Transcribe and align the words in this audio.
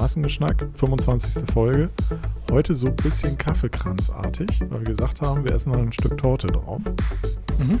Massengeschnack, 0.00 0.66
25. 0.72 1.44
Folge. 1.52 1.90
Heute 2.50 2.74
so 2.74 2.86
ein 2.86 2.96
bisschen 2.96 3.36
Kaffeekranzartig, 3.36 4.48
weil 4.70 4.80
wir 4.80 4.94
gesagt 4.94 5.20
haben, 5.20 5.44
wir 5.44 5.52
essen 5.52 5.72
noch 5.72 5.78
ein 5.78 5.92
Stück 5.92 6.16
Torte 6.16 6.46
drauf. 6.46 6.80
Mhm. 7.58 7.78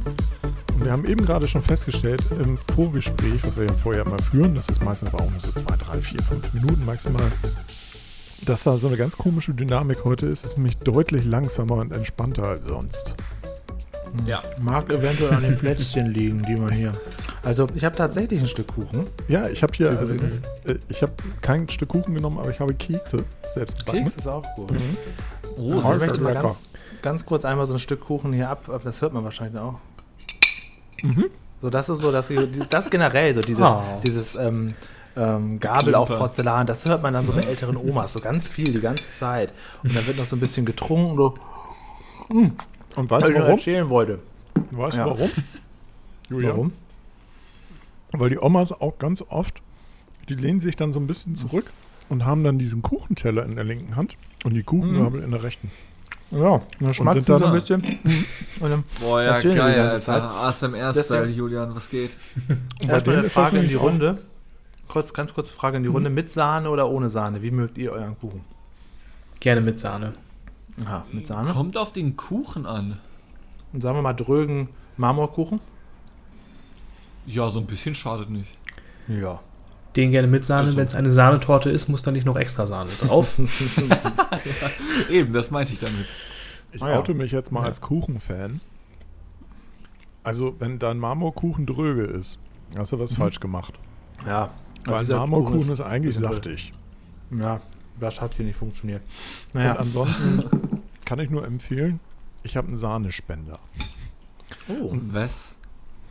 Und 0.74 0.84
wir 0.84 0.92
haben 0.92 1.06
eben 1.06 1.24
gerade 1.24 1.48
schon 1.48 1.62
festgestellt, 1.62 2.22
im 2.38 2.58
Vorgespräch, 2.76 3.42
was 3.42 3.56
wir 3.56 3.64
ja 3.64 3.72
vorher 3.72 4.06
mal 4.06 4.18
führen, 4.18 4.54
das 4.54 4.68
ist 4.68 4.84
meistens 4.84 5.14
warum 5.14 5.32
so 5.38 5.50
zwei, 5.52 5.74
drei, 5.76 6.02
vier, 6.02 6.22
fünf 6.22 6.52
Minuten 6.52 6.84
maximal, 6.84 7.32
dass 8.44 8.64
da 8.64 8.76
so 8.76 8.88
eine 8.88 8.98
ganz 8.98 9.16
komische 9.16 9.54
Dynamik 9.54 10.04
heute 10.04 10.26
ist. 10.26 10.44
Es 10.44 10.50
ist 10.50 10.58
nämlich 10.58 10.76
deutlich 10.76 11.24
langsamer 11.24 11.76
und 11.76 11.90
entspannter 11.90 12.46
als 12.46 12.66
sonst. 12.66 13.14
Ja. 14.26 14.42
Mag 14.60 14.90
eventuell 14.90 15.32
an 15.34 15.42
den 15.42 15.56
Plätzchen 15.58 16.06
liegen, 16.12 16.42
die 16.42 16.56
man 16.56 16.72
hier. 16.72 16.92
Also, 17.42 17.66
ich 17.74 17.84
habe 17.84 17.96
tatsächlich 17.96 18.40
ein 18.40 18.48
Stück 18.48 18.68
Kuchen. 18.68 19.04
Ja, 19.28 19.48
ich 19.48 19.62
habe 19.62 19.72
hier, 19.74 19.90
also, 19.90 20.14
Übrigens. 20.14 20.40
äh, 20.66 20.74
ich 20.88 21.00
habe 21.02 21.12
kein 21.40 21.68
Stück 21.68 21.88
Kuchen 21.88 22.14
genommen, 22.14 22.38
aber 22.38 22.50
ich 22.50 22.60
habe 22.60 22.74
Kekse 22.74 23.24
selbst 23.54 23.78
gebacken. 23.80 24.04
Keks 24.04 24.16
ist 24.16 24.26
auch 24.26 24.44
gut. 24.56 24.72
Mhm. 24.72 24.96
Oh, 25.56 25.78
ich 25.92 25.98
möchte 25.98 26.20
mal 26.20 26.34
ganz, 26.34 26.68
ganz 27.02 27.24
kurz 27.24 27.44
einmal 27.44 27.66
so 27.66 27.74
ein 27.74 27.78
Stück 27.78 28.00
Kuchen 28.00 28.32
hier 28.32 28.48
ab, 28.50 28.64
aber 28.68 28.80
das 28.84 29.00
hört 29.02 29.12
man 29.12 29.24
wahrscheinlich 29.24 29.60
auch. 29.60 29.78
Mhm. 31.02 31.26
So, 31.60 31.70
das 31.70 31.88
ist 31.88 32.00
so, 32.00 32.10
dass 32.12 32.30
das 32.68 32.90
generell, 32.90 33.34
so 33.34 33.40
dieses, 33.40 33.64
Oh. 33.64 33.82
dieses 34.02 34.34
ähm, 34.34 34.74
ähm, 35.16 35.60
Gabel 35.60 35.94
auf 35.94 36.08
Klimper. 36.08 36.24
Porzellan, 36.24 36.66
das 36.66 36.84
hört 36.84 37.02
man 37.02 37.12
dann 37.14 37.26
so 37.26 37.32
bei 37.32 37.42
älteren 37.42 37.76
Omas, 37.76 38.12
so 38.12 38.20
ganz 38.20 38.48
viel, 38.48 38.72
die 38.72 38.80
ganze 38.80 39.12
Zeit. 39.14 39.52
Und 39.82 39.94
dann 39.94 40.06
wird 40.06 40.16
noch 40.18 40.24
so 40.24 40.36
ein 40.36 40.40
bisschen 40.40 40.64
getrunken, 40.64 41.16
so, 41.16 41.34
Und 42.96 43.10
weißt 43.10 43.26
was 43.26 43.32
du 43.32 43.38
warum? 43.38 43.50
erzählen 43.52 43.88
wollte. 43.88 44.18
Weißt 44.70 44.96
Ja. 44.96 45.04
du 45.04 45.10
warum? 45.10 45.30
Julia? 46.28 46.50
Warum? 46.50 46.72
Weil 48.12 48.30
die 48.30 48.38
Omas 48.38 48.72
auch 48.72 48.98
ganz 48.98 49.22
oft, 49.28 49.62
die 50.28 50.34
lehnen 50.34 50.60
sich 50.60 50.76
dann 50.76 50.92
so 50.92 51.00
ein 51.00 51.06
bisschen 51.06 51.36
zurück 51.36 51.72
und 52.08 52.24
haben 52.24 52.42
dann 52.44 52.58
diesen 52.58 52.82
Kuchenteller 52.82 53.44
in 53.44 53.54
der 53.56 53.64
linken 53.64 53.96
Hand 53.96 54.16
und 54.44 54.54
die 54.54 54.62
Kuchengabel 54.62 55.22
in 55.22 55.30
der 55.30 55.42
rechten. 55.42 55.70
Ja, 56.32 56.62
dann 56.78 56.94
schmatzt 56.94 57.24
sind 57.24 57.34
sie 57.36 57.38
so 57.40 57.44
ein 57.46 57.52
bisschen. 57.52 57.82
Und 58.60 58.70
dann 58.70 58.84
Boah, 59.00 59.20
ja, 59.20 59.40
geil, 59.40 59.72
die 59.72 59.78
ganze 59.78 60.12
Alter. 60.12 60.30
ASMR-Style, 60.30 61.26
Julian, 61.26 61.74
was 61.74 61.90
geht? 61.90 62.16
bei 62.80 62.86
erstmal 62.86 63.18
eine 63.18 63.30
Frage 63.30 63.58
in 63.58 63.66
die 63.68 63.74
Runde. 63.74 64.18
Kurz, 64.86 65.12
ganz 65.12 65.34
kurze 65.34 65.52
Frage 65.52 65.78
in 65.78 65.82
die 65.82 65.88
Runde. 65.88 66.08
Mit 66.08 66.30
Sahne 66.30 66.70
oder 66.70 66.88
ohne 66.88 67.10
Sahne? 67.10 67.42
Wie 67.42 67.50
mögt 67.50 67.78
ihr 67.78 67.90
euren 67.90 68.16
Kuchen? 68.16 68.42
Gerne 69.40 69.60
mit 69.60 69.80
Sahne. 69.80 70.14
Aha, 70.84 71.04
mit 71.12 71.26
Sahne. 71.26 71.50
Kommt 71.52 71.76
auf 71.76 71.92
den 71.92 72.16
Kuchen 72.16 72.66
an. 72.66 72.98
Und 73.72 73.82
sagen 73.82 73.96
wir 73.98 74.02
mal 74.02 74.12
drögen 74.14 74.68
Marmorkuchen? 74.96 75.60
Ja, 77.26 77.50
so 77.50 77.60
ein 77.60 77.66
bisschen 77.66 77.94
schadet 77.94 78.30
nicht. 78.30 78.48
Ja. 79.08 79.40
Den 79.96 80.10
gerne 80.10 80.28
mit 80.28 80.44
Sahne. 80.44 80.66
Also- 80.66 80.76
Wenn 80.76 80.86
es 80.86 80.94
eine 80.94 81.10
Sahnetorte 81.10 81.70
ist, 81.70 81.88
muss 81.88 82.02
da 82.02 82.10
nicht 82.10 82.24
noch 82.26 82.36
extra 82.36 82.66
Sahne 82.66 82.90
drauf. 82.98 83.38
Eben, 85.10 85.32
das 85.32 85.50
meinte 85.50 85.72
ich 85.72 85.78
damit. 85.78 86.12
Ich 86.72 86.82
Ah 86.82 86.90
ja. 86.90 86.98
oute 86.98 87.14
mich 87.14 87.32
jetzt 87.32 87.50
mal 87.52 87.64
als 87.64 87.80
Kuchenfan. 87.80 88.60
Also, 90.22 90.54
wenn 90.58 90.78
dein 90.78 90.98
Marmorkuchen 90.98 91.66
dröge 91.66 92.04
ist, 92.04 92.38
hast 92.76 92.92
du 92.92 92.98
was 92.98 93.14
falsch 93.14 93.40
gemacht. 93.40 93.74
Ja. 94.26 94.50
Weil 94.84 95.00
dieser 95.00 95.18
Marmorkuchen 95.18 95.58
Kuchen 95.58 95.72
ist, 95.72 95.80
eigentlich 95.80 96.16
saftig. 96.16 96.72
Ja, 97.36 97.60
das 97.98 98.20
hat 98.20 98.34
hier 98.34 98.44
nicht 98.44 98.56
funktioniert. 98.56 99.02
Und 99.54 99.60
Naja. 99.60 99.76
ansonsten 99.76 100.44
kann 101.10 101.18
ich 101.18 101.28
nur 101.28 101.44
empfehlen, 101.44 101.98
ich 102.44 102.56
habe 102.56 102.68
einen 102.68 102.76
Sahnespender. 102.76 103.58
Oh, 104.68 104.92
Was? 105.10 105.56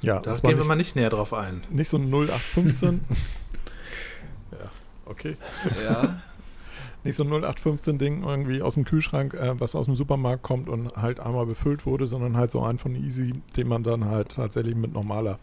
Ja, 0.01 0.19
da 0.19 0.31
und 0.31 0.41
gehen 0.41 0.49
wir 0.51 0.57
nicht, 0.57 0.67
mal 0.67 0.75
nicht 0.75 0.95
näher 0.97 1.09
drauf 1.09 1.33
ein. 1.33 1.63
nicht 1.69 1.87
so 1.87 1.95
ein 1.95 2.09
0815. 2.11 2.99
ja, 4.51 4.57
okay. 5.05 5.37
Ja. 5.81 6.21
Nicht 7.05 7.15
so 7.15 7.23
ein 7.23 7.29
0815-Ding 7.29 8.23
irgendwie 8.23 8.61
aus 8.61 8.73
dem 8.73 8.83
Kühlschrank, 8.83 9.33
äh, 9.33 9.57
was 9.57 9.73
aus 9.73 9.85
dem 9.85 9.95
Supermarkt 9.95 10.43
kommt 10.43 10.67
und 10.67 10.93
halt 10.97 11.21
einmal 11.21 11.45
befüllt 11.45 11.85
wurde, 11.85 12.05
sondern 12.05 12.35
halt 12.35 12.51
so 12.51 12.61
einen 12.61 12.77
von 12.77 12.93
Easy, 12.93 13.41
den 13.55 13.69
man 13.69 13.83
dann 13.83 14.03
halt 14.03 14.33
tatsächlich 14.35 14.75
mit 14.75 14.91
normaler 14.91 15.39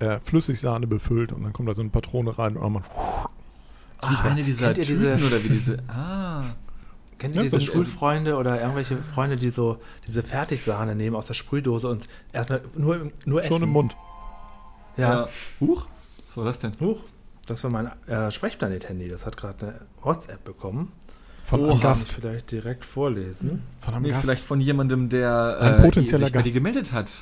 äh, 0.00 0.18
Flüssigsahne 0.18 0.88
befüllt 0.88 1.30
und 1.30 1.44
dann 1.44 1.52
kommt 1.52 1.68
da 1.68 1.74
so 1.74 1.82
eine 1.82 1.90
Patrone 1.90 2.36
rein 2.36 2.56
und 2.56 2.72
man. 2.72 2.82
Ach, 4.00 4.24
eine 4.24 4.42
dieser 4.42 4.74
Kennt 4.74 4.88
Tüten 4.88 5.16
diese- 5.18 5.24
oder 5.28 5.44
wie 5.44 5.50
diese. 5.50 5.76
Ah. 5.86 6.56
Kennt 7.22 7.36
ihr 7.36 7.42
Ja, 7.42 7.42
diese 7.44 7.60
so- 7.60 7.72
Schulfreunde 7.72 8.34
oder 8.36 8.60
irgendwelche 8.60 8.96
Freunde, 8.96 9.36
die 9.36 9.50
so 9.50 9.78
diese 10.08 10.24
Fertigsahne 10.24 10.96
nehmen 10.96 11.14
aus 11.14 11.26
der 11.26 11.34
Sprühdose 11.34 11.86
und 11.88 12.08
erstmal 12.32 12.62
nur, 12.76 13.12
nur 13.24 13.40
essen? 13.44 13.52
Schon 13.52 13.62
im 13.62 13.68
Mund. 13.68 13.96
Ja. 14.96 15.28
Huch. 15.60 15.86
Was 16.26 16.36
war 16.36 16.44
das 16.44 16.58
denn? 16.58 16.72
Huch, 16.80 17.00
das 17.46 17.62
war 17.62 17.70
mein 17.70 17.90
äh, 18.08 18.30
Sprechplanet-Handy. 18.32 19.08
Das 19.08 19.24
hat 19.24 19.36
gerade 19.36 19.66
eine 19.66 19.74
WhatsApp 20.02 20.42
bekommen. 20.42 20.90
Von 21.44 21.60
Oha. 21.60 21.70
einem 21.70 21.80
Kann 21.80 21.90
Gast. 21.90 22.08
ich 22.08 22.14
vielleicht 22.16 22.50
direkt 22.50 22.84
vorlesen. 22.84 23.62
Von 23.82 23.94
einem 23.94 24.02
Nee, 24.02 24.10
Gast. 24.10 24.22
vielleicht 24.22 24.42
von 24.44 24.60
jemandem, 24.60 25.08
der 25.08 25.58
Ein 25.60 25.74
äh, 25.74 25.82
potenzieller 25.82 26.24
sich 26.26 26.32
bei 26.32 26.42
dir 26.42 26.52
gemeldet 26.52 26.92
hat. 26.92 27.12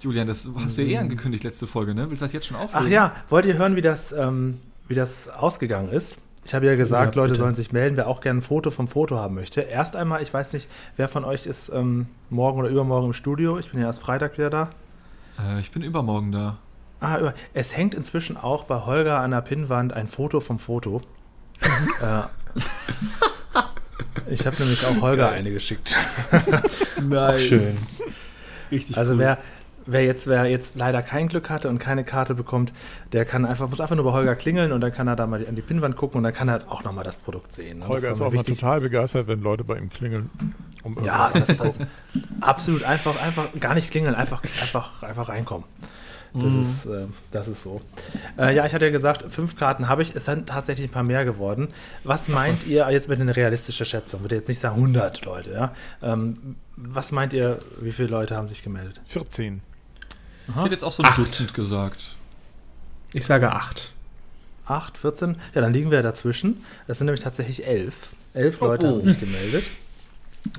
Julian, 0.00 0.28
das 0.28 0.48
hast 0.54 0.78
du 0.78 0.82
ja 0.82 0.88
eh 0.88 0.98
angekündigt 0.98 1.42
letzte 1.42 1.66
Folge, 1.66 1.92
ne? 1.96 2.08
Willst 2.08 2.22
du 2.22 2.26
das 2.26 2.32
jetzt 2.32 2.46
schon 2.46 2.56
auflösen? 2.56 2.86
Ach 2.86 2.88
ja, 2.88 3.12
wollt 3.28 3.46
ihr 3.46 3.58
hören, 3.58 3.74
wie 3.74 3.80
das, 3.80 4.12
ähm, 4.12 4.58
wie 4.86 4.94
das 4.94 5.28
ausgegangen 5.28 5.88
ist? 5.88 6.18
Ich 6.48 6.54
habe 6.54 6.64
ja 6.64 6.76
gesagt, 6.76 7.14
Ja, 7.14 7.20
Leute 7.20 7.32
bitte. 7.32 7.42
sollen 7.44 7.54
sich 7.54 7.72
melden, 7.72 7.98
wer 7.98 8.08
auch 8.08 8.22
gerne 8.22 8.38
ein 8.38 8.42
Foto 8.42 8.70
vom 8.70 8.88
Foto 8.88 9.16
haben 9.18 9.34
möchte. 9.34 9.60
Erst 9.60 9.96
einmal, 9.96 10.22
ich 10.22 10.32
weiß 10.32 10.54
nicht, 10.54 10.66
wer 10.96 11.06
von 11.06 11.22
euch 11.26 11.44
ist 11.44 11.68
ähm, 11.68 12.06
morgen 12.30 12.58
oder 12.58 12.70
übermorgen 12.70 13.08
im 13.08 13.12
Studio. 13.12 13.58
Ich 13.58 13.70
bin 13.70 13.80
ja 13.80 13.86
erst 13.86 14.00
Freitag 14.00 14.38
wieder 14.38 14.48
da. 14.48 14.70
Äh, 15.38 15.60
ich 15.60 15.70
bin 15.72 15.82
übermorgen 15.82 16.32
da. 16.32 16.56
Ah, 17.00 17.18
über, 17.18 17.34
es 17.52 17.76
hängt 17.76 17.94
inzwischen 17.94 18.38
auch 18.38 18.64
bei 18.64 18.86
Holger 18.86 19.20
an 19.20 19.32
der 19.32 19.42
Pinnwand 19.42 19.92
ein 19.92 20.06
Foto 20.06 20.40
vom 20.40 20.58
Foto. 20.58 21.02
äh, 22.00 22.22
ich 24.30 24.46
habe 24.46 24.56
nämlich 24.58 24.86
auch 24.86 25.00
Holger 25.02 25.30
eine 25.30 25.50
geschickt. 25.52 25.96
Nice. 27.02 27.42
schön. 27.42 27.76
Richtig 28.70 28.96
Also 28.96 29.12
cool. 29.12 29.18
wer, 29.18 29.38
wer, 29.88 30.04
jetzt, 30.04 30.26
wer 30.26 30.44
jetzt 30.46 30.76
leider 30.76 31.02
kein 31.02 31.28
Glück 31.28 31.50
hatte 31.50 31.68
und 31.68 31.78
keine 31.78 32.04
Karte 32.04 32.34
bekommt, 32.34 32.72
der 33.12 33.24
kann 33.24 33.44
einfach, 33.44 33.68
muss 33.68 33.80
einfach 33.80 33.96
nur 33.96 34.04
bei 34.04 34.12
Holger 34.12 34.36
klingeln 34.36 34.72
und 34.72 34.80
dann 34.80 34.92
kann 34.92 35.08
er 35.08 35.16
da 35.16 35.26
mal 35.26 35.44
an 35.46 35.56
die 35.56 35.62
Pinnwand 35.62 35.96
gucken 35.96 36.18
und 36.18 36.24
dann 36.24 36.34
kann 36.34 36.48
er 36.48 36.60
auch 36.68 36.84
nochmal 36.84 37.04
das 37.04 37.16
Produkt 37.16 37.52
sehen. 37.52 37.86
Holger 37.86 38.12
ist 38.12 38.20
auch 38.20 38.32
total 38.42 38.80
begeistert, 38.80 39.26
wenn 39.26 39.40
Leute 39.40 39.64
bei 39.64 39.78
ihm 39.78 39.90
klingeln. 39.90 40.30
Um 40.82 40.96
Ja, 41.02 41.28
irgendwas 41.28 41.56
das, 41.56 41.78
das 41.78 41.86
absolut 42.40 42.84
einfach, 42.84 43.20
einfach 43.22 43.48
gar 43.58 43.74
nicht 43.74 43.90
klingeln, 43.90 44.14
einfach, 44.14 44.42
einfach, 44.62 45.02
einfach 45.02 45.28
reinkommen. 45.28 45.64
Das, 46.34 46.54
ist, 46.54 46.86
äh, 46.86 47.06
das 47.30 47.48
ist 47.48 47.62
so. 47.62 47.80
Äh, 48.38 48.54
ja, 48.54 48.66
ich 48.66 48.74
hatte 48.74 48.84
ja 48.84 48.92
gesagt, 48.92 49.24
fünf 49.32 49.56
Karten 49.56 49.88
habe 49.88 50.02
ich. 50.02 50.14
Es 50.14 50.26
sind 50.26 50.48
tatsächlich 50.48 50.88
ein 50.88 50.92
paar 50.92 51.02
mehr 51.02 51.24
geworden. 51.24 51.68
Was 52.04 52.28
meint 52.28 52.66
ihr 52.66 52.88
jetzt 52.90 53.08
mit 53.08 53.18
einer 53.20 53.34
realistischen 53.34 53.86
Schätzung? 53.86 54.20
Würde 54.20 54.36
jetzt 54.36 54.48
nicht 54.48 54.58
sagen 54.58 54.76
100 54.76 55.24
Leute, 55.24 55.52
ja? 55.52 55.72
Ähm, 56.02 56.56
was 56.76 57.12
meint 57.12 57.32
ihr, 57.32 57.58
wie 57.80 57.92
viele 57.92 58.08
Leute 58.08 58.36
haben 58.36 58.46
sich 58.46 58.62
gemeldet? 58.62 59.00
14. 59.06 59.62
ich 60.48 60.56
hätte 60.56 60.74
jetzt 60.74 60.84
auch 60.84 60.92
so 60.92 61.02
ein 61.02 61.08
Acht. 61.10 61.18
Dutzend 61.18 61.54
gesagt. 61.54 62.16
Ich 63.12 63.26
sage 63.26 63.52
8. 63.52 63.92
8, 64.66 64.98
14? 64.98 65.36
Ja, 65.54 65.60
dann 65.60 65.72
liegen 65.72 65.90
wir 65.90 66.02
dazwischen. 66.02 66.62
Das 66.86 66.98
sind 66.98 67.06
nämlich 67.06 67.22
tatsächlich 67.22 67.66
elf. 67.66 68.10
Elf 68.34 68.60
Leute 68.60 68.86
oh. 68.86 68.90
haben 68.90 69.02
sich 69.02 69.18
gemeldet. 69.18 69.64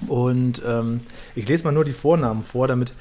Und 0.07 0.61
ähm, 0.65 1.01
ich 1.35 1.47
lese 1.47 1.63
mal 1.63 1.71
nur 1.71 1.85
die 1.85 1.93
Vornamen 1.93 2.43
vor, 2.43 2.67
damit 2.67 2.93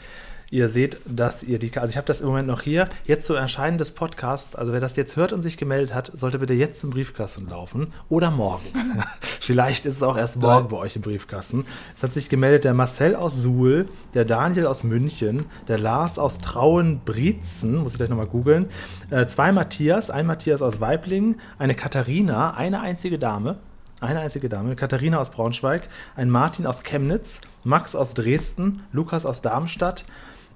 ihr 0.51 0.69
seht, 0.69 0.99
dass 1.07 1.43
ihr 1.43 1.59
die. 1.59 1.77
Also 1.77 1.91
ich 1.91 1.97
habe 1.97 2.07
das 2.07 2.21
im 2.21 2.27
Moment 2.27 2.49
noch 2.49 2.63
hier. 2.63 2.89
Jetzt 3.05 3.27
zu 3.27 3.35
Erscheinen 3.35 3.79
des 3.79 3.93
Podcasts. 3.93 4.57
Also 4.57 4.73
wer 4.73 4.81
das 4.81 4.97
jetzt 4.97 5.17
hört 5.17 5.33
und 5.33 5.43
sich 5.43 5.57
gemeldet 5.57 5.95
hat, 5.95 6.11
sollte 6.15 6.39
bitte 6.39 6.55
jetzt 6.55 6.81
zum 6.81 6.91
Briefkasten 6.91 7.49
laufen 7.49 7.93
oder 8.09 8.31
morgen. 8.31 8.67
Vielleicht 9.41 9.85
ist 9.85 9.97
es 9.97 10.03
auch 10.03 10.17
erst 10.17 10.39
morgen 10.39 10.69
bei 10.69 10.77
euch 10.77 10.97
im 10.97 11.03
Briefkasten. 11.03 11.67
Es 11.95 12.03
hat 12.03 12.13
sich 12.13 12.29
gemeldet 12.29 12.65
der 12.65 12.75
Marcel 12.75 13.15
aus 13.15 13.37
Suhl, 13.37 13.89
der 14.15 14.25
Daniel 14.25 14.67
aus 14.67 14.85
München, 14.85 15.47
der 15.69 15.79
Lars 15.79 16.19
aus 16.19 16.39
Trauen-Brietzen, 16.39 17.77
muss 17.77 17.93
ich 17.93 17.99
gleich 17.99 18.11
nochmal 18.11 18.27
googeln, 18.27 18.67
äh, 19.11 19.27
zwei 19.27 19.53
Matthias, 19.53 20.11
ein 20.11 20.27
Matthias 20.27 20.63
aus 20.63 20.81
Weiblingen, 20.81 21.37
eine 21.59 21.75
Katharina, 21.75 22.55
eine 22.55 22.81
einzige 22.81 23.19
Dame, 23.19 23.59
eine 24.01 24.21
einzige 24.21 24.49
Dame, 24.49 24.77
Katharina 24.77 25.19
aus 25.19 25.31
Braunschweig, 25.31 25.89
ein 26.15 26.31
Martin 26.31 26.67
aus 26.67 26.83
Chemnitz, 26.83 27.41
Max 27.65 27.97
aus 27.97 28.15
Dresden, 28.15 28.83
Lukas 28.93 29.27
aus 29.27 29.43
Darmstadt, 29.43 30.05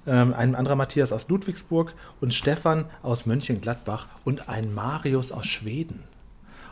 ähm, 0.07 0.33
ein 0.33 0.55
anderer 0.55 0.75
Matthias 0.75 1.11
aus 1.11 1.27
Ludwigsburg 1.29 1.93
und 2.21 2.33
Stefan 2.33 2.85
aus 3.01 3.25
Mönchengladbach 3.25 4.07
und 4.25 4.49
ein 4.49 4.73
Marius 4.73 5.31
aus 5.31 5.45
Schweden. 5.45 6.03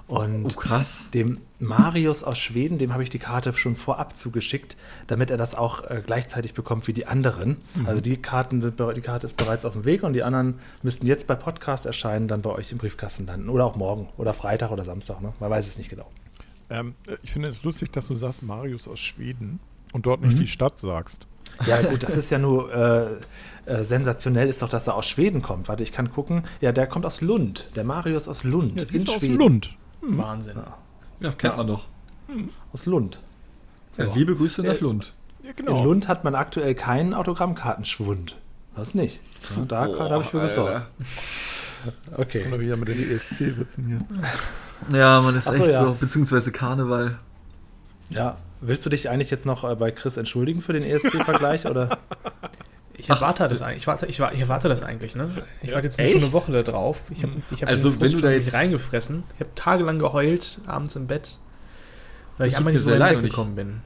Und 0.08 0.46
Oh, 0.46 0.50
krass. 0.50 1.10
dem 1.14 1.38
Marius 1.60 2.24
aus 2.24 2.38
Schweden, 2.38 2.78
dem 2.78 2.92
habe 2.92 3.02
ich 3.04 3.10
die 3.10 3.20
Karte 3.20 3.54
schon 3.54 3.78
vorab 3.78 4.18
zugeschickt, 4.18 4.76
damit 5.08 5.32
er 5.32 5.38
das 5.38 5.56
auch 5.56 5.86
äh, 5.90 6.02
gleichzeitig 6.06 6.54
bekommt 6.54 6.86
wie 6.88 6.94
die 6.94 7.06
anderen. 7.08 7.58
Also 7.86 8.02
die 8.02 8.18
Karten 8.18 8.60
sind 8.60 8.78
die 8.80 9.02
Karte 9.02 9.26
ist 9.26 9.38
bereits 9.38 9.64
auf 9.64 9.72
dem 9.74 9.86
Weg 9.86 10.04
und 10.04 10.12
die 10.12 10.24
anderen 10.24 10.56
müssten 10.84 11.08
jetzt 11.08 11.28
bei 11.28 11.36
Podcast 11.36 11.86
erscheinen, 11.86 12.28
dann 12.28 12.42
bei 12.42 12.50
euch 12.50 12.74
im 12.74 12.78
Briefkasten 12.78 13.26
landen. 13.26 13.48
Oder 13.48 13.64
auch 13.66 13.78
morgen 13.78 14.10
oder 14.18 14.34
Freitag 14.34 14.72
oder 14.72 14.84
Samstag, 14.84 15.22
ne? 15.22 15.32
Man 15.40 15.50
weiß 15.50 15.66
es 15.66 15.78
nicht 15.78 15.90
genau. 15.90 16.10
Ähm, 16.70 16.96
ich 17.24 17.32
finde 17.32 17.48
es 17.48 17.64
lustig, 17.64 17.94
dass 17.94 18.08
du 18.08 18.16
sagst 18.16 18.44
Marius 18.44 18.90
aus 18.90 19.00
Schweden 19.00 19.62
und 19.94 20.06
dort 20.06 20.22
nicht 20.22 20.38
die 20.38 20.48
Stadt 20.48 20.78
sagst. 20.78 21.26
Ja, 21.68 21.82
gut, 21.82 22.04
das 22.04 22.18
ist 22.18 22.30
ja 22.30 22.38
nur 22.40 22.74
äh, 22.74 23.08
äh, 23.66 23.84
sensationell, 23.84 24.48
ist 24.50 24.62
doch, 24.62 24.70
dass 24.70 24.88
er 24.88 24.96
aus 24.96 25.08
Schweden 25.08 25.42
kommt. 25.42 25.68
Warte, 25.68 25.84
ich 25.84 25.92
kann 25.92 26.10
gucken. 26.12 26.44
Ja, 26.62 26.72
der 26.72 26.88
kommt 26.88 27.06
aus 27.06 27.22
Lund. 27.22 27.70
Der 27.76 27.84
Marius 27.84 28.28
aus 28.28 28.44
Lund. 28.44 28.80
Ja, 28.80 28.86
siehst 28.86 29.08
du, 29.08 29.14
aus 29.14 29.20
Schweden. 29.20 29.38
Lund. 29.38 29.76
Wahnsinn. 30.02 30.58
Ja. 30.58 30.78
Ja, 31.20 31.30
kennt 31.32 31.54
Ja. 31.54 31.58
man 31.58 31.68
doch. 31.68 31.86
Aus 32.74 32.86
Lund. 32.86 33.20
Ja, 33.98 34.06
So. 34.06 34.14
liebe 34.16 34.36
Grüße 34.36 34.64
nach 34.64 34.76
Äh, 34.76 34.80
Lund. 34.80 35.14
Ja, 35.44 35.52
In 35.58 35.84
Lund 35.84 36.08
hat 36.08 36.24
man 36.24 36.34
aktuell 36.36 36.76
keinen 36.76 37.14
Autogrammkartenschwund. 37.14 38.38
Das 38.76 38.96
nicht. 38.96 39.20
Ja, 39.58 39.66
da 39.66 39.88
da 39.88 40.10
habe 40.10 40.24
ich 40.24 40.30
für 40.30 40.40
gesorgt. 40.40 40.84
Okay. 42.16 42.46
Oder 42.48 42.60
wieder 42.60 42.78
mit 42.78 42.88
den 42.88 43.12
ESC-Witzen 43.12 43.86
hier. 43.88 44.98
Ja, 44.98 45.20
man 45.22 45.36
ist 45.36 45.48
Ach 45.48 45.54
so, 45.54 45.64
echt 45.64 45.72
ja. 45.74 45.84
so, 45.86 45.94
beziehungsweise 46.00 46.52
Karneval. 46.52 47.18
Ja, 48.12 48.38
willst 48.62 48.86
du 48.86 48.90
dich 48.90 49.10
eigentlich 49.10 49.32
jetzt 49.32 49.46
noch 49.46 49.64
äh, 49.70 49.76
bei 49.76 49.92
Chris 49.92 50.18
entschuldigen 50.18 50.62
für 50.62 50.74
den 50.74 50.84
ESC-Vergleich? 50.84 51.66
oder? 51.68 51.98
Ich 52.94 53.10
erwarte 53.10 53.48
das 53.50 53.64
eigentlich. 53.64 53.80
Ich 53.80 53.88
warte, 53.88 54.06
ich, 54.06 54.20
ich 54.20 54.40
erwarte 54.42 54.70
das 54.70 54.84
eigentlich, 54.84 55.16
ne? 55.16 55.32
Ich 55.64 55.70
Ja. 55.70 55.76
warte 55.76 55.88
jetzt 55.88 55.98
nicht 55.98 56.12
so 56.12 56.18
eine? 56.20 56.34
Woche 56.34 56.52
da 56.52 56.62
drauf. 56.62 57.06
Ich 57.10 57.24
habe 57.24 57.34
ich 57.50 57.64
hab 57.64 57.70
Also, 57.70 57.94
wenn 57.94 58.00
Frust 58.00 58.14
du 58.14 58.18
da 58.22 58.28
schon 58.30 58.42
jetzt- 58.42 58.54
reingefressen. 58.54 59.24
Ich 59.34 59.40
habe 59.40 59.50
tagelang 59.56 59.98
geheult, 59.98 60.60
abends 60.68 60.96
im 60.96 61.08
Bett. 61.08 61.40
Weil 62.38 62.46
Das 62.46 62.54
ich 62.54 62.58
einmal 62.60 62.74
nicht 62.74 62.84
so 62.84 62.90
sehr 62.92 63.00
leid 63.00 63.16
und 63.16 63.24
weggekommen 63.24 63.56
bin. 63.56 63.82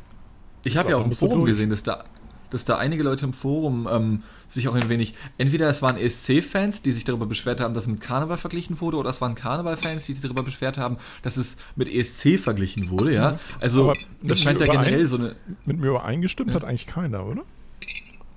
Ich 0.66 0.76
habe 0.76 0.90
ja 0.90 0.98
auch 0.98 1.06
im 1.06 1.14
Forum 1.14 1.46
gesehen, 1.46 1.70
dass 1.70 1.84
da, 1.84 2.04
dass 2.50 2.66
da 2.66 2.78
einige 2.78 3.04
Leute 3.04 3.26
im 3.26 3.32
Forum 3.32 3.88
ähm, 3.90 4.24
sich 4.48 4.68
auch 4.68 4.76
ein 4.76 4.90
wenig, 4.90 5.14
entweder 5.38 5.70
es 5.70 5.82
waren 5.82 5.98
ESC-Fans, 5.98 6.82
die 6.82 6.92
sich 6.92 7.04
darüber 7.04 7.26
beschwert 7.26 7.62
haben, 7.62 7.74
dass 7.74 7.84
es 7.86 7.90
mit 7.90 8.02
Karneval 8.02 8.38
verglichen 8.38 8.80
wurde, 8.82 8.98
oder 8.98 9.10
es 9.10 9.22
waren 9.22 9.36
Karneval-Fans, 9.36 10.06
die 10.06 10.14
sich 10.14 10.22
darüber 10.22 10.44
beschwert 10.44 10.78
haben, 10.78 10.98
dass 11.22 11.38
es 11.38 11.58
mit 11.76 11.90
ESC 11.90 12.40
verglichen 12.40 12.90
wurde, 12.90 13.14
ja. 13.14 13.40
Also 13.60 13.90
Aber 13.92 14.00
das 14.22 14.40
scheint 14.42 14.62
da 14.62 14.66
generell 14.66 15.08
so 15.08 15.18
eine 15.18 15.36
Mit 15.66 15.80
mir 15.80 15.88
übereingestimmt 15.90 16.50
Ja. 16.50 16.56
hat 16.56 16.64
eigentlich 16.64 16.88
keiner, 16.88 17.26
oder? 17.26 17.44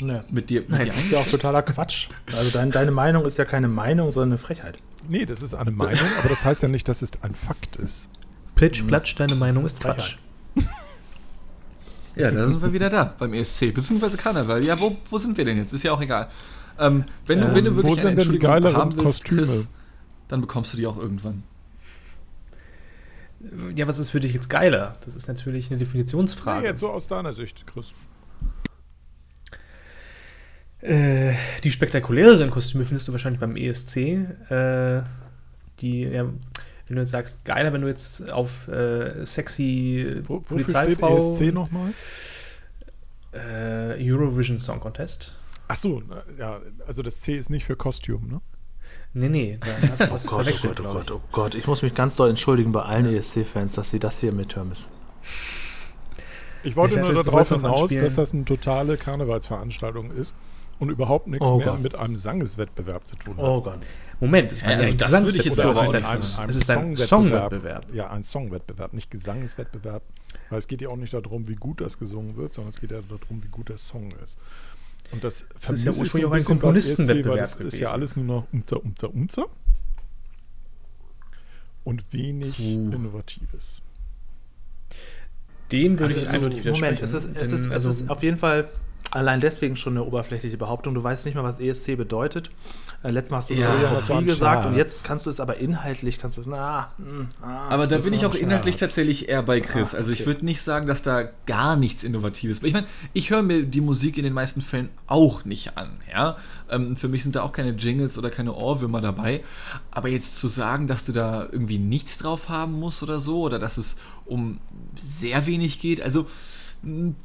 Nee. 0.01 0.21
mit 0.31 0.49
dir, 0.49 0.61
mit 0.61 0.71
Nein, 0.71 0.81
dir 0.85 0.87
das 0.93 0.99
ist 1.01 1.11
ja 1.11 1.19
auch 1.19 1.27
totaler 1.27 1.63
Quatsch. 1.63 2.09
Also 2.33 2.51
dein, 2.51 2.71
deine 2.71 2.93
Meinung 2.93 3.25
ist 3.25 3.37
ja 3.37 3.45
keine 3.45 3.67
Meinung, 3.67 4.13
sondern 4.13 4.31
eine 4.31 4.39
Frechheit. 4.39 4.79
Nee, 5.09 5.27
das 5.27 5.43
ist 5.43 5.55
eine 5.55 5.73
Meinung, 5.73 5.99
aber 6.21 6.29
das 6.29 6.45
heißt 6.45 6.63
ja 6.63 6.69
nicht, 6.69 6.89
dass 6.89 7.03
es 7.03 7.11
ein 7.23 7.35
Fakt 7.35 7.77
ist. 7.77 8.09
Plitsch, 8.55 8.85
platsch, 8.87 9.17
deine 9.17 9.35
Meinung 9.35 9.65
ist 9.67 9.79
Frechheit. 9.83 9.97
Quatsch. 9.97 10.17
Ja, 12.19 12.31
da 12.33 12.47
sind 12.47 12.61
wir 12.61 12.73
wieder 12.73 12.91
da 12.91 13.15
beim 13.19 13.33
ESC, 13.33 13.73
beziehungsweise 13.73 14.17
Karneval. 14.17 14.65
Ja, 14.65 14.79
wo, 14.81 14.97
wo 15.09 15.19
sind 15.19 15.37
wir 15.39 15.45
denn 15.45 15.57
jetzt? 15.57 15.73
Ist 15.73 15.85
ja 15.85 15.93
auch 15.93 16.01
egal. 16.01 16.29
Ähm, 16.79 17.05
wenn, 17.27 17.41
du, 17.41 17.47
Ähm, 17.47 17.55
wenn 17.55 17.65
du 17.65 17.73
wo 17.73 17.77
wirklich 17.77 18.01
eine 18.01 18.11
Entschuldigung 18.11 18.51
geileren 18.51 18.77
haben 18.77 18.97
willst, 18.97 19.25
Kostüme? 19.25 19.43
Chris, 19.43 19.69
dann 20.27 20.41
bekommst 20.41 20.73
du 20.73 20.77
die 20.77 20.87
auch 20.87 20.97
irgendwann. 20.97 21.45
Ja, 23.77 23.87
was 23.87 24.01
ist 24.01 24.11
für 24.11 24.19
dich 24.19 24.35
jetzt 24.35 24.51
geiler? 24.51 24.97
Das 25.05 25.15
ist 25.15 25.29
natürlich 25.29 25.71
eine 25.71 25.79
Definitionsfrage. 25.79 26.63
Nee, 26.63 26.67
jetzt 26.69 26.81
so 26.81 26.89
aus 26.89 27.07
deiner 27.07 27.33
Sicht, 27.33 27.65
Chris. 27.67 27.93
Äh, 30.81 31.35
die 31.63 31.71
spektakuläreren 31.71 32.51
Kostüme 32.51 32.85
findest 32.85 33.07
du 33.07 33.13
wahrscheinlich 33.13 33.41
beim 33.41 33.57
ESC. 33.57 33.97
Äh, 33.97 35.03
die, 35.81 36.03
ja, 36.03 36.27
wenn 36.89 36.97
du 36.97 37.03
jetzt 37.03 37.11
sagst, 37.11 37.45
geiler, 37.45 37.73
wenn 37.73 37.83
du 37.83 37.89
jetzt 37.89 38.31
auf 38.31 38.69
äh, 38.69 39.25
sexy 39.25 40.23
Wo, 40.25 40.37
wofür 40.37 40.61
steht 40.61 40.99
Polizeifrau 41.01 41.33
ESC 41.33 41.53
nochmal? 41.53 41.93
äh, 43.33 43.97
Eurovision 44.11 44.59
Song 44.59 44.81
Contest. 44.81 45.35
Ach 45.69 45.77
so, 45.77 46.03
na, 46.09 46.23
ja, 46.39 46.61
also 46.87 47.03
das 47.03 47.21
C 47.21 47.37
ist 47.37 47.51
nicht 47.51 47.65
für 47.65 47.77
Kostüm, 47.77 48.27
ne? 48.29 48.41
Nee, 49.13 49.29
nee, 49.29 49.59
da 49.61 49.67
hast 49.91 50.01
du 50.01 50.11
was 50.13 50.29
verwechselt, 50.29 50.77
glaub 50.77 51.03
ich. 51.03 51.11
oh 51.13 51.21
Gott. 51.33 51.55
Ich 51.55 51.67
muss 51.67 51.83
mich 51.83 51.95
ganz 51.95 52.17
doll 52.17 52.31
entschuldigen 52.31 52.73
bei 52.73 52.83
allen 52.83 53.07
ESC-Fans, 53.07 53.73
dass 53.75 53.91
sie 53.91 53.99
das 53.99 54.21
hier 54.21 54.33
mithören 54.33 54.69
müssen. 54.69 54.93
Ich 56.63 56.75
wollte 56.77 56.99
Ich 56.99 57.07
nur 57.07 57.23
darauf 57.23 57.49
hinaus, 57.49 57.91
dass 57.91 58.15
das 58.17 58.33
eine 58.33 58.45
totale 58.45 58.97
Karnevalsveranstaltung 58.97 60.11
ist 60.13 60.35
und 60.79 60.91
überhaupt 60.91 61.27
nichts 61.27 61.47
Oh 61.47 61.59
mehr 61.59 61.67
Gott. 61.69 61.83
mit 61.83 61.95
einem 61.95 62.17
Sangeswettbewerb 62.17 63.07
zu 63.07 63.17
tun 63.17 63.37
hat. 63.37 63.45
Oh 63.45 63.61
Gott. 63.63 63.79
Moment, 64.21 64.51
es 64.51 64.63
war 64.65 64.73
Ja, 64.73 64.79
ja, 64.79 64.83
also 64.83 64.93
ein 64.93 64.99
das 64.99 65.23
würde 65.23 65.39
ich 65.39 65.45
jetzt 65.45 65.57
so 65.61 65.71
es 65.71 65.83
ist 65.83 65.95
ein, 65.95 66.23
sagen. 66.23 66.51
es 66.51 66.57
ist 66.57 66.71
ein 66.71 66.97
Songwettbewerb. 66.97 67.95
Ja, 67.95 68.11
ein 68.11 68.25
Songwettbewerb, 68.25 68.93
nicht 68.93 69.11
Gesangswettbewerb. 69.11 70.03
Weil 70.51 70.59
es 70.59 70.67
geht 70.67 70.81
ja 70.81 70.89
auch 70.89 70.97
nicht 70.97 71.15
darum, 71.15 71.47
wie 71.49 71.55
gut 71.55 71.81
das 71.81 71.99
gesungen 71.99 72.37
wird, 72.37 72.55
sondern 72.55 72.71
es 72.73 72.81
geht 72.81 72.91
ja 72.91 73.01
darum, 73.01 73.43
wie 73.43 73.49
gut 73.49 73.69
der 73.69 73.79
Song 73.79 74.11
ist. 74.25 74.37
Und 75.13 75.25
das, 75.25 75.49
Das 75.61 75.71
ist 75.71 75.85
ja 75.85 75.93
ursprünglich 75.93 76.31
auch 76.31 76.35
ein 76.35 76.45
Komponistenwettbewerb 76.45 77.39
Das 77.59 77.61
ist 77.61 77.79
ja 77.79 77.91
alles 77.91 78.17
nur 78.17 78.25
noch 78.25 78.47
Umzer, 78.53 78.85
Umzer, 78.85 79.15
Umzer. 79.15 79.47
Und 81.85 82.13
wenig 82.13 82.59
Uh. 82.59 82.93
Innovatives. 82.93 83.81
Dem 85.73 85.99
würde 85.99 86.15
Also 86.15 86.49
ich 86.49 86.65
nicht 86.65 86.65
Moment, 86.67 87.01
es 87.01 87.13
ist, 87.13 87.29
es, 87.35 87.53
ist, 87.53 87.71
also, 87.71 87.91
es 87.91 88.01
ist 88.03 88.11
auf 88.11 88.23
jeden 88.23 88.39
Fall 88.39 88.69
allein 89.11 89.41
deswegen 89.41 89.77
schon 89.77 89.95
eine 89.97 90.05
oberflächliche 90.05 90.57
Behauptung. 90.57 90.95
Du 90.95 91.03
weißt 91.03 91.25
nicht 91.25 91.35
mal, 91.35 91.45
was 91.45 91.61
ESC 91.61 91.97
bedeutet. 91.97 92.51
Äh, 93.03 93.11
letztes 93.11 93.31
Mal 93.31 93.37
hast 93.39 93.51
du 93.51 93.55
Ja, 93.55 93.69
war 93.69 94.03
viel 94.03 94.17
ein 94.17 94.27
gesagt 94.27 94.67
und 94.67 94.75
jetzt 94.75 95.05
kannst 95.05 95.27
du 95.27 95.31
es 95.31 95.39
aber 95.41 95.59
inhaltlich, 95.59 96.19
kannst 96.19 96.37
du 96.37 96.41
es, 96.41 96.47
na, 96.47 96.91
hm, 96.99 97.29
ah, 97.41 97.69
Aber 97.69 97.87
da 97.87 97.99
bin 97.99 98.13
ich 98.13 98.27
auch 98.27 98.35
ein 98.35 98.41
inhaltlich 98.41 98.77
tatsächlich 98.77 99.29
eher 99.29 99.43
bei 99.43 99.61
Chris. 99.61 99.95
Ah, 99.95 99.99
Also 99.99 100.13
ich 100.13 100.21
okay. 100.21 100.27
würde 100.27 100.45
nicht 100.45 100.63
sagen, 100.63 100.87
dass 100.87 101.03
da 101.03 101.23
gar 101.47 101.77
nichts 101.77 102.03
Innovatives. 102.05 102.63
Ich 102.63 102.73
meine, 102.73 102.87
ich 103.13 103.31
höre 103.31 103.43
mir 103.43 103.65
die 103.65 103.81
Musik 103.81 104.19
in 104.19 104.25
den 104.25 104.33
meisten 104.33 104.63
Fällen 104.63 104.89
auch 105.07 105.45
nicht 105.45 105.79
an. 105.79 105.91
Ja? 106.13 106.37
Ähm, 106.71 106.97
für 106.97 107.09
mich 107.09 107.23
sind 107.23 107.37
da 107.37 107.43
auch 107.43 107.53
keine 107.53 107.71
Jingles 107.71 108.19
oder 108.19 108.31
keine 108.31 108.55
Ohrwürmer 108.55 109.01
dabei. 109.01 109.45
Aber 109.93 110.09
jetzt 110.09 110.37
zu 110.37 110.49
sagen, 110.49 110.87
dass 110.87 111.05
du 111.05 111.13
da 111.13 111.45
irgendwie 111.51 111.79
nichts 111.79 112.19
drauf 112.19 112.49
haben 112.49 112.73
musst 112.73 113.03
oder 113.03 113.21
so, 113.21 113.43
oder 113.43 113.59
dass 113.59 113.79
es 113.79 113.97
um 114.27 114.59
sehr 114.97 115.47
wenig 115.47 115.81
geht, 115.81 116.03
also 116.03 116.23
mh, 116.23 116.29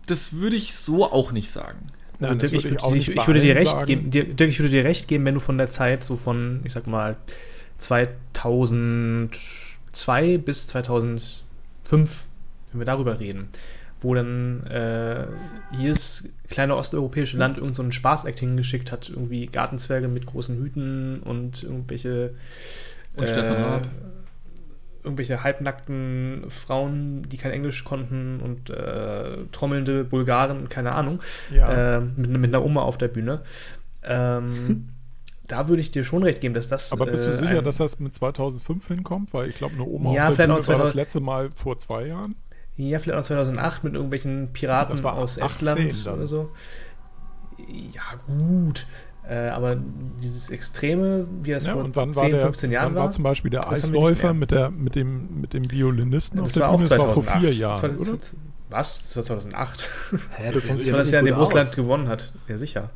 das 0.07 0.33
würde 0.33 0.55
ich 0.55 0.75
so 0.75 1.11
auch 1.11 1.31
nicht 1.31 1.51
sagen. 1.51 1.91
Also 2.19 2.35
Dirk, 2.35 2.53
ich, 2.53 2.63
würde 2.63 2.97
ich, 2.97 3.09
ich 3.09 3.25
dir 3.25 3.55
recht 3.55 3.71
sagen. 3.71 3.85
geben, 3.85 4.11
Dirk, 4.11 4.38
Dirk, 4.38 4.50
ich 4.50 4.59
würde 4.59 4.69
dir 4.69 4.83
recht 4.83 5.07
geben, 5.07 5.25
wenn 5.25 5.33
du 5.33 5.39
von 5.39 5.57
der 5.57 5.69
Zeit 5.69 6.03
so 6.03 6.15
von, 6.15 6.61
ich 6.63 6.73
sag 6.73 6.88
mal, 6.88 7.17
2002 7.77 10.38
bis 10.38 10.67
2005, 10.67 11.44
wenn 12.71 12.79
wir 12.79 12.85
darüber 12.85 13.19
reden, 13.19 13.50
wo 14.01 14.13
dann 14.13 14.65
äh, 14.67 15.25
jedes 15.77 16.29
kleine 16.50 16.75
osteuropäische 16.75 17.38
Land 17.38 17.57
irgend 17.57 17.75
so 17.75 17.83
ein 17.83 17.91
Spaßact 17.91 18.39
hingeschickt 18.39 18.91
hat, 18.91 19.09
irgendwie 19.09 19.47
Gartenzwerge 19.47 20.07
mit 20.07 20.25
großen 20.25 20.57
Hüten 20.57 21.19
und 21.21 21.63
irgendwelche 21.63 22.35
Und 23.15 23.27
Stefan 23.27 23.63
Raab. 23.63 23.88
Irgendwelche 25.03 25.44
halbnackten 25.44 26.45
Frauen, 26.50 27.27
die 27.29 27.38
kein 27.38 27.51
Englisch 27.51 27.83
konnten 27.83 28.39
und 28.39 28.69
äh, 28.69 29.45
trommelnde 29.51 30.03
Bulgaren, 30.03 30.69
keine 30.69 30.94
Ahnung 30.94 31.21
Ja. 31.51 31.97
äh, 31.97 32.01
mit, 32.01 32.29
mit 32.29 32.53
einer 32.55 32.63
Oma 32.63 32.81
auf 32.83 32.97
der 32.97 33.09
Bühne. 33.09 33.41
Ähm, 34.03 34.89
da 35.47 35.67
würde 35.67 35.81
ich 35.81 35.91
dir 35.91 36.03
schon 36.03 36.23
recht 36.23 36.41
geben, 36.41 36.53
dass 36.53 36.69
das. 36.69 36.91
Aber 36.91 37.05
bist 37.05 37.25
du 37.25 37.31
äh, 37.31 37.38
sicher, 37.38 37.61
dass 37.61 37.77
das 37.77 38.00
mit 38.00 38.15
2005 38.15 38.88
hinkommt? 38.88 39.33
Weil 39.33 39.50
ich 39.50 39.55
glaube, 39.55 39.75
eine 39.75 39.83
Oma 39.85 40.13
Ja, 40.13 40.29
auf 40.29 40.35
der 40.38 40.44
Bühne 40.47 40.53
war 40.53 40.57
das 40.59 40.65
2000 40.67 40.95
letzte 40.95 41.19
Mal 41.19 41.50
vor 41.55 41.77
zwei 41.79 42.07
Jahren. 42.07 42.35
Ja, 42.75 42.98
vielleicht 42.98 43.19
auch 43.19 43.24
2008 43.24 43.83
mit 43.83 43.93
irgendwelchen 43.93 44.51
Piraten 44.51 45.05
aus 45.05 45.39
18 45.39 45.67
Estland 45.67 46.05
dann. 46.07 46.13
oder 46.15 46.27
so. 46.27 46.51
Ja, 47.67 48.01
gut. 48.25 48.88
Äh, 49.27 49.50
aber 49.50 49.77
dieses 50.22 50.50
Extreme, 50.50 51.25
wie 51.44 51.51
das 51.51 51.65
Ja, 51.65 51.74
vor 51.74 51.84
und 51.86 51.96
wann 51.96 52.13
10, 52.13 52.22
war, 52.24 52.30
der, 52.30 52.39
15 52.42 52.72
Jahren 52.72 52.94
wann 52.96 53.03
war 53.03 53.12
zum 53.12 53.24
Beispiel 53.24 53.51
der 53.51 53.62
das 53.62 53.84
Eisläufer 53.86 54.34
mit, 54.34 54.51
der, 54.51 54.70
mit, 54.70 54.96
dem, 54.96 55.39
mit 55.42 55.53
dem 55.53 55.72
Violinisten 55.72 56.39
auf 56.42 56.48
das 56.48 56.53
der 56.56 56.63
war 56.63 56.70
auch 56.70 56.77
Bühne? 56.77 56.89
Das 56.89 57.00
war 57.00 57.13
2008. 57.13 57.32
vor 57.32 57.39
vier 57.39 57.50
Das 57.50 57.58
Jahren, 57.58 58.00
war- 58.00 58.01
oder? 58.01 58.20
Was? 58.70 59.03
Das 59.03 59.15
war 59.15 59.24
2008. 59.24 59.89
Hä, 60.36 60.51
du 60.51 60.60
kennst 60.62 60.84
Das 60.84 60.92
war 60.92 61.00
das 61.00 61.12
Jahr, 61.12 61.20
in 61.22 61.25
dem 61.27 61.36
Russland 61.36 61.70
aus. 61.70 61.75
gewonnen 61.75 62.08
hat. 62.10 62.34
Ja, 62.48 62.58
sicher. 62.58 62.89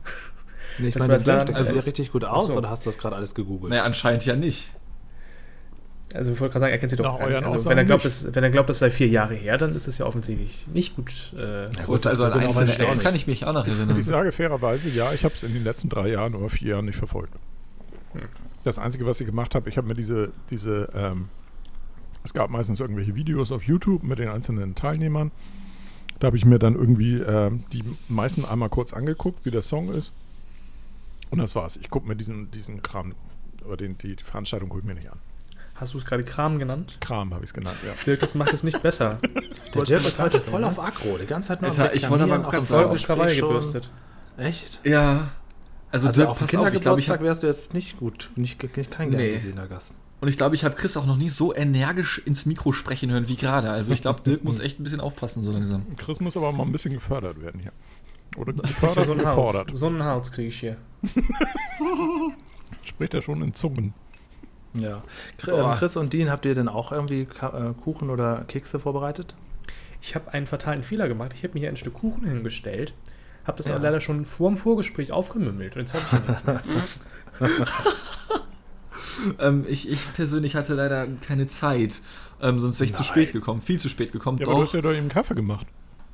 Nee, 0.80 0.90
ich 0.90 0.94
das 0.96 1.02
meine, 1.08 1.26
war 1.26 1.36
das 1.38 1.46
dich 1.46 1.56
also- 1.56 1.80
richtig 1.80 2.12
gut 2.12 2.24
aus 2.26 2.48
so. 2.48 2.58
oder 2.58 2.70
hast 2.70 2.86
du 2.86 2.90
das 2.90 2.98
gerade 3.00 3.16
alles 3.16 3.34
gegoogelt? 3.34 3.70
Naja, 3.72 3.84
anscheinend 3.84 4.26
ja 4.26 4.36
nicht. 4.36 4.70
Also 6.14 6.32
ich 6.32 6.40
wollte 6.40 6.54
gerade 6.54 6.62
sagen, 6.62 6.72
er 6.72 6.78
kennt 6.80 6.90
sie 6.92 6.96
doch 6.96 7.04
Nach 7.04 7.20
gar 7.20 7.28
nicht. 7.28 7.36
euren 7.36 7.52
Also, 7.54 7.70
wenn, 7.70 7.78
er 7.78 7.86
glaubt, 7.86 8.06
nicht. 8.06 8.24
dass, 8.26 8.34
wenn 8.36 8.44
er 8.44 8.50
glaubt, 8.50 8.70
das 8.70 8.80
sei 8.80 8.90
vier 8.92 9.08
Jahre 9.08 9.36
her, 9.36 9.58
dann 9.58 9.76
ist 9.76 9.88
es 9.88 9.98
ja 9.98 10.06
offensichtlich 10.06 10.66
nicht 10.74 10.96
gut. 10.96 11.34
Äh, 11.38 11.66
Ja, 11.66 11.84
Gut, 11.86 12.08
also 12.08 12.22
so 12.22 12.28
an 12.28 12.40
genau 12.40 12.48
einzelne 12.58 12.90
nicht. 12.90 13.02
kann 13.02 13.16
ich 13.16 13.28
mich 13.28 13.46
auch 13.46 13.54
noch 13.54 13.68
erinnern. 13.68 13.98
Ich 14.00 14.06
sage 14.06 14.32
fairerweise, 14.32 14.90
ja, 14.90 15.12
ich 15.14 15.26
habe 15.26 15.36
es 15.36 15.44
in 15.44 15.54
den 15.54 15.64
letzten 15.66 15.90
drei 15.90 16.08
Jahren 16.10 16.34
oder 16.36 16.50
vier 16.50 16.70
Jahren 16.70 16.86
nicht 16.86 16.98
verfolgt. 16.98 17.34
Das 18.64 18.80
Einzige, 18.80 19.06
was 19.06 19.20
ich 19.20 19.26
gemacht 19.28 19.54
habe, 19.54 19.70
ich 19.70 19.78
habe 19.78 19.88
mir 19.88 19.96
diese, 19.96 20.32
diese 20.50 20.90
ähm, 20.96 21.28
es 22.24 22.34
gab 22.34 22.50
meistens 22.50 22.80
irgendwelche 22.80 23.16
Videos 23.16 23.52
auf 23.52 23.64
YouTube 23.64 24.04
mit 24.04 24.20
den 24.20 24.30
einzelnen 24.30 24.76
Teilnehmern. 24.76 25.32
Da 26.20 26.28
habe 26.28 26.38
ich 26.38 26.46
mir 26.46 26.58
dann 26.58 26.76
irgendwie 26.76 27.16
ähm, 27.20 27.64
die 27.74 27.84
meisten 28.08 28.44
einmal 28.44 28.70
kurz 28.70 28.92
angeguckt, 28.94 29.46
wie 29.46 29.52
der 29.52 29.62
Song 29.62 29.94
ist. 29.94 30.12
Und 31.30 31.40
das 31.40 31.54
war's. 31.54 31.78
Ich 31.78 31.90
gucke 31.90 32.08
mir 32.08 32.16
diesen, 32.16 32.50
diesen 32.52 32.82
Kram, 32.82 33.14
oder 33.66 33.78
den, 33.78 33.98
die, 33.98 34.16
die 34.16 34.24
Veranstaltung 34.24 34.70
gucke 34.70 34.82
ich 34.82 34.88
mir 34.88 34.96
nicht 34.96 35.12
an. 35.12 35.20
Hast 35.78 35.94
du 35.94 35.98
es 36.00 36.06
gerade 36.06 36.24
Kram 36.24 36.60
genannt? 36.60 36.98
Kram 37.00 37.34
habe 37.34 37.44
ich 37.46 37.50
es 37.52 37.54
genannt, 37.54 37.78
ja. 37.86 37.94
Dirk, 38.06 38.20
das 38.20 38.36
macht 38.36 38.54
es 38.54 38.64
nicht 38.64 38.82
besser. 38.82 39.18
Der 39.74 39.84
Dirk 39.84 40.06
ist 40.06 40.20
heute 40.20 40.40
voll 40.42 40.64
auf 40.64 40.80
Aggro, 40.80 41.18
die 41.18 41.26
ganze 41.26 41.50
Zeit 41.50 41.62
nur 41.62 41.72
Alter, 41.72 41.94
ich 41.94 42.10
wollte 42.10 42.24
aber 42.26 42.40
gerade 42.40 42.58
Voll 42.58 42.66
sagen, 42.66 42.90
auf 42.92 43.04
Krawall 43.04 43.36
gebürstet. 43.36 43.90
Echt? 44.38 44.80
Ja. 44.84 45.30
Also, 45.92 46.08
Also 46.08 46.22
Dirk, 46.22 46.30
auf 46.32 46.40
pass 46.40 46.56
auf, 46.56 46.74
ich 46.74 46.82
glaube, 46.82 47.00
ich 47.00 47.06
Kindergeburtstag 47.06 47.16
habe 47.20 47.26
wärst 47.26 47.44
du 47.44 47.48
jetzt 47.48 47.74
nicht 47.74 47.98
gut, 47.98 48.30
nicht, 48.36 48.62
nicht 48.78 48.92
kein 48.92 49.10
gern 49.12 49.22
Nee. 49.22 49.34
gesehener 49.34 49.68
Gast. 49.68 49.94
und 50.20 50.28
ich 50.28 50.38
glaube, 50.38 50.56
ich 50.56 50.66
habe 50.66 50.76
Chris 50.76 50.98
auch 50.98 51.06
noch 51.06 51.18
nie 51.18 51.30
so 51.30 51.56
energisch 51.56 52.20
ins 52.26 52.46
Mikro 52.46 52.72
sprechen 52.74 53.10
hören 53.12 53.28
wie 53.28 53.38
gerade. 53.38 53.70
Also 53.72 53.94
ich 53.94 54.02
glaube, 54.02 54.22
Dirk 54.22 54.44
muss 54.44 54.60
echt 54.60 54.80
ein 54.80 54.84
bisschen 54.84 55.00
aufpassen 55.00 55.42
so 55.44 55.52
langsam. 55.52 55.86
Chris 55.96 56.20
muss 56.20 56.36
aber 56.36 56.52
mal 56.52 56.64
ein 56.64 56.72
bisschen 56.72 56.94
gefördert 56.94 57.40
werden 57.42 57.62
hier. 57.62 57.72
Oder 58.36 58.52
gefördert 58.54 59.06
So 59.06 59.12
oder 59.14 59.26
Haus. 59.26 59.36
gefordert. 59.36 59.72
So 59.74 59.88
ein 59.88 60.04
Haus 60.04 60.32
kriege 60.32 60.50
ich 60.50 60.60
hier. 60.60 60.78
Spricht 62.84 63.14
er 63.14 63.22
schon 63.22 63.42
in 63.42 63.54
Zungen. 63.54 63.94
Ja. 64.80 65.04
Chris, 65.38 65.96
Oh. 65.98 66.00
Und 66.00 66.14
Dean, 66.14 66.30
habt 66.30 66.46
ihr 66.46 66.56
denn 66.56 66.68
auch 66.70 66.92
irgendwie 66.92 67.22
äh, 67.22 67.74
Kuchen 67.84 68.10
oder 68.10 68.44
Kekse 68.48 68.80
vorbereitet? 68.80 69.36
Ich 70.02 70.16
habe 70.16 70.32
einen 70.34 70.46
fatalen 70.48 70.84
Fehler 70.84 71.08
gemacht. 71.08 71.32
Ich 71.34 71.44
habe 71.44 71.54
mir 71.54 71.62
hier 71.62 71.70
ein 71.70 71.78
Stück 71.78 71.96
Kuchen 71.96 72.26
hingestellt, 72.28 72.94
habe 73.46 73.58
das 73.58 73.68
Ja. 73.68 73.76
aber 73.76 73.84
leider 73.84 74.00
schon 74.00 74.26
vor 74.26 74.50
dem 74.50 74.58
Vorgespräch 74.58 75.12
aufgemümmelt 75.12 75.76
und 75.76 75.82
jetzt 75.82 75.94
habe 75.94 76.04
ich 76.06 76.12
ja 76.12 76.20
nichts 76.28 76.46
mehr. 76.46 76.62
Ähm, 79.40 79.66
ich, 79.68 79.90
ich 79.90 80.14
persönlich 80.14 80.56
hatte 80.56 80.74
leider 80.76 81.08
keine 81.28 81.48
Zeit. 81.48 82.02
Ähm, 82.42 82.60
sonst 82.60 82.80
wäre 82.80 82.86
ich 82.86 82.94
zu 82.94 83.02
Nein. 83.02 83.10
spät 83.12 83.32
gekommen, 83.32 83.62
viel 83.62 83.80
zu 83.80 83.90
spät 83.90 84.12
gekommen. 84.12 84.38
Ja, 84.38 84.46
aber 84.46 84.56
du 84.58 84.62
hast 84.64 84.74
ja 84.74 84.82
doch 84.82 84.94
eben 84.94 85.10
Kaffee 85.10 85.34
gemacht. 85.34 85.66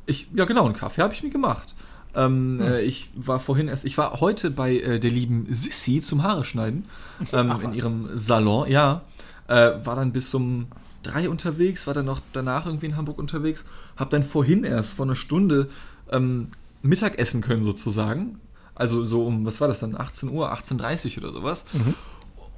ich, 0.05 0.29
ja 0.33 0.45
genau, 0.45 0.65
einen 0.65 0.73
Kaffee 0.73 1.01
habe 1.01 1.13
ich 1.13 1.21
mir 1.21 1.29
gemacht. 1.29 1.73
Ähm, 2.15 2.59
Hm. 2.59 2.61
äh, 2.61 2.81
ich 2.81 3.09
war 3.15 3.39
vorhin 3.39 3.67
erst, 3.67 3.85
ich 3.85 3.97
war 3.97 4.19
heute 4.19 4.51
bei 4.51 4.75
äh, 4.75 4.99
der 4.99 5.11
lieben 5.11 5.45
Sissy 5.49 6.01
zum 6.01 6.21
Haare 6.23 6.43
schneiden 6.43 6.85
ähm, 7.33 7.51
Ach, 7.51 7.63
in 7.63 7.73
ihrem 7.73 8.09
Salon. 8.15 8.69
Ja, 8.69 9.01
äh, 9.47 9.71
war 9.83 9.95
dann 9.95 10.11
bis 10.11 10.33
um 10.33 10.67
drei 11.01 11.27
unterwegs, 11.29 11.85
war 11.87 11.93
dann 11.93 12.05
noch 12.05 12.21
danach 12.31 12.65
irgendwie 12.65 12.85
in 12.85 12.95
Hamburg 12.97 13.17
unterwegs, 13.19 13.65
hab 13.97 14.09
dann 14.09 14.23
vorhin 14.23 14.63
erst 14.63 14.93
vor 14.93 15.05
einer 15.05 15.15
Stunde 15.15 15.67
ähm, 16.11 16.47
Mittag 16.81 17.17
essen 17.19 17.41
können 17.41 17.63
sozusagen. 17.63 18.39
Also 18.75 19.05
so 19.05 19.25
um, 19.25 19.45
was 19.45 19.59
war 19.61 19.67
das 19.67 19.79
dann, 19.81 19.95
18 19.95 20.29
Uhr, 20.29 20.51
18.30 20.53 21.17
Uhr 21.17 21.23
oder 21.23 21.33
sowas. 21.33 21.63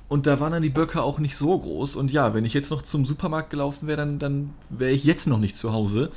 Und 0.08 0.28
da 0.28 0.40
waren 0.40 0.52
dann 0.52 0.62
die 0.64 0.70
Böcke 0.70 1.02
auch 1.02 1.20
nicht 1.20 1.36
so 1.36 1.58
groß. 1.58 1.96
Und 1.96 2.12
ja, 2.12 2.34
wenn 2.34 2.46
ich 2.46 2.54
jetzt 2.54 2.72
noch 2.72 2.82
zum 2.84 3.06
Supermarkt 3.06 3.50
gelaufen 3.50 3.88
wäre, 3.88 3.98
dann, 3.98 4.20
dann 4.20 4.54
wäre 4.70 4.92
ich 4.92 5.04
jetzt 5.04 5.28
noch 5.28 5.40
nicht 5.40 5.58
zu 5.58 5.74
Hause. 5.74 6.12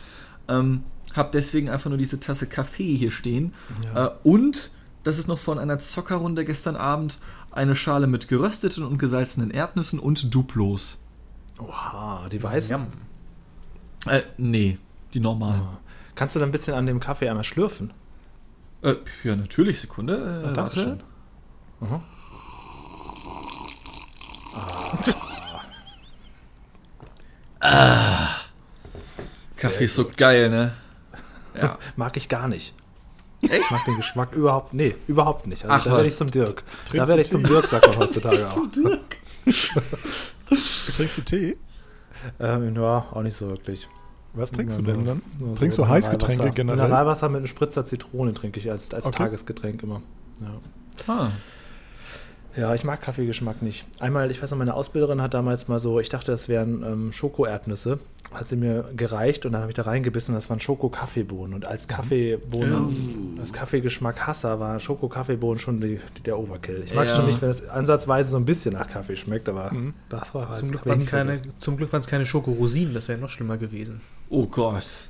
Ähm, 0.49 0.83
hab 1.18 1.32
deswegen 1.32 1.68
einfach 1.68 1.90
nur 1.90 1.98
diese 1.98 2.18
Tasse 2.20 2.46
Kaffee 2.46 2.96
hier 2.96 3.10
stehen. 3.10 3.52
Äh, 3.94 4.08
und 4.25 4.70
das 5.04 5.18
ist 5.18 5.28
noch 5.28 5.38
von 5.38 5.58
einer 5.58 5.78
Zockerrunde 5.78 6.44
gestern 6.44 6.76
Abend 6.76 7.18
eine 7.50 7.75
Schale 7.76 8.06
mit 8.06 8.28
gerösteten 8.28 8.82
und 8.84 8.98
gesalzenen 8.98 9.50
Erdnüssen 9.50 9.98
und 9.98 10.34
Duplos. 10.34 10.98
Oha, 11.58 12.28
die 12.30 12.42
weißen. 12.42 12.87
Äh, 14.06 14.22
nee, 14.37 14.78
die 15.12 15.20
normalen. 15.20 15.62
Kannst 16.14 16.34
du 16.37 16.40
da 16.40 16.46
ein 16.46 16.52
bisschen 16.52 16.75
an 16.75 16.87
dem 16.87 17.00
Kaffee 17.00 17.28
einmal 17.28 17.44
schlürfen? 17.44 17.92
Äh, 18.82 18.94
ja, 19.25 19.34
natürlich, 19.37 19.80
Sekunde. 19.80 20.42
Äh, 20.44 20.48
Ah, 20.48 20.52
Dankeschön. 20.52 21.00
warte. 21.80 21.94
Mhm. 21.94 22.00
Kaffee 29.56 29.84
ist 29.84 29.94
so 29.96 30.10
geil, 30.16 30.50
ne? 30.50 30.72
Ja. 31.62 31.78
Mag 31.96 32.16
ich 32.16 32.28
gar 32.28 32.48
nicht. 32.48 32.74
Ich 33.40 33.70
mag 33.70 33.84
den 33.84 33.96
Geschmack 33.96 34.32
überhaupt, 34.32 34.74
nee, 34.74 34.96
überhaupt 35.06 35.46
nicht. 35.46 35.64
Also 35.64 35.74
Ach, 35.76 35.84
da 35.84 35.92
werde 35.92 36.08
ich 36.08 36.16
zum 36.16 36.28
Dirk. 36.28 36.64
Trinkst 36.86 36.96
da 36.96 37.06
werde 37.08 37.22
ich 37.22 37.30
zum? 37.30 37.44
Dirk, 37.44 37.66
sagt 37.66 37.86
man 37.86 37.96
heutzutage 37.98 38.44
auch. 38.48 38.56
Trinkst 40.96 41.18
du 41.18 41.22
Tee? 41.22 41.56
Ähm, 42.40 42.74
ja, 42.74 43.06
auch 43.12 43.22
nicht 43.22 43.36
so 43.36 43.46
wirklich. 43.48 43.88
Was 44.34 44.50
trinkst 44.50 44.76
Ja, 44.76 44.82
du 44.82 44.92
denn 44.92 45.04
dann? 45.04 45.22
so 45.40 45.54
Trinkst 45.54 45.78
du 45.78 45.86
Heißgetränke 45.88 46.50
generell? 46.50 46.82
Mineralwasser 46.82 47.28
mit 47.28 47.38
einem 47.38 47.46
Spritzer 47.46 47.84
Zitrone 47.84 48.34
trinke 48.34 48.58
ich 48.60 48.68
als, 48.70 48.92
als 48.92 49.06
Okay. 49.06 49.16
Tagesgetränk 49.18 49.82
immer. 49.84 50.02
Ja. 50.40 51.12
Ah. 51.12 51.28
Ja, 52.56 52.74
ich 52.74 52.82
mag 52.82 53.00
Kaffeegeschmack 53.02 53.62
nicht. 53.62 53.86
Einmal, 54.00 54.30
ich 54.30 54.42
weiß 54.42 54.50
noch, 54.50 54.58
meine 54.58 54.74
Ausbilderin 54.74 55.22
hat 55.22 55.34
damals 55.34 55.68
mal 55.68 55.78
so, 55.78 56.00
ich 56.00 56.08
dachte, 56.08 56.32
das 56.32 56.48
wären 56.48 56.82
ähm, 56.82 57.12
Schokoerdnüsse, 57.12 58.00
hat 58.32 58.48
sie 58.48 58.56
mir 58.56 58.84
gereicht 58.96 59.46
und 59.46 59.52
dann 59.52 59.60
habe 59.60 59.70
ich 59.70 59.76
da 59.76 59.82
reingebissen, 59.82 60.34
das 60.34 60.50
waren 60.50 60.58
Schoko-Kaffeebohnen. 60.58 61.54
Und 61.54 61.66
als 61.66 61.86
Kaffeebohnen, 61.86 63.38
als 63.40 63.52
Kaffeegeschmack-Hasser 63.52 64.58
war 64.60 64.80
Schoko-Kaffeebohnen 64.80 65.58
schon 65.60 65.80
die, 65.80 66.00
die, 66.16 66.22
der 66.22 66.38
Overkill. 66.38 66.82
Ich 66.84 66.94
mag 66.94 67.06
Ja. 67.08 67.14
schon 67.16 67.26
nicht, 67.26 67.40
wenn 67.42 67.50
es 67.50 67.68
ansatzweise 67.68 68.30
so 68.30 68.36
ein 68.36 68.44
bisschen 68.44 68.74
nach 68.74 68.88
Kaffee 68.88 69.16
schmeckt, 69.16 69.48
aber 69.48 69.72
Mhm. 69.72 69.94
das 70.08 70.34
war 70.34 70.52
Zum 70.54 70.70
Glück 70.70 70.80
hab 70.80 70.86
ich 70.86 70.90
waren 70.90 70.98
es 70.98 71.06
keine, 71.06 71.40
zum 71.60 71.76
Glück 71.76 72.26
Schokorosinen, 72.26 72.94
das 72.94 73.08
wäre 73.08 73.18
noch 73.20 73.30
schlimmer 73.30 73.56
gewesen. 73.58 74.00
Oh 74.30 74.46
Gott. 74.46 75.08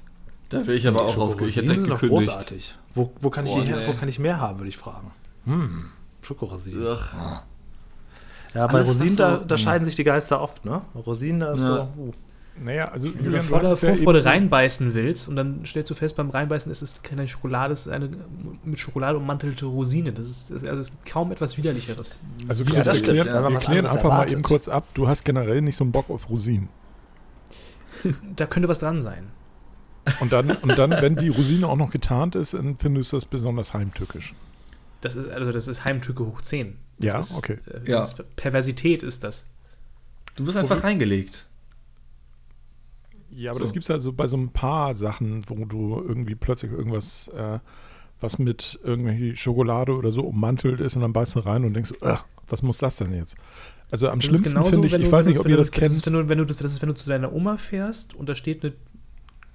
Da 0.51 0.67
wäre 0.67 0.75
ich 0.77 0.87
aber 0.89 1.03
auch 1.03 1.17
rausgekommen. 1.17 1.51
Ich 1.51 1.57
hätte 1.57 1.67
direkt 1.69 1.85
gekündigt. 1.89 2.27
großartig. 2.29 2.75
Wo, 2.95 3.13
wo, 3.21 3.31
kann 3.31 3.47
ich 3.47 3.53
Boah, 3.53 3.65
nee. 3.65 3.75
wo 3.87 3.93
kann 3.93 4.09
ich 4.09 4.19
mehr 4.19 4.41
haben, 4.41 4.59
würde 4.59 4.69
ich 4.71 4.77
fragen. 4.79 5.11
Hm, 5.45 5.87
Schokorosinen. 6.23 6.83
Ugh. 6.87 6.99
Ja, 8.55 8.67
bei 8.67 8.75
Alles, 8.79 8.89
Rosinen, 8.89 9.09
so- 9.11 9.17
da, 9.17 9.37
da 9.39 9.57
scheiden 9.59 9.85
sich 9.85 9.95
die 9.97 10.05
Geister 10.05 10.41
oft, 10.41 10.65
ne? 10.65 10.83
Rosinen, 10.95 11.41
da 11.41 11.53
ist 11.53 11.61
Ja. 11.61 11.89
so. 11.95 12.01
uh. 12.03 12.13
Naja, 12.61 12.87
also 12.89 13.09
Wenn 13.15 13.31
du 13.33 13.43
voller 13.45 13.69
ja 13.69 13.77
Vorfreude 13.77 14.21
so- 14.21 14.29
reinbeißen 14.29 14.93
willst 14.95 15.29
und 15.29 15.37
dann 15.37 15.65
stellst 15.65 15.91
du 15.93 15.95
fest, 15.95 16.17
beim 16.17 16.29
Reinbeißen 16.31 16.73
ist 16.73 16.83
es 16.83 17.03
keine 17.05 17.29
Schokolade, 17.29 17.73
es 17.73 17.83
ist 17.87 17.93
eine 17.93 18.09
mit 18.65 18.81
Schokolade 18.81 19.17
ummantelte 19.17 19.65
Rosine. 19.67 20.13
Das 20.13 20.29
ist, 20.29 20.51
das, 20.51 20.65
also 20.65 20.81
es 20.81 20.89
ist 20.89 21.07
kaum 21.07 21.31
etwas 21.31 21.57
Widerlicheres. 21.57 22.19
Also 22.49 22.65
Ja, 22.65 22.71
Chris, 22.71 22.77
das 22.79 22.87
wir 22.87 22.95
stimmt, 22.97 23.13
klären, 23.23 23.27
ja, 23.45 23.49
wir 23.51 23.59
klären 23.59 23.87
einfach 23.87 24.03
mal 24.03 24.11
erwartet. 24.11 24.33
eben 24.33 24.43
kurz 24.43 24.67
ab. 24.67 24.85
Du 24.95 25.07
hast 25.07 25.25
generell 25.25 25.61
nicht 25.63 25.77
so 25.77 25.85
einen 25.85 25.93
Bock 25.93 26.11
auf 26.11 26.29
Rosinen. 26.31 26.69
Da 28.37 28.47
könnte 28.47 28.69
was 28.69 28.79
dran 28.81 29.01
sein. 29.01 29.25
Und 30.21 30.33
dann, 30.33 30.51
und 30.51 30.77
dann, 30.79 30.91
wenn 30.91 31.17
die 31.17 31.29
Rosine 31.29 31.69
auch 31.69 31.77
noch 31.77 31.91
getarnt 31.91 32.35
ist, 32.35 32.55
dann 32.55 32.77
findest 32.79 33.13
du 33.13 33.17
das 33.17 33.25
besonders 33.27 33.75
heimtückisch. 33.75 34.35
Das 35.01 35.15
ist, 35.17 35.31
also 35.31 35.53
das 35.53 35.69
ist 35.69 35.85
Heimtücke 35.85 36.25
hoch 36.27 36.41
10. 36.41 36.77
Das 36.99 37.07
Ja, 37.07 37.19
ist, 37.21 37.37
okay. 37.37 37.59
Äh, 37.67 37.91
Ja. 37.91 38.03
ist 38.03 38.23
Perversität 38.37 39.03
ist 39.03 39.23
das. 39.25 39.45
Du 40.37 40.47
wirst 40.47 40.57
einfach 40.57 40.83
reingelegt. 40.83 41.47
Ja, 43.31 43.51
aber 43.53 43.59
So. 43.59 43.65
das 43.65 43.73
gibt 43.73 43.85
es 43.85 43.91
also 43.91 44.13
bei 44.13 44.27
so 44.27 44.37
ein 44.37 44.51
paar 44.51 44.95
Sachen, 44.95 45.43
wo 45.49 45.65
du 45.65 46.03
irgendwie 46.07 46.35
plötzlich 46.35 46.73
irgendwas, 46.73 47.29
äh, 47.29 47.59
was 48.21 48.39
mit 48.39 48.79
irgendwie 48.83 49.37
Schokolade 49.37 49.95
oder 49.95 50.11
so 50.11 50.23
ummantelt 50.23 50.81
ist 50.81 50.97
und 50.97 51.03
dann 51.03 51.13
beißt 51.13 51.37
du 51.37 51.41
rein 51.41 51.65
und 51.65 51.75
denkst, 51.75 51.93
"Ugh, 52.01 52.19
was 52.49 52.63
muss 52.63 52.79
das 52.79 52.97
denn 52.97 53.13
jetzt? 53.15 53.37
Also 53.91 54.09
am 54.09 54.19
Das 54.19 54.25
ist 54.25 54.29
schlimmsten 54.31 54.55
genauso, 54.55 54.71
finde 54.71 54.87
ich, 54.87 54.93
wenn 54.93 55.01
ich 55.03 55.07
du- 55.09 55.13
weiß 55.13 55.27
nicht, 55.27 55.39
ob 55.39 55.45
wenn 55.45 55.51
ihr 55.53 55.57
du- 55.57 55.61
das 55.61 55.71
Das 55.71 55.79
kennt. 55.81 55.93
ist, 55.93 56.07
wenn 56.07 56.13
du, 56.15 56.29
wenn 56.29 56.39
du, 56.39 56.45
das 56.47 56.57
das 56.57 56.73
ist, 56.73 56.83
wenn 56.83 56.89
du 56.89 56.95
zu 56.95 57.09
deiner 57.09 57.33
Oma 57.33 57.57
fährst 57.57 58.15
und 58.15 58.29
da 58.29 58.35
steht 58.35 58.65
eine 58.65 58.73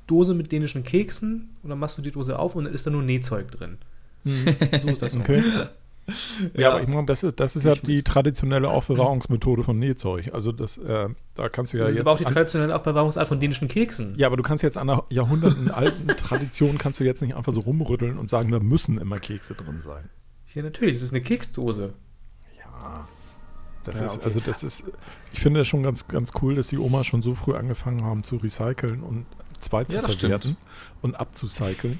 Dose 0.08 0.34
mit 0.34 0.52
dänischen 0.52 0.84
Keksen 0.84 1.50
und 1.62 1.70
dann 1.70 1.80
machst 1.80 1.98
du 1.98 2.02
die 2.02 2.12
Dose 2.12 2.38
auf 2.40 2.56
und 2.56 2.66
dann 2.66 2.74
ist 2.74 2.86
da 2.88 2.92
nur 2.92 3.04
Nähzeug 3.04 3.52
drin. 3.52 3.78
So 4.26 4.88
ist 4.90 5.02
das. 5.02 5.16
Okay. 5.16 5.44
Ja, 6.54 6.60
Ja. 6.62 6.70
aber 6.72 6.82
ich 6.82 6.90
meine, 6.90 7.06
das 7.06 7.24
ist, 7.24 7.40
das 7.40 7.56
ist 7.56 7.64
ja 7.64 7.76
die 7.76 8.04
traditionelle 8.04 8.68
Aufbewahrungsmethode 8.70 9.64
von 9.64 9.80
Nähzeug. 9.80 10.32
Also 10.34 10.52
das, 10.52 10.78
äh, 10.78 11.08
da 11.36 11.48
kannst 11.48 11.72
du 11.72 11.78
ja 11.78 11.84
das 11.84 11.92
ist 11.92 11.98
jetzt. 12.00 12.02
aber 12.06 12.12
auch 12.12 12.18
die 12.18 12.26
traditionelle 12.26 12.76
Aufbewahrungsart 12.76 13.26
von 13.26 13.40
dänischen 13.40 13.70
Keksen. 13.70 14.14
ja, 14.18 14.28
aber 14.28 14.36
du 14.36 14.44
kannst 14.44 14.64
jetzt 14.64 14.78
an 14.78 14.90
einer 14.90 15.06
Jahrhunderten 15.10 15.72
alten 15.72 16.08
Tradition 16.08 16.78
kannst 16.78 17.00
du 17.00 17.06
jetzt 17.06 17.22
nicht 17.22 17.38
einfach 17.38 17.54
so 17.54 17.62
rumrütteln 17.62 18.18
und 18.18 18.30
sagen, 18.30 18.52
da 18.52 18.60
müssen 18.60 18.98
immer 18.98 19.18
Kekse 19.20 19.54
drin 19.56 19.80
sein. 19.80 20.10
Hier 20.46 20.64
natürlich, 20.64 20.96
das 20.98 21.04
ist 21.04 21.14
eine 21.14 21.22
Keksdose. 21.22 21.94
Ja. 22.58 23.08
Das 23.86 24.00
Ja, 24.00 24.04
ist, 24.04 24.16
okay. 24.18 24.26
also 24.26 24.40
das 24.42 24.62
ist, 24.64 24.84
ich 25.32 25.40
finde 25.40 25.62
das 25.62 25.70
schon 25.70 25.84
ganz, 25.84 26.10
ganz 26.10 26.32
cool, 26.42 26.56
dass 26.56 26.68
die 26.68 26.80
Oma 26.80 27.06
schon 27.06 27.22
so 27.22 27.34
früh 27.34 27.56
angefangen 27.56 28.04
haben 28.04 28.26
zu 28.26 28.36
recyceln 28.36 29.04
und 29.04 29.26
zwei 29.62 29.86
zu 29.86 29.96
Ja, 29.96 30.02
das 30.02 30.16
verwerten 30.16 30.58
und 31.02 31.16
abzucyceln. 31.16 31.98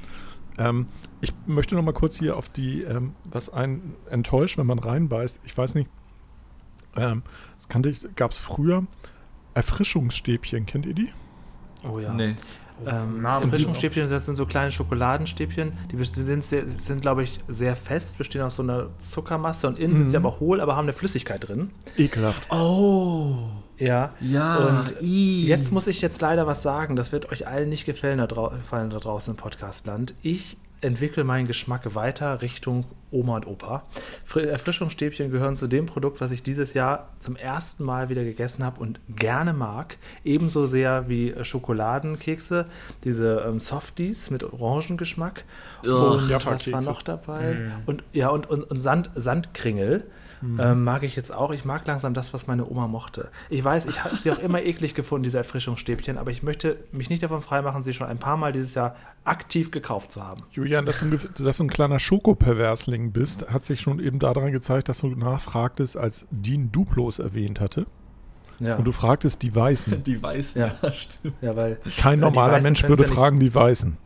Ähm, 0.58 0.88
ich 1.24 1.34
möchte 1.48 1.76
noch 1.76 1.84
mal 1.84 1.94
kurz 1.94 2.18
hier 2.18 2.36
auf 2.36 2.50
die, 2.50 2.82
ähm, 2.82 3.16
was 3.24 3.50
einen 3.52 3.96
enttäuscht, 4.10 4.58
wenn 4.58 4.68
man 4.68 4.78
reinbeißt. 4.78 5.40
Ich 5.46 5.58
weiß 5.58 5.76
nicht, 5.76 5.90
ähm, 6.98 7.24
das 7.56 7.70
kannte 7.70 7.90
ich, 7.90 8.06
gab 8.16 8.32
es 8.32 8.40
früher 8.40 8.86
Erfrischungsstäbchen, 9.54 10.66
kennt 10.66 10.86
ihr 10.86 10.94
die? 10.94 11.10
Oh 11.90 12.00
ja. 12.00 12.14
Nee. 12.14 12.36
Ähm, 12.86 13.22
Namen. 13.22 13.46
Erfrischungsstäbchen, 13.46 14.10
das 14.10 14.26
sind 14.26 14.36
so 14.36 14.46
kleine 14.46 14.72
Schokoladenstäbchen. 14.72 15.72
Die 15.92 16.04
sind, 16.04 16.44
sehr, 16.44 16.64
sind 16.78 17.02
glaube 17.02 17.24
ich, 17.24 17.40
sehr 17.48 17.78
fest, 17.78 18.18
bestehen 18.18 18.42
aus 18.42 18.58
so 18.58 18.64
einer 18.64 18.90
Zuckermasse 19.00 19.68
und 19.68 19.80
innen 19.80 19.96
sind 19.96 20.10
sie 20.10 20.20
Mhm. 20.20 20.26
aber 20.26 20.40
hohl, 20.42 20.60
aber 20.60 20.76
haben 20.76 20.86
eine 20.86 20.94
Flüssigkeit 20.94 21.48
drin. 21.48 21.70
Ekelhaft. 21.98 22.52
Oh. 22.52 23.38
Ja. 23.78 24.14
Ja. 24.20 24.58
Und 24.58 24.96
i. 25.02 25.46
Jetzt 25.48 25.72
muss 25.72 25.88
ich 25.88 26.02
jetzt 26.02 26.20
leider 26.20 26.48
was 26.48 26.64
sagen. 26.64 26.98
Das 26.98 27.14
wird 27.14 27.32
euch 27.32 27.48
allen 27.48 27.70
nicht 27.70 27.86
gefallen 27.86 28.18
da, 28.18 28.28
drau 28.28 28.50
gefallen 28.50 28.90
da 28.90 28.98
draußen 29.00 29.32
im 29.36 29.38
Podcastland. 29.38 30.16
Ich 30.22 30.58
entwickle 30.84 31.24
meinen 31.24 31.48
Geschmack 31.48 31.96
weiter 31.96 32.42
Richtung 32.42 32.86
Oma 33.12 33.36
und 33.36 33.48
Opa. 33.48 33.84
Fri- 34.26 34.46
Erfrischungsstäbchen 34.48 35.32
gehören 35.32 35.56
zu 35.56 35.68
dem 35.68 35.86
Produkt, 35.86 36.20
was 36.20 36.32
ich 36.32 36.44
dieses 36.44 36.74
Jahr 36.74 37.10
zum 37.20 37.36
ersten 37.36 37.84
Mal 37.84 38.10
wieder 38.10 38.24
gegessen 38.24 38.64
habe 38.66 38.80
und 38.80 39.00
gerne 39.10 39.54
mag. 39.54 39.98
Ebenso 40.24 40.66
sehr 40.66 41.08
wie 41.10 41.30
äh, 41.32 41.44
Schokoladenkekse, 41.44 42.66
diese 43.04 43.44
ähm, 43.48 43.60
Softies 43.60 44.30
mit 44.30 44.44
Orangengeschmack. 44.44 45.46
Ugh. 45.86 45.92
und 45.92 46.46
was 46.46 46.72
war 46.72 46.82
noch 46.82 47.02
dabei? 47.02 47.54
Mm. 47.54 47.72
Und 47.86 48.04
ja, 48.14 48.30
und, 48.30 48.50
und, 48.50 48.64
und 48.64 48.80
Sand, 48.80 49.12
Sandkringel. 49.16 50.06
Ähm, 50.60 50.84
mag 50.84 51.04
ich 51.04 51.16
jetzt 51.16 51.34
auch. 51.34 51.52
Ich 51.52 51.66
mag 51.66 51.86
langsam 51.88 52.14
das, 52.14 52.34
was 52.34 52.48
meine 52.48 52.70
Oma 52.70 52.88
mochte. 52.88 53.30
Ich 53.50 53.64
weiß, 53.64 53.86
ich 53.86 54.04
habe 54.04 54.18
sie 54.18 54.32
auch 54.32 54.40
immer 54.40 54.62
eklig 54.64 54.94
gefunden, 54.94 55.24
diese 55.24 55.38
Erfrischungsstäbchen, 55.38 56.18
aber 56.18 56.32
ich 56.32 56.44
möchte 56.44 56.78
mich 56.92 57.10
nicht 57.10 57.24
davon 57.24 57.42
freimachen, 57.42 57.84
sie 57.84 57.94
schon 57.94 58.08
ein 58.08 58.20
paar 58.20 58.38
Mal 58.38 58.52
dieses 58.52 58.76
Jahr 58.76 58.96
aktiv 59.24 59.72
gekauft 59.72 60.12
zu 60.12 60.24
haben. 60.24 60.44
Julian, 60.52 60.86
dass 60.86 61.00
du, 61.00 61.18
dass 61.44 61.58
du 61.58 61.64
ein 61.64 61.70
kleiner 61.70 62.00
Schokoperversling 62.00 63.12
bist, 63.12 63.50
hat 63.52 63.66
sich 63.66 63.82
schon 63.82 64.00
eben 64.00 64.20
daran 64.20 64.52
gezeigt, 64.52 64.90
dass 64.90 65.00
du 65.00 65.08
nachfragtest, 65.08 65.98
als 65.98 66.28
Dean 66.32 66.72
Duplos 66.72 67.20
erwähnt 67.20 67.60
hatte. 67.60 67.86
Ja, 68.60 68.76
Und 68.76 68.86
du 68.86 68.92
fragtest 68.92 69.42
die 69.42 69.54
Weißen. 69.56 70.04
Die 70.06 70.22
Weißen, 70.22 70.62
Ja. 70.62 70.72
ja, 70.82 70.92
stimmt. 70.92 71.34
ja 71.42 71.56
weil 71.56 71.80
Kein 71.98 72.20
normaler 72.20 72.54
Weißen 72.54 72.64
Mensch 72.64 72.88
würde 72.88 73.06
fragen, 73.06 73.40
die 73.40 73.54
Weißen. 73.54 73.98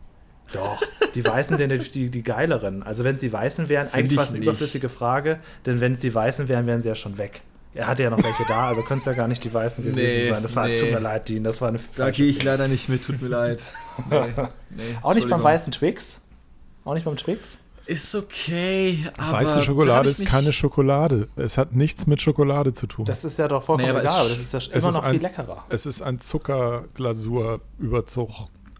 Doch, 0.53 0.81
die 1.15 1.25
Weißen 1.25 1.57
sind 1.57 1.69
natürlich 1.69 1.91
die, 1.91 2.09
die 2.09 2.23
geileren. 2.23 2.83
Also 2.83 3.03
wenn 3.03 3.17
sie 3.17 3.31
Weißen 3.33 3.69
wären, 3.69 3.83
Find 3.87 3.95
eigentlich 3.95 4.11
ich 4.13 4.17
war 4.17 4.23
es 4.23 4.29
eine 4.29 4.39
nicht. 4.39 4.47
überflüssige 4.47 4.89
Frage, 4.89 5.39
denn 5.65 5.79
wenn 5.79 5.99
sie 5.99 6.13
Weißen 6.13 6.47
wären, 6.47 6.65
wären 6.67 6.81
sie 6.81 6.87
ja 6.89 6.95
schon 6.95 7.17
weg. 7.17 7.41
Er 7.73 7.85
hatte 7.87 8.01
ja 8.03 8.09
noch 8.09 8.23
welche 8.23 8.43
da, 8.47 8.67
also 8.69 8.81
können 8.81 8.99
es 9.01 9.05
ja 9.05 9.13
gar 9.13 9.27
nicht 9.27 9.43
die 9.43 9.53
weißen 9.53 9.83
gewesen 9.83 9.97
Nee, 9.97 10.29
sein. 10.29 10.41
Das 10.41 10.55
war, 10.55 10.67
nee. 10.67 10.77
tut 10.77 10.89
mir 10.91 10.99
leid, 10.99 11.29
Dean, 11.29 11.43
das 11.43 11.61
war 11.61 11.67
eine 11.67 11.79
Da 11.95 12.09
gehe 12.09 12.25
ich 12.27 12.41
leider 12.43 12.67
nicht 12.67 12.89
mit, 12.89 13.03
tut 13.03 13.21
mir 13.21 13.27
leid. 13.27 13.61
Nee, 14.09 14.17
nee, 14.71 14.97
Auch 15.03 15.13
nicht 15.13 15.29
beim 15.29 15.43
weißen 15.43 15.71
Twix? 15.71 16.21
Auch 16.85 16.93
nicht 16.95 17.03
beim 17.05 17.17
Twix? 17.17 17.59
Ist 17.85 18.15
okay, 18.15 19.05
aber. 19.17 19.33
Weiße 19.39 19.61
Schokolade 19.63 20.09
ist 20.09 20.25
keine 20.25 20.51
Schokolade. 20.51 21.27
Es 21.37 21.57
hat 21.57 21.73
nichts 21.73 22.05
mit 22.07 22.21
Schokolade 22.21 22.73
zu 22.73 22.85
tun. 22.87 23.05
Das 23.05 23.23
ist 23.23 23.37
ja 23.39 23.47
doch 23.47 23.63
vollkommen 23.63 23.85
Nee, 23.85 23.91
aber 23.91 24.01
egal, 24.01 24.13
es- 24.13 24.19
aber 24.21 24.29
das 24.29 24.39
ist 24.39 24.53
ja 24.53 24.59
es 24.59 24.67
immer 24.67 24.77
ist 24.89 24.95
noch 24.95 25.03
ein, 25.03 25.11
viel 25.11 25.21
leckerer. 25.21 25.63
Es 25.69 25.85
ist 25.85 26.01
ein 26.01 26.19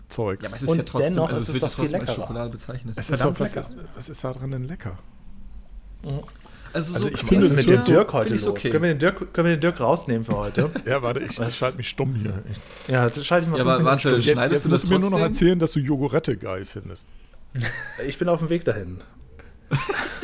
Zuckerglasur-Überzeugs. 0.09 0.41
Ja, 0.43 0.47
aber 0.49 0.55
es 0.55 0.61
ist 0.63 0.69
Und 0.69 0.77
ja 0.77 0.83
trotzdem, 0.83 1.13
dennoch 1.13 1.29
also 1.29 1.41
ist 1.41 1.41
es 1.43 1.47
es 1.49 1.53
wird 1.53 1.63
ja 1.63 1.69
trotzdem 1.77 2.01
als. 2.01 2.15
Schokolade 2.15 2.49
bezeichnet. 2.51 2.95
es 2.97 3.09
ist 3.09 3.23
doch, 3.23 3.39
was, 3.39 3.55
lecker. 3.55 3.67
ist, 3.67 3.75
was 3.95 4.09
ist 4.09 4.23
daran 4.23 4.51
denn 4.51 4.63
lecker? 4.65 4.97
Also, 6.73 6.93
Also 6.93 7.07
ich 7.07 7.13
Was 7.23 7.29
finde, 7.29 7.49
mit 7.49 7.69
dem 7.69 7.81
so- 7.81 7.91
Dirk 7.93 8.13
heute 8.13 8.33
los? 8.35 8.47
okay. 8.47 8.69
Können, 8.69 8.83
wir 8.83 8.93
den 8.93 8.99
Dirk, 8.99 9.33
können 9.33 9.47
wir 9.47 9.55
den 9.55 9.61
Dirk 9.61 9.79
rausnehmen 9.79 10.23
für 10.23 10.35
heute? 10.37 10.69
Ja, 10.85 11.01
warte, 11.01 11.21
ich, 11.21 11.39
ich 11.39 11.55
schalte 11.55 11.77
mich 11.77 11.89
stumm 11.89 12.13
hier. 12.15 12.43
Ich, 12.49 12.87
ja, 12.91 13.09
das 13.09 13.25
schalte 13.25 13.45
ich 13.45 13.51
mal 13.51 13.57
Ja, 13.57 13.63
aber 13.65 13.83
warte, 13.83 13.99
stumm. 14.01 14.13
jetzt 14.15 14.29
schneidest 14.29 14.53
jetzt 14.53 14.65
du 14.65 14.69
musst 14.69 14.83
das 14.83 14.89
du 14.89 14.95
mir 14.95 14.99
nur 15.01 15.09
noch 15.09 15.17
trotzdem? 15.17 15.33
erzählen, 15.47 15.59
dass 15.59 15.71
du 15.71 15.79
Jogurette 15.79 16.37
geil 16.37 16.65
findest. 16.65 17.07
Ich 18.05 18.17
bin 18.19 18.29
auf 18.29 18.39
dem 18.39 18.49
Weg 18.49 18.63
dahin. 18.65 19.01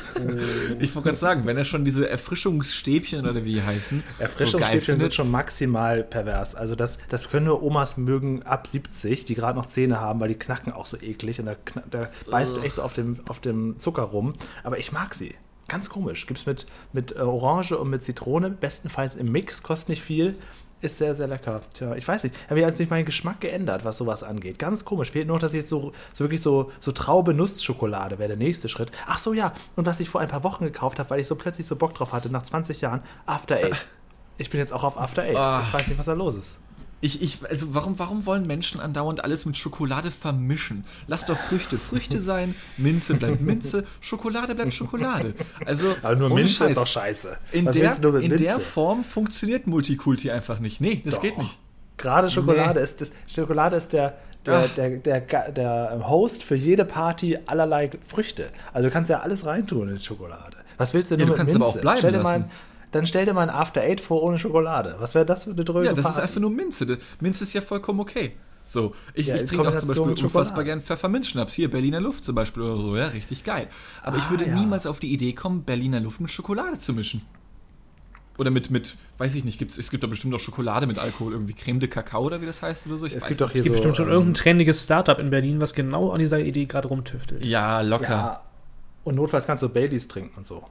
Ich 0.79 0.95
wollte 0.95 1.09
gerade 1.09 1.17
sagen, 1.17 1.45
wenn 1.45 1.57
er 1.57 1.63
schon 1.63 1.85
diese 1.85 2.07
Erfrischungsstäbchen 2.07 3.27
oder 3.27 3.43
wie 3.45 3.55
die 3.55 3.63
heißen, 3.63 3.99
so 3.99 4.13
geil 4.17 4.25
Erfrischungsstäbchen 4.25 4.79
sind 4.79 4.85
findet, 4.85 5.13
schon 5.13 5.31
maximal 5.31 6.03
pervers. 6.03 6.55
Also 6.55 6.75
das, 6.75 6.97
das 7.09 7.29
können 7.29 7.47
nur 7.47 7.63
Omas 7.63 7.97
mögen 7.97 8.43
ab 8.43 8.67
70, 8.67 9.25
die 9.25 9.35
gerade 9.35 9.57
noch 9.57 9.65
Zähne 9.65 9.99
haben, 9.99 10.19
weil 10.19 10.29
die 10.29 10.37
knacken 10.37 10.71
auch 10.71 10.85
so 10.85 10.97
eklig 10.97 11.39
und 11.39 11.47
da, 11.47 11.55
da 11.89 12.09
beißt 12.29 12.57
du 12.57 12.61
echt 12.61 12.75
so 12.75 12.83
auf 12.83 12.93
dem, 12.93 13.17
auf 13.27 13.39
dem 13.39 13.79
Zucker 13.79 14.03
rum. 14.03 14.33
Aber 14.63 14.77
ich 14.77 14.91
mag 14.91 15.13
sie. 15.13 15.35
Ganz 15.67 15.89
komisch. 15.89 16.27
Gibt 16.27 16.39
es 16.39 16.45
mit, 16.45 16.65
mit 16.91 17.15
äh, 17.15 17.19
Orange 17.19 17.77
und 17.77 17.89
mit 17.89 18.03
Zitrone, 18.03 18.49
bestenfalls 18.49 19.15
im 19.15 19.31
Mix, 19.31 19.63
kostet 19.63 19.89
nicht 19.89 20.03
viel. 20.03 20.35
Ist 20.83 20.97
sehr, 20.97 21.15
sehr 21.15 21.27
lecker. 21.27 21.61
Tja, 21.73 21.95
ich 21.95 22.05
weiß 22.05 22.25
nicht. 22.25 22.35
Habe 22.49 22.59
ich 22.59 22.65
jetzt 22.65 22.89
meinen 22.89 23.05
Geschmack 23.05 23.39
geändert, 23.39 23.85
was 23.85 23.97
sowas 23.97 24.21
angeht. 24.21 24.59
Ganz 24.59 24.83
komisch. 24.83 25.11
Fehlt 25.11 25.27
nur, 25.27 25.37
noch, 25.37 25.41
dass 25.41 25.53
ich 25.53 25.61
jetzt 25.61 25.69
so, 25.69 25.93
so 26.13 26.25
wirklich 26.25 26.41
so, 26.41 26.71
so 26.81 26.91
Traube-Nuss-Schokolade 26.91 28.19
wäre 28.19 28.27
der 28.27 28.37
nächste 28.37 28.67
Schritt. 28.67 28.91
Ach 29.07 29.17
so, 29.17 29.31
ja. 29.31 29.53
Und 29.77 29.85
was 29.85 30.01
ich 30.01 30.09
vor 30.09 30.19
ein 30.19 30.27
paar 30.27 30.43
Wochen 30.43 30.65
gekauft 30.65 30.99
habe, 30.99 31.09
weil 31.09 31.21
ich 31.21 31.27
so 31.27 31.35
plötzlich 31.35 31.67
so 31.67 31.77
Bock 31.77 31.93
drauf 31.93 32.11
hatte, 32.11 32.29
nach 32.29 32.43
20 32.43 32.81
Jahren, 32.81 33.01
After 33.25 33.55
Eight. 33.55 33.87
Ich 34.39 34.49
bin 34.49 34.59
jetzt 34.59 34.73
auch 34.73 34.83
auf 34.83 34.99
After 34.99 35.21
Eight. 35.21 35.37
Ah. 35.37 35.61
Ich 35.63 35.71
weiß 35.71 35.87
nicht, 35.87 35.97
was 35.97 36.07
da 36.07 36.13
los 36.13 36.33
ist. 36.33 36.59
Ich, 37.03 37.21
ich, 37.21 37.39
also 37.49 37.73
warum, 37.75 37.99
warum 37.99 38.25
wollen 38.25 38.43
Menschen 38.43 38.79
andauernd 38.79 39.23
alles 39.23 39.45
mit 39.45 39.57
Schokolade 39.57 40.09
vermischen? 40.09 40.85
Lass 41.07 41.25
doch 41.25 41.37
Früchte 41.37 41.77
Früchte 41.77 42.21
sein, 42.31 42.55
Minze 42.77 43.15
bleibt 43.15 43.41
Minze, 43.41 43.83
Schokolade 43.99 44.55
bleibt 44.55 44.73
Schokolade. 44.73 45.33
Also, 45.65 45.95
Aber 46.01 46.15
nur 46.15 46.29
Minze 46.33 46.53
Scheiß. 46.55 46.71
ist 46.71 46.77
doch 46.77 46.87
scheiße. 46.87 47.37
In, 47.51 47.65
der, 47.65 47.97
in 48.21 48.37
der 48.37 48.59
Form 48.59 49.03
funktioniert 49.03 49.67
Multikulti 49.67 50.31
einfach 50.31 50.59
nicht. 50.59 50.79
Nee, 50.79 51.01
das 51.03 51.15
Doch. 51.15 51.21
geht 51.23 51.37
nicht. 51.37 51.57
Gerade 51.97 52.29
Schokolade 52.29 52.79
Nee. 52.79 52.83
ist 52.85 53.01
das, 53.01 53.11
Schokolade 53.27 53.75
ist 53.75 53.91
der, 53.93 54.17
der, 54.45 54.67
der, 54.69 54.89
der, 54.91 55.19
der, 55.21 55.51
der 55.51 56.03
Host 56.07 56.43
für 56.43 56.55
jede 56.55 56.85
Party 56.85 57.37
allerlei 57.45 57.91
Früchte. 58.05 58.49
Also 58.71 58.87
du 58.87 58.93
kannst 58.93 59.09
ja 59.09 59.19
alles 59.19 59.45
reintun 59.45 59.89
in 59.89 59.99
Schokolade. 59.99 60.57
Was 60.77 60.93
willst 60.93 61.11
du 61.11 61.15
Ja, 61.15 61.19
nur 61.25 61.27
du 61.27 61.33
kannst 61.37 61.53
aber 61.55 61.65
Minze? 61.65 61.77
auch 61.79 61.81
bleiben 61.81 61.97
stell 61.99 62.11
dir 62.13 62.17
lassen. 62.19 62.41
Mal 62.41 62.49
dann 62.95 63.05
stell 63.05 63.25
dir 63.25 63.33
mal 63.33 63.41
ein 63.41 63.49
After 63.49 63.81
Eight 63.81 63.99
vor 64.01 64.23
ohne 64.23 64.39
Schokolade. 64.39 64.95
Was 64.99 65.15
wäre 65.15 65.25
das 65.25 65.43
für 65.45 65.51
eine 65.51 65.63
dröge 65.65 65.85
Ja, 65.87 65.93
das 65.93 66.05
ist 66.05 66.11
Party? 66.13 66.21
einfach 66.27 66.39
nur 66.41 66.49
Minze. 66.49 66.97
Minze 67.19 67.43
ist 67.43 67.53
ja 67.53 67.61
vollkommen 67.61 67.99
okay. 67.99 68.33
So, 68.65 68.95
ich, 69.13 69.27
Ja, 69.27 69.35
ich 69.35 69.41
in 69.41 69.47
trinke 69.47 69.67
auch 69.67 69.75
zum 69.75 69.89
Beispiel 69.89 70.23
unfassbar 70.25 70.63
gern 70.63 70.81
Pfefferminzschnaps. 70.81 71.53
Hier, 71.53 71.69
Berliner 71.69 71.99
Luft 71.99 72.23
zum 72.23 72.33
Beispiel 72.35 72.63
oder 72.63 72.81
so, 72.81 72.95
ja, 72.95 73.07
richtig 73.07 73.43
geil. 73.43 73.67
Aber 74.01 74.17
ich 74.17 74.23
Ah, 74.23 74.29
würde 74.29 74.47
ja. 74.47 74.55
niemals 74.57 74.87
auf 74.87 74.99
die 74.99 75.11
Idee 75.11 75.33
kommen, 75.33 75.63
Berliner 75.63 75.99
Luft 75.99 76.21
mit 76.21 76.31
Schokolade 76.31 76.79
zu 76.79 76.93
mischen. 76.93 77.21
Oder 78.37 78.49
mit, 78.49 78.71
mit 78.71 78.95
weiß 79.19 79.35
ich 79.35 79.43
nicht, 79.43 79.59
gibt's, 79.59 79.77
es 79.77 79.91
gibt 79.91 80.03
doch 80.03 80.09
bestimmt 80.09 80.33
auch 80.33 80.39
Schokolade 80.39 80.87
mit 80.87 80.97
Alkohol, 80.97 81.33
irgendwie 81.33 81.53
Creme 81.53 81.79
de 81.81 81.89
Kakao 81.89 82.23
oder 82.23 82.41
wie 82.41 82.45
das 82.47 82.61
heißt 82.63 82.87
oder 82.87 82.95
so. 82.97 83.05
Ich 83.05 83.13
Es 83.15 83.21
weiß 83.23 83.27
gibt 83.29 83.41
doch 83.41 83.51
hier 83.51 83.59
Es 83.59 83.63
gibt 83.63 83.75
so, 83.77 83.81
bestimmt 83.83 83.97
schon 83.97 84.07
ähm, 84.07 84.11
irgendein 84.13 84.33
trendiges 84.35 84.83
Startup 84.83 85.19
in 85.19 85.29
Berlin, 85.29 85.61
was 85.61 85.73
genau 85.73 86.11
an 86.11 86.19
dieser 86.19 86.39
Idee 86.39 86.65
gerade 86.65 86.87
rumtüftelt. 86.87 87.45
Ja, 87.45 87.81
locker. 87.81 88.09
Ja. 88.09 88.43
Und 89.03 89.15
notfalls 89.15 89.45
kannst 89.45 89.61
du 89.61 89.69
Baileys 89.69 90.07
trinken 90.07 90.35
und 90.37 90.45
so. 90.45 90.63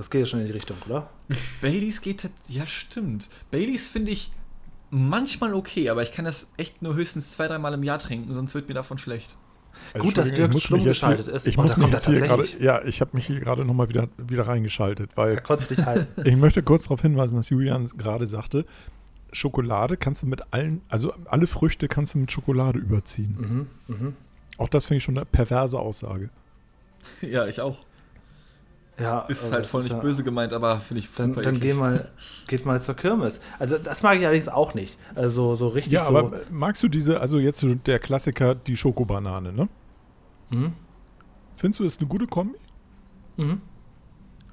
Das 0.00 0.08
geht 0.10 0.20
ja 0.22 0.26
schon 0.26 0.40
in 0.40 0.46
die 0.46 0.52
Richtung, 0.52 0.76
oder? 0.88 1.10
Baileys 1.60 2.00
geht, 2.00 2.20
tat- 2.22 2.30
ja 2.48 2.66
stimmt. 2.66 3.28
Baileys 3.50 3.86
finde 3.88 4.12
ich 4.12 4.32
manchmal 4.90 5.54
okay, 5.54 5.90
aber 5.90 6.02
ich 6.02 6.10
kann 6.12 6.24
das 6.24 6.50
echt 6.56 6.80
nur 6.82 6.94
höchstens 6.94 7.32
zwei, 7.32 7.46
dreimal 7.46 7.74
im 7.74 7.82
Jahr 7.82 7.98
trinken, 7.98 8.32
sonst 8.34 8.54
wird 8.54 8.68
mir 8.68 8.74
davon 8.74 8.98
schlecht. 8.98 9.36
Gut, 9.98 10.18
dass 10.18 10.32
Dirk 10.34 10.58
stumm 10.60 10.78
mich 10.78 10.86
jetzt 10.86 11.00
hier- 11.00 11.08
geschaltet 11.10 11.28
ist. 11.28 11.46
Ich 11.46 11.56
muss 11.56 11.76
mich 11.76 11.86
er 11.92 12.00
hier 12.00 12.14
gerade, 12.20 12.28
tatsächlich. 12.28 12.60
ja, 12.60 12.82
ich 12.84 13.00
habe 13.00 13.10
mich 13.14 13.26
hier 13.26 13.40
gerade 13.40 13.64
nochmal 13.66 13.88
wieder, 13.88 14.08
wieder 14.18 14.46
reingeschaltet, 14.46 15.16
weil 15.16 15.40
konnte 15.40 15.74
dich 15.74 15.84
halten. 15.84 16.22
ich 16.28 16.36
möchte 16.36 16.62
kurz 16.62 16.84
darauf 16.84 17.02
hinweisen, 17.02 17.36
dass 17.36 17.50
Julian 17.50 17.86
gerade 17.96 18.26
sagte, 18.26 18.64
Schokolade 19.32 19.96
kannst 19.96 20.22
du 20.22 20.26
mit 20.26 20.42
allen, 20.52 20.80
also 20.88 21.12
alle 21.26 21.46
Früchte 21.46 21.86
kannst 21.88 22.14
du 22.14 22.18
mit 22.18 22.32
Schokolade 22.32 22.78
überziehen. 22.78 23.68
mhm, 23.86 23.94
mhm. 23.96 24.16
Auch 24.58 24.68
das 24.68 24.86
finde 24.86 24.98
ich 24.98 25.04
schon 25.04 25.16
eine 25.16 25.24
perverse 25.24 25.78
Aussage. 25.78 26.30
Ja, 27.22 27.46
ich 27.46 27.60
auch. 27.60 27.78
Ja, 29.00 29.20
Ist 29.28 29.44
aber 29.44 29.52
halt 29.54 29.66
voll 29.66 29.82
nicht 29.82 29.92
ja- 29.92 29.98
böse 29.98 30.22
gemeint, 30.24 30.52
aber 30.52 30.78
finde 30.80 31.00
ich 31.00 31.08
Dann, 31.16 31.28
super 31.30 31.42
dann 31.42 31.54
eklig. 31.56 31.72
geh 31.72 31.78
mal, 31.78 32.10
geht 32.46 32.66
mal 32.66 32.80
zur 32.82 32.94
Kirmes. 32.94 33.40
Also 33.58 33.78
das 33.78 34.02
mag 34.02 34.18
ich 34.18 34.24
allerdings 34.24 34.48
auch 34.48 34.74
nicht. 34.74 34.98
Also 35.14 35.54
so 35.54 35.68
richtig 35.68 35.92
Ja, 35.92 36.04
so. 36.04 36.16
aber 36.16 36.42
magst 36.50 36.82
du 36.82 36.88
diese, 36.88 37.20
also 37.20 37.38
jetzt 37.38 37.64
der 37.86 37.98
Klassiker, 37.98 38.54
die 38.54 38.76
Schokobanane, 38.76 39.52
ne? 39.52 39.68
Mhm. 40.50 40.72
Findest 41.56 41.80
du 41.80 41.84
das 41.84 41.98
eine 41.98 42.08
gute 42.08 42.26
Kombi? 42.26 42.58
Mhm. 43.36 43.60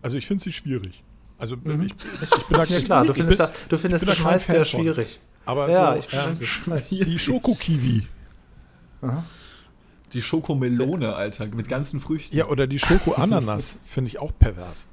Also 0.02 0.18
ich 0.18 0.26
finde 0.28 0.44
sie 0.44 0.52
schwierig. 0.54 1.04
Also 1.38 1.56
Mhm. 1.58 1.82
ich, 1.82 1.94
ich 1.94 2.48
bin 2.48 2.58
da 2.58 2.64
Ja 2.66 2.86
klar, 2.86 3.06
du 3.06 3.14
findest, 3.14 3.38
bin, 3.40 3.48
da, 3.48 3.54
du 3.70 3.78
findest 3.78 4.08
das 4.08 4.20
meiste 4.24 4.56
ja 4.56 4.66
schwierig. 4.66 5.20
aber 5.46 5.70
ja, 5.70 5.94
so, 5.94 6.00
ich 6.00 6.08
es. 6.82 6.90
die 6.90 7.20
Schokokiwi. 7.20 8.08
Aha. 9.02 9.24
Die 10.14 10.22
Schokomelone, 10.22 11.16
Alter, 11.16 11.48
mit 11.48 11.68
ganzen 11.68 12.00
Früchten. 12.00 12.36
Ja, 12.36 12.48
oder 12.48 12.66
die 12.68 12.80
Schokoananas 12.80 13.78
finde 13.86 14.10
ich 14.10 14.20
auch 14.20 14.32
pervers. 14.38 14.86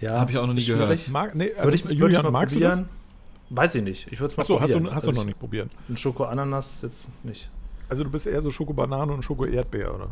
Ja, 0.00 0.20
Hab 0.20 0.30
ich 0.30 0.38
auch 0.38 0.46
noch 0.46 0.54
nie 0.54 0.64
gehört. 0.64 0.86
schwierig. 0.88 1.08
Mag, 1.08 1.34
nee, 1.34 1.50
also 1.52 1.64
Würde 1.64 1.74
ich, 1.76 1.84
würde 1.84 1.94
ich 1.94 2.00
Julian, 2.00 2.22
mal 2.24 2.30
magst 2.30 2.54
du 2.54 2.60
das? 2.60 2.76
probieren? 2.76 2.96
Weiß 3.50 3.74
ich 3.74 3.82
nicht. 3.82 4.08
Ich 4.12 4.20
würde 4.20 4.30
es 4.30 4.36
mal 4.36 4.42
Achso, 4.42 4.60
hast 4.60 4.72
probieren. 4.72 4.84
du, 4.84 4.94
hast 4.94 5.04
du 5.04 5.08
Also 5.08 5.20
noch 5.20 5.22
ich- 5.24 5.26
nicht 5.28 5.38
probiert. 5.40 5.70
Ein 5.88 5.96
Schoko-Ananas 5.96 6.82
jetzt 6.82 7.08
nicht. 7.24 7.50
Also 7.88 8.04
du 8.04 8.10
bist 8.10 8.26
eher 8.26 8.42
so 8.42 8.50
Schokobanane 8.50 9.12
und 9.12 9.22
Schoko-Erdbeer, 9.22 9.94
oder? 9.94 10.08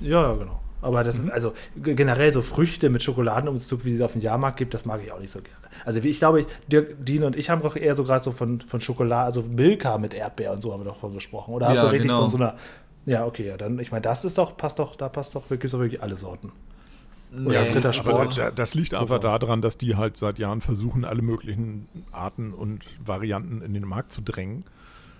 Ja, 0.00 0.22
ja, 0.22 0.32
genau. 0.34 0.60
Aber 0.80 1.04
das, 1.04 1.20
Mhm. 1.22 1.30
also 1.30 1.52
generell 1.76 2.32
so 2.32 2.42
Früchte 2.42 2.90
mit 2.90 3.02
Schokoladenumzug, 3.04 3.84
wie 3.84 3.94
es 3.94 4.00
auf 4.00 4.12
dem 4.12 4.20
Jahrmarkt 4.20 4.56
gibt, 4.56 4.74
das 4.74 4.84
mag 4.84 5.00
ich 5.04 5.12
auch 5.12 5.20
nicht 5.20 5.30
so 5.30 5.40
gerne. 5.40 5.56
Also 5.84 6.02
wie 6.02 6.08
ich 6.08 6.18
glaube, 6.18 6.40
ich, 6.40 6.46
Dirk, 6.66 6.96
Dean 7.04 7.22
und 7.22 7.36
ich 7.36 7.50
haben 7.50 7.62
doch 7.62 7.76
eher 7.76 7.94
so 7.94 8.02
gerade 8.04 8.24
so 8.24 8.32
von, 8.32 8.60
von 8.60 8.80
Schokolade, 8.80 9.26
also 9.26 9.42
Milka 9.42 9.98
mit 9.98 10.12
Erdbeer 10.14 10.52
und 10.52 10.60
so 10.62 10.72
haben 10.72 10.80
wir 10.80 10.86
doch 10.86 10.96
von 10.98 11.14
gesprochen. 11.14 11.54
Oder 11.54 11.68
hast 11.68 11.76
Ja, 11.76 11.82
du 11.82 11.88
richtig 11.88 12.08
genau. 12.08 12.22
von 12.22 12.30
so 12.30 12.36
einer. 12.38 12.54
Ja, 13.06 13.26
okay, 13.26 13.46
ja, 13.46 13.56
dann, 13.56 13.78
ich 13.78 13.90
meine, 13.90 14.02
das 14.02 14.24
ist 14.24 14.38
doch, 14.38 14.56
passt 14.56 14.78
doch, 14.78 14.96
da 14.96 15.08
passt 15.08 15.34
doch, 15.34 15.48
gibt 15.48 15.64
es 15.64 15.72
doch 15.72 15.80
wirklich 15.80 16.02
alle 16.02 16.16
Sorten. 16.16 16.52
Oder 17.32 17.60
das 17.60 17.74
Rittersport. 17.74 18.14
Aber 18.14 18.26
da, 18.26 18.50
das 18.50 18.74
liegt 18.74 18.92
einfach 18.94 19.18
daran, 19.18 19.62
dass 19.62 19.78
die 19.78 19.96
halt 19.96 20.16
seit 20.18 20.38
Jahren 20.38 20.60
versuchen, 20.60 21.04
alle 21.04 21.22
möglichen 21.22 21.88
Arten 22.12 22.52
und 22.52 22.84
Varianten 23.04 23.62
in 23.62 23.72
den 23.72 23.86
Markt 23.86 24.12
zu 24.12 24.20
drängen. 24.20 24.64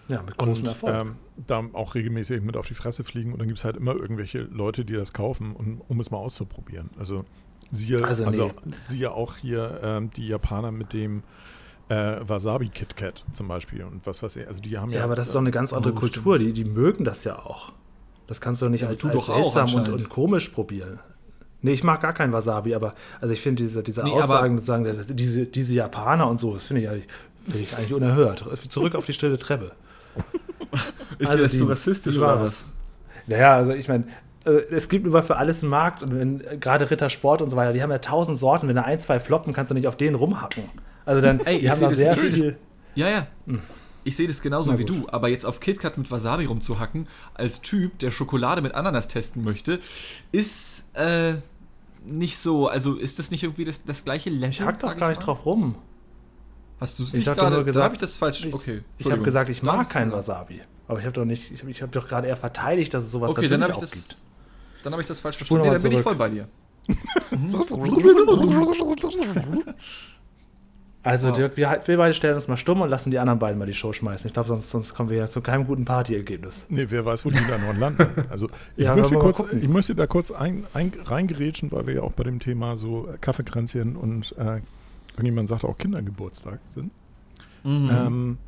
Ja, 0.08 0.22
mit 0.22 0.36
großem 0.36 0.64
Und 0.64 0.68
Erfolg. 0.68 0.94
ähm, 0.94 1.16
da 1.46 1.64
auch 1.72 1.94
regelmäßig 1.94 2.42
mit 2.42 2.56
auf 2.56 2.66
die 2.66 2.74
Fresse 2.74 3.02
fliegen. 3.02 3.32
Und 3.32 3.38
dann 3.38 3.48
gibt 3.48 3.58
es 3.60 3.64
halt 3.64 3.76
immer 3.76 3.94
irgendwelche 3.94 4.42
Leute, 4.42 4.84
die 4.84 4.92
das 4.92 5.12
kaufen, 5.12 5.54
um, 5.54 5.80
um 5.88 6.00
es 6.00 6.10
mal 6.10 6.18
auszuprobieren. 6.18 6.90
Also 6.98 7.24
siehe, 7.70 8.04
Also 8.04 8.26
also, 8.26 8.50
nee. 8.64 8.74
siehe 8.88 9.12
auch 9.12 9.36
hier 9.36 9.80
ähm, 9.82 10.10
die 10.10 10.28
Japaner 10.28 10.70
mit 10.70 10.92
dem 10.92 11.22
äh, 11.92 12.28
Wasabi 12.28 12.68
Kit 12.68 12.96
Kat 12.96 13.24
zum 13.32 13.48
Beispiel 13.48 13.84
und 13.84 14.06
was 14.06 14.22
weiß 14.22 14.36
ich. 14.36 14.46
Also 14.48 14.60
die 14.60 14.78
haben 14.78 14.90
ja. 14.90 14.98
ja, 15.00 15.04
aber 15.04 15.14
das 15.16 15.28
ist 15.28 15.34
doch 15.34 15.40
eine 15.40 15.50
ganz 15.50 15.72
andere 15.72 15.92
oh, 15.92 15.96
Kultur. 15.96 16.38
Die, 16.38 16.52
die 16.52 16.64
mögen 16.64 17.04
das 17.04 17.24
ja 17.24 17.38
auch. 17.38 17.72
Das 18.26 18.40
kannst 18.40 18.62
du 18.62 18.66
doch 18.66 18.70
nicht 18.70 18.82
Ja, 18.82 18.88
als, 18.88 19.00
du 19.02 19.08
als 19.08 19.16
doch 19.16 19.28
auch 19.28 19.52
seltsam 19.54 19.80
und, 19.80 19.88
und 19.88 20.08
komisch 20.08 20.48
probieren. 20.48 21.00
Nee, 21.60 21.72
ich 21.72 21.84
mag 21.84 22.00
gar 22.00 22.12
kein 22.12 22.32
Wasabi, 22.32 22.74
aber 22.74 22.94
also 23.20 23.32
ich 23.32 23.40
finde 23.40 23.62
diese, 23.62 23.82
diese 23.82 24.02
Nee, 24.02 24.10
Aussagen, 24.12 24.56
sozusagen, 24.56 24.84
das, 24.84 25.06
diese, 25.08 25.46
diese 25.46 25.74
Japaner 25.74 26.28
und 26.28 26.38
so, 26.38 26.54
das 26.54 26.66
finde 26.66 26.82
ich, 26.82 26.88
eigentlich- 26.88 27.06
finde 27.42 27.60
ich 27.60 27.76
eigentlich 27.76 27.94
unerhört. 27.94 28.44
Zurück 28.68 28.94
auf 28.94 29.06
die 29.06 29.12
stille 29.12 29.38
Treppe. 29.38 29.72
Ist 31.18 31.30
Also 31.30 31.42
das 31.42 31.52
die- 31.52 31.58
so 31.58 31.66
rassistisch 31.66 32.16
oder 32.18 32.34
das. 32.34 32.42
was? 32.42 32.64
Naja, 33.26 33.54
also 33.54 33.72
ich 33.72 33.88
meine, 33.88 34.06
äh, 34.44 34.50
es 34.70 34.88
gibt 34.88 35.06
immer 35.06 35.22
für 35.22 35.36
alles 35.36 35.62
einen 35.62 35.70
Markt 35.70 36.02
und 36.02 36.18
wenn 36.18 36.40
äh, 36.40 36.56
gerade 36.56 36.90
Rittersport 36.90 37.42
und 37.42 37.50
so 37.50 37.56
weiter, 37.56 37.72
die 37.72 37.82
haben 37.82 37.90
ja 37.90 37.98
tausend 37.98 38.38
Sorten, 38.38 38.66
wenn 38.66 38.76
da 38.76 38.82
ein, 38.82 38.98
zwei 38.98 39.20
floppen, 39.20 39.52
kannst 39.52 39.70
du 39.70 39.74
nicht 39.74 39.86
auf 39.86 39.96
denen 39.96 40.16
rumhacken. 40.16 40.64
Also 41.04 41.20
dann, 41.20 41.40
Ey, 41.40 41.58
die 41.58 41.64
ich 41.66 41.70
haben 41.70 41.80
da 41.80 41.88
das- 41.88 41.98
sehr 41.98 42.16
viel. 42.16 42.56
Ja, 42.94 43.08
ja. 43.08 43.26
Ich 44.04 44.16
sehe 44.16 44.26
das 44.28 44.42
genauso 44.42 44.70
Hm. 44.72 44.76
Na 44.76 44.80
wie 44.80 44.84
du, 44.84 45.08
aber 45.08 45.28
jetzt 45.28 45.46
auf 45.46 45.60
KitKat 45.60 45.96
mit 45.96 46.10
Wasabi 46.10 46.44
rumzuhacken, 46.46 47.06
als 47.34 47.60
Typ, 47.60 47.98
der 48.00 48.10
Schokolade 48.10 48.60
mit 48.60 48.74
Ananas 48.74 49.06
testen 49.08 49.44
möchte, 49.44 49.78
ist 50.32 50.84
äh, 50.94 51.34
nicht 52.04 52.38
so. 52.38 52.66
Also 52.68 52.96
ist 52.96 53.18
das 53.20 53.30
nicht 53.30 53.44
irgendwie 53.44 53.64
das, 53.64 53.84
das 53.84 54.04
gleiche 54.04 54.28
Level? 54.30 54.50
Ich 54.50 54.60
hack 54.60 54.80
doch 54.80 54.96
gar 54.96 55.08
nicht 55.08 55.20
mal? 55.20 55.24
drauf 55.26 55.46
rum. 55.46 55.76
Hast 56.80 56.98
du 56.98 57.04
es 57.04 57.10
Ich 57.10 57.26
nicht 57.26 57.32
gerade? 57.32 57.64
gesagt- 57.64 57.84
habe 57.84 57.94
ich 57.94 58.00
das 58.00 58.14
falsch. 58.14 58.44
Ich- 58.44 58.52
okay. 58.52 58.82
Ich 58.98 59.10
habe 59.10 59.22
gesagt, 59.22 59.48
ich 59.50 59.62
mag 59.62 59.88
kein. 59.88 60.10
Wasabi. 60.10 60.60
Aber 60.88 60.98
ich 60.98 61.04
habe 61.06 61.14
doch 61.14 61.24
nicht, 61.24 61.50
ich 61.52 61.62
habe 61.62 61.72
hab 61.72 61.92
doch 61.92 62.08
gerade 62.08 62.26
eher 62.26 62.36
verteidigt, 62.36 62.92
dass 62.92 63.04
es 63.04 63.12
sowas 63.12 63.30
Okay, 63.30 63.48
dann 63.48 63.60
natürlich 63.60 63.76
habe 63.76 63.86
ich 63.86 63.92
auch 63.92 63.98
das. 63.98 64.08
gibt. 64.08 64.16
Dann 64.82 64.92
habe 64.92 65.02
ich 65.02 65.08
das 65.08 65.20
falsch 65.20 65.36
verstanden. 65.36 65.64
Nee, 65.64 65.70
dann 65.70 65.82
bin 65.82 65.92
ich 65.92 66.00
voll 66.00 66.16
bei 66.16 66.28
dir. 66.28 66.48
Also 71.04 71.28
Wow. 71.28 71.36
Dirk, 71.36 71.56
wir, 71.56 71.80
wir 71.84 71.96
beide 71.96 72.14
stellen 72.14 72.36
uns 72.36 72.46
mal 72.46 72.56
stumm 72.56 72.80
und 72.80 72.88
lassen 72.88 73.10
die 73.10 73.18
anderen 73.18 73.38
beiden 73.40 73.58
mal 73.58 73.66
die 73.66 73.74
Show 73.74 73.92
schmeißen. 73.92 74.28
Ich 74.28 74.34
glaube, 74.34 74.48
sonst, 74.48 74.70
sonst 74.70 74.94
kommen 74.94 75.10
wir 75.10 75.16
ja 75.16 75.26
zu 75.26 75.40
keinem 75.40 75.66
guten 75.66 75.84
Partyergebnis. 75.84 76.66
Nee, 76.68 76.86
wer 76.90 77.04
weiß, 77.04 77.24
wo 77.24 77.30
die 77.30 77.38
da 77.48 77.58
noch 77.58 77.76
landen. 77.76 78.06
Also 78.30 78.48
ich, 78.76 78.84
Ja, 78.84 78.94
möchte, 78.94 79.16
kurz, 79.16 79.42
ich 79.52 79.68
möchte 79.68 79.94
da 79.96 80.06
kurz 80.06 80.30
ein, 80.30 80.64
ein, 80.74 80.92
reingerätschen, 81.04 81.72
weil 81.72 81.88
wir 81.88 81.94
ja 81.94 82.02
auch 82.02 82.12
bei 82.12 82.22
dem 82.22 82.38
Thema 82.38 82.76
so 82.76 83.08
Kaffeekränzchen 83.20 83.96
und 83.96 84.34
äh, 84.38 84.60
irgendjemand 85.12 85.48
sagte 85.48 85.66
auch 85.66 85.76
Kindergeburtstag 85.76 86.60
sind. 86.68 86.92
Mhm. 87.64 87.90
Ähm, 87.92 88.38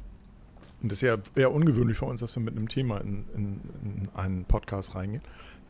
und 0.81 0.93
das 0.93 0.99
ist 0.99 1.03
ja 1.03 1.17
eher 1.35 1.51
ungewöhnlich 1.51 1.99
für 1.99 2.05
uns, 2.05 2.21
dass 2.21 2.37
wir 2.37 2.43
mit 2.43 2.57
einem 2.57 2.69
Thema 2.69 2.99
in, 2.99 3.25
in, 3.35 3.61
in 3.83 4.09
einen 4.15 4.45
Podcast 4.45 4.95
reingehen. 4.95 5.23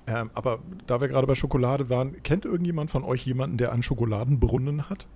Ähm, 0.06 0.28
aber 0.34 0.58
da 0.86 1.00
wir 1.00 1.08
gerade 1.08 1.26
bei 1.26 1.34
Schokolade 1.34 1.88
waren, 1.88 2.22
kennt 2.22 2.44
irgendjemand 2.44 2.90
von 2.90 3.04
euch 3.04 3.24
jemanden, 3.24 3.56
der 3.56 3.72
einen 3.72 3.82
Schokoladenbrunnen 3.82 4.90
hat? 4.90 5.06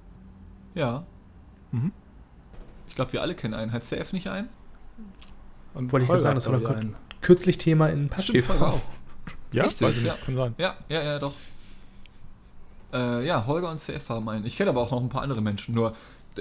ja. 0.74 1.04
Mhm. 1.72 1.92
Ich 2.88 2.94
glaube, 2.94 3.12
wir 3.12 3.22
alle 3.22 3.34
kennen 3.34 3.54
einen. 3.54 3.72
Hat 3.72 3.84
CF 3.84 4.12
nicht 4.12 4.28
einen? 4.28 4.48
Und 5.74 5.92
Wollte 5.92 6.02
ich 6.04 6.08
gerade 6.08 6.20
sagen, 6.22 6.34
das 6.34 6.50
war 6.50 6.58
doch. 6.58 6.74
Kürzlich 7.20 7.58
Thema 7.58 7.88
in 7.88 8.10
Stimmt, 8.18 8.50
auch. 8.60 8.80
Ja, 9.52 9.64
Richtig, 9.64 9.80
weiß 9.82 9.96
ich 9.96 10.02
nicht. 10.02 10.06
ja. 10.08 10.18
Kann 10.26 10.36
sein. 10.36 10.54
Ja, 10.58 10.76
ja, 10.90 11.02
ja, 11.02 11.18
doch. 11.18 11.32
Äh, 12.92 13.26
ja, 13.26 13.46
Holger 13.46 13.70
und 13.70 13.80
CF 13.80 14.08
haben 14.10 14.28
einen. 14.28 14.44
Ich 14.44 14.56
kenne 14.56 14.70
aber 14.70 14.80
auch 14.82 14.90
noch 14.90 15.00
ein 15.00 15.08
paar 15.08 15.22
andere 15.22 15.40
Menschen. 15.40 15.74
Nur 15.74 15.94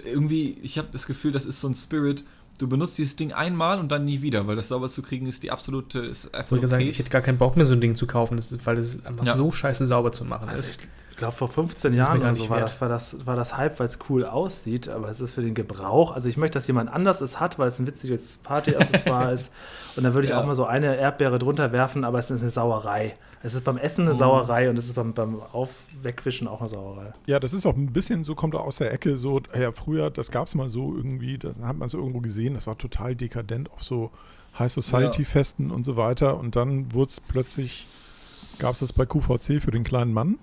irgendwie, 0.03 0.57
ich 0.61 0.77
habe 0.77 0.89
das 0.91 1.07
Gefühl, 1.07 1.31
das 1.31 1.45
ist 1.45 1.59
so 1.61 1.67
ein 1.67 1.75
Spirit. 1.75 2.23
Du 2.57 2.67
benutzt 2.67 2.97
dieses 2.97 3.15
Ding 3.15 3.33
einmal 3.33 3.79
und 3.79 3.91
dann 3.91 4.03
nie 4.05 4.21
wieder, 4.21 4.47
weil 4.47 4.55
das 4.55 4.67
sauber 4.69 4.89
zu 4.89 5.01
kriegen 5.01 5.27
ist 5.27 5.43
die 5.43 5.51
absolute. 5.51 5.99
Ist 5.99 6.33
einfach 6.33 6.45
Ich 6.47 6.51
wollte 6.51 6.61
nur 6.63 6.69
sagen, 6.69 6.83
ich 6.87 6.99
hätte 6.99 7.09
gar 7.09 7.21
keinen 7.21 7.37
Bock 7.37 7.55
mehr, 7.55 7.65
so 7.65 7.73
ein 7.73 7.81
Ding 7.81 7.95
zu 7.95 8.07
kaufen, 8.07 8.35
das 8.37 8.51
ist, 8.51 8.65
weil 8.65 8.77
es 8.77 9.05
einfach 9.05 9.25
Ja. 9.25 9.35
so 9.35 9.51
scheiße 9.51 9.85
sauber 9.87 10.11
zu 10.11 10.25
machen 10.25 10.49
Also 10.49 10.63
ist. 10.69 10.87
Ich 11.17 11.19
glaube, 11.19 11.33
vor 11.35 11.47
15 11.47 11.89
Das 11.89 11.91
ist 11.93 11.97
Jahren 11.97 12.19
oder 12.21 12.35
so 12.35 12.47
war 12.47 12.57
wert. 12.57 12.67
das, 12.69 12.79
war, 12.79 12.89
das, 12.89 13.25
war 13.25 13.35
das 13.35 13.57
Hype, 13.57 13.79
weil 13.79 13.87
es 13.87 13.97
cool 14.07 14.23
aussieht, 14.23 14.87
aber 14.87 15.09
es 15.09 15.19
ist 15.19 15.31
für 15.31 15.41
den 15.41 15.55
Gebrauch. 15.55 16.11
Also 16.11 16.29
ich 16.29 16.37
möchte, 16.37 16.59
dass 16.59 16.67
jemand 16.67 16.91
anders 16.93 17.21
es 17.21 17.39
hat, 17.39 17.57
weil 17.57 17.69
es 17.69 17.79
ein 17.79 17.87
witziges 17.87 18.37
Partyaccessoire 18.43 19.31
ist. 19.33 19.51
Und 19.95 20.03
dann 20.03 20.13
würde 20.13 20.25
ich 20.25 20.29
Ja. 20.29 20.39
auch 20.39 20.45
mal 20.45 20.53
so 20.53 20.65
eine 20.67 20.95
Erdbeere 20.95 21.39
drunter 21.39 21.71
werfen, 21.71 22.03
aber 22.03 22.19
es 22.19 22.29
ist 22.29 22.41
eine 22.41 22.51
Sauerei. 22.51 23.15
Es 23.41 23.55
ist 23.55 23.63
beim 23.63 23.77
Essen 23.77 24.03
eine 24.05 24.13
Mhm. 24.13 24.17
Sauerei 24.19 24.69
und 24.69 24.77
es 24.77 24.85
ist 24.85 24.93
beim, 24.93 25.13
beim 25.15 25.41
Aufwegwischen 25.53 26.47
auch 26.47 26.59
eine 26.61 26.69
Sauerei. 26.69 27.13
Ja, 27.25 27.39
das 27.39 27.51
ist 27.53 27.65
auch 27.65 27.75
ein 27.75 27.91
bisschen, 27.93 28.23
so 28.23 28.35
kommt 28.35 28.53
er 28.53 28.61
aus 28.61 28.77
der 28.77 28.91
Ecke, 28.93 29.17
so, 29.17 29.41
ja, 29.59 29.71
früher, 29.71 30.11
das 30.11 30.29
gab 30.29 30.47
es 30.47 30.53
mal 30.53 30.69
so 30.69 30.95
irgendwie, 30.95 31.39
das 31.39 31.59
hat 31.59 31.77
man 31.77 31.89
so 31.89 31.97
irgendwo 31.97 32.19
gesehen, 32.21 32.53
das 32.53 32.67
war 32.67 32.77
total 32.77 33.15
dekadent 33.15 33.71
auf 33.71 33.83
so 33.83 34.11
High 34.59 34.71
Society-Festen 34.71 35.71
und 35.71 35.83
so 35.83 35.97
weiter. 35.97 36.37
Und 36.37 36.55
dann 36.55 36.93
wurde 36.93 37.09
es 37.09 37.19
plötzlich, 37.19 37.87
gab 38.59 38.73
es 38.73 38.79
das 38.79 38.93
bei 38.93 39.05
QVC 39.07 39.61
für 39.63 39.71
den 39.71 39.83
kleinen 39.83 40.13
Mann, 40.13 40.37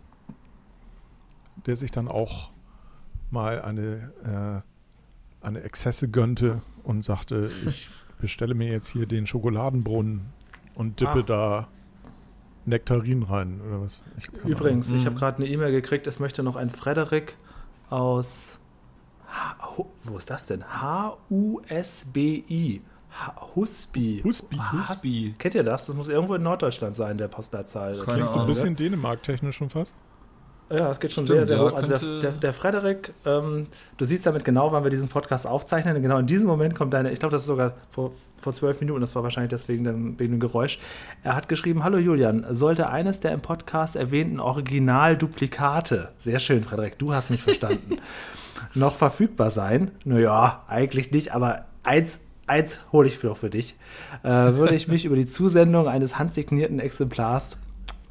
der 1.67 1.77
sich 1.77 1.91
dann 1.91 2.09
auch 2.09 2.51
mal 3.31 3.61
eine, 3.63 4.63
äh, 5.43 5.47
eine 5.47 5.61
Exzesse 5.63 6.09
gönnte 6.09 6.63
und 6.83 7.05
sagte, 7.05 7.51
ich 7.69 7.89
bestelle 8.21 8.55
mir 8.55 8.69
jetzt 8.71 8.89
hier 8.89 9.07
den 9.07 9.27
Schokoladenbrunnen 9.27 10.27
und 10.75 11.01
dippe 11.01 11.21
Ah. 11.21 11.23
da 11.23 11.69
Nektarin 12.67 13.23
rein 13.25 13.61
oder 13.61 13.83
was. 13.83 14.03
Ich 14.19 14.29
keine 14.29 14.39
Ahnung. 14.45 14.53
Übrigens, 14.53 14.91
ich 14.91 15.03
Mhm. 15.03 15.07
habe 15.07 15.17
gerade 15.17 15.37
eine 15.39 15.47
E-Mail 15.49 15.71
gekriegt, 15.73 16.07
es 16.07 16.19
möchte 16.19 16.43
noch 16.43 16.57
ein 16.57 16.71
Frederik 16.71 17.37
aus. 17.91 18.59
H 19.29 19.85
wo 20.05 20.17
ist 20.17 20.31
das 20.31 20.47
denn? 20.47 20.65
H-U-S-B-I. 21.65 22.81
Husby. 23.55 24.23
Husby, 24.25 24.57
Husby. 24.73 25.35
Kennt 25.39 25.55
ihr 25.55 25.63
das? 25.63 25.87
Das 25.87 25.95
muss 25.95 26.09
irgendwo 26.09 26.35
in 26.35 26.43
Norddeutschland 26.43 26.97
sein, 26.97 27.17
der 27.17 27.29
Postleitzahl. 27.29 27.97
Keine 27.99 28.19
Klingt 28.19 28.33
so 28.33 28.41
ein 28.41 28.47
bisschen 28.47 28.75
Dänemark-technisch 28.77 29.57
schon 29.57 29.71
fast. 29.71 29.95
Ja, 30.71 30.89
das 30.89 30.99
geht 30.99 31.13
schon 31.13 31.27
Stimmt, 31.27 31.47
sehr, 31.47 31.47
sehr 31.47 31.57
ja, 31.59 31.71
hoch. 31.71 31.77
Also 31.77 31.89
der, 31.89 32.21
der, 32.21 32.31
der 32.33 32.53
Frederik, 32.55 33.13
ähm, 33.27 33.67
du 33.99 34.05
siehst 34.07 34.25
damit 34.25 34.45
genau, 34.45 34.73
wann 34.73 34.83
wir 34.83 34.91
diesen 34.91 35.09
Podcast 35.09 35.47
aufzeichnen. 35.47 36.01
Genau 36.01 36.19
in 36.19 36.27
diesem 36.27 36.47
Moment 36.47 36.75
kommt 36.75 36.95
deine, 36.95 37.13
ich 37.13 37.19
glaube, 37.19 37.33
das 37.33 37.43
ist 37.43 37.49
sogar 37.49 37.75
vor, 37.89 38.13
vor 38.41 38.55
zwölf 38.55 38.81
Minuten, 38.81 39.03
das 39.03 39.15
war 39.15 39.23
wahrscheinlich 39.23 39.51
deswegen 39.51 39.85
dem, 39.85 40.19
wegen 40.19 40.33
dem 40.33 40.41
Geräusch. 40.41 40.79
Er 41.23 41.37
hat 41.37 41.49
geschrieben, 41.49 41.85
hallo 41.85 41.99
Julian, 41.99 42.47
sollte 42.49 42.89
eines 42.89 43.21
der 43.21 43.33
im 43.33 43.43
Podcast 43.43 43.95
erwähnten 43.95 44.41
Originalduplikate, 44.41 46.13
sehr 46.17 46.39
schön, 46.39 46.63
Frederik, 46.63 46.99
du 46.99 47.13
hast 47.13 47.31
mich 47.31 47.43
verstanden, 47.43 47.99
noch 48.75 48.95
verfügbar 48.95 49.51
sein? 49.51 49.91
Naja, 50.07 50.65
eigentlich 50.67 51.13
nicht, 51.13 51.35
aber 51.35 51.67
eins, 51.83 52.21
eins 52.47 52.79
hole 52.91 53.07
ich 53.07 53.23
noch 53.23 53.37
für 53.37 53.51
dich. 53.51 53.77
Äh, 54.23 54.29
würde 54.29 54.75
ich 54.75 54.89
mich 54.89 55.05
über 55.05 55.17
die 55.17 55.27
Zusendung 55.27 55.89
eines 55.89 56.19
handsignierten 56.19 56.81
Exemplars 56.81 57.59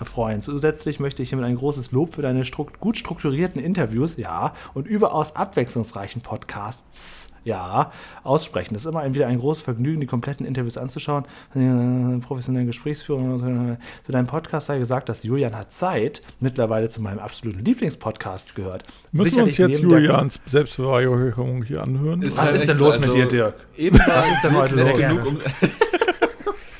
freuen. 0.06 0.42
Zusätzlich 0.42 1.00
möchte 1.00 1.24
ich 1.24 1.30
hiermit 1.30 1.48
ein 1.48 1.56
großes 1.56 1.92
Lob 1.92 2.14
für 2.14 2.22
deine 2.22 2.46
strukt 2.46 2.80
gut 2.80 2.98
strukturierten 2.98 3.62
Interviews, 3.62 4.18
ja, 4.18 4.54
und 4.74 4.88
überaus 4.88 5.36
abwechslungsreichen 5.36 6.22
Podcasts, 6.22 7.30
ja, 7.44 7.92
aussprechen. 8.24 8.74
Das 8.74 8.86
ist 8.86 8.90
immer 8.90 9.02
ein, 9.02 9.16
wieder 9.16 9.28
ein 9.28 9.40
großes 9.40 9.64
Vergnügen, 9.64 10.00
die 10.00 10.08
kompletten 10.08 10.46
Interviews 10.46 10.78
anzuschauen. 10.78 11.26
Äh, 11.56 12.20
professionellen 12.20 12.68
Gesprächsführung. 12.68 13.34
und 13.34 13.40
so. 13.40 13.78
Zu 14.06 14.12
deinem 14.12 14.28
Podcast 14.28 14.68
sei 14.68 14.80
gesagt, 14.80 15.10
dass 15.10 15.24
Julian 15.24 15.58
hat 15.58 15.74
Zeit 15.74 16.22
mittlerweile 16.40 16.90
zu 16.90 17.02
meinem 17.02 17.20
absoluten 17.20 17.64
Lieblingspodcast 17.66 18.56
gehört. 18.56 18.86
Müssen 19.12 19.36
wir 19.36 19.44
uns 19.44 19.56
Sicherlich 19.56 19.78
jetzt 19.78 19.84
Julians 19.84 20.40
Selbstbeweihräucherung 20.46 21.64
hier 21.64 21.84
anhören? 21.84 22.22
Ist 22.22 22.38
Was 22.38 22.46
halt 22.46 22.56
ist 22.56 22.68
denn 22.68 22.78
los 22.78 22.96
so, 22.96 23.00
mit 23.02 23.10
also 23.10 23.20
dir, 23.22 23.28
Dirk? 23.28 23.56
Eben 23.78 24.00
Was 24.00 24.30
ist 24.30 24.44
denn 24.44 24.56
heute 24.56 24.76
los? 24.76 24.98
genug, 24.98 25.26
um, 25.28 25.40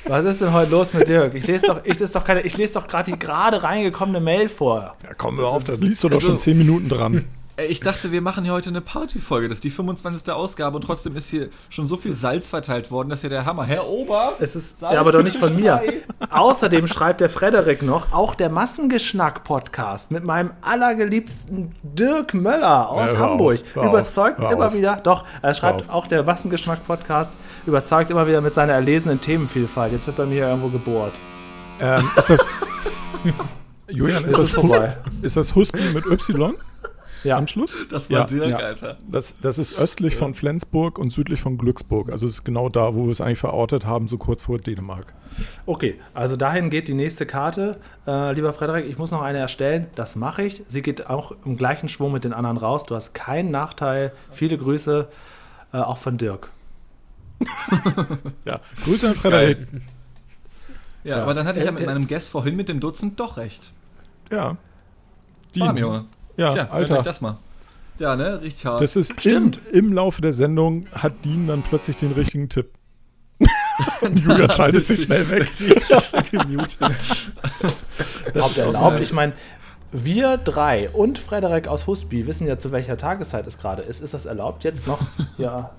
Was 0.06 0.24
ist 0.24 0.40
denn 0.40 0.52
heute 0.52 0.70
los 0.70 0.92
mit 0.92 1.08
Dirk? 1.08 1.34
Ich 1.34 1.46
lese 1.46 1.66
doch, 1.66 1.80
ich 1.84 1.98
lese 1.98 2.12
doch 2.12 2.24
keine, 2.24 2.42
ich 2.42 2.56
lese 2.56 2.74
doch 2.74 2.86
gerade 2.86 3.10
die 3.10 3.18
gerade 3.18 3.62
reingekommene 3.62 4.20
Mail 4.20 4.48
vor. 4.48 4.96
ja, 5.02 5.14
komm, 5.16 5.38
hör 5.38 5.48
auf, 5.48 5.64
da 5.64 5.74
liest 5.74 6.04
du 6.04 6.08
doch 6.08 6.16
also- 6.16 6.28
schon 6.28 6.38
zehn 6.38 6.58
Minuten 6.58 6.88
dran. 6.88 7.24
Ey, 7.56 7.66
Ich 7.66 7.78
dachte, 7.80 8.10
wir 8.10 8.20
machen 8.20 8.42
hier 8.42 8.52
heute 8.52 8.70
eine 8.70 8.80
Partyfolge. 8.80 9.46
Das 9.48 9.58
ist 9.58 9.64
die 9.64 9.70
25. 9.70 10.28
Ausgabe 10.32 10.74
und 10.76 10.82
trotzdem 10.82 11.14
ist 11.14 11.28
hier 11.28 11.50
schon 11.68 11.86
so 11.86 11.96
viel 11.96 12.12
Salz 12.12 12.50
verteilt 12.50 12.90
worden. 12.90 13.10
Das 13.10 13.20
ist 13.20 13.22
ja 13.24 13.28
der 13.28 13.44
Hammer. 13.44 13.64
Herr 13.64 13.86
Ober! 13.88 14.32
Es 14.40 14.56
ist, 14.56 14.80
Salz 14.80 14.94
ja, 14.94 15.00
aber 15.00 15.12
doch 15.12 15.22
nicht 15.22 15.36
von 15.36 15.54
mir. 15.54 15.80
Außerdem 16.30 16.88
schreibt 16.88 17.20
der 17.20 17.30
Frederik 17.30 17.82
noch, 17.82 18.12
auch 18.12 18.34
der 18.34 18.48
Massengeschnack-Podcast 18.50 20.10
mit 20.10 20.24
meinem 20.24 20.50
allergeliebsten 20.62 21.72
Dirk 21.84 22.34
Möller 22.34 22.88
aus 22.88 23.12
Ja, 23.12 23.18
Hamburg 23.18 23.60
auf, 23.74 23.76
auf, 23.76 23.86
überzeugt 23.86 24.38
hör 24.40 24.50
immer 24.50 24.66
auf. 24.68 24.74
wieder, 24.74 24.96
doch, 24.96 25.24
er 25.40 25.54
schreibt 25.54 25.82
auf. 25.82 25.94
auch 25.94 26.06
der 26.08 26.24
Massengeschnack-Podcast 26.24 27.34
überzeugt 27.66 28.10
immer 28.10 28.26
wieder 28.26 28.40
mit 28.40 28.54
seiner 28.54 28.72
erlesenen 28.72 29.20
Themenvielfalt. 29.20 29.92
Jetzt 29.92 30.08
wird 30.08 30.16
bei 30.16 30.26
mir 30.26 30.48
irgendwo 30.48 30.70
gebohrt. 30.70 31.12
ähm, 31.78 32.02
ist 32.16 32.30
das. 32.30 32.44
Julian, 33.90 34.24
ist 34.24 34.32
Es 34.32 34.36
das, 34.38 34.46
ist 34.46 34.54
vorbei. 34.60 34.96
ist 35.22 35.36
das 35.36 35.54
Husby 35.54 35.80
mit 35.94 36.06
Y 36.06 36.54
Ja, 37.24 37.38
am 37.38 37.46
Schluss? 37.46 37.74
Das 37.90 38.10
war 38.10 38.18
Ja, 38.20 38.24
Dirk, 38.26 38.50
ja. 38.50 38.56
Alter. 38.58 38.98
Das, 39.10 39.34
das 39.40 39.58
ist 39.58 39.78
östlich 39.78 40.14
von 40.14 40.34
Flensburg 40.34 40.98
und 40.98 41.10
südlich 41.10 41.40
von 41.40 41.58
Glücksburg. 41.58 42.10
Also 42.12 42.26
es 42.26 42.34
ist 42.34 42.44
genau 42.44 42.68
da, 42.68 42.94
wo 42.94 43.06
wir 43.06 43.12
es 43.12 43.20
eigentlich 43.20 43.38
verortet 43.38 43.86
haben, 43.86 44.06
so 44.08 44.18
kurz 44.18 44.42
vor 44.44 44.58
Dänemark. 44.58 45.14
okay. 45.66 45.98
Also 46.12 46.36
dahin 46.36 46.70
geht 46.70 46.86
die 46.88 46.94
nächste 46.94 47.24
Karte. 47.26 47.80
Äh, 48.06 48.32
lieber 48.34 48.52
Frederik, 48.52 48.86
ich 48.86 48.98
muss 48.98 49.10
noch 49.10 49.22
eine 49.22 49.38
erstellen. 49.38 49.86
Das 49.94 50.14
mache 50.16 50.42
ich. 50.42 50.62
Sie 50.68 50.82
geht 50.82 51.06
auch 51.08 51.32
im 51.44 51.56
gleichen 51.56 51.88
Schwung 51.88 52.12
mit 52.12 52.24
den 52.24 52.32
anderen 52.34 52.56
raus. 52.58 52.84
Du 52.84 52.94
hast 52.94 53.14
keinen 53.14 53.50
Nachteil. 53.50 54.12
Viele 54.30 54.58
Grüße, 54.58 55.08
äh, 55.72 55.76
auch 55.78 55.98
von 55.98 56.18
Dirk. 56.18 56.50
Ja, 58.44 58.60
Grüße 58.84 59.08
an 59.08 59.14
Frederik. 59.14 59.58
Ja, 61.02 61.16
Ja. 61.16 61.22
aber 61.22 61.34
dann 61.34 61.46
hatte 61.46 61.58
ich 61.58 61.64
ja 61.64 61.70
Äh, 61.70 61.74
mit 61.74 61.82
äh, 61.82 61.86
meinem 61.86 62.06
Guest 62.06 62.28
vorhin 62.28 62.56
mit 62.56 62.68
dem 62.68 62.80
Dutzend 62.80 63.18
doch 63.20 63.36
recht. 63.36 63.72
Ja. 64.30 64.56
Die, 65.54 65.60
Bam, 65.60 65.76
Junge. 65.76 66.04
Ja, 66.36 66.50
Tja, 66.50 66.68
Alter. 66.70 66.96
euch 66.96 67.02
das 67.02 67.20
mal. 67.20 67.38
Ja, 67.98 68.16
ne? 68.16 68.40
Richtig 68.42 68.66
hart. 68.66 68.80
Das 68.82 68.96
ist 68.96 69.12
im, 69.12 69.18
Stimmt. 69.20 69.60
im 69.72 69.92
Laufe 69.92 70.20
der 70.20 70.32
Sendung 70.32 70.86
hat 70.92 71.24
Dean 71.24 71.46
dann 71.46 71.62
plötzlich 71.62 71.96
den 71.96 72.12
richtigen 72.12 72.48
Tipp. 72.48 72.70
Und 74.00 74.18
Julian 74.20 74.50
schaltet 74.50 74.86
sich 74.86 75.02
schnell 75.02 75.28
weg. 75.28 75.48
gemutet. 76.30 76.78
Ob 78.34 78.50
ist 78.50 78.56
erlaubt. 78.58 79.00
Ich 79.00 79.12
meine, 79.12 79.32
wir 79.92 80.36
drei 80.38 80.90
und 80.90 81.18
Frederik 81.18 81.68
aus 81.68 81.86
Husby 81.86 82.26
wissen 82.26 82.46
ja, 82.48 82.58
zu 82.58 82.72
welcher 82.72 82.96
Tageszeit 82.96 83.46
es 83.46 83.58
gerade 83.58 83.82
ist. 83.82 84.00
Ist 84.00 84.12
das 84.14 84.26
erlaubt 84.26 84.64
jetzt 84.64 84.86
noch? 84.88 84.98
ja. 85.38 85.70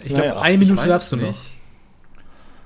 Ich 0.00 0.08
glaube, 0.08 0.20
Naja, 0.28 0.40
eine 0.40 0.64
Ich 0.64 0.70
Minute 0.70 0.88
darfst 0.88 1.12
du 1.12 1.16
es 1.16 1.22
noch. 1.22 1.34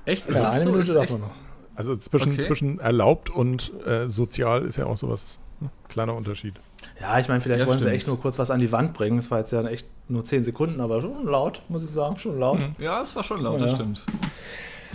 Echt? 0.07 0.27
Ist 0.27 0.37
ja 0.37 0.43
das 0.45 0.53
eine 0.53 0.65
so? 0.65 0.71
Minute 0.71 0.95
darf 0.95 1.11
man 1.11 1.21
noch. 1.21 1.31
Also 1.75 1.97
zwischen, 1.97 2.33
Okay. 2.33 2.41
zwischen 2.41 2.79
erlaubt 2.79 3.31
und 3.31 3.73
äh, 3.85 4.07
sozial 4.07 4.65
ist 4.65 4.77
ja 4.77 4.87
auch 4.87 4.97
sowas. 4.97 5.41
Ne? 5.65 5.71
Kleiner 5.89 6.15
Unterschied. 6.15 6.55
Ja, 7.01 7.19
ich 7.19 7.29
meine, 7.29 7.41
vielleicht 7.41 7.61
Ja, 7.61 7.67
wollen 7.67 7.79
sie 7.79 7.85
stimmt. 7.85 7.97
echt 7.97 8.07
nur 8.07 8.21
kurz 8.21 8.39
was 8.39 8.51
an 8.51 8.61
die 8.61 8.71
Wand 8.73 8.95
bringen. 8.95 9.17
Das 9.17 9.31
war 9.31 9.39
jetzt 9.39 9.53
ja 9.53 9.63
echt 9.67 9.87
nur 10.09 10.25
10 10.25 10.45
Sekunden, 10.45 10.81
aber 10.81 11.01
schon 11.03 11.25
laut, 11.27 11.63
muss 11.69 11.83
ich 11.85 11.91
sagen. 11.91 12.19
Schon 12.19 12.39
laut. 12.39 12.61
Ja, 12.79 13.03
es 13.03 13.15
war 13.17 13.25
schon 13.25 13.41
laut, 13.41 13.61
Ja. 13.61 13.67
das 13.67 13.75
stimmt. 13.77 14.05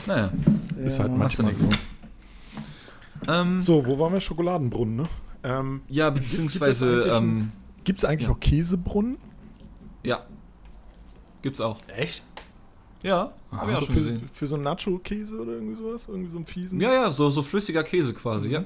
Naja, 0.05 0.29
Ist 0.77 0.99
halt 0.99 1.15
manchmal 1.15 1.51
nichts. 1.51 1.65
so. 1.65 3.32
Ähm, 3.32 3.62
So, 3.62 3.86
wo 3.86 3.99
waren 3.99 4.13
wir? 4.13 4.19
Schokoladenbrunnen, 4.21 4.95
ne? 4.95 5.10
Ähm, 5.43 5.82
ja, 5.88 6.10
Gibt- 6.10 6.15
gibt 6.21 6.27
es 6.27 6.32
beziehungsweise, 6.38 6.88
eigentlich 7.03 7.13
ähm, 7.17 7.51
Gibt 7.84 7.99
es 7.99 8.05
eigentlich 8.05 8.27
Ja. 8.29 8.34
auch 8.36 8.39
Käsebrunnen? 8.39 9.17
ja. 10.03 10.23
Gibt's 11.41 11.62
auch. 11.62 11.77
Echt? 11.95 12.21
Ja, 13.01 13.32
hab 13.53 13.69
ich 13.69 13.75
auch 13.75 13.79
so 13.79 13.86
schon 13.86 13.93
für, 13.95 13.99
gesehen. 14.01 14.29
für 14.34 14.45
so 14.45 14.58
Nacho-Käse 14.58 15.39
oder 15.39 15.53
irgendwie 15.53 15.75
sowas? 15.75 16.05
Irgendwie 16.10 16.29
so 16.29 16.36
einen 16.38 16.45
fiesen? 16.45 16.82
Ja, 16.82 16.91
ja, 16.93 17.12
so, 17.13 17.29
so 17.29 17.41
flüssiger 17.43 17.82
Käse 17.84 18.13
quasi, 18.13 18.49
ja. 18.49 18.65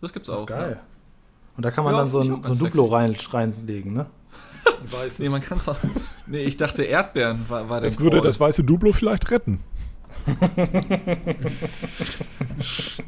Das 0.00 0.12
gibt's 0.12 0.28
auch. 0.28 0.46
Geil. 0.46 0.78
Und 1.56 1.64
da 1.64 1.70
kann 1.70 1.84
man 1.84 1.94
Ja, 1.94 2.00
dann 2.00 2.10
so 2.10 2.20
ein, 2.20 2.42
so 2.42 2.52
ein 2.52 2.58
Duplo 2.58 2.84
rein, 2.86 3.16
reinlegen, 3.30 3.92
ne? 3.94 4.06
Weiß 4.90 5.18
Nee, 5.20 5.28
man 5.28 5.40
kann's 5.40 5.68
auch. 5.68 5.76
Nee, 6.26 6.42
ich 6.44 6.56
dachte 6.56 6.82
Erdbeeren 6.82 7.44
war, 7.48 7.68
war 7.68 7.80
der 7.80 7.88
Das 7.88 8.00
würde 8.00 8.20
das 8.20 8.38
weiße 8.40 8.64
Duplo 8.64 8.92
vielleicht 8.92 9.30
retten. 9.30 9.60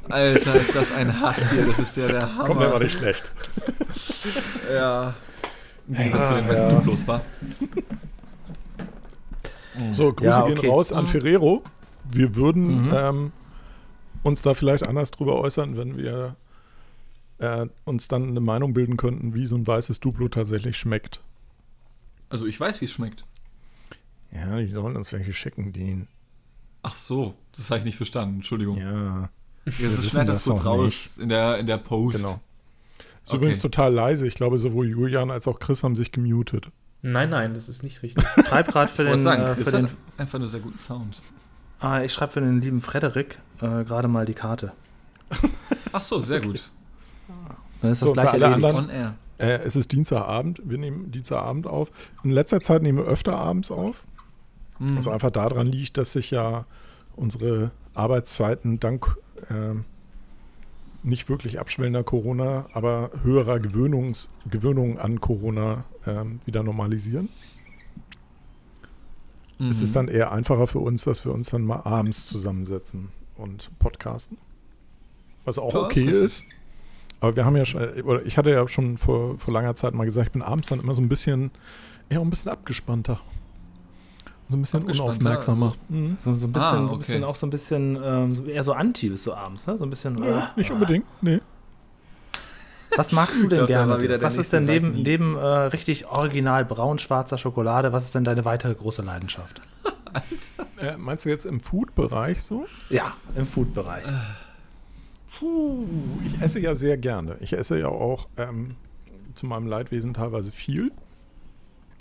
Alter, 0.09 0.55
ist 0.55 0.75
das 0.75 0.93
ein 0.93 1.21
Hass 1.21 1.51
hier. 1.51 1.67
Das 1.67 1.79
ist 1.79 1.97
ja 1.97 2.07
der 2.07 2.23
Hammer. 2.35 2.45
Komm, 2.45 2.59
der 2.61 2.73
war 2.73 2.79
nicht 2.81 2.97
schlecht. 2.97 3.33
Ja. 4.73 5.15
Im 5.89 5.95
Gegensatz 5.95 6.29
zu 6.29 6.35
den 6.35 6.45
Ja. 6.45 6.51
weißen 6.53 6.71
Duplos 6.71 7.09
war. 7.09 7.21
So, 9.93 10.13
Grüße 10.13 10.29
Ja, 10.31 10.45
okay. 10.45 10.55
gehen 10.55 10.71
raus 10.71 10.93
an 10.93 11.07
Ferrero. 11.07 11.63
Wir 12.11 12.35
würden 12.37 12.87
Mhm. 12.87 12.93
ähm, 12.95 13.33
uns 14.23 14.43
da 14.43 14.55
vielleicht 14.55 14.87
anders 14.87 15.11
drüber 15.11 15.37
äußern, 15.41 15.77
wenn 15.77 15.97
wir 15.97 16.37
äh, 17.39 17.67
uns 17.85 18.09
dann 18.09 18.29
eine 18.29 18.41
Meinung 18.41 18.73
bilden 18.75 18.97
könnten, 18.97 19.35
wie 19.35 19.47
so 19.47 19.57
ein 19.57 19.67
weißes 19.67 20.01
Duplo 20.01 20.29
tatsächlich 20.29 20.77
schmeckt. 20.77 21.21
Also 22.31 22.47
ich 22.47 22.59
weiß, 22.59 22.81
wie 22.81 22.85
es 22.87 22.93
schmeckt. 22.93 23.25
Ja, 24.33 24.59
die 24.59 24.73
sollen 24.73 24.97
uns 24.97 25.13
welche 25.13 25.33
schicken, 25.33 25.73
Dean. 25.73 26.07
Ach 26.83 26.95
so, 26.95 27.35
das 27.57 27.71
habe 27.71 27.79
ich 27.81 27.85
nicht 27.87 27.97
verstanden. 27.97 28.37
Entschuldigung. 28.37 28.77
Ja, 28.79 29.31
Ja, 29.65 29.91
schneid 30.03 30.29
das 30.29 30.39
das 30.39 30.45
kurz 30.45 30.65
raus 30.65 31.17
in 31.19 31.29
der, 31.29 31.59
in 31.59 31.67
der 31.67 31.79
Post. 31.79 32.19
genau. 32.19 32.33
Ist 33.25 33.31
Okay. 33.31 33.37
übrigens 33.37 33.61
total 33.61 33.93
leise. 33.93 34.27
Ich 34.27 34.35
glaube, 34.35 34.59
sowohl 34.59 34.89
Julian 34.89 35.31
als 35.31 35.47
auch 35.49 35.59
Chris 35.61 35.83
haben 35.83 35.97
sich 35.97 36.13
gemutet. 36.13 36.71
Nein, 37.03 37.31
nein, 37.31 37.53
das 37.55 37.69
ist 37.69 37.83
nicht 37.83 38.03
richtig. 38.03 38.25
Schreib 38.47 38.69
gerade 38.73 38.91
für 38.93 39.05
Ich 39.05 39.11
den, 39.11 39.21
sagen, 39.21 39.43
äh, 39.43 39.55
für 39.55 39.71
den 39.71 39.89
einfach 40.17 40.39
nur 40.39 40.49
sehr 40.49 40.61
guten 40.61 40.79
Sound. 40.79 41.21
ah, 41.81 42.03
ich 42.03 42.13
schreibe 42.13 42.33
für 42.33 42.41
den 42.41 42.61
lieben 42.61 42.81
Frederik 42.81 43.39
äh, 43.61 43.85
gerade 43.85 44.09
mal 44.09 44.25
die 44.27 44.35
Karte. 44.35 44.73
Ach 45.93 46.03
so, 46.03 46.21
sehr 46.21 46.41
gut. 46.41 46.71
Dann 47.83 47.93
ist 47.93 48.01
So, 48.01 48.07
das 48.07 48.13
gleich 48.15 48.27
für 48.27 48.33
alle 48.35 48.45
erledigt. 48.47 48.65
anderen- 48.67 48.85
On 48.87 48.91
air. 48.91 49.15
Äh, 49.39 49.63
es 49.65 49.77
ist 49.77 49.93
Dienstagabend. 49.93 50.61
Wir 50.65 50.79
nehmen 50.79 51.11
Dienstagabend 51.13 51.67
auf. 51.67 51.91
In 52.25 52.31
letzter 52.31 52.61
Zeit 52.61 52.83
nehmen 52.83 52.99
wir 52.99 53.05
öfter 53.05 53.37
abends 53.39 53.71
auf. 53.71 54.05
Hm. 54.79 54.97
Was 54.97 55.07
einfach 55.09 55.31
daran 55.31 55.67
liegt, 55.67 55.97
dass 55.97 56.13
sich 56.13 56.31
ja 56.31 56.65
unsere 57.17 57.71
Arbeitszeiten 57.95 58.81
dank 58.81 59.17
ähm, 59.51 59.85
nicht 61.05 61.29
wirklich 61.29 61.61
abschwellender 61.61 62.03
Corona, 62.03 62.67
aber 62.73 63.11
höherer 63.23 63.61
Gewöhnungs 63.61 64.29
Gewöhnung 64.51 64.99
an 64.99 65.21
Corona 65.21 65.85
ähm, 66.07 66.41
wieder 66.45 66.63
normalisieren. 66.65 67.29
Mhm. 69.59 69.71
Es 69.71 69.81
ist 69.81 69.95
dann 69.97 70.09
eher 70.09 70.33
einfacher 70.33 70.67
für 70.67 70.79
uns, 70.81 71.05
dass 71.05 71.25
wir 71.25 71.33
uns 71.33 71.51
dann 71.51 71.63
mal 71.63 71.81
abends 71.85 72.27
zusammensetzen 72.27 73.09
und 73.37 73.71
podcasten. 73.79 74.39
Was 75.45 75.59
auch 75.59 75.73
Ja, 75.75 75.81
okay 75.83 76.05
ist 76.05 76.41
ist. 76.41 76.45
Aber 77.21 77.35
wir 77.37 77.45
haben 77.45 77.57
ja 77.57 77.65
schon, 77.65 77.83
oder 78.03 78.25
ich 78.25 78.37
hatte 78.39 78.51
ja 78.51 78.67
schon 78.69 78.97
vor, 78.99 79.39
vor 79.39 79.53
langer 79.53 79.75
Zeit 79.75 79.93
mal 79.95 80.05
gesagt, 80.05 80.29
ich 80.29 80.33
bin 80.33 80.43
abends 80.43 80.69
dann 80.69 80.81
immer 80.81 80.95
so 80.95 81.03
ein 81.03 81.09
bisschen, 81.09 81.51
eher 82.09 82.21
ein 82.21 82.31
bisschen 82.31 82.51
abgespannter. 82.53 83.21
So 84.49 84.57
ein 84.57 84.63
bisschen 84.63 84.85
unaufmerksamer. 84.85 85.67
also- 85.67 85.77
Mhm. 85.89 86.17
So, 86.17 86.35
so 86.35 86.47
ein 86.47 86.53
bisschen, 86.53 86.67
Ah, 86.69 86.71
so 86.77 86.79
ein 86.79 86.85
okay. 86.89 86.97
bisschen 86.99 87.25
auch 87.25 87.35
so 87.35 87.47
ein 87.47 87.51
bisschen 87.51 87.99
ähm, 88.03 88.49
eher 88.49 88.63
so 88.65 88.73
anti 88.73 89.09
bist 89.11 89.27
du 89.27 89.35
abends, 89.35 89.67
ne? 89.67 89.77
So 89.77 89.85
ein 89.85 89.91
bisschen. 89.91 90.23
äh, 90.23 90.43
Nicht 90.57 90.71
unbedingt, 90.71 91.05
nee. 91.21 91.41
Was 92.97 93.13
magst 93.13 93.43
du 93.43 93.49
denn 93.49 93.67
glaub, 93.67 93.69
gerne? 93.69 94.23
was 94.23 94.39
ist 94.39 94.53
denn 94.53 94.65
neben, 94.65 94.93
neben 94.95 95.37
äh, 95.37 95.41
richtig 95.47 96.07
original 96.07 96.65
braun-schwarzer 96.65 97.37
Schokolade, 97.37 97.93
was 97.93 98.05
ist 98.05 98.15
denn 98.15 98.25
deine 98.25 98.45
weitere 98.45 98.75
große 98.75 99.03
Leidenschaft? 99.03 99.61
Äh, 100.81 100.97
meinst 100.97 101.25
du 101.25 101.29
jetzt 101.29 101.45
im 101.45 101.61
Food-Bereich 101.61 102.41
so? 102.43 102.65
Ja, 102.89 103.13
im 103.37 103.47
Food-Bereich. 103.47 104.05
Puh, 105.39 105.87
ich 106.27 106.41
esse 106.41 106.61
ja 106.61 106.75
sehr 106.75 106.97
gerne. 106.97 107.37
Ich 107.41 107.53
esse 107.53 107.79
ja 107.79 107.89
auch 107.89 108.29
ähm, 108.37 108.75
zu 109.35 109.47
meinem 109.47 109.67
Leidwesen 109.67 110.15
teilweise 110.15 110.51
viel. 110.51 110.91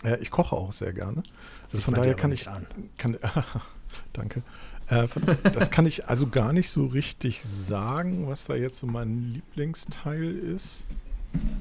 Äh, 0.04 0.18
ich 0.22 0.32
koche 0.32 0.56
auch 0.56 0.72
sehr 0.72 0.94
gerne. 0.94 1.22
Also 1.64 1.80
von 1.80 1.94
daher 1.94 2.16
kann 2.16 2.32
ich. 2.32 2.48
an. 2.48 2.66
Kann, 2.98 3.18
danke. 4.14 4.42
Äh, 4.88 5.08
von, 5.08 5.24
das 5.54 5.70
kann 5.70 5.86
ich 5.86 6.08
also 6.08 6.28
gar 6.28 6.52
nicht 6.54 6.70
so 6.70 6.86
richtig 6.86 7.44
sagen, 7.44 8.28
was 8.28 8.46
da 8.46 8.56
jetzt 8.56 8.80
so 8.80 8.88
mein 8.88 9.32
Lieblingsteil 9.32 10.36
ist. 10.36 10.86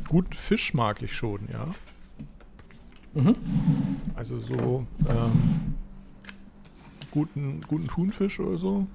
Gut, 0.09 0.35
Fisch 0.35 0.73
mag 0.73 1.03
ich 1.03 1.13
schon, 1.13 1.41
ja. 1.53 1.69
Mhm. 3.15 3.37
Also 4.15 4.39
so 4.39 4.87
ähm, 5.09 5.75
guten, 7.11 7.61
guten 7.63 7.89
Thunfisch 7.89 8.41
oder 8.41 8.57
so. 8.57 8.87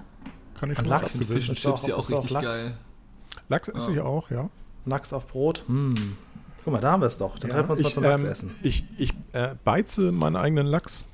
Kann 0.62 0.70
ich 0.70 0.78
schon 0.78 0.86
Lachs? 0.86 1.02
was 1.02 1.12
Fish 1.12 1.20
abgewinnen. 1.22 1.48
and 1.48 1.58
Ist 1.58 1.66
auch- 1.66 1.74
Chips 1.74 1.86
ja 1.88 1.96
auch 1.96 2.08
richtig 2.10 2.30
Lachs? 2.30 2.46
geil. 2.46 2.74
Lachs 3.48 3.68
esse 3.68 3.86
Ja. 3.88 3.94
ich 3.94 4.00
auch, 4.00 4.30
ja. 4.30 4.48
Lachs 4.86 5.12
auf 5.12 5.26
Brot. 5.26 5.64
Hm. 5.66 6.16
Guck 6.64 6.72
mal, 6.72 6.80
da 6.80 6.92
haben 6.92 7.02
wir 7.02 7.06
es 7.08 7.18
doch. 7.18 7.36
Dann 7.36 7.50
Ja, 7.50 7.56
treffen 7.56 7.68
wir 7.70 7.72
uns 7.72 7.82
mal 7.82 7.88
ich, 7.88 7.94
zum 7.94 8.02
Lachs 8.04 8.22
ähm, 8.22 8.28
essen. 8.28 8.54
Ich, 8.62 8.84
ich 8.96 9.12
äh, 9.32 9.56
beize 9.64 10.12
meinen 10.12 10.36
eigenen 10.36 10.66
Lachs. 10.68 11.04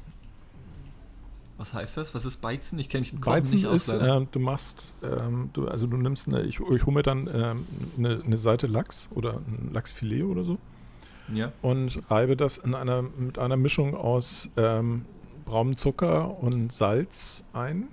Was 1.56 1.72
heißt 1.72 1.96
das? 1.96 2.14
Was 2.14 2.26
ist 2.26 2.42
Beizen? 2.42 2.78
Ich 2.78 2.90
kenne 2.90 3.00
mich 3.00 3.14
im 3.14 3.22
Kochen 3.22 3.32
Beizen 3.40 3.54
nicht 3.54 3.66
aus, 3.66 3.88
ist, 3.88 4.02
ähm, 4.02 4.28
du 4.30 4.38
machst, 4.38 4.92
ähm, 5.02 5.48
du, 5.54 5.66
also 5.66 5.86
du 5.86 5.96
nimmst 5.96 6.28
eine, 6.28 6.42
ich, 6.42 6.60
ich 6.60 6.84
hole 6.84 6.92
mir 6.92 7.02
dann 7.02 7.26
ähm, 7.32 7.66
eine, 7.96 8.22
eine 8.22 8.36
Seite 8.36 8.66
Lachs 8.66 9.08
oder 9.14 9.38
ein 9.38 9.70
Lachsfilet 9.72 10.24
oder 10.24 10.44
so 10.44 10.58
ja. 11.32 11.50
und 11.62 12.00
reibe 12.10 12.36
das 12.36 12.58
in 12.58 12.74
einer, 12.74 13.00
mit 13.02 13.38
einer 13.38 13.56
Mischung 13.56 13.96
aus 13.96 14.50
ähm, 14.58 15.06
braunem 15.46 15.76
Zucker 15.78 16.38
und 16.42 16.70
Salz 16.72 17.44
ein 17.54 17.88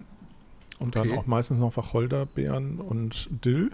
und 0.80 0.96
dann 0.96 1.10
Okay. 1.10 1.18
auch 1.18 1.26
meistens 1.26 1.60
noch 1.60 1.76
Wacholderbeeren 1.78 2.80
und 2.80 3.30
Dill. 3.44 3.72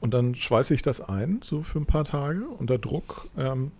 Und 0.00 0.14
dann 0.14 0.34
schweiße 0.34 0.74
ich 0.74 0.82
das 0.82 1.00
ein, 1.00 1.40
so 1.42 1.62
für 1.62 1.78
ein 1.78 1.86
paar 1.86 2.04
Tage. 2.04 2.48
Unter 2.48 2.78
Druck 2.78 3.28
ähm, 3.36 3.70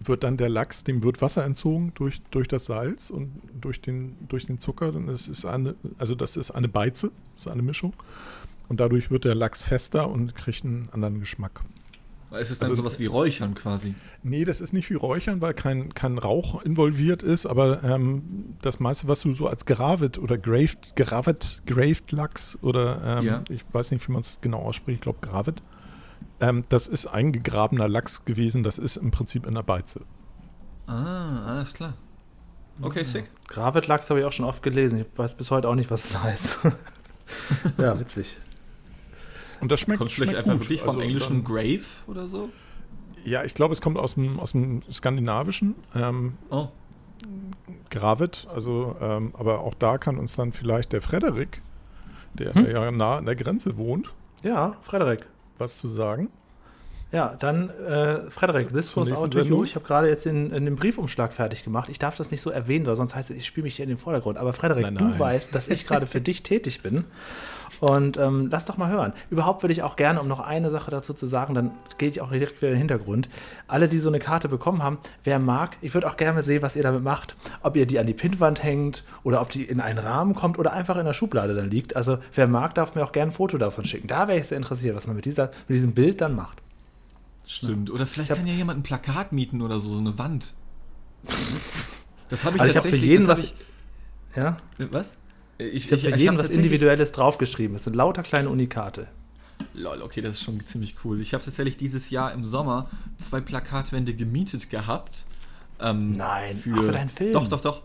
wird 0.00 0.24
dann 0.24 0.36
der 0.36 0.48
Lachs, 0.48 0.84
dem 0.84 1.02
wird 1.04 1.22
Wasser 1.22 1.44
entzogen 1.44 1.92
durch, 1.94 2.20
durch 2.30 2.48
das 2.48 2.66
Salz 2.66 3.10
und 3.10 3.30
durch 3.60 3.80
den, 3.80 4.16
durch 4.28 4.46
den 4.46 4.60
Zucker. 4.60 4.92
Und 4.94 5.08
es 5.08 5.28
ist 5.28 5.44
eine, 5.44 5.76
also 5.98 6.14
das 6.14 6.36
ist 6.36 6.50
eine 6.50 6.68
Beize, 6.68 7.12
das 7.34 7.42
ist 7.42 7.48
eine 7.48 7.62
Mischung. 7.62 7.92
Und 8.68 8.80
dadurch 8.80 9.10
wird 9.10 9.24
der 9.24 9.34
Lachs 9.34 9.62
fester 9.62 10.08
und 10.10 10.34
kriegt 10.34 10.64
einen 10.64 10.88
anderen 10.92 11.20
Geschmack. 11.20 11.62
Es 12.30 12.50
ist 12.50 12.60
dann 12.62 12.68
Also- 12.70 12.82
sowas 12.82 12.98
wie 12.98 13.06
Räuchern 13.06 13.54
quasi. 13.54 13.94
Nee, 14.22 14.44
das 14.44 14.60
ist 14.60 14.72
nicht 14.72 14.90
wie 14.90 14.94
Räuchern, 14.94 15.40
weil 15.40 15.54
kein, 15.54 15.94
kein 15.94 16.18
Rauch 16.18 16.62
involviert 16.62 17.22
ist, 17.22 17.46
aber 17.46 17.82
ähm, 17.82 18.54
das 18.60 18.80
meiste, 18.80 19.08
was 19.08 19.20
du 19.20 19.32
so 19.32 19.46
als 19.48 19.64
Gravit 19.64 20.18
oder 20.18 20.36
Graved, 20.36 20.94
Gravit, 20.96 21.62
Graved 21.66 22.12
Lachs 22.12 22.58
oder 22.60 23.18
ähm, 23.18 23.24
Ja. 23.24 23.44
ich 23.48 23.64
weiß 23.72 23.90
nicht, 23.92 24.06
wie 24.08 24.12
man 24.12 24.20
es 24.20 24.36
genau 24.42 24.58
ausspricht, 24.58 24.96
ich 24.96 25.00
glaube 25.02 25.18
Gravit, 25.22 25.62
ähm, 26.40 26.64
das 26.68 26.86
ist 26.86 27.06
eingegrabener 27.06 27.88
Lachs 27.88 28.24
gewesen, 28.24 28.62
das 28.62 28.78
ist 28.78 28.96
im 28.96 29.10
Prinzip 29.10 29.46
in 29.46 29.54
der 29.54 29.62
Beize. 29.62 30.02
Ah, 30.86 31.46
alles 31.46 31.72
klar. 31.74 31.94
Okay, 32.80 33.04
sick. 33.04 33.30
Gravet-Lachs 33.48 34.08
habe 34.10 34.20
ich 34.20 34.26
auch 34.26 34.32
schon 34.32 34.44
oft 34.44 34.62
gelesen. 34.62 35.00
Ich 35.00 35.06
weiß 35.18 35.34
bis 35.34 35.50
heute 35.50 35.68
auch 35.68 35.74
nicht, 35.74 35.90
was 35.90 36.04
es 36.04 36.22
heißt. 36.22 36.58
ja, 37.78 37.98
witzig. 37.98 38.38
Und 39.60 39.72
das 39.72 39.80
schmeckt, 39.80 39.98
Kommt 39.98 40.12
vielleicht 40.12 40.32
schmeckt 40.32 40.46
einfach 40.46 40.58
gut. 40.58 40.68
wirklich 40.68 40.80
vom 40.80 40.90
Also 40.96 41.00
englischen 41.00 41.44
dann- 41.44 41.54
Grave 41.54 41.80
oder 42.06 42.26
so? 42.26 42.50
Ja, 43.24 43.44
ich 43.44 43.54
glaube, 43.54 43.72
es 43.74 43.80
kommt 43.80 43.98
aus 43.98 44.14
dem, 44.14 44.38
aus 44.40 44.52
dem 44.52 44.82
Skandinavischen. 44.90 45.74
Ähm, 45.94 46.34
Oh, 46.50 46.68
Gravit, 47.90 48.46
also, 48.52 48.94
ähm, 49.00 49.32
aber 49.36 49.60
auch 49.60 49.74
da 49.74 49.98
kann 49.98 50.18
uns 50.18 50.36
dann 50.36 50.52
vielleicht 50.52 50.92
der 50.92 51.02
Frederik, 51.02 51.62
der 52.34 52.54
Hm? 52.54 52.66
ja 52.70 52.90
nah 52.90 53.16
an 53.16 53.24
der 53.26 53.34
Grenze 53.36 53.76
wohnt, 53.76 54.10
Ja, 54.42 54.76
Frederik. 54.82 55.26
was 55.58 55.78
zu 55.78 55.88
sagen. 55.88 56.30
Ja, 57.10 57.34
dann, 57.38 57.70
äh, 57.70 58.30
Frederik, 58.30 58.72
this 58.72 58.94
was 58.94 59.10
out 59.12 59.32
to 59.32 59.40
you. 59.40 59.64
Ich 59.64 59.74
habe 59.76 59.86
gerade 59.86 60.08
jetzt 60.08 60.26
den, 60.26 60.50
den 60.50 60.76
Briefumschlag 60.76 61.32
fertig 61.32 61.64
gemacht. 61.64 61.88
Ich 61.88 61.98
darf 61.98 62.16
das 62.16 62.30
nicht 62.30 62.42
so 62.42 62.50
erwähnen, 62.50 62.84
weil 62.84 62.96
sonst 62.96 63.14
heißt 63.14 63.30
es, 63.30 63.38
ich 63.38 63.46
spiele 63.46 63.64
mich 63.64 63.76
hier 63.76 63.84
in 63.84 63.88
den 63.88 63.98
Vordergrund. 63.98 64.36
Aber 64.36 64.52
Frederik, 64.52 64.82
Nein, 64.84 64.96
du 64.96 65.04
nein. 65.04 65.18
weißt, 65.18 65.54
dass 65.54 65.68
ich 65.68 65.86
gerade 65.86 66.06
für 66.06 66.20
dich 66.20 66.42
tätig 66.42 66.82
bin. 66.82 67.04
Und 67.80 68.16
ähm, 68.18 68.48
lass 68.50 68.64
doch 68.64 68.76
mal 68.76 68.90
hören. 68.90 69.12
Überhaupt 69.30 69.62
würde 69.62 69.72
ich 69.72 69.82
auch 69.82 69.96
gerne, 69.96 70.20
um 70.20 70.28
noch 70.28 70.40
eine 70.40 70.70
Sache 70.70 70.90
dazu 70.90 71.14
zu 71.14 71.26
sagen, 71.26 71.54
dann 71.54 71.70
gehe 71.96 72.08
ich 72.08 72.20
auch 72.20 72.30
direkt 72.30 72.60
wieder 72.60 72.68
in 72.68 72.74
den 72.74 72.78
Hintergrund. 72.78 73.28
Alle, 73.68 73.88
die 73.88 73.98
so 74.00 74.08
eine 74.08 74.18
Karte 74.18 74.48
bekommen 74.48 74.82
haben, 74.82 74.98
wer 75.24 75.38
mag, 75.38 75.76
ich 75.80 75.94
würde 75.94 76.08
auch 76.08 76.16
gerne 76.16 76.42
sehen, 76.42 76.60
was 76.60 76.76
ihr 76.76 76.82
damit 76.82 77.02
macht. 77.02 77.36
Ob 77.62 77.76
ihr 77.76 77.86
die 77.86 77.98
an 77.98 78.06
die 78.06 78.14
Pinnwand 78.14 78.62
hängt 78.62 79.04
oder 79.22 79.40
ob 79.40 79.50
die 79.50 79.64
in 79.64 79.80
einen 79.80 79.98
Rahmen 79.98 80.34
kommt 80.34 80.58
oder 80.58 80.72
einfach 80.72 80.96
in 80.96 81.06
der 81.06 81.12
Schublade 81.12 81.54
dann 81.54 81.70
liegt. 81.70 81.94
Also 81.96 82.18
wer 82.34 82.48
mag, 82.48 82.74
darf 82.74 82.94
mir 82.94 83.04
auch 83.04 83.12
gerne 83.12 83.30
ein 83.30 83.34
Foto 83.34 83.58
davon 83.58 83.84
schicken. 83.84 84.08
Da 84.08 84.28
wäre 84.28 84.38
ich 84.38 84.48
sehr 84.48 84.58
interessiert, 84.58 84.96
was 84.96 85.06
man 85.06 85.16
mit, 85.16 85.24
dieser, 85.24 85.52
mit 85.68 85.76
diesem 85.76 85.92
Bild 85.92 86.20
dann 86.20 86.34
macht. 86.34 86.58
Stimmt. 87.54 87.90
Oder 87.90 88.06
vielleicht 88.06 88.30
Ich 88.30 88.36
kann 88.36 88.46
ja 88.46 88.54
jemand 88.54 88.78
ein 88.80 88.82
Plakat 88.82 89.32
mieten 89.32 89.62
oder 89.62 89.80
so, 89.80 89.88
so 89.90 89.98
eine 89.98 90.18
Wand. 90.18 90.54
Das 92.28 92.44
habe 92.44 92.56
ich 92.56 92.62
Also 92.62 92.70
ich 92.72 92.76
habe 92.76 92.88
für 92.88 92.94
tatsächlich. 92.96 93.02
jeden 93.10 93.26
das 93.26 93.38
was. 93.38 93.48
hab 93.50 94.36
Ja, 94.36 94.56
ich, 94.78 94.92
was? 94.92 95.16
ich 95.58 95.90
habe 95.92 96.00
für 96.00 96.08
jeden 96.10 96.28
hab 96.28 96.34
was 96.36 96.42
tatsächlich- 96.42 96.56
Individuelles 96.58 97.12
draufgeschrieben. 97.12 97.76
Es 97.76 97.84
sind 97.84 97.96
lauter 97.96 98.22
kleine 98.22 98.48
Unikate. 98.50 99.08
Lol, 99.74 100.02
okay, 100.02 100.20
das 100.20 100.34
ist 100.36 100.42
schon 100.42 100.64
ziemlich 100.64 100.94
cool. 101.04 101.20
Ich 101.20 101.34
habe 101.34 101.42
tatsächlich 101.44 101.76
dieses 101.76 102.10
Jahr 102.10 102.32
im 102.32 102.46
Sommer 102.46 102.88
zwei 103.16 103.40
Plakatwände 103.40 104.14
gemietet 104.14 104.70
gehabt. 104.70 105.24
Ähm, 105.80 106.12
Nein, 106.12 106.56
ach, 106.56 106.82
für 106.82 106.92
deinen 106.92 107.08
Film? 107.08 107.32
Doch, 107.32 107.48
doch, 107.48 107.60
doch. 107.60 107.82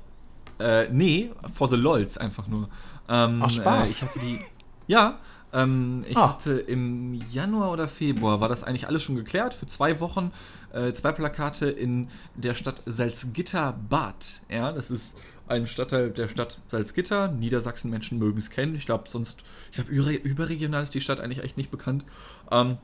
Äh, 0.59 0.87
nee, 0.91 1.31
for 1.51 1.69
the 1.69 1.75
LOLs 1.75 2.17
einfach 2.19 2.47
nur. 2.47 2.69
Ähm, 3.09 3.41
Ach, 3.43 3.49
Spaß. 3.49 3.83
Äh, 3.85 3.87
ich 3.89 4.01
hatte 4.03 4.19
die. 4.19 4.39
Ja, 4.87 5.19
ähm, 5.53 6.03
ich 6.07 6.17
Ah. 6.17 6.29
hatte 6.29 6.53
im 6.53 7.13
Januar 7.31 7.71
oder 7.71 7.87
Februar, 7.87 8.41
war 8.41 8.49
das 8.49 8.63
eigentlich 8.63 8.87
alles 8.87 9.03
schon 9.03 9.15
geklärt, 9.15 9.53
für 9.53 9.65
zwei 9.67 9.99
Wochen 9.99 10.31
äh, 10.73 10.91
zwei 10.93 11.11
Plakate 11.11 11.67
in 11.69 12.07
der 12.35 12.53
Stadt 12.55 12.81
Salzgitter-Bad. 12.85 14.41
Ja, 14.49 14.71
das 14.71 14.89
ist 14.91 15.15
ein 15.47 15.67
Stadtteil 15.67 16.09
der 16.09 16.27
Stadt 16.27 16.59
Salzgitter. 16.69 17.27
Niedersachsen-Menschen 17.27 18.17
mögen 18.17 18.39
es 18.39 18.49
kennen. 18.49 18.75
Ich 18.75 18.85
glaube, 18.85 19.09
sonst, 19.09 19.43
ich 19.71 19.75
glaube, 19.75 19.91
über, 19.91 20.11
überregional 20.23 20.81
ist 20.81 20.93
die 20.93 21.01
Stadt 21.01 21.19
eigentlich 21.19 21.43
echt 21.43 21.57
nicht 21.57 21.69
bekannt. 21.69 22.05
Ähm, 22.49 22.77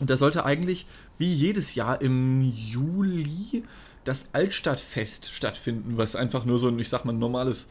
und 0.00 0.08
da 0.10 0.16
sollte 0.16 0.44
eigentlich, 0.44 0.86
wie 1.18 1.32
jedes 1.32 1.74
Jahr 1.74 2.00
im 2.00 2.42
Juli, 2.42 3.62
das 4.04 4.30
Altstadtfest 4.32 5.30
stattfinden, 5.32 5.98
was 5.98 6.16
einfach 6.16 6.44
nur 6.46 6.58
so 6.58 6.68
ein, 6.68 6.78
ich 6.78 6.88
sag 6.88 7.04
mal, 7.04 7.12
normales 7.12 7.68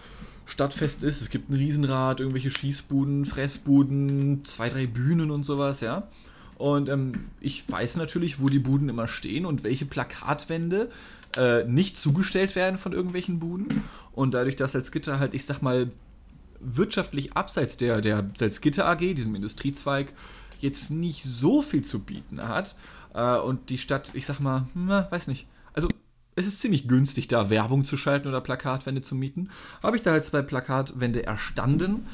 Stadtfest 0.50 1.04
ist. 1.04 1.22
Es 1.22 1.30
gibt 1.30 1.50
ein 1.50 1.56
Riesenrad, 1.56 2.20
irgendwelche 2.20 2.52
Schießbuden, 2.52 3.26
Fressbuden, 3.26 4.44
zwei, 4.46 4.70
drei 4.70 4.88
Bühnen 4.88 5.32
und 5.32 5.44
sowas, 5.44 5.82
ja. 5.82 6.08
Und 6.58 6.90
ähm, 6.90 7.14
ich 7.40 7.70
weiß 7.72 7.96
natürlich, 7.96 8.42
wo 8.42 8.50
die 8.50 8.60
Buden 8.60 8.90
immer 8.90 9.08
stehen 9.08 9.46
und 9.46 9.64
welche 9.64 9.86
Plakatwände 9.86 10.92
äh, 11.38 11.64
nicht 11.64 11.98
zugestellt 11.98 12.56
werden 12.56 12.78
von 12.78 12.92
irgendwelchen 12.92 13.40
Buden. 13.40 13.84
Und 14.12 14.34
dadurch, 14.34 14.58
dass 14.58 14.74
Salzgitter 14.74 15.20
halt, 15.20 15.34
ich 15.36 15.46
sag 15.46 15.62
mal, 15.62 15.90
wirtschaftlich 16.60 17.34
abseits 17.34 17.78
der, 17.78 18.02
der 18.02 18.30
Salzgitter 18.36 18.86
AG, 18.88 19.00
diesem 19.16 19.36
Industriezweig, 19.36 20.14
jetzt 20.60 20.92
nicht 20.92 21.24
so 21.24 21.62
viel 21.62 21.84
zu 21.84 22.00
bieten 22.00 22.46
hat. 22.46 22.76
Äh, 23.14 23.38
und 23.38 23.70
die 23.70 23.78
Stadt, 23.78 24.12
ich 24.14 24.26
sag 24.26 24.40
mal, 24.40 24.68
na, 24.74 25.08
weiß 25.12 25.28
nicht. 25.28 25.48
Also, 25.74 25.88
es 26.40 26.48
ist 26.48 26.62
ziemlich 26.62 26.88
günstig, 26.88 27.28
da 27.28 27.50
Werbung 27.50 27.86
zu 27.86 27.98
schalten 27.98 28.28
oder 28.28 28.42
Plakatwände 28.42 29.02
zu 29.02 29.16
mieten. 29.16 29.50
Habe 29.84 29.96
ich 29.96 30.02
da 30.02 30.12
halt 30.12 30.26
zwei 30.26 30.42
Plakatwände 30.42 31.26
erstanden. 31.26 32.06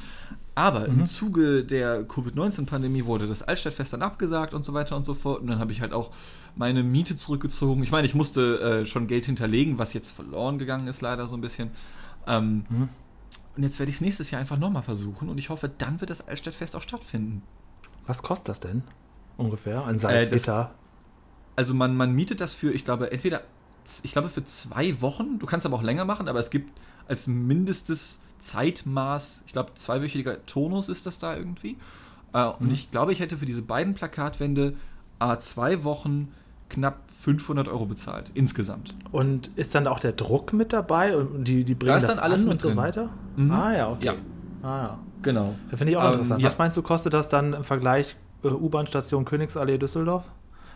Aber 0.58 0.86
im 0.86 1.06
Zuge 1.06 1.66
der 1.66 2.06
Covid-19-Pandemie 2.06 3.04
wurde 3.06 3.28
das 3.28 3.44
Altstadtfest 3.44 3.92
dann 3.92 4.02
abgesagt 4.02 4.54
und 4.54 4.64
so 4.64 4.74
weiter 4.74 4.96
und 4.96 5.06
so 5.06 5.14
fort. 5.14 5.42
Und 5.42 5.48
dann 5.48 5.60
habe 5.60 5.74
ich 5.74 5.82
halt 5.82 5.92
auch 5.92 6.12
meine 6.56 6.82
Miete 6.82 7.18
zurückgezogen. 7.18 7.84
Ich 7.84 7.92
meine, 7.92 8.06
ich 8.08 8.16
musste 8.16 8.60
äh, 8.62 8.86
schon 8.86 9.08
Geld 9.08 9.26
hinterlegen, 9.26 9.78
was 9.80 9.94
jetzt 9.94 10.12
verloren 10.12 10.58
gegangen 10.58 10.88
ist, 10.88 11.02
leider 11.02 11.28
so 11.28 11.36
ein 11.36 11.42
bisschen. 11.42 11.72
Ähm, 12.26 12.66
Und 13.58 13.64
jetzt 13.64 13.80
werde 13.80 13.90
ich 13.90 13.96
es 13.98 14.02
nächstes 14.02 14.32
Jahr 14.32 14.40
einfach 14.40 14.58
nochmal 14.58 14.84
versuchen 14.84 15.28
und 15.30 15.38
ich 15.38 15.50
hoffe, 15.50 15.70
dann 15.78 16.00
wird 16.02 16.10
das 16.10 16.26
Altstadtfest 16.28 16.76
auch 16.76 16.82
stattfinden. 16.82 17.42
Was 18.08 18.22
kostet 18.24 18.50
das 18.50 18.60
denn? 18.62 18.84
Ungefähr? 19.38 19.84
Ein 19.86 19.94
das- 19.96 20.02
Salzgitter. 20.04 20.74
Also 21.58 21.74
man, 21.74 21.96
man 21.98 22.14
mietet 22.14 22.40
das 22.42 22.54
für, 22.54 22.72
ich 22.72 22.84
glaube, 22.86 23.12
entweder, 23.12 23.42
ich 24.04 24.12
glaube 24.12 24.30
für 24.30 24.43
zwei 24.43 25.00
Wochen, 25.02 25.39
du 25.39 25.45
kannst 25.45 25.65
aber 25.65 25.76
auch 25.78 25.84
länger 25.84 26.06
machen, 26.06 26.28
aber 26.28 26.39
es 26.39 26.50
gibt 26.50 26.71
als 27.08 27.28
mindestes 27.28 28.19
Zeitmaß, 28.39 29.41
ich 29.45 29.54
glaube 29.54 29.74
zweiwöchiger 29.76 30.45
Tonus 30.45 30.89
ist 30.89 31.06
das 31.06 31.19
da 31.19 31.36
irgendwie. 31.36 31.78
Äh, 32.34 32.45
Und 32.60 32.71
ich 32.71 32.91
glaube, 32.91 33.12
ich 33.12 33.19
hätte 33.19 33.38
für 33.38 33.45
diese 33.45 33.62
beiden 33.62 33.93
Plakatwände 33.93 34.74
äh, 35.19 35.38
zwei 35.38 35.84
Wochen 35.84 36.32
knapp 36.69 37.00
500 37.21 37.67
Euro 37.67 37.86
bezahlt, 37.86 38.32
insgesamt. 38.34 38.93
Und 39.12 39.48
ist 39.56 39.76
dann 39.76 39.88
auch 39.88 40.00
der 40.00 40.12
Druck 40.13 40.52
mit 40.54 40.74
dabei 40.74 41.15
und 41.15 41.45
die, 41.45 41.63
die 41.63 41.76
bringen 41.76 41.95
ist 41.95 42.04
das 42.04 42.15
dann 42.15 42.24
alles 42.24 42.43
und 42.43 42.60
so 42.62 42.69
drin. 42.69 42.78
weiter? 42.78 43.10
Mhm. 43.36 43.52
Ah 43.52 43.76
ja, 43.76 43.89
okay. 43.91 44.06
Ja. 44.06 44.13
Ah, 44.63 44.78
ja. 44.84 45.00
Genau. 45.21 45.56
Da 45.71 45.78
finde 45.78 45.91
ich 45.91 45.98
auch 45.98 46.04
Ähm, 46.06 46.12
interessant. 46.13 46.41
ja. 46.41 46.48
Was 46.48 46.58
meinst 46.58 46.76
du, 46.78 46.82
kostet 46.82 47.13
das 47.13 47.30
dann 47.30 47.54
im 47.54 47.63
Vergleich 47.63 48.15
äh, 48.43 48.48
U-Bahn-Station 48.48 49.26
Königsallee 49.26 49.78
Düsseldorf? 49.78 50.24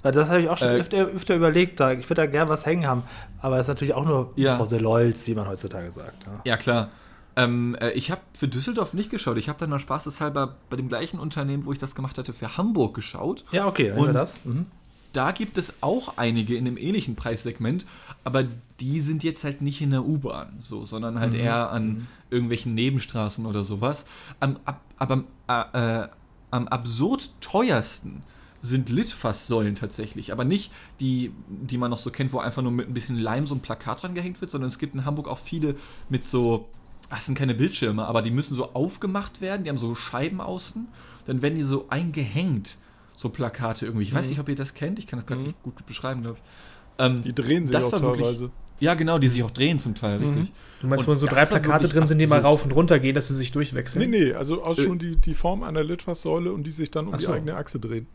Das 0.02 0.30
habe 0.30 0.42
ich 0.42 0.50
auch 0.50 0.58
schon 0.58 0.70
Äh, 0.70 0.78
öfter, 0.80 0.98
öfter 1.08 1.36
überlegt. 1.36 1.80
Da, 1.80 1.92
ich 1.92 2.10
würde 2.10 2.22
da 2.22 2.26
gerne 2.26 2.50
was 2.50 2.66
hängen 2.66 2.88
haben. 2.88 3.04
Aber 3.42 3.58
das 3.58 3.66
ist 3.66 3.70
natürlich 3.70 3.94
auch 3.94 4.06
nur 4.06 4.32
Ja. 4.36 4.58
for 4.58 4.66
the 4.68 4.78
LOLs, 4.78 5.28
wie 5.28 5.36
man 5.36 5.48
heutzutage 5.48 5.92
sagt. 5.92 6.24
Ja. 6.26 6.42
Ja, 6.46 6.58
klar. 6.58 6.90
Ähm, 7.36 7.76
äh, 7.80 7.92
ich 7.92 8.12
habe 8.12 8.22
für 8.34 8.48
Düsseldorf 8.48 8.94
nicht 8.94 9.10
geschaut. 9.10 9.38
Ich 9.38 9.48
habe 9.50 9.60
dann 9.60 9.70
mal 9.70 9.80
spaßeshalber 9.80 10.56
bei 10.70 10.76
dem 10.78 10.88
gleichen 10.90 11.20
Unternehmen, 11.20 11.66
wo 11.66 11.72
ich 11.72 11.78
das 11.78 11.96
gemacht 11.96 12.18
hatte, 12.18 12.34
für 12.34 12.58
Hamburg 12.58 12.94
geschaut. 12.96 13.46
Ja, 13.52 13.68
okay, 13.68 13.90
dann 13.90 14.00
Und- 14.00 14.14
das. 14.14 14.44
Mhm. 14.46 14.66
Da 15.12 15.32
gibt 15.32 15.58
es 15.58 15.74
auch 15.82 16.14
einige 16.18 16.56
in 16.56 16.68
einem 16.68 16.78
ähnlichen 16.78 17.16
Preissegment, 17.16 17.88
aber 18.24 18.44
die 18.80 19.00
sind 19.00 19.24
jetzt 19.24 19.44
halt 19.44 19.60
nicht 19.60 19.82
in 19.82 19.90
der 19.90 20.06
U-Bahn, 20.06 20.58
so, 20.60 20.86
sondern 20.86 21.20
halt 21.20 21.34
eher 21.34 21.72
an 21.72 22.06
irgendwelchen 22.30 22.76
Nebenstraßen 22.76 23.48
oder 23.48 23.64
sowas. 23.64 24.06
Am, 24.40 24.58
ab, 24.66 24.82
aber 25.00 25.24
äh, 25.48 26.02
äh, 26.04 26.08
am 26.52 26.68
absurd 26.68 27.32
teuersten 27.42 28.22
sind 28.62 28.90
Litfaßsäulen 28.90 29.76
tatsächlich, 29.76 30.32
aber 30.34 30.44
nicht 30.44 30.72
die, 31.00 31.32
die 31.48 31.78
man 31.78 31.90
noch 31.92 31.98
so 32.00 32.10
kennt, 32.12 32.34
wo 32.34 32.40
einfach 32.40 32.62
nur 32.62 32.72
mit 32.72 32.88
ein 32.88 32.94
bisschen 32.94 33.18
Leim 33.18 33.48
so 33.48 33.56
ein 33.56 33.62
Plakat 33.62 34.04
dran 34.04 34.14
gehängt 34.16 34.42
wird, 34.42 34.52
sondern 34.52 34.68
es 34.68 34.78
gibt 34.80 34.96
in 34.96 35.06
Hamburg 35.06 35.28
auch 35.30 35.38
viele 35.40 35.76
mit 36.10 36.28
so, 36.28 36.68
ach, 37.10 37.20
es 37.20 37.26
sind 37.26 37.38
keine 37.38 37.56
Bildschirme, 37.56 38.06
aber 38.06 38.22
die 38.22 38.32
müssen 38.32 38.56
so 38.56 38.74
aufgemacht 38.74 39.40
werden, 39.42 39.64
die 39.64 39.70
haben 39.70 39.78
so 39.78 39.96
Scheiben 39.96 40.42
außen, 40.42 40.88
dann 41.26 41.42
werden 41.42 41.56
die 41.56 41.64
so 41.64 41.86
eingehängt, 41.90 42.78
so 43.16 43.30
Plakate 43.30 43.86
irgendwie. 43.86 44.04
Ich 44.04 44.14
weiß 44.14 44.30
nicht, 44.30 44.40
ob 44.40 44.50
ihr 44.50 44.56
das 44.56 44.74
kennt, 44.74 45.00
ich 45.00 45.08
kann 45.08 45.20
das 45.20 45.26
gerade 45.26 45.42
nicht 45.42 45.62
gut 45.64 45.86
beschreiben, 45.86 46.22
glaube 46.22 46.38
ich. 46.38 47.06
Ähm, 47.06 47.22
Die 47.22 47.34
drehen 47.34 47.66
sich 47.66 47.74
das 47.74 47.86
auch 47.86 47.94
war 47.94 48.02
wirklich- 48.02 48.26
teilweise. 48.26 48.52
ja, 48.82 48.94
genau, 48.94 49.20
die 49.20 49.28
sich 49.30 49.42
auch 49.44 49.52
drehen 49.52 49.80
zum 49.80 49.96
Teil, 49.96 50.18
richtig. 50.18 50.52
Du 50.82 50.88
meinst, 50.88 51.08
Und 51.08 51.16
wo 51.16 51.18
so 51.18 51.26
das 51.28 51.36
drei 51.36 51.46
Plakate 51.46 51.88
drin 51.88 52.06
sind, 52.08 52.20
die 52.20 52.28
mal 52.28 52.40
rauf 52.42 52.66
und 52.66 52.72
runter 52.74 53.00
gehen, 53.00 53.16
dass 53.16 53.30
sie 53.30 53.36
sich 53.36 53.52
durchwechseln? 53.54 54.10
Nee, 54.10 54.20
nee, 54.26 54.34
also 54.34 54.64
auch 54.66 54.78
Äh. 54.78 54.84
schon 54.84 55.00
die, 55.00 55.16
die 55.16 55.34
Form 55.34 55.64
einer 55.64 55.84
Litfaßsäule 55.84 56.52
und 56.52 56.64
die 56.64 56.72
sich 56.72 56.92
dann 56.92 57.08
um 57.08 57.14
Ach 57.14 57.18
die 57.20 57.26
so. 57.26 57.32
eigene 57.32 57.56
Achse 57.56 57.80
drehen. 57.80 58.08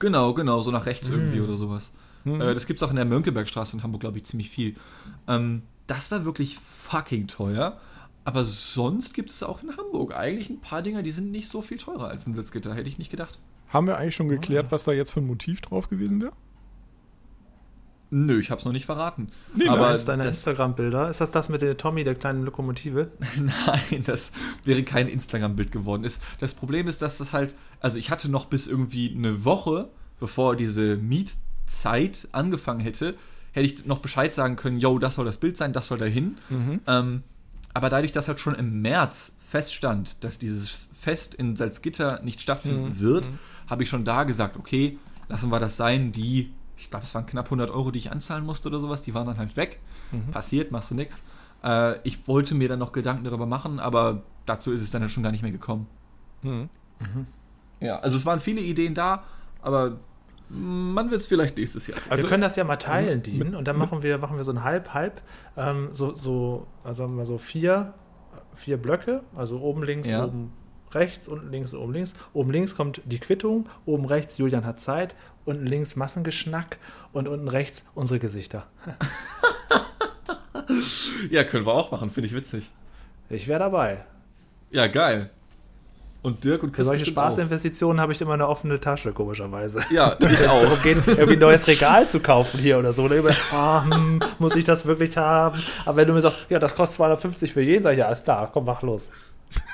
Genau, 0.00 0.34
genau, 0.34 0.60
so 0.62 0.72
nach 0.72 0.86
rechts 0.86 1.08
irgendwie 1.08 1.40
oder 1.40 1.56
sowas. 1.56 1.92
Mhm. 2.24 2.40
Äh, 2.40 2.54
das 2.54 2.66
gibt 2.66 2.80
es 2.80 2.82
auch 2.82 2.90
in 2.90 2.96
der 2.96 3.04
Mönckebergstraße 3.04 3.76
in 3.76 3.82
Hamburg, 3.84 4.00
glaube 4.00 4.18
ich, 4.18 4.24
ziemlich 4.24 4.50
viel. 4.50 4.74
Ähm, 5.28 5.62
das 5.86 6.10
war 6.10 6.24
wirklich 6.24 6.58
fucking 6.58 7.28
teuer. 7.28 7.78
Aber 8.24 8.44
sonst 8.44 9.14
gibt 9.14 9.30
es 9.30 9.42
auch 9.42 9.62
in 9.62 9.76
Hamburg 9.76 10.14
eigentlich 10.14 10.50
ein 10.50 10.60
paar 10.60 10.82
Dinger, 10.82 11.02
die 11.02 11.10
sind 11.10 11.30
nicht 11.30 11.48
so 11.48 11.62
viel 11.62 11.78
teurer 11.78 12.08
als 12.08 12.26
ein 12.26 12.34
Sitzgitter, 12.34 12.74
hätte 12.74 12.88
ich 12.88 12.98
nicht 12.98 13.10
gedacht. 13.10 13.38
Haben 13.68 13.86
wir 13.86 13.96
eigentlich 13.96 14.14
schon 14.16 14.28
geklärt, 14.28 14.66
Ah. 14.68 14.72
was 14.72 14.84
da 14.84 14.92
jetzt 14.92 15.12
für 15.12 15.20
ein 15.20 15.26
Motiv 15.26 15.60
drauf 15.62 15.88
gewesen 15.88 16.20
wäre? 16.20 16.32
Nö, 18.10 18.40
ich 18.40 18.50
habe 18.50 18.58
es 18.58 18.64
noch 18.64 18.72
nicht 18.72 18.86
verraten. 18.86 19.28
Nee, 19.54 19.68
aber 19.68 19.88
eins 19.88 20.04
deiner 20.04 20.26
Instagram-Bilder. 20.26 21.08
Ist 21.08 21.20
das 21.20 21.30
das 21.30 21.48
mit 21.48 21.62
der 21.62 21.76
Tommy, 21.76 22.02
der 22.02 22.16
kleinen 22.16 22.44
Lokomotive? 22.44 23.12
Nein, 23.38 24.02
das 24.04 24.32
wäre 24.64 24.82
kein 24.82 25.06
Instagram-Bild 25.06 25.70
geworden. 25.70 26.02
Ist, 26.02 26.20
das 26.40 26.54
Problem 26.54 26.88
ist, 26.88 27.02
dass 27.02 27.18
das 27.18 27.32
halt, 27.32 27.54
also 27.80 27.98
ich 27.98 28.10
hatte 28.10 28.28
noch 28.28 28.46
bis 28.46 28.66
irgendwie 28.66 29.14
eine 29.16 29.44
Woche, 29.44 29.90
bevor 30.18 30.56
diese 30.56 30.96
Mietzeit 30.96 32.28
angefangen 32.32 32.80
hätte, 32.80 33.14
hätte 33.52 33.66
ich 33.66 33.86
noch 33.86 34.00
Bescheid 34.00 34.34
sagen 34.34 34.56
können, 34.56 34.78
yo, 34.78 34.98
das 34.98 35.14
soll 35.14 35.24
das 35.24 35.38
Bild 35.38 35.56
sein, 35.56 35.72
das 35.72 35.86
soll 35.86 35.98
dahin. 35.98 36.36
Ähm, 36.88 37.22
aber 37.72 37.88
dadurch, 37.88 38.10
dass 38.12 38.26
halt 38.26 38.40
schon 38.40 38.56
im 38.56 38.82
März 38.82 39.36
feststand, 39.46 40.24
dass 40.24 40.38
dieses 40.38 40.88
Fest 40.92 41.34
in 41.34 41.54
Salzgitter 41.54 42.20
nicht 42.22 42.40
stattfinden 42.40 42.98
wird, 43.00 43.30
habe 43.68 43.84
ich 43.84 43.88
schon 43.88 44.04
da 44.04 44.24
gesagt, 44.24 44.56
okay, 44.56 44.98
lassen 45.28 45.50
wir 45.50 45.60
das 45.60 45.76
sein. 45.76 46.10
Die, 46.10 46.52
ich 46.80 46.90
glaube, 46.90 47.04
es 47.04 47.14
waren 47.14 47.26
knapp 47.26 47.46
100 47.46 47.70
Euro, 47.70 47.90
die 47.90 47.98
ich 47.98 48.10
anzahlen 48.10 48.44
musste 48.44 48.68
oder 48.68 48.78
sowas, 48.78 49.02
die 49.02 49.14
waren 49.14 49.26
dann 49.26 49.38
halt 49.38 49.56
weg. 49.56 49.80
Passiert, 50.32 50.70
machst 50.72 50.90
du 50.90 50.94
nix. 50.94 51.22
Äh, 51.62 51.98
ich 52.04 52.26
wollte 52.26 52.54
mir 52.54 52.68
dann 52.68 52.78
noch 52.78 52.92
Gedanken 52.92 53.24
darüber 53.24 53.46
machen, 53.46 53.78
aber 53.80 54.22
dazu 54.46 54.72
ist 54.72 54.80
es 54.80 54.90
dann 54.90 55.02
halt 55.02 55.10
schon 55.10 55.22
gar 55.22 55.30
nicht 55.30 55.42
mehr 55.42 55.52
gekommen. 55.52 55.86
Mhm. 56.42 56.68
Ja, 57.80 57.98
also 58.00 58.16
es 58.16 58.26
waren 58.26 58.40
viele 58.40 58.60
Ideen 58.60 58.94
da, 58.94 59.24
aber 59.62 59.98
man 60.48 61.10
wird 61.10 61.20
es 61.20 61.26
vielleicht 61.28 61.56
nächstes 61.56 61.86
Jahr. 61.86 61.98
sehen. 62.00 62.16
wir 62.16 62.26
können 62.26 62.42
das 62.42 62.56
ja 62.56 62.64
mal 62.64 62.76
teilen, 62.76 63.18
mit- 63.18 63.26
Dean, 63.26 63.54
und 63.54 63.68
dann 63.68 63.76
machen 63.76 64.02
wir, 64.02 64.18
machen 64.18 64.36
wir 64.36 64.44
so 64.44 64.50
ein 64.52 64.64
Halb-Halb, 64.64 65.22
ähm, 65.56 65.88
so, 65.92 66.14
so, 66.16 66.66
also 66.82 67.02
sagen 67.02 67.12
wir 67.12 67.18
mal 67.18 67.26
so 67.26 67.38
vier, 67.38 67.94
vier 68.54 68.76
Blöcke, 68.76 69.22
also 69.36 69.60
oben 69.60 69.82
links, 69.84 70.08
Ja. 70.08 70.24
oben 70.24 70.52
rechts, 70.94 71.28
unten 71.28 71.50
links, 71.50 71.74
oben 71.74 71.92
links. 71.92 72.12
Oben 72.32 72.50
links 72.50 72.76
kommt 72.76 73.00
die 73.04 73.18
Quittung, 73.18 73.68
oben 73.86 74.04
rechts 74.04 74.38
Julian 74.38 74.64
hat 74.64 74.80
Zeit, 74.80 75.14
unten 75.44 75.66
links 75.66 75.96
Massengeschnack 75.96 76.78
und 77.12 77.28
unten 77.28 77.48
rechts 77.48 77.84
unsere 77.94 78.18
Gesichter. 78.18 78.66
ja, 81.30 81.44
können 81.44 81.66
wir 81.66 81.74
auch 81.74 81.90
machen, 81.90 82.10
finde 82.10 82.28
ich 82.28 82.34
witzig. 82.34 82.70
Ich 83.28 83.48
wäre 83.48 83.60
dabei. 83.60 84.04
Ja, 84.70 84.86
geil. 84.86 85.30
Und 86.22 86.44
Dirk 86.44 86.62
und 86.62 86.70
Für 86.70 86.76
Chris 86.76 86.86
solche 86.86 87.00
bestimmt 87.00 87.18
auch. 87.18 87.30
Spaßinvestitionen 87.30 88.00
habe 88.00 88.12
ich 88.12 88.20
immer 88.20 88.34
eine 88.34 88.46
offene 88.46 88.78
Tasche, 88.78 89.12
komischerweise. 89.12 89.80
Ja, 89.90 90.16
ich 90.20 90.48
auch. 90.48 90.60
darum 90.60 90.82
geht, 90.82 90.98
irgendwie 91.06 91.32
ein 91.32 91.38
neues 91.38 91.66
Regal 91.66 92.08
zu 92.08 92.20
kaufen 92.20 92.60
hier 92.60 92.78
oder 92.78 92.92
so. 92.92 93.04
Oder 93.04 93.22
ah, 93.52 93.84
hm, 93.84 94.20
muss 94.38 94.54
ich 94.54 94.64
das 94.64 94.84
wirklich 94.84 95.16
haben? 95.16 95.58
Aber 95.86 95.96
wenn 95.96 96.08
du 96.08 96.12
mir 96.12 96.20
sagst, 96.20 96.40
ja, 96.50 96.58
das 96.58 96.74
kostet 96.74 96.96
250 96.96 97.54
für 97.54 97.62
jeden, 97.62 97.82
sag 97.82 97.92
ich, 97.92 98.00
ja, 98.00 98.06
alles 98.06 98.22
klar, 98.22 98.50
komm, 98.52 98.66
mach 98.66 98.82
los. 98.82 99.10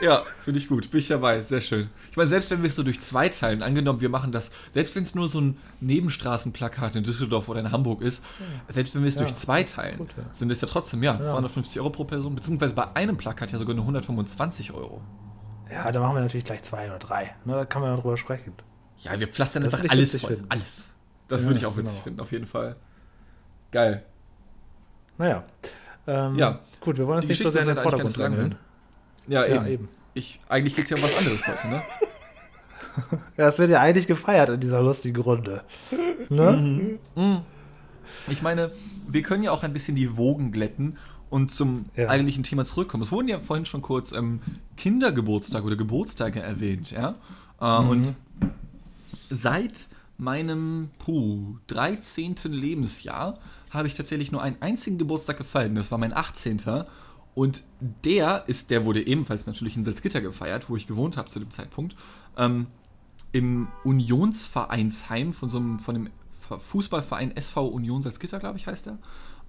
Ja, 0.01 0.25
finde 0.41 0.59
ich 0.59 0.69
gut. 0.69 0.91
Bin 0.91 1.01
ich 1.01 1.09
dabei. 1.09 1.41
Sehr 1.43 1.61
schön. 1.61 1.91
Ich 2.11 2.17
meine, 2.17 2.29
selbst 2.29 2.51
wenn 2.51 2.63
wir 2.63 2.69
es 2.69 2.77
so 2.77 2.83
durch 2.83 3.01
zwei 3.01 3.29
teilen, 3.29 3.63
angenommen, 3.63 4.01
wir 4.01 4.09
machen 4.09 4.33
das, 4.33 4.51
selbst 4.71 4.97
wenn 4.97 5.03
es 5.03 5.15
nur 5.15 5.29
so 5.29 5.41
ein 5.41 5.59
Nebenstraßenplakat 5.81 6.97
in 6.97 7.05
Düsseldorf 7.05 7.49
oder 7.49 7.61
in 7.61 7.73
Hamburg 7.73 8.01
ist, 8.03 8.25
selbst 8.69 8.95
wenn 8.95 9.03
wir 9.03 9.09
es 9.09 9.17
Ja, 9.17 9.23
durch 9.23 9.35
zwei 9.35 9.63
das 9.63 9.73
teilen, 9.73 9.99
gut, 9.99 10.15
ja. 10.17 10.25
sind 10.33 10.51
es 10.51 10.61
ja 10.61 10.69
trotzdem, 10.69 11.03
ja, 11.03 11.23
250 11.23 11.79
Euro 11.81 11.91
pro 11.91 12.05
Person, 12.05 12.35
beziehungsweise 12.35 12.75
bei 12.75 12.95
einem 12.95 13.17
Plakat 13.17 13.53
ja 13.53 13.59
sogar 13.59 13.75
nur 13.75 13.85
125 13.85 14.73
Euro. 14.73 15.03
Ja, 15.71 15.91
da 15.93 16.01
machen 16.01 16.15
wir 16.15 16.21
natürlich 16.23 16.45
gleich 16.45 16.63
zwei 16.63 16.87
oder 16.89 16.99
drei. 16.99 17.35
Ne, 17.45 17.55
da 17.55 17.65
kann 17.65 17.83
man 17.83 17.91
ja 17.95 18.01
drüber 18.01 18.17
sprechen. 18.17 18.53
Ja, 18.99 19.19
wir 19.19 19.29
pflastern 19.29 19.63
Das 19.65 19.75
einfach 19.75 19.91
alles 19.91 20.19
voll. 20.21 20.31
finden. 20.31 20.47
Alles. 20.49 20.93
Das 21.29 21.43
Ja, 21.43 21.49
würde 21.49 21.59
ich 21.59 21.67
auch 21.67 21.77
witzig 21.77 21.93
genau. 21.95 22.03
finden, 22.05 22.21
auf 22.21 22.33
jeden 22.33 22.47
Fall. 22.47 22.77
Geil. 23.73 24.05
Naja. 25.19 25.45
Ähm, 26.07 26.37
Ja. 26.37 26.61
Gut, 26.81 26.99
wir 26.99 27.07
wollen 27.07 27.17
uns 27.17 27.27
Die 27.27 27.33
nicht 27.33 27.43
so 27.43 27.51
sehr 27.51 27.63
in 27.63 27.69
den 27.69 27.79
Vordergrund 27.79 28.17
drängeln. 28.17 28.55
Ja, 29.29 29.47
Ja, 29.47 29.57
eben. 29.57 29.67
eben. 29.67 29.89
Ich, 30.15 30.41
eigentlich 30.49 30.75
geht 30.75 30.85
es 30.85 30.91
ja 30.91 30.97
um 30.97 31.03
was 31.03 31.19
anderes 31.19 31.47
heute, 31.47 31.69
ne? 31.69 31.83
Ja, 33.37 33.47
es 33.49 33.59
wird 33.59 33.69
ja 33.69 33.81
eigentlich 33.83 34.07
gefeiert 34.07 34.49
in 34.49 34.59
dieser 34.61 34.81
lustigen 34.83 35.21
Runde. 35.21 35.63
Ne? 36.31 36.99
Ich 38.29 38.41
meine, 38.41 38.73
wir 39.07 39.23
können 39.23 39.43
ja 39.43 39.51
auch 39.51 39.63
ein 39.65 39.75
bisschen 39.75 39.97
die 39.97 40.17
Wogen 40.17 40.51
glätten 40.51 40.97
und 41.29 41.51
zum 41.51 41.91
Ja. 41.95 42.09
eigentlichen 42.09 42.43
Thema 42.43 42.65
zurückkommen. 42.65 43.03
Es 43.03 43.13
wurden 43.13 43.29
ja 43.29 43.39
vorhin 43.39 43.67
schon 43.67 43.83
kurz 43.83 44.13
ähm, 44.13 44.41
Kindergeburtstag 44.79 45.65
oder 45.65 45.77
Geburtstage 45.77 46.41
erwähnt, 46.41 46.91
ja. 46.91 47.17
Äh, 47.61 47.65
Und 47.87 48.15
seit 49.29 49.89
meinem 50.19 50.89
puh, 50.99 51.57
13. 51.67 52.37
Lebensjahr 52.47 53.39
habe 53.71 53.89
ich 53.89 53.95
tatsächlich 53.95 54.33
nur 54.33 54.41
einen 54.43 54.57
einzigen 54.63 54.97
Geburtstag 54.97 55.37
gefeiert. 55.37 55.69
und 55.71 55.75
Das 55.77 55.91
war 55.91 55.99
mein 55.99 56.17
18. 56.17 56.59
Und 57.37 57.65
der 58.03 58.45
ist, 58.47 58.71
der 58.71 58.87
wurde 58.87 59.07
ebenfalls 59.07 59.47
natürlich 59.47 59.77
in 59.77 59.85
Salzgitter 59.85 60.23
gefeiert, 60.23 60.71
wo 60.71 60.77
ich 60.77 60.87
gewohnt 60.87 61.19
habe 61.19 61.29
zu 61.29 61.39
dem 61.39 61.51
Zeitpunkt. 61.51 61.95
Ähm, 62.39 62.69
Im 63.31 63.69
Unionsvereinsheim 63.85 65.35
von 65.35 65.51
so 65.51 65.59
einem, 65.59 65.79
von 65.79 65.95
dem 65.95 66.11
Fußballverein 66.41 67.37
SV 67.37 67.67
Union 67.67 68.03
Salzgitter, 68.03 68.39
glaube 68.39 68.57
ich, 68.57 68.67
heißt 68.67 68.87
er. 68.87 68.99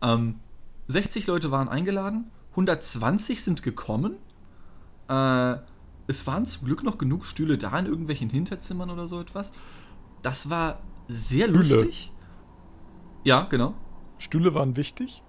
Ähm, 0.01 0.41
60 0.89 1.27
Leute 1.27 1.49
waren 1.49 1.69
eingeladen, 1.69 2.29
120 2.51 3.41
sind 3.41 3.63
gekommen. 3.63 4.17
Äh, 5.07 5.55
es 6.07 6.27
waren 6.27 6.45
zum 6.45 6.65
Glück 6.65 6.83
noch 6.83 6.97
genug 6.97 7.23
Stühle 7.23 7.57
da 7.57 7.79
in 7.79 7.85
irgendwelchen 7.85 8.29
Hinterzimmern 8.29 8.89
oder 8.89 9.07
so 9.07 9.21
etwas. 9.21 9.53
Das 10.23 10.49
war 10.49 10.81
sehr 11.07 11.47
Stühle. 11.47 11.75
lustig. 11.75 12.11
Ja, 13.23 13.43
genau. 13.43 13.75
Stühle 14.17 14.53
waren 14.53 14.75
wichtig. 14.75 15.23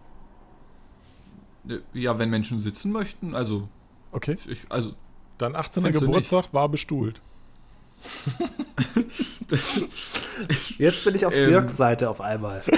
Äh, 1.68 1.78
Ja, 1.92 2.18
wenn 2.18 2.30
Menschen 2.30 2.60
sitzen 2.60 2.92
möchten, 2.92 3.34
also 3.34 3.68
Okay. 4.12 4.36
ich, 4.46 4.60
also 4.68 4.94
Dein 5.38 5.54
18. 5.54 5.82
Findest 5.84 6.02
du 6.02 6.06
Geburtstag 6.06 6.46
war 6.52 6.68
bestuhlt. 6.68 7.20
Jetzt 10.78 11.04
bin 11.04 11.14
ich 11.14 11.24
auf 11.26 11.34
Ähm. 11.34 11.44
Dirks 11.44 11.76
Seite 11.76 12.10
auf 12.10 12.20
einmal. 12.20 12.62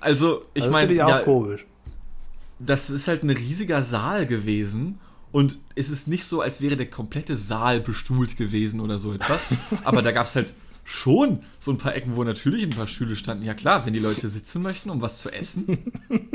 also 0.00 0.44
ich 0.54 0.64
das 0.64 0.72
meine, 0.72 0.88
finde 0.88 0.94
ich 0.94 1.02
auch 1.02 1.08
ja, 1.08 1.20
komisch. 1.20 1.64
das 2.58 2.90
ist 2.90 3.08
halt 3.08 3.22
ein 3.22 3.30
riesiger 3.30 3.82
Saal 3.82 4.26
gewesen 4.26 4.98
und 5.32 5.58
es 5.74 5.90
ist 5.90 6.08
nicht 6.08 6.24
so, 6.24 6.40
als 6.40 6.60
wäre 6.60 6.76
der 6.76 6.90
komplette 6.90 7.36
Saal 7.36 7.80
bestuhlt 7.80 8.36
gewesen 8.36 8.80
oder 8.80 8.98
so 8.98 9.12
etwas. 9.12 9.46
Aber 9.84 10.02
da 10.02 10.12
gab 10.12 10.26
es 10.26 10.36
halt 10.36 10.54
schon 10.84 11.40
so 11.58 11.70
ein 11.70 11.78
paar 11.78 11.94
Ecken, 11.94 12.16
wo 12.16 12.24
natürlich 12.24 12.62
ein 12.64 12.70
paar 12.70 12.86
Stühle 12.86 13.16
standen. 13.16 13.44
Ja 13.44 13.54
klar, 13.54 13.86
wenn 13.86 13.92
die 13.92 13.98
Leute 13.98 14.28
sitzen 14.28 14.62
möchten, 14.62 14.90
um 14.90 15.00
was 15.02 15.18
zu 15.18 15.30
essen. 15.30 15.78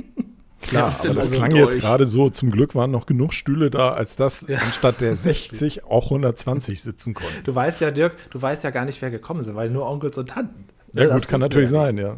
Klar, 0.61 0.91
denn 1.03 1.11
aber 1.11 1.21
das 1.21 1.31
klang 1.31 1.51
mit 1.51 1.57
jetzt 1.59 1.79
gerade 1.79 2.07
so. 2.07 2.31
Zum 2.31 2.49
Glück 2.49 2.73
waren 2.73 2.89
noch 2.89 3.05
genug 3.05 3.33
Stühle 3.33 3.69
da, 3.69 3.91
als 3.93 4.15
dass 4.15 4.47
anstatt 4.49 4.99
der 4.99 5.15
60 5.15 5.83
auch 5.83 6.05
120 6.05 6.81
sitzen 6.81 7.13
konnten. 7.13 7.43
Du 7.43 7.53
weißt 7.53 7.81
ja, 7.81 7.91
Dirk, 7.91 8.15
du 8.31 8.41
weißt 8.41 8.63
ja 8.63 8.71
gar 8.71 8.85
nicht, 8.85 8.99
wer 9.01 9.11
gekommen 9.11 9.43
sind, 9.43 9.55
weil 9.55 9.69
nur 9.69 9.87
Onkels 9.87 10.17
und 10.17 10.29
Tanten. 10.29 10.65
Ja, 10.93 11.01
Ne, 11.03 11.07
gut, 11.07 11.15
das 11.17 11.27
kann 11.27 11.39
natürlich 11.41 11.69
ja 11.71 11.79
sein, 11.81 11.97
ja. 11.99 12.17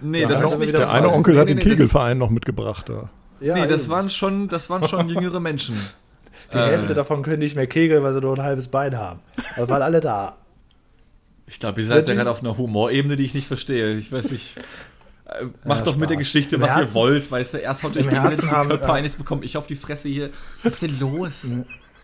Nee, 0.00 0.22
Ja, 0.22 0.28
das 0.28 0.40
das 0.40 0.52
ist 0.52 0.58
nicht 0.60 0.68
wieder 0.68 0.78
Der 0.78 0.86
der 0.86 0.94
eine. 0.94 1.10
Onkel 1.12 1.36
hat 1.38 1.44
nee, 1.46 1.50
den 1.52 1.58
nee, 1.58 1.64
nee, 1.64 1.70
Kegelverein 1.72 2.16
noch 2.16 2.30
mitgebracht. 2.30 2.88
Da. 2.88 3.10
Das, 3.40 3.48
Ja, 3.48 3.54
nee, 3.54 3.66
das 3.66 3.90
waren 3.90 4.08
schon, 4.08 4.48
das 4.48 4.70
waren 4.70 4.84
schon 4.88 5.08
jüngere 5.10 5.40
Menschen. 5.40 5.76
Die 6.54 6.56
Äh. 6.56 6.66
Hälfte 6.66 6.94
davon 6.94 7.22
können 7.22 7.40
nicht 7.40 7.54
mehr 7.56 7.66
kegeln, 7.66 8.02
weil 8.02 8.14
sie 8.14 8.20
nur 8.22 8.34
ein 8.34 8.42
halbes 8.42 8.68
Bein 8.68 8.96
haben. 8.96 9.20
Aber 9.56 9.68
waren 9.68 9.82
alle 9.82 10.00
da. 10.00 10.38
Ich 11.46 11.60
glaube, 11.60 11.80
ihr 11.80 11.86
seid 11.86 12.08
ja 12.08 12.14
gerade 12.14 12.30
auf 12.30 12.40
einer 12.40 12.56
Humorebene, 12.56 13.16
die 13.16 13.24
ich 13.24 13.34
nicht 13.34 13.46
verstehe. 13.46 13.92
Ich 13.98 14.10
weiß 14.10 14.30
nicht. 14.30 14.56
Äh, 15.26 15.44
Macht 15.64 15.80
Ja, 15.80 15.84
doch 15.86 15.96
mit 15.96 16.10
der 16.10 16.14
Spaß. 16.16 16.24
Geschichte, 16.26 16.56
Im 16.56 16.62
was 16.62 16.70
ihr 16.70 16.76
Herzen- 16.76 16.94
wollt, 16.94 17.30
weißt 17.30 17.54
du. 17.54 17.58
Erst 17.58 17.82
haut 17.82 17.96
euch 17.96 18.06
Herzen 18.10 18.48
die 18.48 18.54
haben- 18.54 18.68
Köpfe 18.68 18.86
ja. 18.86 18.92
ein, 18.94 19.04
jetzt 19.04 19.18
bekomme 19.18 19.44
ich 19.44 19.56
auf 19.56 19.66
die 19.66 19.74
Fresse 19.76 20.08
hier. 20.08 20.30
Was 20.62 20.74
ist 20.74 20.82
denn 20.82 20.98
los? 21.00 21.46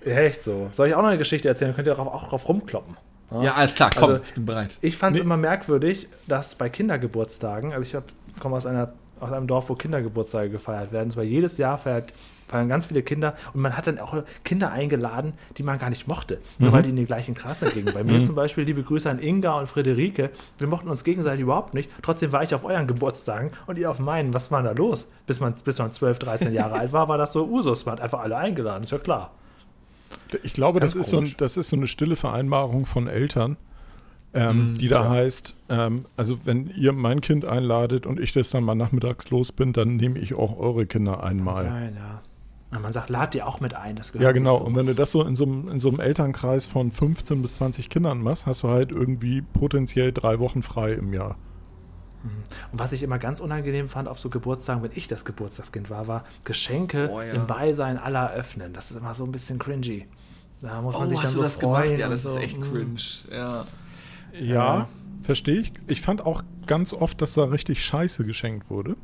Ja, 0.04 0.16
echt 0.16 0.42
so. 0.42 0.68
Soll 0.72 0.88
ich 0.88 0.94
auch 0.94 1.02
noch 1.02 1.08
eine 1.08 1.18
Geschichte 1.18 1.48
erzählen? 1.48 1.74
Könnt 1.74 1.86
ihr 1.86 1.94
darauf, 1.94 2.12
auch 2.12 2.28
drauf 2.28 2.48
rumkloppen. 2.48 2.96
Ja, 3.42 3.54
alles 3.54 3.74
klar, 3.74 3.90
komm, 3.94 4.10
Also- 4.10 4.22
ich 4.24 4.34
bin 4.34 4.44
bereit. 4.46 4.76
Ich 4.80 4.96
fand 4.96 5.14
es 5.16 5.20
Nee. 5.20 5.24
immer 5.26 5.36
merkwürdig, 5.36 6.08
dass 6.26 6.54
bei 6.56 6.68
Kindergeburtstagen, 6.68 7.72
also 7.72 7.98
ich 7.98 8.40
komme 8.40 8.56
aus, 8.56 8.66
einer, 8.66 8.92
aus 9.20 9.32
einem 9.32 9.46
Dorf, 9.46 9.68
wo 9.68 9.74
Kindergeburtstage 9.74 10.50
gefeiert 10.50 10.90
werden, 10.92 11.14
weil 11.14 11.26
jedes 11.26 11.56
Jahr 11.58 11.78
feiert, 11.78 12.12
feiern 12.50 12.68
ganz 12.68 12.86
viele 12.86 13.02
Kinder 13.02 13.34
und 13.54 13.60
man 13.60 13.76
hat 13.76 13.86
dann 13.86 13.98
auch 13.98 14.22
Kinder 14.44 14.72
eingeladen, 14.72 15.34
die 15.56 15.62
man 15.62 15.78
gar 15.78 15.88
nicht 15.88 16.08
mochte, 16.08 16.40
nur 16.58 16.72
weil 16.72 16.82
die 16.82 16.90
in 16.90 16.96
die 16.96 17.06
gleichen 17.06 17.34
Klasse 17.34 17.70
gingen. 17.70 17.94
Bei 17.94 18.04
mir 18.04 18.22
zum 18.24 18.34
Beispiel, 18.34 18.64
liebe 18.64 18.82
Grüße 18.82 19.08
an 19.08 19.20
Inga 19.20 19.58
und 19.58 19.68
Friederike, 19.68 20.30
wir 20.58 20.66
mochten 20.66 20.88
uns 20.88 21.04
gegenseitig 21.04 21.42
überhaupt 21.42 21.74
nicht, 21.74 21.90
trotzdem 22.02 22.32
war 22.32 22.42
ich 22.42 22.54
auf 22.54 22.64
euren 22.64 22.86
Geburtstagen 22.86 23.52
und 23.66 23.78
ihr 23.78 23.90
auf 23.90 24.00
meinen. 24.00 24.34
Was 24.34 24.50
war 24.50 24.62
da 24.62 24.72
los? 24.72 25.10
Bis 25.26 25.40
man, 25.40 25.54
bis 25.64 25.78
man 25.78 25.92
12, 25.92 26.18
13 26.18 26.52
Jahre 26.52 26.74
alt 26.74 26.92
war, 26.92 27.08
war 27.08 27.18
das 27.18 27.32
so 27.32 27.46
Usus, 27.46 27.86
man 27.86 27.94
hat 27.94 28.00
einfach 28.00 28.20
alle 28.20 28.36
eingeladen, 28.36 28.84
ist 28.84 28.90
ja 28.90 28.98
klar. 28.98 29.32
Ich 30.42 30.52
glaube, 30.52 30.80
das 30.80 30.96
ist, 30.96 31.10
so 31.10 31.18
ein, 31.18 31.34
das 31.38 31.56
ist 31.56 31.68
so 31.68 31.76
eine 31.76 31.86
stille 31.86 32.16
Vereinbarung 32.16 32.84
von 32.84 33.06
Eltern, 33.06 33.56
ähm, 34.32 34.72
Mm, 34.72 34.74
die 34.74 34.88
da 34.88 35.02
tja. 35.02 35.10
heißt, 35.10 35.56
ähm, 35.68 36.04
also 36.16 36.38
wenn 36.44 36.70
ihr 36.76 36.92
mein 36.92 37.20
Kind 37.20 37.44
einladet 37.44 38.06
und 38.06 38.20
ich 38.20 38.32
das 38.32 38.50
dann 38.50 38.64
mal 38.64 38.74
nachmittags 38.74 39.30
los 39.30 39.52
bin, 39.52 39.72
dann 39.72 39.96
nehme 39.96 40.18
ich 40.18 40.34
auch 40.34 40.58
eure 40.58 40.86
Kinder 40.86 41.22
einmal. 41.22 41.64
Sein, 41.64 41.96
ja. 41.96 42.22
Und 42.72 42.82
man 42.82 42.92
sagt, 42.92 43.10
lad 43.10 43.34
die 43.34 43.42
auch 43.42 43.60
mit 43.60 43.74
ein. 43.74 43.96
Das 43.96 44.12
gehört 44.12 44.22
Ja, 44.24 44.32
genau. 44.32 44.58
so. 44.58 44.64
Und 44.64 44.76
wenn 44.76 44.86
du 44.86 44.94
das 44.94 45.10
so 45.10 45.24
in 45.24 45.34
so, 45.34 45.44
einem, 45.44 45.68
in 45.68 45.80
so 45.80 45.88
einem 45.88 45.98
Elternkreis 45.98 46.66
von 46.66 46.92
15 46.92 47.42
bis 47.42 47.54
20 47.54 47.88
Kindern 47.90 48.22
machst, 48.22 48.46
hast 48.46 48.62
du 48.62 48.68
halt 48.68 48.92
irgendwie 48.92 49.42
potenziell 49.42 50.12
drei 50.12 50.38
Wochen 50.38 50.62
frei 50.62 50.92
im 50.92 51.12
Jahr. 51.12 51.36
Und 52.70 52.78
was 52.78 52.92
ich 52.92 53.02
immer 53.02 53.18
ganz 53.18 53.40
unangenehm 53.40 53.88
fand 53.88 54.06
auf 54.06 54.20
so 54.20 54.28
Geburtstagen, 54.28 54.82
wenn 54.82 54.90
ich 54.94 55.08
das 55.08 55.24
Geburtstagskind 55.24 55.88
war, 55.90 56.06
war 56.06 56.24
Geschenke 56.44 57.08
Oh, 57.12 57.20
ja. 57.22 57.32
im 57.32 57.46
Beisein 57.46 57.96
aller 57.98 58.30
öffnen. 58.32 58.72
Das 58.74 58.90
ist 58.90 58.98
immer 58.98 59.14
so 59.14 59.24
ein 59.24 59.32
bisschen 59.32 59.58
cringy. 59.58 60.06
Da 60.60 60.82
muss 60.82 60.94
man 60.94 61.04
Oh, 61.04 61.08
sich 61.08 61.16
dann 61.18 61.24
hast 61.26 61.32
so 61.32 61.38
du 61.38 61.44
das 61.44 61.58
gemacht? 61.58 61.96
Ja, 61.98 62.08
das 62.10 62.22
so. 62.24 62.28
ist 62.30 62.36
echt 62.36 62.58
Mm. 62.58 62.62
cringe. 62.62 63.00
Ja. 63.32 63.64
Ja, 64.38 64.88
verstehe 65.22 65.60
ich. 65.60 65.72
Ich 65.86 66.02
fand 66.02 66.24
auch 66.24 66.42
ganz 66.66 66.92
oft, 66.92 67.20
dass 67.22 67.34
da 67.34 67.44
richtig 67.44 67.82
Scheiße 67.82 68.22
geschenkt 68.24 68.68
wurde. 68.70 68.96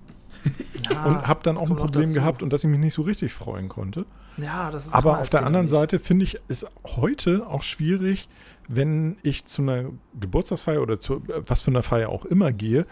Ja, 0.90 1.04
und 1.06 1.26
habe 1.26 1.40
dann 1.42 1.56
auch 1.56 1.68
ein 1.68 1.76
Problem 1.76 2.04
dazu. 2.04 2.14
gehabt 2.14 2.42
und 2.42 2.52
dass 2.52 2.64
ich 2.64 2.70
mich 2.70 2.78
nicht 2.80 2.94
so 2.94 3.02
richtig 3.02 3.32
freuen 3.32 3.68
konnte. 3.68 4.06
Ja, 4.36 4.70
das 4.70 4.86
ist 4.86 4.94
Aber 4.94 5.20
auf 5.20 5.30
der 5.30 5.44
anderen 5.46 5.66
nicht. 5.66 5.70
Seite 5.70 5.98
finde 5.98 6.24
ich 6.24 6.38
es 6.48 6.66
heute 6.84 7.46
auch 7.48 7.62
schwierig, 7.62 8.28
wenn 8.68 9.16
ich 9.22 9.44
zu 9.46 9.62
einer 9.62 9.86
Geburtstagsfeier 10.20 10.82
oder 10.82 11.00
zu 11.00 11.16
äh, 11.28 11.42
was 11.46 11.62
für 11.62 11.70
einer 11.70 11.82
Feier 11.82 12.08
auch 12.10 12.24
immer 12.24 12.52
gehe 12.52 12.86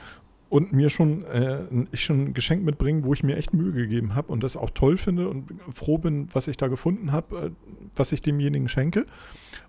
und 0.49 0.73
mir 0.73 0.89
schon 0.89 1.25
äh, 1.25 1.63
ich 1.91 2.05
schon 2.05 2.27
ein 2.27 2.35
Geschenk 2.35 2.65
mitbringe, 2.65 3.05
wo 3.05 3.13
ich 3.13 3.23
mir 3.25 3.37
echt 3.37 3.53
Mühe 3.53 3.73
gegeben 3.73 4.15
habe 4.15 4.33
und 4.33 4.45
das 4.45 4.57
auch 4.57 4.71
toll 4.71 4.97
finde 4.97 5.29
und 5.29 5.49
froh 5.71 5.99
bin, 5.99 6.29
was 6.33 6.47
ich 6.47 6.57
da 6.57 6.69
gefunden 6.69 7.13
habe, 7.13 7.37
äh, 7.47 7.51
was 7.97 8.13
ich 8.13 8.23
demjenigen 8.23 8.69
schenke. 8.69 9.07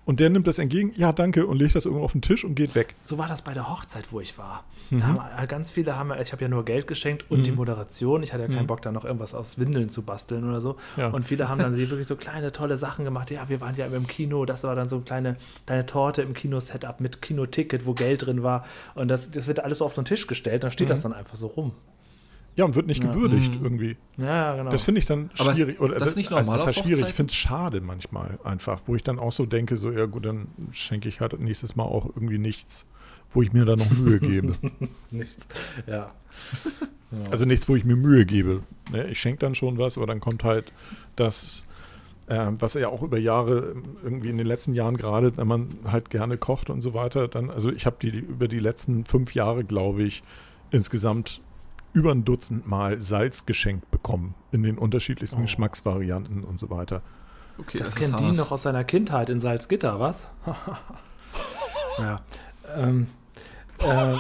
Und 0.06 0.20
der 0.20 0.30
nimmt 0.30 0.46
das 0.46 0.60
entgegen, 0.60 0.94
ja 0.96 1.12
danke, 1.12 1.48
und 1.48 1.58
legt 1.58 1.74
das 1.76 1.86
irgendwo 1.86 2.04
auf 2.06 2.12
den 2.12 2.22
Tisch 2.22 2.46
und 2.46 2.54
geht 2.54 2.76
weg. 2.76 2.94
So 3.02 3.18
war 3.18 3.28
das 3.28 3.42
bei 3.42 3.54
der 3.56 3.68
Hochzeit, 3.70 4.12
wo 4.12 4.20
ich 4.22 4.38
war. 4.38 4.64
Mhm. 4.92 5.00
Da 5.00 5.08
haben 5.08 5.44
äh, 5.44 5.48
ganz 5.48 5.72
viele 5.72 5.98
haben, 5.98 6.14
ich 6.22 6.32
habe 6.32 6.44
ja 6.44 6.48
nur 6.48 6.64
Geld 6.64 6.86
geschenkt 6.86 7.26
und 7.32 7.48
die 7.48 7.52
Mhm. 7.52 7.58
Moderation. 7.58 8.22
Ich 8.22 8.32
hatte 8.32 8.44
ja 8.44 8.48
keinen 8.48 8.64
Mhm. 8.64 8.68
Bock, 8.68 8.84
da 8.84 8.92
noch 8.92 9.04
irgendwas 9.04 9.34
aus 9.34 9.58
Windeln 9.58 9.90
zu 9.90 10.04
basteln 10.04 10.48
oder 10.48 10.62
so. 10.62 10.76
Ja. 10.96 11.08
Und 11.08 11.24
viele 11.26 11.50
haben 11.50 11.58
dann 11.58 11.74
die 11.76 11.90
wirklich 11.90 12.06
so 12.08 12.16
kleine, 12.16 12.52
tolle 12.52 12.78
Sachen 12.78 13.04
gemacht. 13.04 13.32
Ja, 13.32 13.50
wir 13.50 13.62
waren 13.62 13.76
ja 13.76 13.88
im 13.88 14.06
Kino. 14.06 14.46
Das 14.46 14.64
war 14.64 14.76
dann 14.76 14.88
so 14.88 14.98
eine 14.98 15.06
kleine, 15.06 15.38
kleine 15.66 15.88
Torte 15.88 16.22
im 16.22 16.36
Kino-Setup 16.36 17.00
mit 17.00 17.24
Kinoticket, 17.24 17.88
wo 17.88 17.94
Geld 17.96 18.28
drin 18.28 18.44
war. 18.44 18.64
Und 18.94 19.08
das, 19.08 19.32
das 19.32 19.48
wird 19.48 19.60
alles 19.62 19.80
so 19.80 19.86
auf 19.86 19.94
so 19.94 20.02
einen 20.02 20.06
Tisch 20.06 20.28
gestellt. 20.28 20.64
Dann 20.64 20.70
steht 20.70 20.88
Mhm. 20.88 20.90
das 20.92 21.02
dann 21.02 21.14
einfach 21.14 21.36
so 21.36 21.48
rum. 21.48 21.72
Ja, 22.58 22.64
und 22.66 22.76
wird 22.76 22.88
nicht 22.88 23.04
Ja. 23.04 23.10
gewürdigt 23.12 23.58
Mhm. 23.60 23.64
irgendwie. 23.66 23.98
Ja, 24.18 24.56
genau. 24.56 24.72
Das 24.72 24.84
finde 24.84 25.00
ich 25.00 25.06
dann 25.06 25.30
Aber 25.38 25.54
schwierig. 25.56 25.80
Oder 25.82 25.96
das 26.00 26.12
ist 26.12 26.16
nicht 26.16 26.32
also, 26.32 26.52
normal 26.52 26.60
was 26.62 26.68
heißt 26.68 26.78
auf 26.80 26.86
schwierig? 26.86 27.08
Ich 27.10 27.14
finde 27.14 27.32
es 27.32 27.36
schade 27.36 27.82
manchmal 27.82 28.40
einfach, 28.44 28.82
wo 28.86 28.96
ich 28.96 29.04
dann 29.04 29.20
auch 29.20 29.32
so 29.34 29.46
denke, 29.46 29.76
so, 29.78 29.92
ja 29.92 30.06
gut, 30.06 30.26
dann 30.26 30.48
schenke 30.72 31.10
ich 31.10 31.20
halt 31.20 31.38
nächstes 31.40 31.76
Mal 31.76 31.84
auch 31.84 32.06
irgendwie 32.06 32.38
nichts, 32.38 32.86
wo 33.32 33.42
ich 33.42 33.52
mir 33.52 33.66
dann 33.66 33.80
noch 33.80 33.90
Mühe 33.92 34.20
gebe. 34.20 34.56
Nichts. 35.12 35.48
Ja. 35.88 36.12
Also 37.32 37.46
nichts, 37.46 37.70
wo 37.70 37.76
ich 37.78 37.86
mir 37.86 37.96
Mühe 37.96 38.26
gebe. 38.26 38.64
Ne, 38.92 39.08
Ich 39.08 39.22
schenke 39.22 39.40
dann 39.40 39.56
schon 39.56 39.78
was, 39.78 39.96
aber 39.96 40.06
dann 40.08 40.20
kommt 40.20 40.44
halt 40.44 40.74
das, 41.16 41.66
äh, 42.28 42.52
was 42.60 42.74
ja 42.74 42.90
auch 42.90 43.04
über 43.04 43.18
Jahre, 43.18 43.76
irgendwie 44.04 44.30
in 44.30 44.38
den 44.38 44.48
letzten 44.48 44.74
Jahren 44.74 44.98
gerade, 44.98 45.38
wenn 45.38 45.48
man 45.48 45.70
halt 45.86 46.10
gerne 46.10 46.36
kocht 46.38 46.70
und 46.70 46.82
so 46.82 46.94
weiter, 46.94 47.30
dann, 47.30 47.52
also 47.52 47.72
ich 47.72 47.86
habe 47.86 47.96
die 48.02 48.10
über 48.10 48.50
die 48.50 48.60
letzten 48.60 49.06
fünf 49.06 49.34
Jahre, 49.34 49.64
glaube 49.64 50.04
ich, 50.04 50.24
insgesamt 50.72 51.42
über 51.96 52.12
ein 52.12 52.26
Dutzend 52.26 52.68
Mal 52.68 53.00
Salz 53.02 53.46
geschenkt 53.46 53.90
bekommen 53.90 54.36
in 54.52 54.62
den 54.64 54.78
unterschiedlichsten 54.78 55.40
Oh. 55.40 55.42
Geschmacksvarianten 55.44 56.44
und 56.44 56.60
so 56.60 56.70
weiter. 56.70 57.02
Okay, 57.58 57.78
Das, 57.78 57.90
ist 57.90 57.96
kennt 57.96 58.20
die 58.20 58.26
hart. 58.26 58.36
noch 58.36 58.52
aus 58.52 58.64
seiner 58.64 58.84
Kindheit 58.84 59.30
in 59.30 59.40
Salzgitter, 59.40 60.00
was? 60.00 60.28
ja. 61.98 62.20
Ähm, 62.78 63.08
äh, 63.80 64.14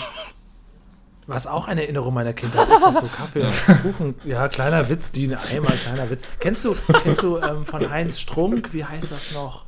was 1.27 1.47
auch 1.47 1.67
eine 1.67 1.81
Erinnerung 1.83 2.13
meiner 2.13 2.33
Kindheit 2.33 2.67
ist, 2.67 2.81
dass 2.81 2.99
so 3.01 3.07
Kaffee 3.07 3.41
und 3.43 3.81
Kuchen, 3.81 4.15
ja, 4.25 4.47
kleiner 4.47 4.87
Witz, 4.89 5.11
die 5.11 5.35
einmal 5.35 5.75
kleiner 5.75 6.09
Witz. 6.09 6.23
Kennst 6.39 6.63
du, 6.63 6.75
kennst 7.03 7.23
du 7.23 7.39
ähm, 7.39 7.65
von 7.65 7.89
Heinz 7.89 8.19
Strunk, 8.19 8.73
wie 8.73 8.85
heißt 8.85 9.11
das 9.11 9.31
noch? 9.33 9.65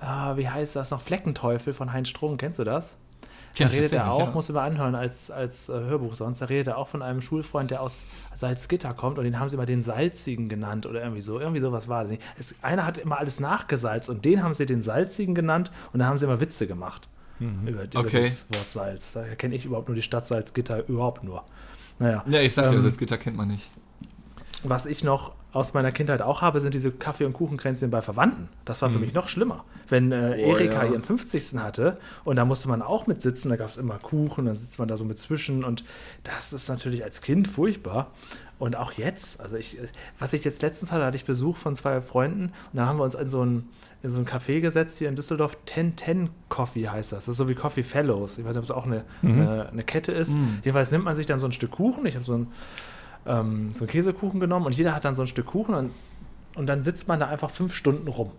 Ah, 0.00 0.36
wie 0.36 0.48
heißt 0.48 0.76
das 0.76 0.90
noch? 0.90 1.00
Fleckenteufel 1.00 1.72
von 1.74 1.92
Heinz 1.92 2.08
Strunk, 2.08 2.40
kennst 2.40 2.58
du 2.58 2.64
das? 2.64 2.96
Da 3.58 3.66
redet 3.66 3.92
er 3.92 4.10
auch, 4.12 4.20
ja. 4.20 4.30
muss 4.30 4.48
immer 4.48 4.62
anhören 4.62 4.94
als, 4.94 5.30
als 5.30 5.68
äh, 5.68 5.72
Hörbuch 5.72 6.14
sonst. 6.14 6.40
Da 6.40 6.46
redet 6.46 6.68
er 6.68 6.78
auch 6.78 6.88
von 6.88 7.02
einem 7.02 7.20
Schulfreund, 7.20 7.70
der 7.70 7.82
aus 7.82 8.06
Salzgitter 8.34 8.94
kommt 8.94 9.18
und 9.18 9.24
den 9.24 9.38
haben 9.38 9.48
sie 9.48 9.56
immer 9.56 9.66
den 9.66 9.82
Salzigen 9.82 10.48
genannt 10.48 10.86
oder 10.86 11.00
irgendwie 11.02 11.20
so. 11.20 11.40
Irgendwie 11.40 11.60
sowas 11.60 11.88
war 11.88 12.02
das 12.02 12.10
nicht. 12.12 12.22
Es, 12.38 12.54
einer 12.62 12.86
hat 12.86 12.98
immer 12.98 13.18
alles 13.18 13.40
nachgesalzt 13.40 14.08
und 14.08 14.24
den 14.24 14.42
haben 14.42 14.54
sie 14.54 14.66
den 14.66 14.82
Salzigen 14.82 15.34
genannt 15.34 15.70
und 15.92 16.00
da 16.00 16.06
haben 16.06 16.18
sie 16.18 16.26
immer 16.26 16.40
Witze 16.40 16.66
gemacht 16.66 17.08
über, 17.40 17.84
über 17.84 18.00
Okay. 18.00 18.24
das 18.24 18.46
Wort 18.52 18.70
Salz. 18.70 19.12
Da 19.12 19.24
kenne 19.34 19.54
ich 19.54 19.64
überhaupt 19.64 19.88
nur 19.88 19.94
die 19.94 20.02
Stadt 20.02 20.26
Salzgitter 20.26 20.86
überhaupt 20.88 21.24
nur. 21.24 21.42
Naja. 21.98 22.22
Ja, 22.28 22.40
ich 22.40 22.52
sag 22.54 22.66
ja, 22.66 22.72
Ähm, 22.72 22.82
Salzgitter 22.82 23.18
kennt 23.18 23.36
man 23.36 23.48
nicht. 23.48 23.70
Was 24.62 24.86
ich 24.86 25.04
noch 25.04 25.32
aus 25.52 25.74
meiner 25.74 25.90
Kindheit 25.90 26.22
auch 26.22 26.42
habe, 26.42 26.60
sind 26.60 26.74
diese 26.74 26.92
Kaffee- 26.92 27.24
und 27.24 27.32
Kuchenkränzchen 27.32 27.90
bei 27.90 28.02
Verwandten. 28.02 28.48
Das 28.64 28.82
war 28.82 28.90
für 28.90 28.98
mich 29.00 29.14
noch 29.14 29.28
schlimmer. 29.28 29.64
Wenn 29.88 30.12
äh, 30.12 30.36
Oh, 30.46 30.50
Erika 30.54 30.84
ja. 30.84 30.92
ihren 30.92 31.02
50. 31.02 31.54
hatte 31.58 31.98
und 32.24 32.36
da 32.36 32.44
musste 32.44 32.68
man 32.68 32.82
auch 32.82 33.06
mit 33.08 33.20
sitzen, 33.20 33.48
da 33.48 33.56
gab 33.56 33.68
es 33.68 33.76
immer 33.76 33.98
Kuchen, 33.98 34.44
dann 34.46 34.54
sitzt 34.54 34.78
man 34.78 34.86
da 34.86 34.96
so 34.96 35.04
mit 35.04 35.18
zwischen 35.18 35.64
und 35.64 35.82
das 36.22 36.52
ist 36.52 36.68
natürlich 36.68 37.02
als 37.02 37.20
Kind 37.20 37.48
furchtbar. 37.48 38.12
Und 38.60 38.76
auch 38.76 38.92
jetzt, 38.92 39.40
also 39.40 39.56
ich, 39.56 39.78
was 40.18 40.34
ich 40.34 40.44
jetzt 40.44 40.60
letztens 40.62 40.92
hatte, 40.92 41.04
hatte 41.06 41.16
ich 41.16 41.24
Besuch 41.24 41.56
von 41.56 41.74
zwei 41.74 42.00
Freunden 42.02 42.44
und 42.72 42.76
da 42.76 42.86
haben 42.86 42.98
wir 42.98 43.04
uns 43.04 43.14
in 43.14 43.28
so 43.30 43.42
ein, 43.44 43.66
in 44.02 44.10
so 44.10 44.18
ein 44.20 44.26
Café 44.26 44.60
gesetzt 44.60 44.98
hier 44.98 45.08
in 45.08 45.16
Düsseldorf. 45.16 45.56
1010 45.68 46.28
Coffee 46.50 46.86
heißt 46.88 47.10
das. 47.12 47.20
Das 47.24 47.28
ist 47.28 47.36
so 47.38 47.48
wie 47.48 47.54
Coffee 47.54 47.82
Fellows. 47.82 48.36
Ich 48.38 48.44
weiß 48.44 48.50
nicht, 48.50 48.58
ob 48.58 48.64
es 48.64 48.70
auch 48.70 48.84
eine, 48.86 49.04
eine, 49.22 49.68
eine 49.70 49.82
Kette 49.82 50.12
ist. 50.12 50.36
Jedenfalls 50.62 50.90
nimmt 50.90 51.06
man 51.06 51.16
sich 51.16 51.26
dann 51.26 51.40
so 51.40 51.46
ein 51.46 51.52
Stück 51.52 51.70
Kuchen. 51.72 52.04
Ich 52.06 52.14
habe 52.16 52.24
so 52.24 52.34
ein 52.36 52.48
ähm, 53.26 53.70
so 53.74 53.84
einen 53.84 53.90
Käsekuchen 53.90 54.40
genommen 54.40 54.66
und 54.66 54.76
jeder 54.76 54.94
hat 54.94 55.04
dann 55.04 55.14
so 55.14 55.22
ein 55.22 55.28
Stück 55.28 55.46
Kuchen 55.46 55.74
und, 55.74 55.90
und 56.56 56.66
dann 56.68 56.82
sitzt 56.82 57.08
man 57.08 57.20
da 57.20 57.26
einfach 57.26 57.50
fünf 57.50 57.74
Stunden 57.74 58.08
rum. 58.08 58.32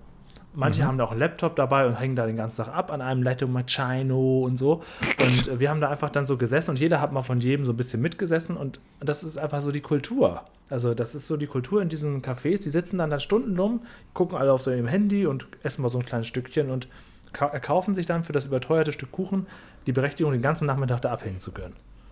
Manche 0.54 0.84
haben 0.86 0.98
da 0.98 1.06
auch 1.06 1.12
einen 1.12 1.20
Laptop 1.22 1.56
dabei 1.56 1.88
und 1.88 1.98
hängen 1.98 2.18
da 2.18 2.26
den 2.26 2.36
ganzen 2.36 2.66
Tag 2.66 2.76
ab 2.76 2.92
an 2.92 3.02
einem 3.02 3.24
Latte 3.24 3.48
Macchiato 3.48 4.44
und 4.44 4.58
so. 4.58 4.84
Und 5.22 5.48
äh, 5.48 5.60
wir 5.60 5.70
haben 5.70 5.80
da 5.80 5.90
einfach 5.90 6.10
dann 6.10 6.26
so 6.26 6.38
gesessen 6.38 6.72
und 6.72 6.80
jeder 6.80 7.00
hat 7.00 7.14
mal 7.14 7.22
von 7.22 7.40
jedem 7.40 7.66
so 7.66 7.72
ein 7.72 7.78
bisschen 7.78 8.02
mitgesessen 8.02 8.58
und 8.58 8.82
das 9.00 9.24
ist 9.24 9.38
einfach 9.38 9.62
so 9.62 9.72
die 9.72 9.80
Kultur. 9.80 10.44
Also 10.70 10.94
das 10.94 11.16
ist 11.16 11.28
so 11.28 11.38
die 11.38 11.48
Kultur 11.48 11.82
in 11.82 11.88
diesen 11.88 12.22
Cafés. 12.22 12.62
Die 12.64 12.70
sitzen 12.70 12.98
dann 12.98 13.10
da 13.10 13.20
Stunden 13.20 13.58
rum, 13.58 13.82
gucken 14.14 14.38
alle 14.38 14.52
auf 14.52 14.62
so 14.62 14.72
ihrem 14.72 14.88
Handy 14.88 15.26
und 15.26 15.48
essen 15.64 15.84
mal 15.84 15.90
so 15.90 16.00
ein 16.00 16.06
kleines 16.06 16.28
Stückchen 16.28 16.70
und 16.70 16.90
ka 17.32 17.48
erkaufen 17.48 17.94
sich 17.94 18.06
dann 18.06 18.26
für 18.26 18.34
das 18.34 18.46
überteuerte 18.46 18.92
Stück 18.92 19.12
Kuchen 19.14 19.48
die 19.86 19.94
Berechtigung, 19.94 20.34
den 20.34 20.42
ganzen 20.42 20.66
Nachmittag 20.66 21.02
da 21.02 21.12
abhängen 21.12 21.40
zu 21.40 21.52
können. 21.52 21.76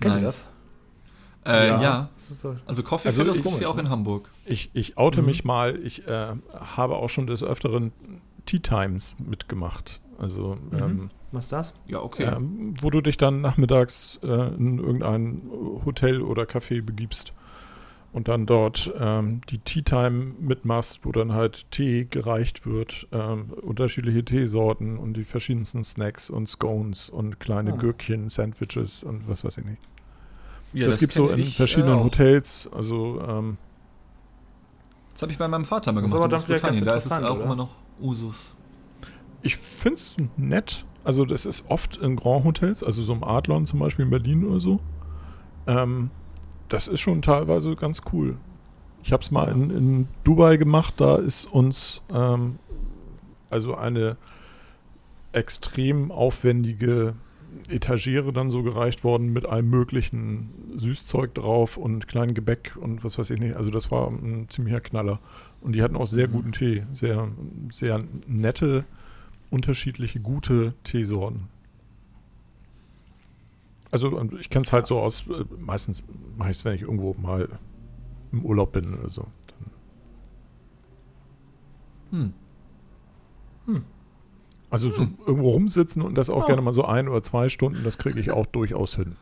Kennt 0.00 0.14
ihr 0.14 0.20
Nice. 0.20 0.22
das? 0.22 0.48
Äh, 1.50 1.68
ja. 1.68 2.10
Das 2.14 2.30
ist 2.30 2.40
so 2.40 2.56
Also 2.66 2.82
Coffee 2.82 3.08
Also 3.08 3.22
Fellows 3.22 3.42
gibt 3.42 3.54
es 3.54 3.60
ja 3.60 3.68
auch 3.68 3.78
in 3.78 3.90
Hamburg. 3.90 4.28
Ich, 4.44 4.70
ich 4.72 4.96
oute 4.98 5.22
mich 5.22 5.44
mal, 5.44 5.78
ich 5.84 6.06
äh, 6.06 6.34
habe 6.52 6.96
auch 6.96 7.08
schon 7.08 7.26
des 7.26 7.42
Öfteren 7.42 7.92
Tea 8.46 8.60
Times 8.60 9.16
mitgemacht. 9.18 10.00
Also, 10.18 10.58
ähm, 10.72 11.10
Was 11.32 11.46
ist 11.46 11.52
das? 11.52 11.74
Ja, 11.86 12.00
okay. 12.00 12.24
ähm, 12.24 12.74
wo 12.80 12.90
du 12.90 13.00
dich 13.00 13.16
dann 13.16 13.40
nachmittags 13.40 14.18
äh, 14.22 14.54
in 14.54 14.78
irgendein 14.78 15.42
Hotel 15.84 16.20
oder 16.20 16.42
Café 16.42 16.82
begibst 16.82 17.32
und 18.12 18.28
dann 18.28 18.44
dort 18.44 18.92
ähm, 18.98 19.40
die 19.48 19.58
Tea 19.58 19.82
Time 19.82 20.34
mitmachst, 20.40 21.04
wo 21.04 21.12
dann 21.12 21.32
halt 21.32 21.70
Tee 21.70 22.04
gereicht 22.04 22.66
wird, 22.66 23.06
ähm, 23.12 23.50
unterschiedliche 23.62 24.24
Teesorten 24.24 24.98
und 24.98 25.14
die 25.14 25.24
verschiedensten 25.24 25.84
Snacks 25.84 26.28
und 26.28 26.48
Scones 26.48 27.08
und 27.08 27.40
kleine 27.40 27.72
Ah. 27.72 27.76
Gürkchen, 27.76 28.28
Sandwiches 28.28 29.02
und 29.04 29.28
was 29.28 29.44
weiß 29.44 29.58
ich 29.58 29.64
nicht. 29.64 29.80
Ja, 30.72 30.88
das, 30.88 30.98
gibt 30.98 31.12
so 31.12 31.26
kenne 31.26 31.38
in 31.38 31.42
ich, 31.42 31.56
verschiedenen 31.56 31.98
äh. 31.98 32.02
Hotels, 32.04 32.68
also 32.72 33.20
ähm, 33.26 33.58
Das 35.12 35.22
habe 35.22 35.32
ich 35.32 35.38
bei 35.38 35.48
meinem 35.48 35.64
Vater 35.64 35.92
mal 35.92 36.02
Das 36.02 36.10
ist 36.10 36.14
gemacht 36.14 36.26
aber 36.26 36.34
in 36.34 36.40
Großbritannien. 36.40 36.84
Da 36.84 36.94
ist 36.94 37.06
es 37.06 37.12
auch 37.12 37.34
oder? 37.36 37.44
immer 37.44 37.56
noch 37.56 37.76
Usus. 38.00 38.56
Ich 39.42 39.56
finde 39.56 39.96
es 39.96 40.16
nett. 40.36 40.84
Also 41.02 41.24
das 41.24 41.46
ist 41.46 41.64
oft 41.68 41.96
in 41.96 42.16
Grand 42.16 42.44
Hotels, 42.44 42.82
also 42.82 43.02
so 43.02 43.14
im 43.14 43.24
Adlon 43.24 43.66
zum 43.66 43.78
Beispiel 43.78 44.04
in 44.04 44.10
Berlin 44.10 44.44
oder 44.44 44.60
so. 44.60 44.80
Ähm, 45.66 46.10
das 46.68 46.88
ist 46.88 47.00
schon 47.00 47.22
teilweise 47.22 47.74
ganz 47.74 48.02
cool. 48.12 48.36
Ich 49.02 49.12
habe 49.12 49.22
es 49.22 49.30
mal 49.30 49.48
in, 49.48 49.70
in 49.70 50.08
Dubai 50.24 50.58
gemacht, 50.58 50.94
da 50.98 51.16
ist 51.16 51.46
uns 51.46 52.02
ähm, 52.12 52.58
also 53.48 53.74
eine 53.74 54.18
extrem 55.32 56.10
aufwendige 56.12 57.14
Etagere 57.68 58.32
dann 58.32 58.50
so 58.50 58.62
gereicht 58.62 59.04
worden 59.04 59.32
mit 59.32 59.46
allem 59.46 59.68
möglichen 59.70 60.50
Süßzeug 60.76 61.34
drauf 61.34 61.76
und 61.76 62.08
kleinen 62.08 62.34
Gebäck 62.34 62.76
und 62.80 63.04
was 63.04 63.18
weiß 63.18 63.30
ich 63.30 63.40
nicht. 63.40 63.56
Also 63.56 63.70
das 63.70 63.90
war 63.90 64.08
ein 64.10 64.46
ziemlicher 64.48 64.80
Knaller. 64.80 65.20
Und 65.60 65.72
die 65.74 65.82
hatten 65.82 65.96
auch 65.96 66.06
sehr 66.06 66.28
Mhm. 66.28 66.32
guten 66.32 66.52
Tee. 66.52 66.84
Sehr, 66.92 67.28
sehr 67.70 68.02
nette, 68.26 68.84
unterschiedliche, 69.50 70.20
gute 70.20 70.74
Teesorten. 70.84 71.48
Also 73.90 74.08
und 74.16 74.34
ich 74.34 74.50
kenne 74.50 74.64
es 74.64 74.72
halt 74.72 74.86
so 74.86 74.98
aus, 75.00 75.26
äh, 75.26 75.44
meistens 75.58 76.04
mache 76.36 76.50
ich 76.50 76.56
es, 76.58 76.64
wenn 76.64 76.74
ich 76.76 76.82
irgendwo 76.82 77.14
mal 77.20 77.48
im 78.32 78.44
Urlaub 78.44 78.72
bin 78.72 78.94
oder 78.94 79.08
so. 79.08 79.26
Dann, 82.10 82.32
Hm. 83.66 83.84
Also 84.70 84.90
so 84.90 85.02
Hm. 85.02 85.18
irgendwo 85.26 85.50
rumsitzen 85.50 86.02
und 86.02 86.14
das 86.16 86.30
auch 86.30 86.40
Ja. 86.42 86.46
gerne 86.46 86.62
mal 86.62 86.72
so 86.72 86.84
ein 86.84 87.08
oder 87.08 87.22
zwei 87.22 87.48
Stunden, 87.48 87.82
das 87.84 87.98
kriege 87.98 88.18
ich 88.20 88.30
auch 88.30 88.46
durchaus 88.46 88.96
hin. 88.96 89.16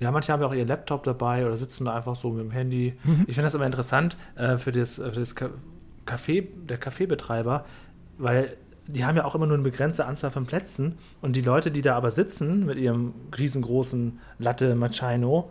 Ja, 0.00 0.10
manche 0.10 0.32
haben 0.32 0.40
ja 0.40 0.48
auch 0.48 0.54
ihr 0.54 0.66
Laptop 0.66 1.04
dabei 1.04 1.46
oder 1.46 1.56
sitzen 1.56 1.84
da 1.84 1.94
einfach 1.94 2.16
so 2.16 2.30
mit 2.30 2.44
dem 2.44 2.50
Handy. 2.50 2.94
Mhm. 3.04 3.20
Ich 3.28 3.34
finde 3.34 3.42
das 3.42 3.54
immer 3.54 3.66
interessant 3.66 4.16
äh, 4.34 4.56
für 4.56 4.72
das, 4.72 4.94
für 4.96 5.10
das 5.12 5.36
Café, 6.06 6.44
der 6.68 6.76
Kaffeebetreiber, 6.78 7.64
weil 8.18 8.56
die 8.88 9.04
haben 9.04 9.16
ja 9.16 9.24
auch 9.24 9.36
immer 9.36 9.46
nur 9.46 9.54
eine 9.54 9.62
begrenzte 9.62 10.04
Anzahl 10.06 10.32
von 10.32 10.44
Plätzen 10.44 10.96
und 11.20 11.36
die 11.36 11.40
Leute, 11.40 11.70
die 11.70 11.82
da 11.82 11.94
aber 11.96 12.10
sitzen 12.10 12.66
mit 12.66 12.78
ihrem 12.78 13.14
riesengroßen 13.38 14.18
Latte 14.40 14.74
Macchiato, 14.74 15.50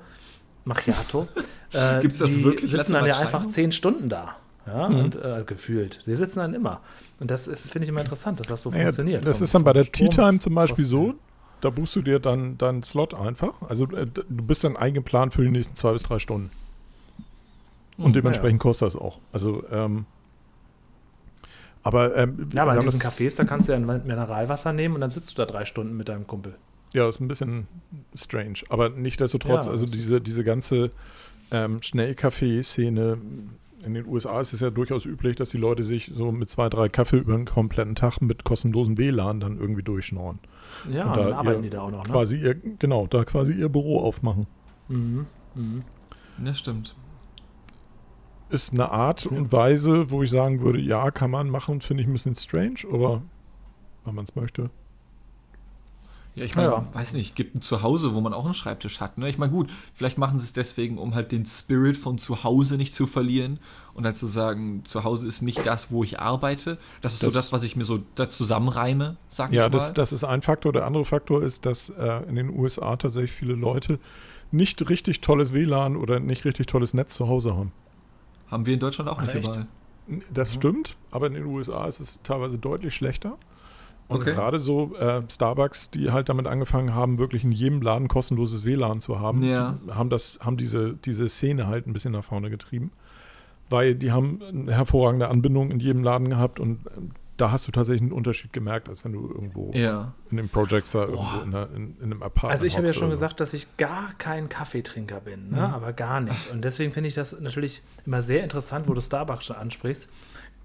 Macchiato, 0.66 1.28
äh, 1.72 2.02
Gibt's 2.02 2.20
das 2.20 2.32
die 2.34 2.44
wirklich, 2.44 2.72
sitzen 2.72 2.92
Latte 2.92 2.94
dann 2.94 3.06
ja 3.06 3.14
Macchiato? 3.14 3.38
einfach 3.38 3.50
zehn 3.50 3.72
Stunden 3.72 4.10
da. 4.10 4.36
Ja, 4.68 4.90
Mhm. 4.90 5.00
und 5.00 5.16
äh, 5.16 5.44
gefühlt. 5.46 6.00
Sie 6.06 6.16
sitzen 6.16 6.40
dann 6.40 6.54
immer. 6.54 6.82
Und 7.20 7.32
das 7.32 7.48
ist, 7.48 7.72
finde 7.72 7.84
ich 7.86 7.90
immer 7.90 8.02
interessant, 8.02 8.40
dass 8.40 8.48
das 8.48 8.62
so 8.64 8.70
Naja, 8.70 8.84
funktioniert. 8.84 9.26
das 9.26 9.38
Vom- 9.38 9.44
ist 9.46 9.56
dann 9.56 9.64
bei 9.64 9.74
der 9.74 9.86
Tea 9.92 10.10
Time 10.10 10.40
zum 10.40 10.54
Beispiel 10.56 10.86
so, 10.86 11.16
da 11.62 11.70
buchst 11.72 11.96
du 11.96 12.02
dir 12.02 12.20
dann 12.20 12.58
deinen 12.58 12.84
Slot 12.84 13.14
einfach. 13.14 13.54
Also 13.68 13.86
äh, 13.92 14.06
du 14.06 14.24
bist 14.44 14.64
dann 14.64 14.78
eingeplant 14.78 15.34
für 15.34 15.42
die 15.44 15.50
nächsten 15.50 15.76
zwei 15.76 15.94
bis 15.94 16.04
drei 16.04 16.20
Stunden. 16.20 16.52
Und 17.98 18.06
Hm, 18.08 18.14
dementsprechend 18.14 18.60
kostet 18.60 18.88
das 18.88 18.96
auch. 18.96 19.20
Also, 19.32 19.64
ähm, 19.72 20.06
aber 21.84 22.16
ähm, 22.16 22.50
Ja, 22.54 22.64
aber 22.64 22.76
in 22.76 22.82
diesen 22.82 23.00
das- 23.00 23.14
Cafés, 23.18 23.36
da 23.38 23.44
kannst 23.44 23.68
du 23.68 23.72
ja 23.74 23.78
ein 23.80 23.86
Mineralwasser 23.86 24.74
nehmen 24.74 24.96
und 24.96 25.02
dann 25.02 25.12
sitzt 25.12 25.32
du 25.32 25.36
da 25.42 25.46
drei 25.46 25.66
Stunden 25.66 25.98
mit 25.98 26.10
deinem 26.10 26.28
Kumpel. 26.28 26.56
Ja, 26.94 27.08
ist 27.08 27.20
ein 27.20 27.28
bisschen 27.28 27.68
strange. 28.16 28.60
Aber 28.70 28.90
nichtsdestotrotz, 28.90 29.66
Ja, 29.66 29.72
also 29.72 29.86
das 29.86 29.92
diese, 29.94 30.22
diese 30.22 30.44
ganze 30.44 30.92
ähm, 31.52 31.82
Schnellkaffee-Szene 31.82 33.18
in 33.84 33.94
den 33.94 34.08
USA 34.08 34.40
ist 34.40 34.54
es 34.54 34.60
ja 34.60 34.70
durchaus 34.70 35.06
üblich, 35.06 35.36
dass 35.36 35.50
die 35.50 35.58
Leute 35.58 35.84
sich 35.84 36.12
so 36.14 36.32
mit 36.32 36.50
zwei, 36.50 36.70
drei 36.70 36.90
Kaffee 36.90 37.18
über 37.18 37.34
einen 37.34 37.46
kompletten 37.46 37.96
Tag 37.96 38.22
mit 38.22 38.44
kostenlosem 38.44 38.98
WLAN 38.98 39.40
dann 39.40 39.58
irgendwie 39.58 39.84
durchschnorren. 39.84 40.40
Ja, 40.90 41.06
Und 41.06 41.18
da 41.18 41.24
dann 41.24 41.34
arbeiten 41.34 41.64
ihr 41.64 41.70
die 41.70 41.76
da 41.76 41.82
auch 41.82 41.92
noch, 41.92 42.06
ne? 42.06 42.12
Quasi 42.12 42.38
ihr, 42.38 42.56
genau, 42.56 43.08
da 43.08 43.24
quasi 43.24 43.54
ihr 43.54 43.70
Büro 43.70 44.00
aufmachen. 44.00 44.48
Mhm. 44.88 45.26
Mhm. 45.56 45.84
Das 46.44 46.60
stimmt. 46.60 46.96
Ist 48.50 48.74
eine 48.74 48.92
Art 48.92 49.26
und 49.28 49.52
Weise, 49.52 50.12
wo 50.12 50.24
ich 50.24 50.30
sagen 50.30 50.62
würde, 50.62 50.80
ja, 50.80 51.10
kann 51.12 51.32
man 51.32 51.50
machen, 51.50 51.80
finde 51.80 52.04
ich 52.04 52.10
ein 52.10 52.14
bisschen 52.14 52.36
strange, 52.36 52.80
aber 52.92 53.22
wenn 54.04 54.16
man 54.16 54.26
es 54.26 54.36
möchte. 54.36 54.70
Ja, 56.36 56.46
ich 56.46 56.56
meine, 56.56 56.70
Ja. 56.70 56.86
weiß 56.94 57.12
nicht, 57.14 57.36
gibt 57.36 57.56
ein 57.56 57.62
Zuhause, 57.62 58.14
wo 58.16 58.22
man 58.22 58.34
auch 58.34 58.46
einen 58.46 58.54
Schreibtisch 58.54 59.02
hat. 59.02 59.18
Ne? 59.18 59.28
Ich 59.28 59.38
meine, 59.38 59.52
gut, 59.52 59.70
vielleicht 59.94 60.18
machen 60.18 60.40
sie 60.40 60.46
es 60.46 60.54
deswegen, 60.54 60.98
um 60.98 61.14
halt 61.14 61.34
den 61.34 61.46
Spirit 61.46 61.98
von 61.98 62.18
zu 62.18 62.46
Hause 62.46 62.78
nicht 62.78 62.94
zu 62.96 63.06
verlieren 63.06 63.60
und 63.94 64.06
halt 64.06 64.16
zu 64.16 64.28
sagen, 64.28 64.86
zu 64.86 65.04
Hause 65.04 65.28
ist 65.28 65.42
nicht 65.42 65.66
das, 65.66 65.92
wo 65.92 66.06
ich 66.06 66.22
arbeite. 66.22 66.78
Das 67.02 67.14
ist 67.14 67.20
so 67.20 67.28
Das- 67.28 67.34
das, 67.34 67.52
was 67.52 67.64
ich 67.64 67.76
mir 67.76 67.84
so 67.84 68.00
da 68.16 68.30
zusammenreime, 68.30 69.18
sag 69.28 69.52
Ja, 69.52 69.66
ich 69.66 69.72
mal. 69.74 69.78
das, 69.78 69.94
das 69.94 70.14
ist 70.14 70.24
ein 70.24 70.42
Faktor. 70.42 70.72
Der 70.72 70.86
andere 70.86 71.04
Faktor 71.04 71.44
ist, 71.44 71.66
dass 71.66 71.90
äh, 71.90 72.24
in 72.30 72.36
den 72.36 72.50
USA 72.50 72.96
tatsächlich 72.96 73.34
viele 73.34 73.54
Leute 73.56 74.00
nicht 74.52 74.90
richtig 74.90 75.20
tolles 75.20 75.52
WLAN 75.52 75.98
oder 75.98 76.22
nicht 76.22 76.46
richtig 76.46 76.68
tolles 76.68 76.94
Netz 76.94 77.14
zu 77.16 77.28
Hause 77.28 77.56
haben. 77.58 77.74
Haben 78.48 78.66
wir 78.66 78.74
in 78.74 78.80
Deutschland 78.80 79.10
auch 79.10 79.22
nicht 79.22 79.36
Echt? 79.36 79.46
überall. 79.46 79.68
Das 80.34 80.52
Mhm. 80.52 80.60
stimmt, 80.60 80.96
aber 81.12 81.28
in 81.28 81.34
den 81.34 81.46
USA 81.46 81.86
ist 81.88 82.00
es 82.00 82.20
teilweise 82.24 82.58
deutlich 82.58 82.94
schlechter. 82.94 83.38
Und 84.08 84.18
Okay. 84.22 84.34
gerade 84.34 84.60
so 84.60 84.96
äh, 84.98 85.22
Starbucks, 85.30 85.90
die 85.92 86.12
halt 86.12 86.28
damit 86.30 86.46
angefangen 86.48 86.94
haben, 86.94 87.18
wirklich 87.18 87.44
in 87.46 87.52
jedem 87.54 87.82
Laden 87.82 88.08
kostenloses 88.10 88.66
WLAN 88.66 89.00
zu 89.00 89.20
haben, 89.20 89.42
Ja. 89.42 89.78
die 89.86 89.92
haben 89.94 90.10
das, 90.10 90.38
haben 90.42 90.58
diese, 90.58 90.94
diese 90.94 91.30
Szene 91.30 91.68
halt 91.68 91.88
ein 91.88 91.94
bisschen 91.94 92.12
nach 92.12 92.24
vorne 92.24 92.50
getrieben. 92.50 92.92
Weil 93.70 93.96
die 93.96 94.12
haben 94.12 94.42
eine 94.44 94.74
hervorragende 94.76 95.30
Anbindung 95.30 95.72
in 95.72 95.80
jedem 95.80 96.04
Laden 96.04 96.30
gehabt 96.30 96.60
und 96.60 96.80
ähm, 96.98 97.12
da 97.38 97.50
hast 97.52 97.66
du 97.68 97.72
tatsächlich 97.72 98.02
einen 98.04 98.12
Unterschied 98.12 98.52
gemerkt, 98.54 98.88
als 98.90 99.04
wenn 99.06 99.14
du 99.14 99.28
irgendwo 99.30 99.72
Ja. 99.74 100.14
in 100.30 100.38
dem 100.38 100.50
Projects 100.50 100.92
da 100.92 101.06
irgendwo 101.06 101.40
in, 101.44 101.56
einer, 101.56 101.70
in, 101.74 101.96
in 101.98 102.04
einem 102.04 102.22
Apartment 102.22 102.52
Also 102.52 102.66
ich 102.66 102.78
habe 102.78 102.86
ja 102.88 102.94
schon 102.94 103.10
gesagt, 103.10 103.40
dass 103.40 103.54
ich 103.54 103.66
gar 103.78 104.12
kein 104.18 104.50
Kaffeetrinker 104.50 105.22
bin, 105.22 105.50
ne? 105.50 105.56
Mhm. 105.70 105.74
aber 105.74 105.94
gar 105.94 106.20
nicht. 106.20 106.52
Und 106.52 106.64
deswegen 106.66 106.92
finde 106.92 107.08
ich 107.08 107.16
das 107.16 107.40
natürlich 107.40 107.82
immer 108.06 108.22
sehr 108.22 108.44
interessant, 108.44 108.88
wo 108.90 108.94
du 108.94 109.02
Starbucks 109.02 109.46
schon 109.46 109.56
ansprichst. 109.56 110.10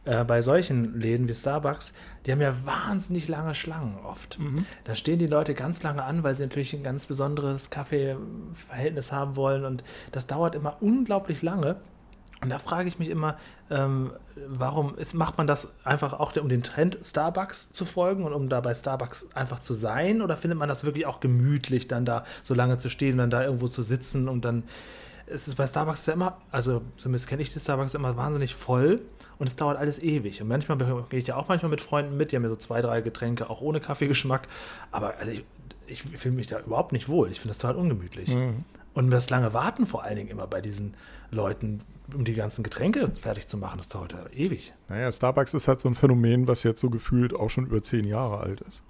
Äh, 0.07 0.24
bei 0.24 0.40
solchen 0.40 0.98
Läden 0.98 1.28
wie 1.28 1.34
Starbucks, 1.34 1.92
die 2.24 2.32
haben 2.32 2.40
ja 2.40 2.54
wahnsinnig 2.64 3.28
lange 3.28 3.54
Schlangen 3.54 3.98
oft. 4.04 4.38
Da 4.84 4.94
stehen 4.94 5.18
die 5.18 5.26
Leute 5.26 5.54
ganz 5.54 5.82
lange 5.82 6.04
an, 6.04 6.22
weil 6.22 6.34
sie 6.34 6.44
natürlich 6.44 6.72
ein 6.72 6.82
ganz 6.82 7.07
besonderes 7.07 7.70
Kaffeeverhältnis 7.70 9.12
haben 9.12 9.36
wollen 9.36 9.64
und 9.64 9.84
das 10.12 10.26
dauert 10.26 10.54
immer 10.54 10.76
unglaublich 10.80 11.42
lange. 11.42 11.76
Und 12.42 12.50
da 12.50 12.59
frage 12.59 12.88
ich 12.88 12.98
mich 12.98 13.09
immer, 13.09 13.38
ähm, 13.70 14.12
warum 14.46 14.96
ist, 14.98 15.14
macht 15.14 15.38
man 15.38 15.46
das 15.46 15.72
einfach 15.84 16.12
auch, 16.12 16.36
um 16.36 16.48
den 16.48 16.62
Trend 16.62 16.98
Starbucks 17.02 17.72
zu 17.72 17.86
folgen 17.86 18.24
und 18.24 18.34
um 18.34 18.48
da 18.48 18.61
bei 18.61 18.74
Starbucks 18.74 19.28
einfach 19.34 19.59
zu 19.59 19.72
sein? 19.72 20.20
Oder 20.20 20.36
findet 20.36 20.59
man 20.59 20.68
das 20.68 20.84
wirklich 20.84 21.07
auch 21.07 21.20
gemütlich, 21.20 21.88
dann 21.88 22.04
da 22.04 22.24
so 22.42 22.52
lange 22.52 22.76
zu 22.76 22.90
stehen 22.90 23.12
und 23.12 23.18
dann 23.18 23.30
da 23.30 23.42
irgendwo 23.42 23.68
zu 23.68 23.82
sitzen 23.82 24.28
und 24.28 24.44
dann 24.44 24.64
ist 25.26 25.48
es 25.48 25.54
bei 25.54 25.66
Starbucks 25.66 26.06
ja 26.06 26.12
immer, 26.12 26.38
also 26.50 26.82
zumindest 26.96 27.26
kenne 27.26 27.42
ich 27.42 27.52
die 27.52 27.58
Starbucks 27.58 27.94
immer 27.94 28.16
wahnsinnig 28.16 28.54
voll 28.54 29.00
und 29.38 29.48
es 29.48 29.56
dauert 29.56 29.76
alles 29.76 30.00
ewig. 30.02 30.40
Und 30.40 30.48
manchmal 30.48 30.78
gehe 31.08 31.18
ich 31.18 31.26
ja 31.26 31.36
auch 31.36 31.48
manchmal 31.48 31.70
mit 31.70 31.80
Freunden 31.80 32.16
mit, 32.16 32.32
die 32.32 32.36
haben 32.36 32.44
ja 32.44 32.48
so 32.48 32.56
zwei, 32.56 32.80
drei 32.80 33.00
Getränke, 33.00 33.50
auch 33.50 33.60
ohne 33.60 33.80
Kaffeegeschmack. 33.80 34.46
Aber 34.92 35.14
also 35.18 35.32
ich, 35.32 35.44
ich 35.86 36.02
fühle 36.02 36.36
mich 36.36 36.46
da 36.46 36.60
überhaupt 36.60 36.92
nicht 36.92 37.08
wohl. 37.08 37.30
Ich 37.30 37.40
finde 37.40 37.52
das 37.52 37.58
total 37.58 37.76
ungemütlich. 37.76 38.30
Und 38.94 39.10
das 39.10 39.28
lange 39.28 39.52
Warten 39.52 39.84
vor 39.84 40.04
allen 40.04 40.16
Dingen 40.16 40.30
immer 40.30 40.46
bei 40.46 40.60
diesen 40.60 40.94
Leuten, 41.30 41.80
um 42.14 42.24
die 42.24 42.34
ganzen 42.34 42.62
Getränke 42.62 43.10
fertig 43.14 43.46
zu 43.48 43.58
machen, 43.58 43.78
das 43.78 43.88
dauert 43.88 44.12
ja 44.12 44.26
ewig. 44.32 44.72
Naja, 44.88 45.10
Starbucks 45.10 45.54
ist 45.54 45.68
halt 45.68 45.80
so 45.80 45.88
ein 45.88 45.94
Phänomen, 45.94 46.46
was 46.46 46.62
jetzt 46.62 46.80
so 46.80 46.88
gefühlt 46.88 47.34
auch 47.34 47.50
schon 47.50 47.66
über 47.66 47.82
zehn 47.82 48.06
Jahre 48.06 48.38
alt 48.38 48.62
ist. 48.62 48.82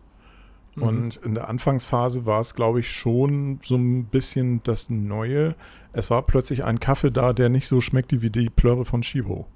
Und 0.84 1.16
in 1.16 1.34
der 1.34 1.48
Anfangsphase 1.48 2.26
war 2.26 2.40
es, 2.40 2.54
glaube 2.54 2.80
ich, 2.80 2.90
schon 2.90 3.60
so 3.64 3.76
ein 3.76 4.04
bisschen 4.06 4.62
das 4.62 4.90
Neue. 4.90 5.54
Es 5.92 6.10
war 6.10 6.22
plötzlich 6.22 6.64
ein 6.64 6.80
Kaffee 6.80 7.10
da, 7.10 7.32
der 7.32 7.48
nicht 7.48 7.66
so 7.66 7.80
schmeckte 7.80 8.20
wie 8.22 8.30
die 8.30 8.50
Plörre 8.50 8.84
von 8.84 9.00
Chibo. 9.02 9.46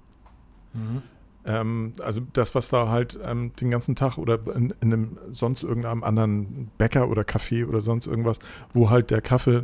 Ähm, 1.45 1.93
also 2.03 2.21
das, 2.33 2.55
was 2.55 2.69
da 2.69 2.89
halt 2.89 3.19
ähm, 3.25 3.53
den 3.61 3.71
ganzen 3.71 3.97
Tag 3.97 4.19
oder 4.19 4.39
in, 4.55 4.75
in 4.81 4.93
einem 4.93 5.19
sonst 5.31 5.63
irgendeinem 5.63 6.05
anderen 6.05 6.71
Bäcker 6.77 7.09
oder 7.09 7.23
Café 7.23 7.67
oder 7.67 7.81
sonst 7.81 8.07
irgendwas, 8.07 8.39
wo 8.73 8.91
halt 8.91 9.11
der 9.11 9.23
Kaffee 9.23 9.63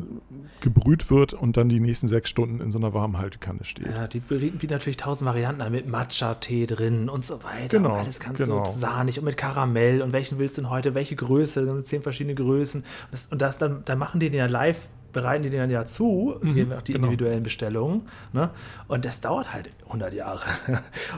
gebrüht 0.61 1.11
wird 1.11 1.35
und 1.35 1.57
dann 1.57 1.69
die 1.69 1.81
nächsten 1.81 2.09
sechs 2.09 2.31
Stunden 2.31 2.61
in 2.61 2.71
so 2.71 2.79
einer 2.79 2.95
warmen 2.95 3.19
Haltekanne 3.19 3.65
steht. 3.65 3.89
Ja, 3.89 4.09
die 4.09 4.21
bieten 4.21 4.69
natürlich 4.71 4.97
tausend 4.97 5.27
Varianten 5.27 5.61
an 5.61 5.73
mit 5.73 5.87
Matcha-Tee 5.87 6.67
drin 6.67 7.09
und 7.09 7.27
so 7.27 7.43
weiter. 7.45 7.69
Genau, 7.69 7.95
und 7.95 8.01
alles 8.01 8.21
ganz 8.21 8.39
genau. 8.39 8.65
so 8.65 8.79
sahnig 8.79 9.19
und 9.19 9.25
mit 9.25 9.37
Karamell 9.37 10.01
und 10.01 10.13
welchen 10.13 10.39
willst 10.39 10.57
du 10.57 10.63
denn 10.63 10.71
heute, 10.71 10.95
welche 10.95 11.17
Größe, 11.17 11.67
dann 11.67 11.77
sind 11.77 11.87
zehn 11.87 12.03
verschiedene 12.03 12.35
Größen. 12.35 12.81
Und 12.81 13.13
das, 13.13 13.27
und 13.27 13.43
das 13.43 13.59
dann, 13.59 13.85
dann 13.85 13.99
machen 13.99 14.21
die 14.21 14.31
den 14.31 14.39
ja 14.39 14.47
live, 14.47 14.89
bereiten 15.17 15.43
die 15.43 15.51
den 15.51 15.59
dann 15.59 15.71
ja 15.71 15.85
zu, 15.85 16.37
geben 16.55 16.73
auch 16.73 16.83
die 16.83 16.93
genau. 16.93 17.07
individuellen 17.07 17.43
Bestellungen. 17.43 18.03
Ne? 18.33 18.51
Und 18.87 19.05
das 19.05 19.21
dauert 19.21 19.53
halt 19.53 19.71
100 19.87 20.15
Jahre. 20.15 20.43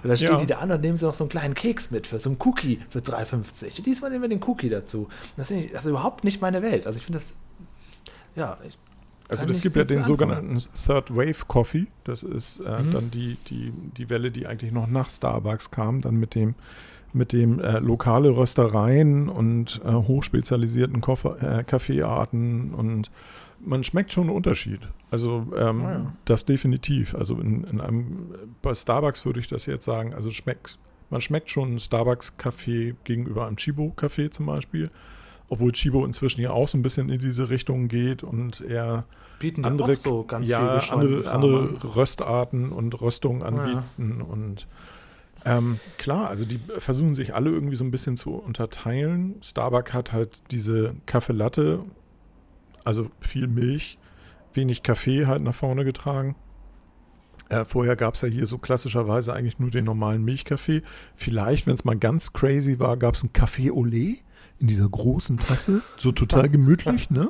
Und 0.03 0.09
dann 0.09 0.16
stehen 0.16 0.30
Ja. 0.30 0.36
die 0.38 0.46
da 0.46 0.59
an 0.59 0.70
und 0.72 0.80
nehmen 0.80 0.96
sie 0.96 1.05
noch 1.05 1.14
so 1.14 1.24
einen 1.24 1.28
kleinen 1.28 1.55
Keks 1.55 1.90
mit, 1.90 2.07
für 2.07 2.18
so 2.18 2.30
einen 2.30 2.38
Cookie 2.44 2.80
für 2.88 3.01
3,50. 3.01 3.82
Diesmal 3.82 4.11
nehmen 4.11 4.22
wir 4.22 4.28
den 4.30 4.42
Cookie 4.44 4.70
dazu. 4.70 5.09
Das 5.36 5.51
ist, 5.51 5.74
das 5.74 5.80
ist 5.84 5.90
überhaupt 5.90 6.24
nicht 6.24 6.40
meine 6.40 6.62
Welt. 6.62 6.86
Also 6.86 6.99
ich 6.99 7.05
finde 7.05 7.18
das, 7.18 7.36
ja, 8.34 8.57
ich, 8.66 8.78
Also 9.28 9.46
es 9.46 9.61
gibt 9.61 9.76
ja 9.76 9.84
den 9.84 10.05
sogenannten 10.05 10.59
Third 10.74 11.14
Wave 11.14 11.44
Coffee. 11.46 11.86
Das 12.05 12.22
ist 12.22 12.61
äh, 12.61 12.82
Mhm. 12.82 12.90
dann 12.92 13.11
die, 13.11 13.36
die, 13.51 13.72
die 13.96 14.09
Welle, 14.09 14.30
die 14.30 14.46
eigentlich 14.46 14.72
noch 14.72 14.86
nach 14.86 15.11
Starbucks 15.11 15.70
kam, 15.70 16.01
dann 16.01 16.16
mit 16.16 16.34
dem 16.34 16.55
mit 17.14 17.32
dem 17.32 17.59
äh, 17.59 17.78
lokale 17.78 18.28
Röstereien 18.36 19.30
und 19.30 19.80
äh, 19.82 19.92
hochspezialisierten 19.92 21.03
äh, 21.40 21.64
Kaffeearten 21.64 22.74
und 22.74 23.11
man 23.65 23.85
schmeckt 23.85 24.13
schon 24.13 24.25
einen 24.29 24.37
Unterschied. 24.37 24.81
Also 25.11 25.47
ähm, 25.57 25.81
Ah, 25.85 25.93
ja. 25.93 26.13
das 26.25 26.45
definitiv. 26.45 27.15
Also 27.15 27.37
in, 27.41 27.65
in 27.65 27.81
einem 27.81 28.29
bei 28.63 28.75
Starbucks 28.75 29.25
würde 29.27 29.41
ich 29.41 29.49
das 29.49 29.67
jetzt 29.67 29.85
sagen. 29.85 30.15
Also 30.15 30.31
schmeckt 30.31 30.79
man 31.11 31.21
schmeckt 31.23 31.49
schon 31.51 31.69
einen 31.71 31.81
Starbucks 31.81 32.37
Kaffee 32.37 32.95
gegenüber 33.05 33.47
einem 33.47 33.57
Chibo 33.57 33.91
Kaffee 33.97 34.29
zum 34.31 34.47
Beispiel. 34.47 34.91
Obwohl 35.49 35.73
Chibo 35.73 36.05
inzwischen 36.05 36.43
ja 36.43 36.51
auch 36.51 36.69
so 36.69 36.77
ein 36.77 36.83
bisschen 36.83 37.09
in 37.09 37.21
diese 37.21 37.49
Richtung 37.49 37.89
geht 37.89 38.23
und 38.23 38.61
eher 38.61 39.05
bieten 39.41 39.65
andere, 39.65 39.97
so 39.97 40.27
ja, 40.43 40.77
andere, 40.91 41.31
andere 41.31 41.59
an. 41.69 41.77
Röstarten 41.97 42.71
und 42.71 43.01
Röstungen 43.01 43.43
Ah, 43.43 43.47
ja. 43.47 43.63
anbieten. 43.97 44.21
Und 44.21 44.67
ähm, 45.47 45.81
klar, 45.97 46.29
also 46.29 46.45
die 46.45 46.61
versuchen 46.79 47.15
sich 47.15 47.35
alle 47.35 47.49
irgendwie 47.51 47.77
so 47.77 47.85
ein 47.85 47.91
bisschen 47.91 48.19
zu 48.19 48.35
unterteilen. 48.35 49.37
Starbucks 49.43 49.95
hat 49.95 50.13
halt 50.13 50.43
diese 50.51 50.95
Kaffee 51.07 51.33
Latte, 51.33 51.79
also 52.89 53.11
viel 53.20 53.47
Milch, 53.49 53.99
wenig 54.55 54.82
Kaffee 54.82 55.26
halt 55.26 55.43
nach 55.43 55.55
vorne 55.55 55.84
getragen. 55.84 56.36
Äh, 57.51 57.66
vorher 57.66 57.97
gab 57.97 58.14
es 58.14 58.22
ja 58.22 58.28
hier 58.28 58.47
so 58.47 58.57
klassischerweise 58.57 59.34
eigentlich 59.34 59.59
nur 59.59 59.70
den 59.70 59.84
normalen 59.84 60.24
Milchkaffee. 60.24 60.80
Vielleicht, 61.14 61.66
wenn 61.66 61.74
es 61.74 61.84
mal 61.84 61.97
ganz 61.99 62.32
crazy 62.32 62.78
war, 62.78 62.97
gab 62.97 63.14
es 63.14 63.22
einen 63.22 63.34
Kaffee 63.34 63.70
Olé 63.70 64.16
in 64.59 64.68
dieser 64.68 64.89
großen 64.89 65.39
Tasse. 65.39 65.82
So 65.99 66.12
total 66.12 66.49
gemütlich, 66.51 67.11
ne? 67.11 67.28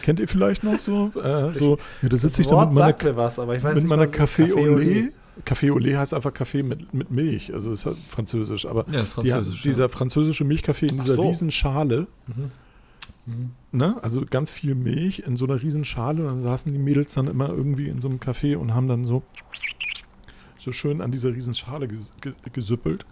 Kennt 0.00 0.20
ihr 0.20 0.28
vielleicht 0.28 0.64
noch 0.64 0.78
so? 0.78 1.12
Äh, 1.22 1.52
so 1.52 1.76
ja, 2.00 2.08
da 2.08 2.16
sitze 2.16 2.40
ich 2.40 2.46
da 2.46 2.64
mit 2.64 2.74
meiner, 2.74 2.96
mir 3.02 3.16
was, 3.16 3.38
aber 3.38 3.56
ich 3.56 3.62
weiß 3.62 3.74
mit 3.74 3.84
nicht, 3.84 3.90
meiner 3.90 4.06
Café 4.06 4.54
Olé. 4.54 5.10
Café 5.44 5.70
Olé 5.70 5.98
heißt 5.98 6.14
einfach 6.14 6.32
Kaffee 6.32 6.62
mit, 6.62 6.94
mit 6.94 7.10
Milch. 7.10 7.52
Also 7.52 7.72
ist 7.72 7.84
halt 7.84 7.98
französisch. 8.08 8.64
Aber 8.64 8.86
Ja, 8.90 9.00
ist 9.00 9.18
die, 9.22 9.28
französisch. 9.28 9.62
dieser 9.62 9.90
französische 9.90 10.44
Milchkaffee 10.44 10.86
in 10.86 10.98
dieser 10.98 11.16
so. 11.16 11.28
riesen 11.28 11.50
Schale. 11.50 12.06
Mhm. 12.26 12.50
Ne? 13.72 13.96
Also 14.02 14.24
ganz 14.28 14.50
viel 14.50 14.74
Milch 14.74 15.20
in 15.20 15.36
so 15.36 15.46
einer 15.46 15.62
riesen 15.62 15.84
Schale. 15.84 16.22
Und 16.22 16.28
dann 16.28 16.42
saßen 16.42 16.72
die 16.72 16.78
Mädels 16.78 17.14
dann 17.14 17.26
immer 17.26 17.48
irgendwie 17.48 17.88
in 17.88 18.00
so 18.00 18.08
einem 18.08 18.18
Café 18.18 18.56
und 18.56 18.74
haben 18.74 18.88
dann 18.88 19.04
so, 19.04 19.22
so 20.58 20.72
schön 20.72 21.00
an 21.00 21.10
dieser 21.10 21.34
riesen 21.34 21.54
Schale 21.54 21.88
ges 21.88 22.12
ge 22.20 22.34
gesüppelt. 22.52 23.06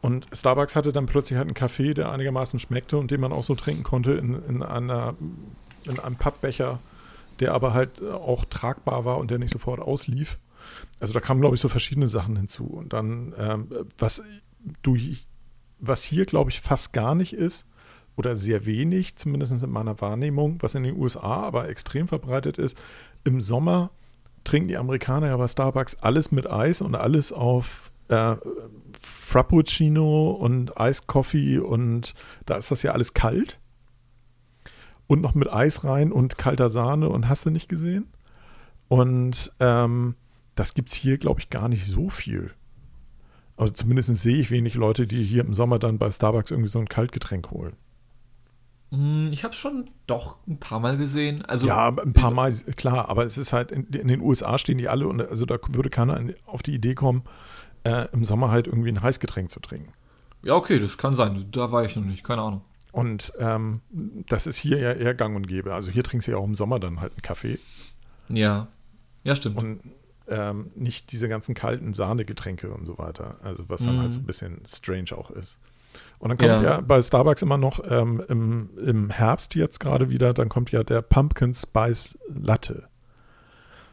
Und 0.00 0.28
Starbucks 0.32 0.76
hatte 0.76 0.92
dann 0.92 1.06
plötzlich 1.06 1.36
halt 1.36 1.48
einen 1.48 1.54
Kaffee, 1.54 1.92
der 1.92 2.12
einigermaßen 2.12 2.60
schmeckte 2.60 2.98
und 2.98 3.10
den 3.10 3.20
man 3.20 3.32
auch 3.32 3.42
so 3.42 3.56
trinken 3.56 3.82
konnte 3.82 4.12
in, 4.12 4.34
in, 4.48 4.62
einer, 4.62 5.16
in 5.84 5.98
einem 5.98 6.14
Pappbecher, 6.14 6.78
der 7.40 7.52
aber 7.52 7.74
halt 7.74 8.02
auch 8.02 8.44
tragbar 8.44 9.04
war 9.04 9.18
und 9.18 9.30
der 9.30 9.38
nicht 9.38 9.52
sofort 9.52 9.80
auslief. 9.80 10.38
Also 11.00 11.12
da 11.12 11.20
kamen, 11.20 11.40
glaube 11.40 11.56
ich, 11.56 11.60
so 11.60 11.68
verschiedene 11.68 12.06
Sachen 12.06 12.36
hinzu. 12.36 12.64
Und 12.64 12.92
dann, 12.92 13.34
ähm, 13.36 13.68
was 13.96 14.22
du, 14.82 14.96
was 15.80 16.04
hier, 16.04 16.26
glaube 16.26 16.50
ich, 16.50 16.60
fast 16.60 16.92
gar 16.92 17.16
nicht 17.16 17.32
ist, 17.32 17.66
oder 18.18 18.36
sehr 18.36 18.66
wenig, 18.66 19.16
zumindest 19.16 19.62
in 19.62 19.70
meiner 19.70 20.00
Wahrnehmung, 20.00 20.58
was 20.60 20.74
in 20.74 20.82
den 20.82 20.96
USA 20.96 21.44
aber 21.44 21.68
extrem 21.68 22.08
verbreitet 22.08 22.58
ist, 22.58 22.76
im 23.24 23.40
Sommer 23.40 23.90
trinken 24.42 24.68
die 24.68 24.76
Amerikaner 24.76 25.28
ja 25.28 25.36
bei 25.36 25.46
Starbucks 25.46 25.96
alles 26.00 26.32
mit 26.32 26.50
Eis 26.50 26.80
und 26.80 26.96
alles 26.96 27.32
auf 27.32 27.92
äh, 28.08 28.36
Frappuccino 29.00 30.30
und 30.32 30.80
Eiskoffee 30.80 31.58
und 31.58 32.14
da 32.46 32.56
ist 32.56 32.70
das 32.70 32.82
ja 32.82 32.92
alles 32.92 33.14
kalt. 33.14 33.58
Und 35.06 35.22
noch 35.22 35.34
mit 35.34 35.50
Eis 35.50 35.84
rein 35.84 36.12
und 36.12 36.36
kalter 36.36 36.68
Sahne 36.68 37.08
und 37.08 37.28
hast 37.28 37.46
du 37.46 37.50
nicht 37.50 37.68
gesehen? 37.68 38.08
Und 38.88 39.52
ähm, 39.60 40.16
das 40.54 40.74
gibt 40.74 40.90
es 40.90 40.94
hier, 40.94 41.18
glaube 41.18 41.40
ich, 41.40 41.50
gar 41.50 41.68
nicht 41.68 41.86
so 41.86 42.10
viel. 42.10 42.50
Also 43.56 43.72
zumindest 43.72 44.14
sehe 44.16 44.36
ich 44.36 44.50
wenig 44.50 44.74
Leute, 44.74 45.06
die 45.06 45.22
hier 45.22 45.44
im 45.44 45.54
Sommer 45.54 45.78
dann 45.78 45.98
bei 45.98 46.10
Starbucks 46.10 46.50
irgendwie 46.50 46.68
so 46.68 46.78
ein 46.78 46.88
Kaltgetränk 46.88 47.50
holen. 47.50 47.76
Hm, 48.90 49.30
Ich 49.32 49.44
habe 49.44 49.52
es 49.52 49.58
schon 49.60 49.90
doch 50.06 50.38
ein 50.46 50.58
paar 50.58 50.80
Mal 50.80 50.96
gesehen. 50.96 51.44
Also 51.44 51.66
ja, 51.66 51.88
ein 51.88 52.12
paar 52.12 52.30
Mal, 52.30 52.52
klar, 52.76 53.08
aber 53.08 53.24
es 53.26 53.36
ist 53.38 53.52
halt, 53.52 53.70
in, 53.72 53.84
in 53.88 54.08
den 54.08 54.20
USA 54.20 54.58
stehen 54.58 54.78
die 54.78 54.88
alle 54.88 55.06
und 55.08 55.20
also 55.20 55.44
da 55.46 55.58
würde 55.70 55.90
keiner 55.90 56.20
auf 56.46 56.62
die 56.62 56.74
Idee 56.74 56.94
kommen, 56.94 57.22
äh, 57.84 58.08
im 58.12 58.24
Sommer 58.24 58.50
halt 58.50 58.66
irgendwie 58.66 58.88
ein 58.90 59.02
Heißgetränk 59.02 59.50
zu 59.50 59.60
trinken. 59.60 59.92
Ja, 60.42 60.54
okay, 60.54 60.78
das 60.78 60.96
kann 60.98 61.16
sein. 61.16 61.44
Da 61.50 61.72
war 61.72 61.84
ich 61.84 61.96
noch 61.96 62.04
nicht, 62.04 62.24
keine 62.24 62.42
Ahnung. 62.42 62.62
Und 62.92 63.32
ähm, 63.38 63.82
das 64.28 64.46
ist 64.46 64.56
hier 64.56 64.78
ja 64.78 64.92
eher 64.92 65.14
gang 65.14 65.36
und 65.36 65.46
gäbe. 65.46 65.74
Also 65.74 65.90
hier 65.90 66.02
trinkst 66.04 66.26
du 66.26 66.32
ja 66.32 66.38
auch 66.38 66.44
im 66.46 66.54
Sommer 66.54 66.80
dann 66.80 67.00
halt 67.00 67.12
einen 67.12 67.22
Kaffee 67.22 67.58
Ja. 68.28 68.68
Ja, 69.24 69.34
stimmt. 69.34 69.56
und 69.58 69.80
ähm, 70.28 70.70
nicht 70.74 71.12
diese 71.12 71.28
ganzen 71.28 71.54
kalten 71.54 71.92
Sahnegetränke 71.92 72.70
und 72.70 72.86
so 72.86 72.96
weiter. 72.98 73.36
Also 73.42 73.68
was 73.68 73.84
dann 73.84 73.96
Mhm. 73.96 74.00
halt 74.00 74.12
so 74.12 74.20
ein 74.20 74.26
bisschen 74.26 74.62
strange 74.66 75.12
auch 75.16 75.30
ist. 75.30 75.58
Und 76.18 76.30
dann 76.30 76.38
kommt 76.38 76.50
ja, 76.50 76.62
Ja. 76.62 76.80
bei 76.80 77.00
Starbucks 77.00 77.42
immer 77.42 77.58
noch 77.58 77.80
ähm, 77.88 78.22
im, 78.28 78.70
im 78.78 79.10
Herbst 79.10 79.54
jetzt 79.54 79.78
gerade 79.80 80.10
wieder, 80.10 80.34
dann 80.34 80.48
kommt 80.48 80.72
ja 80.72 80.82
der 80.82 81.00
Pumpkin 81.02 81.54
Spice 81.54 82.18
Latte. 82.28 82.88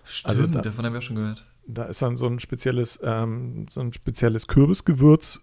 Stimmt, 0.03 0.29
also 0.39 0.47
da- 0.47 0.61
davon 0.61 0.85
haben 0.85 0.93
wir 0.93 1.01
schon 1.01 1.15
gehört. 1.17 1.45
Da 1.67 1.83
ist 1.85 2.01
dann 2.01 2.15
so 2.17 2.27
ein 2.27 2.39
spezielles, 2.39 2.99
ähm, 3.03 3.65
so 3.69 3.81
ein 3.81 3.91
spezielles 3.93 4.45
Kürbisgewürz, 4.47 5.39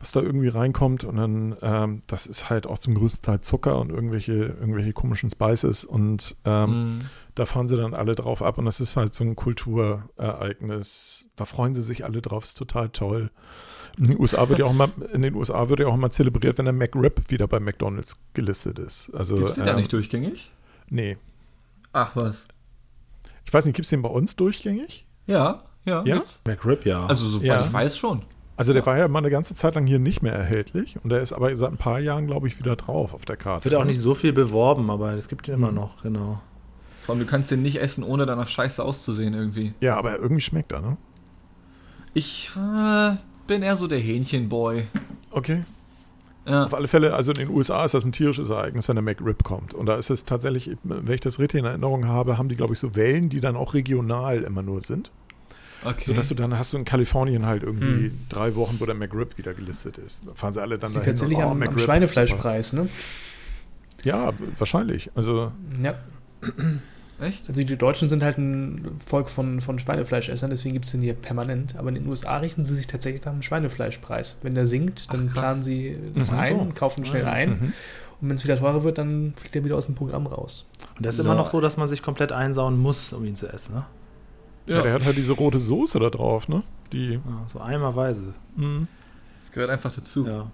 was 0.00 0.10
da 0.12 0.20
irgendwie 0.20 0.48
reinkommt. 0.48 1.04
Und 1.04 1.16
dann, 1.16 1.56
ähm, 1.62 2.02
das 2.08 2.26
ist 2.26 2.50
halt 2.50 2.66
auch 2.66 2.78
zum 2.78 2.94
größten 2.94 3.22
Teil 3.22 3.40
Zucker 3.42 3.80
und 3.80 3.90
irgendwelche, 3.90 4.32
irgendwelche 4.34 4.92
komischen 4.92 5.30
Spices. 5.30 5.84
Und 5.84 6.36
ähm, 6.44 6.70
Hm. 6.70 6.98
da 7.36 7.46
fahren 7.46 7.68
sie 7.68 7.76
dann 7.76 7.94
alle 7.94 8.16
drauf 8.16 8.42
ab. 8.42 8.58
Und 8.58 8.64
das 8.64 8.80
ist 8.80 8.96
halt 8.96 9.14
so 9.14 9.22
ein 9.24 9.36
Kulturereignis. 9.36 11.28
Da 11.36 11.44
freuen 11.44 11.74
sie 11.74 11.82
sich 11.82 12.04
alle 12.04 12.20
drauf. 12.20 12.44
Ist 12.44 12.54
total 12.58 12.88
toll. 12.88 13.30
In 13.98 14.04
den 14.04 14.20
USA 14.20 14.48
wird 14.48 14.60
ja 14.60 14.64
auch 14.66 14.72
mal, 14.72 14.90
in 15.12 15.22
den 15.22 15.34
USA 15.34 15.68
wird 15.68 15.80
ja 15.80 15.86
auch 15.88 15.96
mal 15.96 16.10
zelebriert, 16.10 16.56
wenn 16.58 16.64
der 16.66 16.72
McRib 16.74 17.30
wieder 17.30 17.48
bei 17.48 17.58
McDonalds 17.60 18.16
gelistet 18.32 18.78
ist. 18.78 19.10
Also, 19.14 19.36
Gibt 19.38 19.48
es 19.50 19.56
da 19.56 19.66
ähm, 19.66 19.76
nicht 19.76 19.92
durchgängig? 19.92 20.52
Nee. 20.88 21.16
Ach 21.92 22.14
was. 22.14 22.46
Ich 23.44 23.52
weiß 23.52 23.64
nicht, 23.64 23.74
gibt 23.74 23.86
es 23.86 23.90
den 23.90 24.02
bei 24.02 24.08
uns 24.08 24.36
durchgängig? 24.36 25.04
Ja, 25.26 25.62
ja. 25.84 26.02
Ja? 26.04 26.16
gibt's. 26.16 26.40
McRib, 26.46 26.86
ja. 26.86 27.06
Also 27.06 27.26
soweit 27.26 27.46
Ja. 27.46 27.64
ich 27.64 27.72
weiß 27.72 27.98
schon. 27.98 28.22
Also 28.56 28.72
der 28.72 28.84
war 28.86 28.98
ja 28.98 29.06
mal 29.08 29.20
eine 29.20 29.30
ganze 29.30 29.54
Zeit 29.54 29.74
lang 29.74 29.86
hier 29.86 29.98
nicht 30.00 30.20
mehr 30.22 30.32
erhältlich 30.32 30.96
und 31.02 31.10
der 31.10 31.20
ist 31.22 31.32
aber 31.32 31.56
seit 31.56 31.70
ein 31.70 31.76
paar 31.76 32.00
Jahren, 32.00 32.26
glaube 32.26 32.48
ich, 32.48 32.58
wieder 32.58 32.74
drauf 32.76 33.14
auf 33.14 33.24
der 33.24 33.36
Karte. 33.36 33.64
Wird 33.70 33.76
auch 33.80 33.84
nicht 33.84 34.00
so 34.00 34.14
viel 34.14 34.32
beworben, 34.32 34.90
aber 34.90 35.12
es 35.14 35.28
gibt 35.28 35.46
ihn 35.48 35.54
immer 35.54 35.68
Mhm. 35.70 35.76
noch, 35.76 36.02
genau. 36.02 36.40
Vor 37.02 37.14
allem, 37.14 37.24
du 37.24 37.30
kannst 37.30 37.50
den 37.50 37.62
nicht 37.62 37.80
essen, 37.80 38.02
ohne 38.04 38.26
danach 38.26 38.48
scheiße 38.48 38.82
auszusehen 38.82 39.32
irgendwie. 39.32 39.72
Ja, 39.80 39.96
aber 39.96 40.18
irgendwie 40.18 40.40
schmeckt 40.42 40.72
er, 40.72 40.80
ne? 40.80 40.96
Ich 42.14 42.50
äh, 42.56 43.16
bin 43.48 43.62
eher 43.62 43.76
so 43.76 43.88
der 43.88 43.98
Hähnchenboy. 43.98 44.84
Okay. 45.32 45.64
Ja. 46.46 46.64
Auf 46.64 46.72
alle 46.74 46.88
Fälle, 46.88 47.12
also 47.14 47.32
in 47.32 47.38
den 47.38 47.50
USA 47.50 47.84
ist 47.84 47.92
das 47.92 48.04
ein 48.06 48.12
tierisches 48.12 48.48
Ereignis, 48.48 48.88
wenn 48.88 48.94
der 48.96 49.02
McRib 49.02 49.42
kommt. 49.44 49.74
Und 49.74 49.84
da 49.86 49.96
ist 49.96 50.08
es 50.08 50.24
tatsächlich, 50.24 50.70
wenn 50.84 51.12
ich 51.14 51.20
das 51.20 51.38
richtig 51.38 51.58
in 51.60 51.66
Erinnerung 51.66 52.06
habe, 52.06 52.38
haben 52.38 52.48
die, 52.48 52.56
glaube 52.56 52.72
ich, 52.72 52.78
so 52.78 52.94
Wellen, 52.94 53.28
die 53.28 53.40
dann 53.40 53.54
auch 53.56 53.74
regional 53.74 54.42
immer 54.42 54.62
nur 54.62 54.80
sind. 54.80 55.10
Okay. 55.84 56.04
Sodass 56.06 56.28
du 56.28 56.34
dann 56.34 56.56
hast 56.58 56.72
du 56.72 56.78
in 56.78 56.84
Kalifornien 56.86 57.44
halt 57.46 57.62
irgendwie 57.64 58.06
Hm. 58.08 58.20
drei 58.30 58.54
Wochen, 58.56 58.76
wo 58.80 58.86
der 58.86 58.94
McRib 58.94 59.36
wieder 59.36 59.52
gelistet 59.54 59.98
ist. 59.98 60.26
Da 60.26 60.34
fahren 60.34 60.54
sie 60.54 60.62
alle 60.62 60.78
dann 60.78 60.92
Das 60.92 61.02
dahin. 61.02 61.10
tatsächlich 61.16 61.38
und, 61.38 61.44
oh, 61.44 61.50
am, 61.50 61.62
am 61.62 61.78
Schweinefleischpreis, 61.78 62.72
ne? 62.72 62.88
Ja, 64.04 64.32
wahrscheinlich. 64.56 65.10
Also, 65.14 65.52
Ja. 65.82 65.94
Echt? 67.20 67.48
Also 67.48 67.62
die 67.64 67.76
Deutschen 67.76 68.08
sind 68.08 68.22
halt 68.22 68.38
ein 68.38 68.96
Volk 69.04 69.28
von, 69.28 69.60
von 69.60 69.78
Schweinefleischessern, 69.78 70.50
deswegen 70.50 70.74
gibt 70.74 70.84
es 70.84 70.92
den 70.92 71.00
hier 71.00 71.14
permanent. 71.14 71.74
Aber 71.76 71.88
in 71.88 71.96
den 71.96 72.06
USA 72.06 72.36
richten 72.38 72.64
sie 72.64 72.76
sich 72.76 72.86
tatsächlich 72.86 73.24
nach 73.24 73.32
dem 73.32 73.42
Schweinefleischpreis. 73.42 74.36
Wenn 74.42 74.54
der 74.54 74.66
sinkt, 74.66 75.12
dann 75.12 75.26
Ach, 75.28 75.32
planen 75.34 75.64
sie 75.64 75.98
das 76.14 76.30
Ach 76.32 76.46
so. 76.46 76.60
ein, 76.60 76.74
kaufen 76.74 77.04
schnell 77.04 77.24
Ah, 77.24 77.28
ja. 77.28 77.32
ein. 77.32 77.50
mhm. 77.50 77.72
Und 78.20 78.28
wenn 78.30 78.36
es 78.36 78.44
wieder 78.44 78.58
teurer 78.58 78.82
wird, 78.82 78.98
dann 78.98 79.32
fliegt 79.36 79.54
er 79.56 79.64
wieder 79.64 79.76
aus 79.76 79.86
dem 79.86 79.94
Programm 79.94 80.26
raus. 80.26 80.68
Und 80.96 81.06
das 81.06 81.14
ist 81.14 81.18
Ja. 81.18 81.24
immer 81.24 81.34
noch 81.34 81.46
so, 81.46 81.60
dass 81.60 81.76
man 81.76 81.86
sich 81.88 82.02
komplett 82.02 82.32
einsauen 82.32 82.76
muss, 82.78 83.12
um 83.12 83.24
ihn 83.24 83.36
zu 83.36 83.46
essen, 83.52 83.74
ne? 83.76 83.84
ja. 84.68 84.82
der 84.82 84.92
hat 84.92 85.04
halt 85.04 85.16
diese 85.16 85.32
rote 85.32 85.58
Soße 85.58 85.98
da 86.00 86.10
drauf, 86.10 86.48
ne? 86.48 86.62
Die. 86.92 87.14
Ja, 87.14 87.20
so 87.46 87.60
eimerweise. 87.60 88.34
Mhm. 88.56 88.86
Das 89.40 89.52
gehört 89.52 89.70
einfach 89.70 89.94
dazu. 89.94 90.26
Ja. 90.26 90.50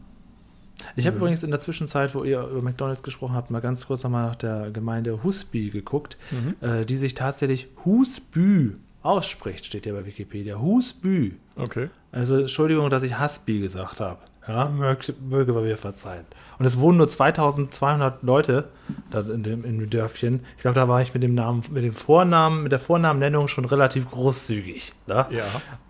Ich 0.97 1.07
habe 1.07 1.17
Mhm. 1.17 1.23
übrigens 1.23 1.43
in 1.43 1.51
der 1.51 1.61
Zwischenzeit, 1.61 2.15
wo 2.15 2.25
ihr 2.25 2.43
über 2.43 2.63
McDonalds 2.63 3.03
gesprochen 3.03 3.35
habt, 3.35 3.51
mal 3.51 3.61
ganz 3.61 3.87
kurz 3.87 4.03
nochmal 4.05 4.27
nach 4.29 4.37
der 4.37 4.71
Gemeinde 4.71 5.23
Husby 5.23 5.71
geguckt, 5.71 6.17
Mhm. 6.31 6.55
äh, 6.67 6.85
die 6.85 6.97
sich 6.97 7.15
tatsächlich 7.15 7.69
Husbü 7.85 8.77
ausspricht, 9.03 9.65
steht 9.67 9.87
ja 9.87 9.93
bei 9.93 10.07
Wikipedia. 10.07 10.59
Husbü. 10.61 11.33
Okay. 11.57 11.91
Also 12.13 12.39
Entschuldigung, 12.39 12.91
dass 12.91 13.03
ich 13.03 13.19
Husby 13.21 13.61
gesagt 13.61 14.01
habe. 14.01 14.19
Ja, 14.47 14.69
möge, 14.69 15.15
möge 15.27 15.53
man 15.55 15.63
mir 15.65 15.79
verzeihen. 15.79 16.27
Und 16.59 16.67
es 16.67 16.79
wohnen 16.79 16.99
nur 16.99 17.09
2200 17.09 18.23
Leute 18.23 18.69
da 19.11 19.21
in 19.21 19.43
dem, 19.43 19.65
in 19.65 19.79
dem 19.79 19.89
Dörfchen. 19.89 20.41
Ich 20.57 20.63
glaube, 20.63 20.75
da 20.75 20.87
war 20.87 21.01
ich 21.01 21.15
mit 21.15 21.23
dem 21.23 21.35
Namen, 21.35 21.63
mit 21.71 21.83
dem 21.83 21.95
Vornamen, 21.95 22.63
mit 22.63 22.71
der 22.71 22.79
Vornamennennung 22.79 23.49
schon 23.49 23.65
relativ 23.65 24.11
großzügig. 24.11 24.93
Ne? 25.07 25.27
Ja, 25.31 25.45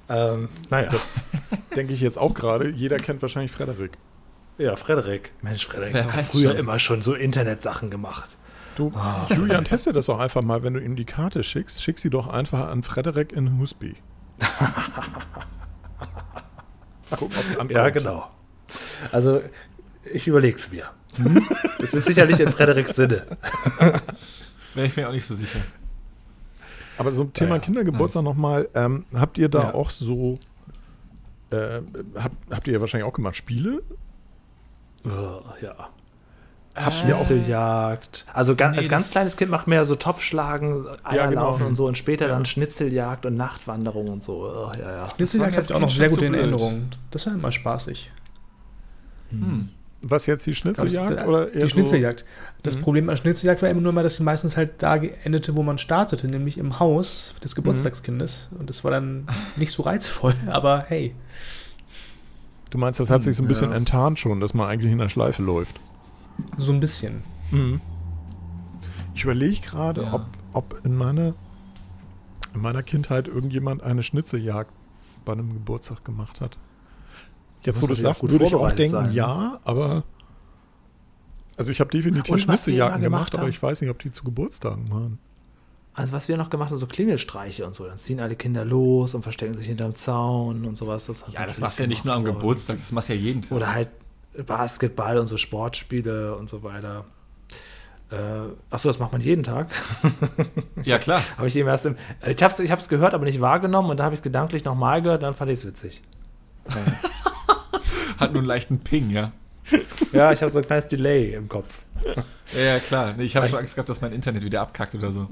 Ähm, 0.09 0.49
naja. 0.71 0.91
denke 1.75 1.93
ich 1.95 2.01
jetzt 2.01 2.17
auch 2.19 2.33
gerade. 2.35 2.69
Jeder 2.69 2.99
kennt 2.99 3.23
wahrscheinlich 3.23 3.51
Frederik. 3.51 3.93
Ja, 4.59 4.77
Frederik. 4.77 5.33
Mensch, 5.43 5.67
Frederik 5.67 5.95
Wer 5.95 6.13
hat 6.13 6.25
früher 6.27 6.51
schon. 6.51 6.57
immer 6.59 6.79
schon 6.79 7.03
so 7.03 7.15
Internetsachen 7.15 7.91
gemacht. 7.91 8.37
Du, 8.77 8.93
Julian, 9.31 9.65
teste 9.65 9.93
das 9.93 10.07
doch 10.07 10.19
einfach 10.19 10.43
mal, 10.43 10.63
wenn 10.65 10.75
du 10.75 10.81
ihm 10.81 10.97
die 10.97 11.05
Karte 11.05 11.45
schickst. 11.45 11.81
Schick 11.83 11.99
sie 11.99 12.11
doch 12.11 12.27
einfach 12.27 12.69
an 12.69 12.83
Frederik 12.83 13.33
in 13.33 13.59
Husby. 13.61 13.95
Gucken, 17.11 17.37
ob 17.39 17.45
es 17.47 17.53
ankommt. 17.53 17.71
Ja, 17.71 17.91
genau. 17.91 18.29
Also, 19.13 19.43
ich 20.13 20.27
überleg's 20.27 20.71
mir. 20.73 20.85
Das 21.79 21.93
wird 21.93 22.05
sicherlich 22.05 22.41
in 22.41 22.51
Frederiks 22.51 22.97
Sinne. 22.97 23.25
Wäre 24.75 24.87
ich 24.89 24.97
mir 24.97 25.09
auch 25.09 25.13
nicht 25.13 25.27
so 25.27 25.35
sicher. 25.37 25.61
Aber 26.99 27.13
so 27.13 27.25
Thema 27.25 27.51
Naja, 27.51 27.61
Kindergeburtstag 27.63 28.25
nochmal. 28.25 28.69
Ähm, 28.75 29.05
habt 29.15 29.39
ihr 29.39 29.49
da 29.49 29.63
Ja. 29.65 29.75
auch 29.75 29.91
so, 29.91 30.35
äh, 31.51 31.81
habt, 32.17 32.37
habt 32.51 32.67
ihr 32.67 32.75
ja 32.75 32.81
wahrscheinlich 32.81 33.07
auch 33.09 33.13
gemacht, 33.13 33.37
Spiele? 33.37 33.83
Ja. 35.61 35.91
Schnitzeljagd. 36.91 38.27
Also 38.33 38.57
ganz, 38.57 38.75
nee, 38.77 38.83
als 38.83 38.89
ganz 38.89 39.11
kleines 39.11 39.37
Kind 39.37 39.51
macht 39.51 39.67
man 39.69 39.77
ja 39.77 39.85
so 39.85 39.95
Topfschlagen, 39.95 40.87
Eier 41.05 41.29
genau. 41.29 41.43
laufen 41.43 41.67
und 41.67 41.77
so 41.77 41.87
und 41.87 41.97
später 41.97 42.27
Ja. 42.27 42.33
dann 42.33 42.45
Schnitzeljagd 42.47 43.27
und 43.27 43.37
Nachtwanderung 43.37 44.09
und 44.09 44.23
so. 44.23 44.45
Oh, 44.45 44.73
ja, 44.79 44.91
ja. 44.91 45.11
Schnitzeljagd 45.15 45.57
ich 45.71 45.73
auch 45.75 45.81
noch 45.81 45.91
sehr 45.91 46.11
so 46.11 46.17
gut 46.17 46.25
in 46.25 46.33
blöd. 46.33 46.41
Erinnerung. 46.43 46.89
Das 47.13 47.27
war 47.27 47.35
immer 47.35 47.53
spaßig. 47.53 48.11
Hm. 49.31 49.69
Was 50.03 50.27
jetzt 50.27 50.47
die 50.47 50.55
Schnitzeljagd 50.55 51.17
Das- 51.17 51.27
oder 51.29 51.53
eher 51.55 51.65
die 51.65 51.71
Schnitzeljagd. 51.71 52.25
Das 52.63 52.77
Mhm. 52.77 52.81
Problem 52.83 53.09
an 53.09 53.17
Schnitzeljagd 53.17 53.63
war 53.63 53.69
immer 53.71 53.81
nur 53.81 53.93
mal, 53.93 54.03
dass 54.03 54.17
sie 54.17 54.23
meistens 54.23 54.57
halt 54.57 54.83
da 54.83 54.97
endete, 54.97 55.55
wo 55.57 55.63
man 55.63 55.79
startete, 55.79 56.27
nämlich 56.27 56.59
im 56.59 56.79
Haus 56.81 57.35
des 57.43 57.55
Geburtstagskindes. 57.55 58.51
Und 58.59 58.69
das 58.69 58.85
war 58.85 58.91
dann 58.91 59.27
nicht 59.57 59.73
so 59.73 59.83
reizvoll, 59.83 60.35
aber 60.51 60.85
hey. 60.89 61.15
Du 62.75 62.79
meinst, 62.81 62.99
das 62.99 63.09
hat 63.09 63.23
sich 63.23 63.37
so 63.37 63.45
ein 63.45 63.47
bisschen 63.47 63.71
Ja. 63.71 63.77
enttarnt 63.77 64.19
schon, 64.19 64.41
dass 64.41 64.53
man 64.53 64.67
eigentlich 64.69 64.91
in 64.91 64.99
der 64.99 65.09
Schleife 65.09 65.45
läuft. 65.45 65.79
So 66.59 66.73
ein 66.73 66.81
bisschen. 66.81 67.23
Ich 69.15 69.23
überlege 69.23 69.61
gerade, 69.61 70.03
Ja. 70.03 70.13
ob, 70.13 70.27
ob 70.53 70.81
in, 70.85 70.97
meiner, 70.97 71.35
in 72.53 72.61
meiner 72.61 72.83
Kindheit 72.83 73.29
irgendjemand 73.29 73.85
eine 73.85 74.03
Schnitzeljagd 74.03 74.73
bei 75.25 75.35
einem 75.35 75.53
Geburtstag 75.53 76.05
gemacht 76.05 76.41
hat. 76.41 76.59
Jetzt, 77.63 77.81
wo 77.81 77.87
du 77.87 77.95
sagst, 77.95 78.29
würde 78.29 78.45
ich 78.45 78.55
auch 78.57 78.73
denken, 78.73 78.91
sein, 78.91 79.13
ja, 79.13 79.61
aber. 79.63 80.03
Also, 81.57 81.71
ich 81.71 81.79
habe 81.79 81.91
definitiv 81.93 82.41
Schnitzeljagden 82.41 83.03
gemacht, 83.03 83.19
gemacht 83.31 83.35
aber 83.35 83.43
haben? 83.45 83.51
ich 83.51 83.63
weiß 83.63 83.83
nicht, 83.83 83.91
ob 83.91 84.01
die 84.01 84.11
zu 84.11 84.25
Geburtstagen 84.25 84.91
waren. 84.91 85.21
Also 85.95 86.13
was 86.13 86.27
wir 86.29 86.37
noch 86.37 86.51
gemacht 86.51 86.71
haben, 86.71 86.79
so 86.79 86.87
Klingelstreiche 86.87 87.65
und 87.65 87.75
so. 87.75 87.87
Dann 87.87 87.99
ziehen 87.99 88.21
alle 88.21 88.35
Kinder 88.35 88.65
los 88.65 89.15
und 89.15 89.23
verstecken 89.23 89.55
sich 89.55 89.67
hinterm 89.67 89.95
Zaun 89.95 90.65
und 90.65 90.77
sowas. 90.77 91.07
Das 91.07 91.25
Ja, 91.31 91.47
das 91.47 91.61
machst 91.61 91.79
du 91.79 91.85
ja 91.85 91.87
nicht 91.89 92.05
nur 92.05 92.15
am. 92.15 92.25
Geburtstag, 92.25 92.79
das 92.79 92.91
machst 92.93 93.09
du 93.09 93.15
ja 93.15 93.21
jeden 93.21 93.43
Tag. 93.43 93.53
Oder 93.53 93.73
halt 93.73 93.91
Basketball 94.47 95.19
und 95.19 95.29
so 95.29 95.37
Sportspiele 95.37 96.35
und 96.37 96.49
so 96.49 96.65
weiter. 96.65 97.05
Äh, 98.11 98.17
achso, 98.71 98.89
das 98.89 98.99
macht 98.99 99.13
man 99.13 99.21
jeden 99.21 99.43
Tag. 99.43 99.69
Ja, 100.85 100.99
klar. 100.99 101.23
Habe 101.39 101.47
ich 101.49 101.57
eben 101.57 101.67
erst 101.67 101.87
im, 101.87 101.97
äh, 102.21 102.33
ich 102.33 102.43
habe 102.43 102.53
es 102.53 102.61
ich 102.61 102.71
hab's 102.71 102.91
gehört, 102.91 103.15
aber 103.15 103.25
nicht 103.25 103.41
wahrgenommen 103.41 103.89
und 103.89 103.97
dann 103.97 104.05
habe 104.05 104.15
ich 104.15 104.19
es 104.19 104.23
gedanklich 104.23 104.65
nochmal 104.65 105.01
gehört, 105.01 105.23
dann 105.23 105.33
fand 105.33 105.51
ich 105.51 105.61
es 105.61 105.67
witzig. 105.67 106.03
Hat 108.19 108.33
nur 108.33 108.41
einen 108.41 108.47
leichten 108.47 108.81
Ping, 108.81 109.09
ja. 109.09 109.33
Ja, 110.13 110.31
ich 110.33 110.43
habe 110.43 110.51
so 110.53 110.59
ein 110.59 110.67
kleines 110.67 110.89
Delay 110.89 111.33
im 111.35 111.49
Kopf. 111.49 111.79
Ja, 112.55 112.61
ja 112.61 112.79
klar. 112.81 113.15
Nee, 113.17 113.25
ich 113.25 113.35
habe 113.37 113.49
schon 113.49 113.61
Angst 113.61 113.75
gehabt, 113.75 113.89
dass 113.89 114.03
mein 114.03 114.13
Internet 114.13 114.45
wieder 114.45 114.61
abkackt 114.61 114.95
oder 114.95 115.11
so. 115.11 115.29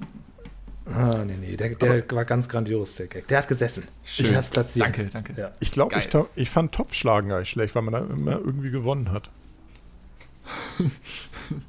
Ah, 0.87 1.25
nee, 1.25 1.37
nee, 1.41 1.57
der, 1.57 1.75
der 1.77 2.05
war 2.11 2.25
ganz 2.25 2.49
grandios, 2.49 2.97
der 2.97 3.07
Gag. 3.07 3.29
Der 3.29 3.39
hat 3.39 3.49
gesessen. 3.49 3.85
Ich 4.03 4.11
Schön. 4.15 4.35
hab's 4.37 4.51
platziert. 4.51 4.85
Danke, 4.87 5.05
danke. 5.13 5.35
Ja. 5.41 5.53
Ich 5.61 5.71
glaube, 5.71 5.95
ich, 5.97 6.09
ich 6.35 6.51
fand 6.51 6.73
Topfschlagen 6.73 7.31
gar 7.31 7.39
nicht 7.41 7.51
schlecht, 7.51 7.75
weil 7.77 7.83
man 7.83 7.93
da 7.93 8.01
immer 8.01 8.33
irgendwie 8.33 8.71
gewonnen 8.71 9.11
hat. 9.13 9.31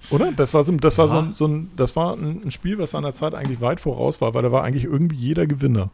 Oder? 0.09 0.31
Das 0.31 0.53
war 0.53 0.63
so, 0.63 0.71
das 0.73 0.97
war 0.97 1.07
so, 1.07 1.27
so 1.33 1.47
ein, 1.47 1.69
das 1.75 1.95
war 1.95 2.15
ein, 2.15 2.41
ein 2.45 2.51
Spiel, 2.51 2.79
was 2.79 2.91
seiner 2.91 3.13
Zeit 3.13 3.35
eigentlich 3.35 3.61
weit 3.61 3.79
voraus 3.79 4.19
war, 4.21 4.33
weil 4.33 4.41
da 4.43 4.51
war 4.51 4.63
eigentlich 4.63 4.85
irgendwie 4.85 5.15
jeder 5.15 5.45
Gewinner. 5.45 5.89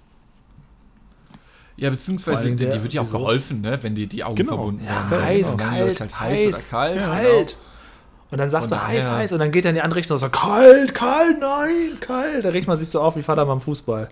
Ja, 1.76 1.90
beziehungsweise 1.90 2.50
die, 2.50 2.56
der- 2.56 2.74
die 2.76 2.84
wird 2.84 2.94
ja 2.94 3.02
auch 3.02 3.12
geholfen, 3.12 3.62
ne? 3.62 3.80
wenn 3.82 3.96
die 3.96 4.08
die 4.08 4.24
Augen 4.24 4.36
Genau. 4.36 4.56
verbunden 4.56 4.84
Ja, 4.86 5.10
werden. 5.12 5.26
heiß, 5.26 5.58
kalt, 5.58 6.00
halt 6.02 6.20
heiß, 6.20 6.72
heiß, 6.72 6.96
oder 6.98 7.06
kalt. 7.06 7.22
Ja, 7.22 7.22
genau. 7.22 7.69
Und 8.32 8.38
dann 8.38 8.50
sagst 8.50 8.70
Von 8.70 8.78
du 8.78 8.88
heiß, 8.88 9.10
heiß 9.10 9.32
und 9.34 9.40
dann 9.40 9.52
geht 9.52 9.66
er 9.66 9.70
in 9.70 9.76
die 9.76 9.82
andere 9.82 10.00
Richtung 10.00 10.16
und 10.16 10.22
so 10.22 10.30
kalt, 10.30 10.94
kalt, 10.94 11.40
nein, 11.40 12.00
kalt. 12.00 12.46
Da 12.46 12.50
riecht 12.50 12.68
man 12.68 12.78
sich 12.78 12.88
so 12.90 13.02
auf 13.02 13.16
wie 13.16 13.24
Vater 13.24 13.46
beim 13.46 13.60
Fußball. 13.60 14.10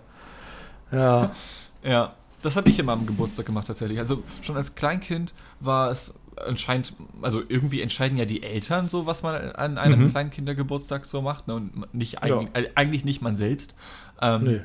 Ja. 0.91 1.32
Ja, 1.84 2.13
das 2.41 2.57
habe 2.57 2.70
ich 2.70 2.80
immer 2.80 2.91
am 2.93 3.05
Geburtstag 3.05 3.45
gemacht 3.45 3.68
tatsächlich. 3.68 3.99
Also 3.99 4.24
schon 4.41 4.57
als 4.57 4.76
Kleinkind 4.76 5.34
war 5.61 5.89
es 5.89 6.13
anscheinend, 6.45 6.91
also 7.22 7.41
irgendwie 7.47 7.82
entscheiden 7.82 8.18
ja 8.18 8.26
die 8.26 8.43
Eltern 8.43 8.89
so, 8.89 9.05
was 9.05 9.24
man 9.24 9.51
an 9.51 9.78
einem 9.78 10.01
Mhm. 10.01 10.11
kleinen 10.11 10.30
Kindergeburtstag 10.32 11.05
so 11.05 11.22
macht 11.22 11.47
ne? 11.47 11.53
und 11.55 11.93
nicht 11.93 12.22
eigentlich, 12.24 12.49
äh, 12.55 12.70
eigentlich 12.76 13.05
nicht 13.05 13.22
man 13.22 13.38
selbst. 13.38 13.74
Ähm, 14.22 14.43
Nee. 14.43 14.61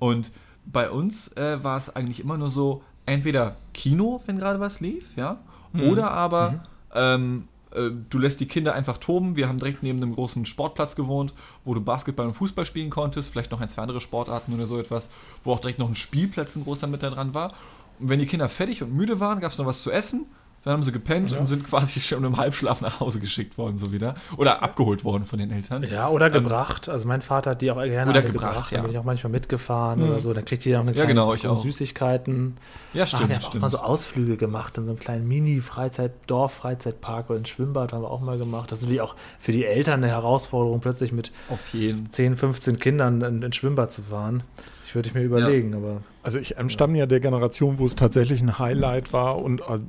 Und 0.00 0.32
bei 0.64 0.90
uns 0.90 1.28
äh, 1.36 1.62
war 1.62 1.76
es 1.76 1.94
eigentlich 1.94 2.18
immer 2.20 2.38
nur 2.38 2.50
so, 2.50 2.82
entweder 3.06 3.56
Kino, 3.72 4.20
wenn 4.26 4.38
gerade 4.38 4.58
was 4.58 4.80
lief, 4.80 5.14
ja, 5.16 5.38
oder 5.74 6.10
aber 6.10 6.64
ähm, 6.94 7.46
äh, 7.74 7.90
du 8.08 8.18
lässt 8.18 8.40
die 8.40 8.46
Kinder 8.46 8.74
einfach 8.74 8.98
toben. 8.98 9.36
Wir 9.36 9.48
haben 9.48 9.58
direkt 9.58 9.82
neben 9.82 10.02
einem 10.02 10.14
großen 10.14 10.46
Sportplatz 10.46 10.96
gewohnt, 10.96 11.34
wo 11.64 11.74
du 11.74 11.80
Basketball 11.80 12.26
und 12.26 12.34
Fußball 12.34 12.64
spielen 12.64 12.90
konntest, 12.90 13.30
vielleicht 13.30 13.50
noch 13.50 13.60
ein, 13.60 13.68
zwei 13.68 13.82
andere 13.82 14.00
Sportarten 14.00 14.54
oder 14.54 14.66
so 14.66 14.78
etwas, 14.78 15.08
wo 15.42 15.52
auch 15.52 15.60
direkt 15.60 15.78
noch 15.78 15.88
ein 15.88 15.96
Spielplatz 15.96 16.56
ein 16.56 16.64
großer 16.64 16.86
mit 16.86 17.02
dran 17.02 17.34
war. 17.34 17.54
Und 17.98 18.08
wenn 18.08 18.18
die 18.18 18.26
Kinder 18.26 18.48
fertig 18.48 18.82
und 18.82 18.94
müde 18.94 19.20
waren, 19.20 19.40
gab 19.40 19.52
es 19.52 19.58
noch 19.58 19.66
was 19.66 19.82
zu 19.82 19.90
essen 19.90 20.26
Dann 20.64 20.72
haben 20.74 20.82
sie 20.82 20.92
gepennt 20.92 21.30
Ja. 21.32 21.38
und 21.38 21.46
sind 21.46 21.64
quasi 21.64 22.00
schon 22.00 22.24
im 22.24 22.36
Halbschlaf 22.38 22.80
nach 22.80 23.00
Hause 23.00 23.20
geschickt 23.20 23.58
worden, 23.58 23.76
so 23.76 23.92
wieder. 23.92 24.14
Oder 24.38 24.62
abgeholt 24.62 25.04
worden 25.04 25.24
von 25.26 25.38
den 25.38 25.50
Eltern. 25.50 25.82
Ja, 25.84 26.08
oder 26.08 26.30
gebracht. 26.30 26.88
Also 26.88 27.06
mein 27.06 27.20
Vater 27.20 27.50
hat 27.50 27.60
die 27.62 27.70
auch 27.70 27.82
gerne 27.82 28.10
Oder 28.10 28.22
gebracht, 28.22 28.72
Da 28.72 28.76
ja. 28.76 28.82
bin 28.82 28.90
ich 28.90 28.98
auch 28.98 29.04
manchmal 29.04 29.30
mitgefahren 29.30 30.00
Mhm. 30.00 30.08
oder 30.08 30.20
so. 30.20 30.32
Dann 30.32 30.44
kriegt 30.46 30.64
ihr 30.64 30.78
auch 30.78 30.80
eine 30.82 30.92
Ja, 30.92 30.94
kleine 30.96 31.08
genau, 31.08 31.34
ich 31.34 31.46
auch. 31.46 31.62
Süßigkeiten. 31.62 32.56
Ja, 32.94 33.02
Ah, 33.02 33.06
stimmt, 33.06 33.28
wir 33.28 33.36
haben 33.36 33.42
auch 33.42 33.46
stimmt. 33.48 33.62
mal 33.62 33.68
so 33.70 33.78
Ausflüge 33.78 34.36
gemacht 34.38 34.78
in 34.78 34.84
so 34.86 34.92
einem 34.92 34.98
kleinen 35.00 35.28
Mini-Freizeit, 35.28 36.12
Dorf-Freizeitpark 36.28 37.28
oder 37.30 37.38
ein 37.40 37.44
Schwimmbad 37.46 37.92
haben 37.92 38.02
wir 38.02 38.10
auch 38.10 38.20
mal 38.20 38.38
gemacht. 38.38 38.72
Das 38.72 38.80
ist 38.82 38.88
wie 38.90 39.00
auch 39.00 39.16
für 39.38 39.52
die 39.52 39.66
Eltern 39.66 40.02
eine 40.02 40.08
Herausforderung, 40.08 40.80
plötzlich 40.80 41.12
mit 41.12 41.30
Auf 41.50 41.74
jeden 41.74 42.06
10, 42.06 42.36
15 42.36 42.78
Kindern 42.78 43.20
in, 43.22 43.42
ins 43.42 43.56
Schwimmbad 43.56 43.92
zu 43.92 44.02
fahren. 44.02 44.42
Ich 44.86 44.94
würde 44.94 45.08
ich 45.08 45.14
mir 45.14 45.22
überlegen, 45.22 45.74
aber 45.74 46.02
Also 46.22 46.38
ich 46.38 46.56
entstamme 46.56 46.96
ja 46.98 47.06
der 47.06 47.20
Generation, 47.20 47.78
wo 47.78 47.86
es 47.86 47.96
tatsächlich 47.96 48.40
ein 48.40 48.58
Highlight 48.58 49.12
war 49.12 49.38
und 49.42 49.60
äh, 49.62 49.80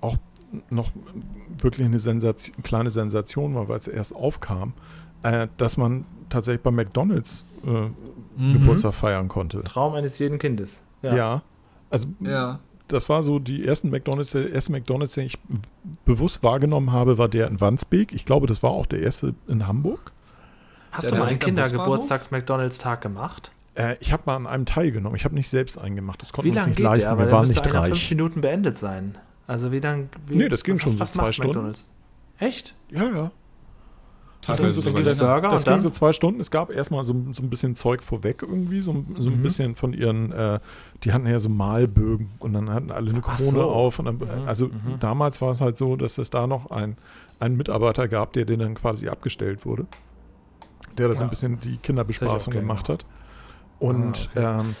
auch 0.00 0.16
noch 0.70 0.90
wirklich 1.58 1.86
eine 1.86 1.98
Sensation, 2.00 2.62
kleine 2.62 2.90
Sensation 2.90 3.54
war, 3.54 3.68
weil 3.68 3.78
es 3.78 3.86
erst 3.88 4.14
aufkam, 4.14 4.72
äh, 5.22 5.46
dass 5.58 5.76
man 5.76 6.04
tatsächlich 6.28 6.62
bei 6.62 6.70
McDonalds 6.70 7.44
äh, 7.66 7.88
Mhm. 8.36 8.52
Geburtstag 8.54 8.94
feiern 8.94 9.28
konnte. 9.28 9.62
Traum 9.64 9.94
eines 9.94 10.18
jeden 10.18 10.38
Kindes. 10.38 10.82
Ja. 11.02 11.42
Also 11.90 12.06
Ja. 12.20 12.60
das 12.88 13.08
war 13.08 13.22
so 13.22 13.38
die 13.38 13.66
ersten 13.66 13.90
McDonalds, 13.90 14.30
der 14.30 14.50
erste 14.50 14.72
McDonalds, 14.72 15.14
den 15.14 15.26
ich 15.26 15.38
bewusst 16.06 16.42
wahrgenommen 16.42 16.90
habe, 16.92 17.18
war 17.18 17.28
der 17.28 17.48
in 17.48 17.60
Wandsbek. 17.60 18.12
Ich 18.12 18.24
glaube, 18.24 18.46
das 18.46 18.62
war 18.62 18.70
auch 18.70 18.86
der 18.86 19.00
erste 19.00 19.34
in 19.48 19.66
Hamburg. 19.66 20.12
Hast 20.92 21.04
Ja, 21.04 21.10
du 21.10 21.16
mal 21.18 21.26
einen 21.26 21.38
Kindergeburtstags-McDonalds-Tag 21.38 23.00
gemacht? 23.00 23.50
Äh, 23.74 23.96
ich 24.00 24.12
habe 24.12 24.22
mal 24.26 24.36
an 24.36 24.46
einem 24.46 24.66
teilgenommen. 24.66 25.16
Ich 25.16 25.24
habe 25.24 25.34
nicht 25.34 25.48
selbst 25.48 25.78
einen 25.78 25.96
gemacht. 25.96 26.22
Das 26.22 26.32
konnten 26.32 26.50
Wie 26.50 26.54
wir 26.54 26.60
uns 26.62 26.68
nicht 26.70 26.78
leisten. 26.78 27.08
der? 27.10 27.18
wir 27.18 27.24
der 27.26 27.32
waren 27.32 27.48
nicht 27.48 27.66
einer 27.66 27.84
fünf. 27.84 28.10
Minuten 28.10 28.40
beendet 28.40 28.78
sein. 28.78 29.16
Also 29.50 29.72
wie 29.72 29.80
dann? 29.80 30.08
Wie, 30.28 30.36
Nee, 30.36 30.48
das 30.48 30.62
ging 30.62 30.78
schon 30.78 30.92
so 30.92 31.00
was 31.00 31.12
zwei 31.12 31.22
macht 31.22 31.34
Stunden. 31.34 31.48
McDonald's? 31.50 31.84
Echt? 32.38 32.76
Ja, 32.88 33.02
ja. 33.02 33.30
Teilweise 34.42 34.66
Also, 34.68 34.80
dann 34.82 34.94
gibt's 34.94 35.18
länger. 35.20 35.32
Burger 35.40 35.48
das 35.50 35.64
ging 35.64 35.80
so 35.80 35.90
zwei 35.90 36.12
Stunden. 36.12 36.40
Es 36.40 36.52
gab 36.52 36.70
erstmal 36.70 37.02
so, 37.04 37.14
so 37.32 37.42
ein 37.42 37.50
bisschen 37.50 37.74
Zeug 37.74 38.02
vorweg 38.04 38.42
irgendwie, 38.42 38.80
so, 38.80 39.04
so 39.18 39.28
ein 39.28 39.38
Mhm. 39.38 39.42
bisschen 39.42 39.74
von 39.74 39.92
ihren, 39.92 40.30
äh, 40.30 40.60
die 41.02 41.12
hatten 41.12 41.26
ja 41.26 41.40
so 41.40 41.48
Malbögen 41.48 42.30
und 42.38 42.52
dann 42.52 42.70
hatten 42.70 42.92
alle 42.92 43.10
eine 43.10 43.22
Ach 43.26 43.36
Krone 43.36 43.58
so. 43.58 43.70
auf. 43.70 43.98
Und 43.98 44.04
dann, 44.04 44.16
Mhm, 44.18 44.46
also 44.48 44.68
mhm. 44.68 44.98
damals 45.00 45.42
war 45.42 45.50
es 45.50 45.60
halt 45.60 45.76
so, 45.76 45.96
dass 45.96 46.16
es 46.18 46.30
da 46.30 46.46
noch 46.46 46.70
ein, 46.70 46.96
einen 47.40 47.56
Mitarbeiter 47.56 48.06
gab, 48.06 48.32
der 48.34 48.44
den 48.44 48.60
dann 48.60 48.74
quasi 48.76 49.08
abgestellt 49.08 49.66
wurde, 49.66 49.86
der 50.96 51.08
da 51.08 51.14
so 51.14 51.20
Ja. 51.22 51.26
ein 51.26 51.30
bisschen 51.30 51.58
die 51.58 51.72
Das 51.72 51.82
Kinderbespaßung 51.82 52.52
gerne 52.52 52.66
gemacht 52.66 52.88
hat. 52.88 53.04
Und 53.80 54.30
Ah, 54.36 54.60
ähm, 54.60 54.76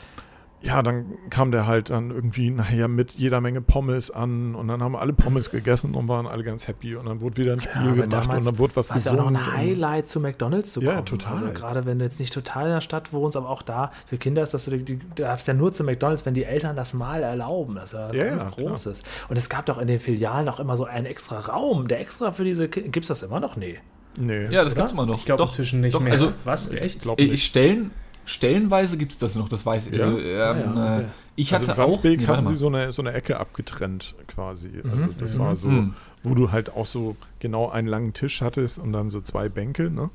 ja, 0.62 0.82
dann 0.82 1.06
kam 1.30 1.52
der 1.52 1.66
halt 1.66 1.88
dann 1.88 2.10
irgendwie 2.10 2.50
nachher 2.50 2.86
mit 2.86 3.12
jeder 3.12 3.40
Menge 3.40 3.62
Pommes 3.62 4.10
an 4.10 4.54
und 4.54 4.68
dann 4.68 4.82
haben 4.82 4.94
alle 4.94 5.12
Pommes 5.14 5.50
gegessen 5.50 5.94
und 5.94 6.08
waren 6.08 6.26
alle 6.26 6.42
ganz 6.42 6.68
happy 6.68 6.96
und 6.96 7.06
dann 7.06 7.20
wurde 7.22 7.38
wieder 7.38 7.54
ein 7.54 7.60
Spiel 7.62 7.80
aber 7.80 8.02
gemacht 8.02 8.28
und 8.28 8.44
dann 8.44 8.58
wurde 8.58 8.76
was 8.76 8.90
War 8.90 8.96
es 8.98 9.04
ja 9.06 9.12
auch 9.12 9.16
noch 9.16 9.28
gesungen. 9.28 9.46
ein 9.48 9.56
Highlight, 9.56 10.08
zu 10.08 10.20
McDonalds 10.20 10.72
zu 10.72 10.80
kommen. 10.80 10.92
Ja, 10.96 11.02
total. 11.02 11.38
Also 11.38 11.52
gerade 11.54 11.86
wenn 11.86 11.98
du 11.98 12.04
jetzt 12.04 12.20
nicht 12.20 12.34
total 12.34 12.66
in 12.66 12.72
der 12.72 12.80
Stadt 12.82 13.12
wohnst, 13.12 13.36
aber 13.36 13.48
auch 13.48 13.62
da, 13.62 13.90
für 14.06 14.18
Kinder 14.18 14.42
ist 14.42 14.52
das 14.52 14.66
die, 14.66 14.84
die, 14.84 14.98
du 14.98 15.06
darfst 15.14 15.48
ja 15.48 15.54
nur 15.54 15.72
zu 15.72 15.82
McDonalds, 15.82 16.26
wenn 16.26 16.34
die 16.34 16.44
Eltern 16.44 16.76
das 16.76 16.92
mal 16.92 17.22
erlauben. 17.22 17.76
Das 17.76 17.86
ist 17.86 17.92
ja 17.94 18.08
was 18.08 18.16
Ja, 18.16 18.24
ganz 18.24 18.42
ja, 18.42 18.50
klar. 18.50 18.68
Großes. 18.68 19.02
Und 19.28 19.36
es 19.38 19.48
gab 19.48 19.66
doch 19.66 19.78
in 19.78 19.86
den 19.86 19.98
Filialen 20.00 20.48
auch 20.48 20.60
immer 20.60 20.76
so 20.76 20.84
einen 20.84 21.06
extra 21.06 21.38
Raum, 21.38 21.88
der 21.88 22.00
extra 22.00 22.32
für 22.32 22.44
diese 22.44 22.68
Kinder. 22.68 22.90
Gibt 22.90 23.04
es 23.04 23.08
das 23.08 23.22
immer 23.22 23.40
noch? 23.40 23.56
Nee. 23.56 23.78
Nee. 24.18 24.44
Ja, 24.50 24.64
das 24.64 24.72
Oder? 24.72 24.82
gibt's 24.82 24.92
immer 24.92 25.06
noch. 25.06 25.16
Ich 25.16 25.24
glaube 25.24 25.42
inzwischen 25.44 25.80
nicht 25.80 25.94
doch, 25.94 26.00
mehr. 26.00 26.12
Also, 26.12 26.32
was? 26.44 26.70
Echt? 26.72 27.00
glaub 27.02 27.20
ich, 27.20 27.30
nicht. 27.30 27.44
stellen, 27.44 27.92
stellenweise 28.24 28.96
gibt 28.96 29.12
es 29.12 29.18
das 29.18 29.34
noch, 29.36 29.48
das 29.48 29.64
weiß 29.66 29.88
ich. 29.88 29.94
Ja? 29.98 30.06
Also, 30.06 30.18
ähm, 30.20 30.28
Ah, 30.28 30.54
ja, 30.54 30.96
okay. 30.96 31.04
äh, 31.04 31.08
ich 31.36 31.52
Also 31.52 31.68
hatte 31.68 31.72
in 31.72 31.78
auch. 31.84 31.86
Wandsbek 31.88 32.20
nee, 32.20 32.26
hatten 32.26 32.44
sie 32.44 32.56
so 32.56 32.66
eine, 32.68 32.92
so 32.92 33.02
eine 33.02 33.12
Ecke 33.12 33.40
abgetrennt 33.40 34.14
quasi. 34.26 34.70
Also 34.90 35.04
Mhm, 35.06 35.14
das 35.18 35.34
mhm. 35.34 35.38
war 35.38 35.56
so, 35.56 35.68
Mhm. 35.68 35.94
wo 36.22 36.34
du 36.34 36.52
halt 36.52 36.70
auch 36.74 36.86
so 36.86 37.16
genau 37.38 37.70
einen 37.70 37.88
langen 37.88 38.12
Tisch 38.12 38.40
hattest 38.42 38.78
und 38.78 38.92
dann 38.92 39.10
so 39.10 39.20
zwei 39.20 39.48
Bänke, 39.48 39.90
ne? 39.90 40.10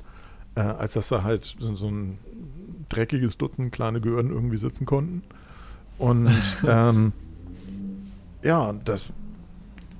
Äh, 0.54 0.60
als 0.60 0.94
dass 0.94 1.08
da 1.08 1.22
halt 1.22 1.56
so, 1.58 1.74
so 1.74 1.88
ein 1.88 2.18
dreckiges 2.88 3.36
Dutzend 3.38 3.72
kleine 3.72 4.00
Gehirn 4.00 4.30
irgendwie 4.30 4.56
sitzen 4.56 4.86
konnten. 4.86 5.22
Und 5.98 6.30
ähm, 6.66 7.12
ja, 8.42 8.72
das, 8.84 9.12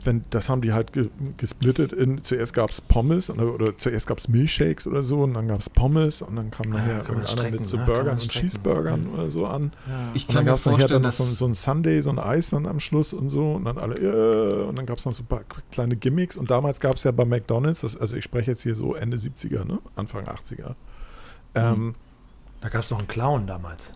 wenn, 0.06 0.24
das 0.30 0.48
haben 0.48 0.62
die 0.62 0.72
halt 0.72 0.92
ge 0.92 1.08
gesplittet 1.36 1.92
in, 1.92 2.22
zuerst 2.22 2.54
gab 2.54 2.70
es 2.70 2.80
Pommes 2.80 3.28
oder, 3.30 3.52
oder 3.54 3.76
zuerst 3.76 4.06
gab 4.06 4.18
es 4.18 4.28
Milchshakes 4.28 4.86
oder 4.86 5.02
so 5.02 5.22
und 5.24 5.34
dann 5.34 5.48
gab 5.48 5.60
es 5.60 5.68
Pommes 5.68 6.22
und 6.22 6.36
dann 6.36 6.50
kam 6.50 6.70
nachher 6.70 7.00
kann 7.00 7.16
man 7.16 7.24
irgendeiner 7.24 7.60
mit 7.60 7.68
so 7.68 7.76
ne? 7.76 7.82
Kann 7.84 7.92
man 7.94 8.04
Burgern 8.04 8.18
und. 8.20 8.28
Cheeseburgern 8.28 9.06
oder 9.06 9.30
so 9.30 9.46
an. 9.46 9.72
Ich 10.14 10.28
Und 10.28 10.34
kann 10.34 10.36
dann 10.36 10.44
mir 10.44 10.50
gab 10.50 10.58
es 10.58 10.64
nachher 10.66 10.78
vorstellen, 10.78 11.02
dann 11.02 11.10
noch 11.10 11.12
so, 11.12 11.24
ein- 11.24 11.34
so 11.34 11.44
ein 11.46 11.54
Sunday, 11.54 12.00
so 12.00 12.10
ein 12.10 12.18
Eis 12.18 12.50
dann 12.50 12.66
am 12.66 12.80
Schluss 12.80 13.12
und 13.12 13.28
so 13.28 13.52
und 13.54 13.64
dann 13.64 13.78
alle, 13.78 13.96
äh, 13.96 14.64
und 14.68 14.78
dann 14.78 14.86
gab 14.86 14.98
es 14.98 15.04
noch 15.04 15.12
so 15.12 15.22
ein 15.22 15.26
paar 15.26 15.42
kleine 15.72 15.96
Gimmicks 15.96 16.36
und 16.36 16.50
damals 16.50 16.80
gab 16.80 16.94
es 16.96 17.04
ja 17.04 17.10
bei 17.10 17.24
McDonalds, 17.24 17.80
das, 17.82 17.96
also 17.96 18.16
ich 18.16 18.24
spreche 18.24 18.52
jetzt 18.52 18.62
hier 18.62 18.74
so 18.76 18.94
Ende 18.94 19.16
70er, 19.16 19.64
ne? 19.64 19.78
Anfang 19.96 20.26
80er. 20.26 20.74
Ähm, 21.54 21.94
Da 22.60 22.68
gab 22.68 22.82
es 22.82 22.90
noch 22.90 22.98
einen 22.98 23.08
Clown 23.08 23.46
damals. 23.46 23.92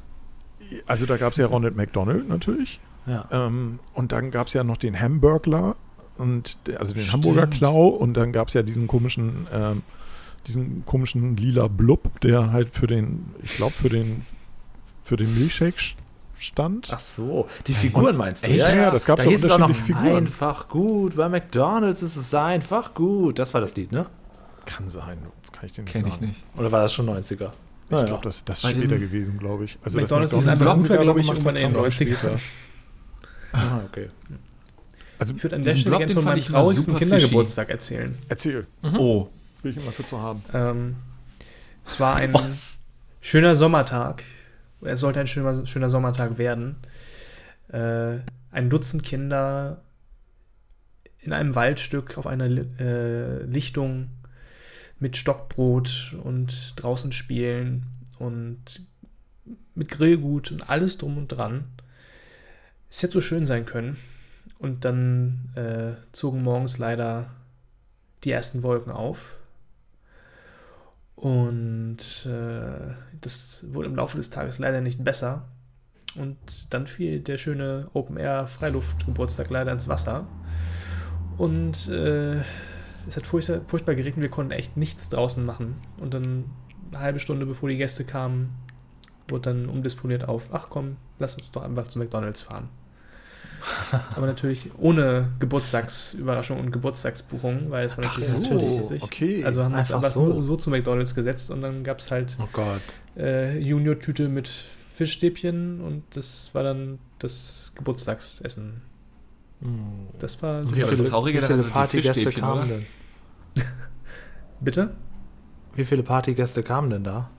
also 0.87 1.07
da 1.07 1.17
gab 1.17 1.33
es 1.33 1.39
ja 1.39 1.47
Ronald 1.47 1.77
McDonald 1.77 2.29
natürlich 2.29 2.81
Ja. 3.07 3.27
ähm, 3.31 3.79
und 3.95 4.13
dann 4.13 4.31
gab 4.31 4.47
es 4.49 4.53
ja 4.53 4.63
noch 4.65 4.77
den 4.77 4.99
Hamburglar 5.01 5.77
und 6.21 6.57
also 6.79 6.93
den 6.95 7.03
Stimmt. 7.05 7.25
Hamburger 7.27 7.47
Klau 7.49 7.89
und 7.89 8.14
dann 8.14 8.33
gab 8.33 8.49
es 8.49 8.55
ja 8.55 8.62
diesen 8.62 8.87
komischen, 8.87 9.49
ähm, 9.53 9.83
diesen 10.47 10.85
komischen 10.87 11.37
lila 11.37 11.66
Blub, 11.68 12.21
der 12.21 12.53
halt 12.53 12.71
für 12.71 12.87
den, 12.87 13.35
ich 13.43 13.57
glaube 13.57 13.73
für 13.73 13.89
den, 13.89 14.25
für 15.03 15.16
den 15.16 15.37
Milchshake 15.39 15.75
stand. 16.39 16.89
Ach 16.93 17.01
so, 17.01 17.49
die 17.66 17.75
Figuren 17.75 18.16
meinst 18.16 18.43
du? 18.45 18.49
Echt? 18.49 18.59
Ja, 18.59 18.91
das 18.91 19.05
gab's 19.05 19.23
da 19.25 19.31
ja 19.31 19.37
hieß 19.37 19.45
es 19.45 19.51
auch 19.51 19.59
noch 19.59 19.66
unterschiedliche 19.68 19.99
Figuren. 20.01 20.16
einfach 20.16 20.68
gut. 20.68 21.16
Bei 21.16 21.29
McDonalds 21.29 22.03
ist 22.03 22.16
es 22.16 22.33
einfach 22.35 22.95
gut. 22.95 23.39
Das 23.39 23.53
war 23.53 23.61
das 23.61 23.75
Lied, 23.77 23.93
ne? 23.93 24.07
Kann 24.64 24.89
sein, 24.89 25.18
kann 25.53 25.66
ich 25.66 25.73
dir 25.73 25.83
nicht 25.83 25.93
Kenne 25.93 26.09
ich 26.09 26.14
sagen. 26.14 26.27
nicht. 26.29 26.41
Oder 26.57 26.71
war 26.73 26.81
das 26.83 26.93
schon 26.95 27.09
90er? 27.09 27.51
Ich 27.51 27.91
Naja. 27.91 28.05
glaube, 28.07 28.23
das, 28.23 28.45
das 28.45 28.62
ist 28.64 28.71
später 28.71 28.99
gewesen, 28.99 29.37
glaube 29.39 29.64
ich. 29.64 29.79
Also 29.83 29.99
McDonald's 29.99 30.33
das 30.33 30.43
ist 30.43 30.49
einfach 30.49 30.77
Block 30.77 31.03
glaube 31.03 31.21
ich, 31.21 31.29
irgendwann 31.29 31.57
in 31.57 31.62
den 31.64 31.73
kam 31.75 31.83
auch 31.83 31.87
90ern. 31.89 31.93
später. 31.93 32.37
Ah, 33.53 33.81
okay. 33.85 34.11
Also 35.21 35.35
Ich 35.37 35.43
würde 35.43 35.57
an 35.57 35.62
der 35.62 35.77
Stelle 35.77 35.97
gerne 35.99 36.07
den 36.07 36.14
von 36.16 36.25
meinem 36.25 36.43
traurigsten 36.43 36.97
Kindergeburtstag 36.97 37.68
erzählen. 37.68 38.16
erzähl, 38.29 38.66
Oh. 38.83 39.29
will 39.62 39.73
ich 39.73 39.77
immer 39.77 39.93
für 39.93 40.05
zu 40.05 40.18
haben. 40.18 40.43
Ähm, 40.55 40.97
es 41.87 42.01
war 42.01 42.16
ein 42.16 42.33
Was? 42.33 42.79
schöner 43.21 43.55
Sommertag. 43.55 44.25
Es 44.81 45.01
sollte 45.01 45.21
ein 45.21 45.27
schöner, 45.27 45.66
schöner 45.66 45.91
Sommertag 45.91 46.39
werden. 46.39 46.77
Äh, 47.68 48.18
ein 48.51 48.71
Dutzend 48.71 49.03
Kinder 49.03 49.83
in 51.18 51.35
einem 51.35 51.55
Waldstück 51.55 52.16
auf 52.16 52.27
einer 52.27 52.47
äh, 52.47 53.43
Lichtung 53.45 54.09
mit 54.99 55.18
Stockbrot 55.18 56.16
und 56.23 56.73
draußen 56.77 57.12
spielen 57.12 57.85
und 58.18 58.87
mit 59.75 59.91
Grillgut 59.91 60.51
und 60.51 60.71
alles 60.71 60.97
drum 60.97 61.18
und 61.18 61.29
dran. 61.29 61.64
Es 62.91 63.03
hätte 63.03 63.14
so 63.14 63.21
schön 63.21 63.45
sein 63.47 63.66
können. 63.66 63.99
Und 64.61 64.85
dann 64.85 65.51
äh, 65.55 65.93
zogen 66.13 66.43
morgens 66.43 66.77
leider 66.77 67.31
die 68.25 68.31
ersten 68.31 68.63
Wolken 68.63 68.93
auf. 68.93 69.39
Und 71.17 72.27
äh, 72.27 72.93
das 73.23 73.65
wurde 73.73 73.89
im 73.89 73.97
Laufe 73.97 74.19
des 74.19 74.29
Tages 74.29 74.59
leider 74.59 74.83
nicht 74.83 75.03
besser. 75.03 75.49
Und 76.15 76.37
dann 76.69 76.87
fiel 76.87 77.21
der 77.21 77.39
schöne 77.39 77.89
Open-Air-Freiluft-Geburtstag 77.95 79.49
leider 79.49 79.73
ins 79.73 79.89
Wasser. 79.89 80.27
Und 81.39 81.89
äh, 81.89 82.41
es 83.09 83.17
hat 83.17 83.27
furchtbar, 83.27 83.63
furchtbar 83.67 83.95
geregnet, 83.95 84.25
wir 84.25 84.31
konnten 84.31 84.53
echt 84.53 84.77
nichts 84.77 85.09
draußen 85.09 85.45
machen. 85.45 85.77
Und 85.97 86.13
dann 86.13 86.45
eine 86.91 87.01
halbe 87.01 87.19
Stunde 87.21 87.47
bevor 87.47 87.71
die 87.71 87.79
Gäste 87.79 88.05
kamen, 88.05 88.55
wurde 89.27 89.55
dann 89.55 89.71
umdisponiert 89.71 90.29
auf, 90.29 90.53
ach 90.53 90.67
komm, 90.69 90.99
lass 91.19 91.37
uns 91.37 91.51
doch 91.51 91.63
einfach 91.63 91.87
zu 91.87 91.99
McDonalds 91.99 92.43
fahren. 92.43 92.69
Aber 94.17 94.27
natürlich 94.27 94.71
ohne 94.79 95.29
Geburtstagsüberraschung 95.39 96.59
und 96.59 96.71
Geburtstagsbuchung, 96.71 97.71
weil 97.71 97.87
es 97.87 97.97
war 97.97 98.05
natürlich 98.05 98.29
so, 98.29 98.55
natürlich 98.55 99.03
okay. 99.03 99.45
Also 99.45 99.63
haben 99.65 99.73
wir 99.73 99.79
uns 99.79 99.93
Einfach 99.93 100.11
so. 100.11 100.41
so 100.41 100.57
zu 100.57 100.71
McDonalds 100.71 101.15
gesetzt 101.15 101.51
und 101.51 101.63
dann 101.63 101.83
gab 101.85 101.99
es 101.99 102.11
halt 102.11 102.37
Oh 102.41 102.49
Gott. 102.53 102.81
äh, 103.17 103.59
Junior-Tüte 103.59 104.29
mit 104.29 104.49
Fischstäbchen 104.49 105.81
und 105.81 106.03
das 106.15 106.51
war 106.53 106.63
dann 106.63 106.99
das 107.19 107.73
Geburtstagsessen. 107.75 108.83
Das 110.19 110.43
war 110.43 110.65
Wie 110.73 110.79
Ja, 110.79 110.85
aber 110.87 110.93
das 110.93 111.01
viele, 111.01 111.11
Traurige 111.11 111.39
wie 111.39 111.43
daran 111.43 111.57
viele 111.57 111.63
sind 111.65 111.71
die 111.75 111.79
Partygäste 111.79 112.13
Fischstäbchen, 112.23 112.43
kamen 112.43 112.59
oder? 112.71 112.77
denn? 113.57 113.65
Bitte? 114.61 114.95
Wie 115.75 115.85
viele 115.85 116.03
Partygäste 116.03 116.63
kamen 116.63 116.91
denn 116.91 117.05
da? 117.05 117.31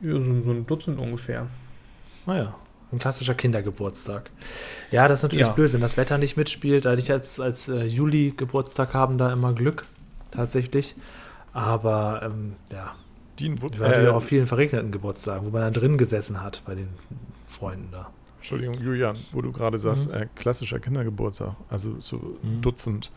Ja, 0.00 0.12
so, 0.20 0.40
so 0.40 0.50
ein 0.50 0.66
Dutzend 0.66 0.98
ungefähr. 0.98 1.46
Naja, 2.26 2.54
ein 2.92 2.98
klassischer 2.98 3.34
Kindergeburtstag. 3.34 4.30
Ja, 4.90 5.08
das 5.08 5.18
ist 5.18 5.22
natürlich 5.24 5.46
Ja. 5.46 5.52
blöd, 5.52 5.72
wenn 5.72 5.80
das 5.80 5.96
Wetter 5.96 6.18
nicht 6.18 6.36
mitspielt. 6.36 6.84
Da 6.84 6.94
ich 6.94 7.10
als, 7.12 7.38
als 7.40 7.68
äh, 7.68 7.84
Juli 7.84 8.32
Geburtstag 8.36 8.94
haben 8.94 9.18
da 9.18 9.32
immer 9.32 9.52
Glück, 9.52 9.84
tatsächlich. 10.30 10.94
Aber 11.52 12.22
ähm, 12.24 12.54
ja, 12.72 12.94
Dean 13.38 13.60
Wood, 13.62 13.74
ich 13.74 13.80
war 13.80 13.96
äh, 13.96 14.08
auch 14.08 14.16
auf 14.16 14.24
vielen 14.24 14.46
verregneten 14.46 14.90
Geburtstagen, 14.90 15.46
wo 15.46 15.50
man 15.50 15.62
dann 15.62 15.72
drin 15.72 15.98
gesessen 15.98 16.42
hat 16.42 16.62
bei 16.66 16.74
den 16.74 16.88
Freunden 17.46 17.88
da. 17.92 18.10
Entschuldigung, 18.36 18.80
Julian, 18.80 19.16
wo 19.32 19.42
du 19.42 19.50
gerade 19.52 19.78
sagst, 19.78 20.10
äh, 20.10 20.26
klassischer 20.36 20.78
Kindergeburtstag, 20.78 21.56
also 21.68 21.96
so 22.00 22.36
Mhm. 22.42 22.62
Dutzend. 22.62 23.10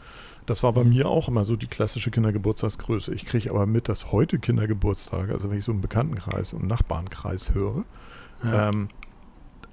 Das 0.48 0.64
war 0.64 0.74
bei 0.74 0.84
mir 0.84 1.08
auch 1.08 1.28
immer 1.28 1.46
so 1.46 1.56
die 1.56 1.68
klassische 1.68 2.10
Kindergeburtstagsgröße. 2.10 3.14
Ich 3.14 3.26
kriege 3.26 3.52
aber 3.52 3.68
mit, 3.68 3.88
dass 3.88 4.12
heute 4.12 4.40
Kindergeburtstage, 4.40 5.32
also 5.34 5.52
wenn 5.52 5.60
ich 5.60 5.64
so 5.64 5.72
einen 5.72 5.82
Bekanntenkreis 5.82 6.54
und 6.54 6.62
einen 6.62 6.70
Nachbarnkreis 6.70 7.54
höre, 7.54 7.84
Ja. 8.44 8.70
ähm, 8.70 8.90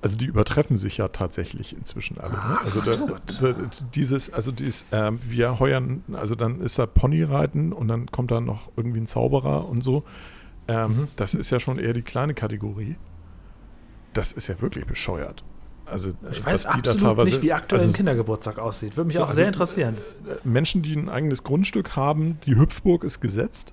also 0.00 0.16
die 0.16 0.26
übertreffen 0.26 0.76
sich 0.76 0.96
ja 0.98 1.08
tatsächlich 1.08 1.76
inzwischen 1.76 2.18
alle. 2.18 2.32
Ne? 2.32 2.58
Also 2.64 2.80
da, 2.80 2.96
da, 3.40 3.54
dieses, 3.94 4.32
also 4.32 4.52
dieses, 4.52 4.84
ähm, 4.92 5.18
wir 5.28 5.58
heuern, 5.58 6.04
also 6.12 6.34
dann 6.34 6.60
ist 6.60 6.78
da 6.78 6.86
Ponyreiten 6.86 7.72
und 7.72 7.88
dann 7.88 8.06
kommt 8.10 8.30
da 8.30 8.40
noch 8.40 8.70
irgendwie 8.76 9.00
ein 9.00 9.06
Zauberer 9.06 9.68
und 9.68 9.82
so. 9.82 10.04
Ähm, 10.68 10.90
Mhm. 10.90 11.08
Das 11.16 11.34
ist 11.34 11.50
ja 11.50 11.58
schon 11.60 11.78
eher 11.78 11.94
die 11.94 12.02
kleine 12.02 12.34
Kategorie. 12.34 12.96
Das 14.12 14.32
ist 14.32 14.46
ja 14.48 14.60
wirklich 14.60 14.86
bescheuert. 14.86 15.42
Also, 15.86 16.10
Ich 16.30 16.42
äh, 16.42 16.46
weiß 16.46 16.66
absolut 16.66 17.24
nicht, 17.24 17.40
wie 17.42 17.52
aktuell 17.52 17.80
also 17.80 17.90
ein 17.92 17.96
Kindergeburtstag 17.96 18.58
aussieht. 18.58 18.96
Würde 18.96 19.06
mich 19.08 19.16
So, 19.16 19.22
auch 19.22 19.28
also- 19.28 19.38
sehr 19.38 19.46
interessieren. 19.48 19.96
äh, 20.28 20.46
Menschen, 20.46 20.82
die 20.82 20.94
ein 20.94 21.08
eigenes 21.08 21.42
Grundstück 21.44 21.96
haben, 21.96 22.38
die 22.44 22.56
Hüpfburg 22.56 23.04
ist 23.04 23.20
gesetzt. 23.20 23.72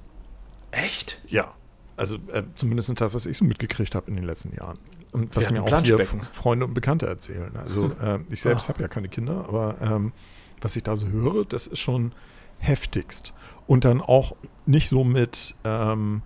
Echt? 0.72 1.22
Ja. 1.28 1.54
Also 1.98 2.16
äh, 2.32 2.44
zumindest 2.56 3.00
das, 3.00 3.14
was 3.14 3.26
ich 3.26 3.38
so 3.38 3.46
mitgekriegt 3.46 3.96
habe 3.96 4.10
in 4.10 4.16
den 4.16 4.26
letzten 4.26 4.54
Jahren. 4.56 4.78
Und 5.16 5.34
was 5.34 5.46
Wir 5.46 5.54
mir 5.54 5.64
auch 5.64 5.82
hier 5.82 6.06
Freunde 6.06 6.66
und 6.66 6.74
Bekannte 6.74 7.08
erzählen. 7.08 7.56
Also 7.56 7.86
äh, 8.04 8.20
ich 8.30 8.42
selbst 8.42 8.66
Ah. 8.66 8.70
habe 8.74 8.82
ja 8.82 8.90
keine 8.90 9.08
Kinder, 9.08 9.46
aber 9.48 9.78
ähm, 9.82 10.12
was 10.60 10.76
ich 10.76 10.84
da 10.84 10.98
so 10.98 11.08
höre, 11.08 11.46
das 11.46 11.68
ist 11.68 11.80
schon 11.80 12.12
heftigst. 12.58 13.34
Und 13.66 13.86
dann 13.86 14.02
auch 14.02 14.36
nicht 14.66 14.90
so 14.90 15.06
mit, 15.06 15.56
ähm, 15.64 16.22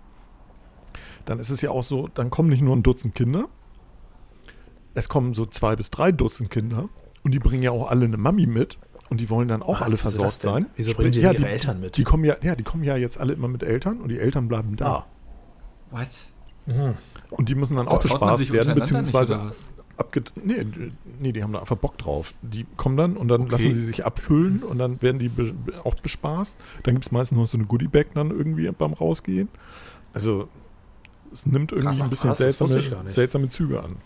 dann 1.26 1.38
ist 1.38 1.52
es 1.52 1.62
ja 1.62 1.70
auch 1.70 1.84
so, 1.84 2.08
dann 2.08 2.32
kommen 2.32 2.50
nicht 2.50 2.62
nur 2.62 2.76
ein 2.76 2.82
Dutzend 2.82 3.14
Kinder, 3.14 3.48
es 4.96 5.08
kommen 5.08 5.36
so 5.36 5.46
zwei 5.46 5.76
bis 5.76 5.92
drei 5.92 6.12
Dutzend 6.12 6.50
Kinder 6.50 6.90
und 7.22 7.32
die 7.34 7.40
bringen 7.40 7.62
ja 7.62 7.70
auch 7.70 7.92
alle 7.92 8.06
eine 8.06 8.18
Mami 8.18 8.48
mit 8.48 8.80
und 9.12 9.22
die 9.22 9.30
wollen 9.30 9.48
dann 9.48 9.62
auch 9.62 9.82
Was? 9.82 9.88
alle 9.88 9.98
versorgt 9.98 10.28
das 10.30 10.42
sein. 10.42 10.66
Wieso 10.76 10.96
bringen 10.96 11.12
die 11.12 11.20
ja, 11.22 11.32
ihre 11.32 11.48
Eltern 11.48 11.80
mit? 11.80 11.96
Die 11.96 12.04
kommen 12.04 12.26
ja, 12.26 12.38
ja, 12.42 12.56
die 12.56 12.64
kommen 12.64 12.84
ja 12.84 12.98
jetzt 12.98 13.20
alle 13.20 13.34
immer 13.34 13.50
mit 13.50 13.62
Eltern 13.62 14.02
und 14.02 14.10
die 14.10 14.18
Eltern 14.18 14.48
bleiben 14.48 14.76
da. 14.76 14.86
Ah. 14.88 15.06
Was? 15.92 16.34
Mhm. 16.70 16.96
Und 17.32 17.50
die 17.50 17.56
müssen 17.56 17.76
dann 17.78 17.88
auch 17.88 18.00
bespaßt 18.00 18.52
werden, 18.52 18.76
beziehungsweise 18.76 19.36
oder 19.36 19.46
was? 19.50 19.70
abge 19.98 20.24
nee, 20.44 20.66
nee, 21.20 21.32
die 21.32 21.44
haben 21.44 21.54
da 21.54 21.60
einfach 21.60 21.78
Bock 21.78 21.98
drauf. 21.98 22.34
Die 22.42 22.66
kommen 22.78 22.96
dann 22.98 23.18
und 23.18 23.28
dann 23.28 23.42
Okay. 23.42 23.52
lassen 23.52 23.74
sie 23.76 23.84
sich 23.84 24.06
abfüllen 24.06 24.64
und 24.64 24.78
dann 24.78 25.02
werden 25.02 25.20
die 25.20 25.30
be 25.30 25.54
auch 25.84 25.96
bespaßt. 26.00 26.58
Dann 26.84 26.96
gibt 26.96 27.06
es 27.06 27.12
meistens 27.12 27.38
noch 27.38 27.48
so 27.48 27.58
eine 27.58 27.68
Goodie-Bag 27.68 28.14
dann 28.14 28.32
irgendwie 28.32 28.70
beim 28.72 28.94
Rausgehen. 28.94 29.50
Also 30.14 30.48
es 31.32 31.46
nimmt 31.46 31.72
irgendwie 31.72 31.98
Krass, 31.98 32.02
ein 32.02 32.10
bisschen 32.10 32.30
krass, 32.30 32.38
seltsame, 32.40 32.82
seltsame 33.10 33.50
Züge 33.50 33.84
an. 33.84 33.98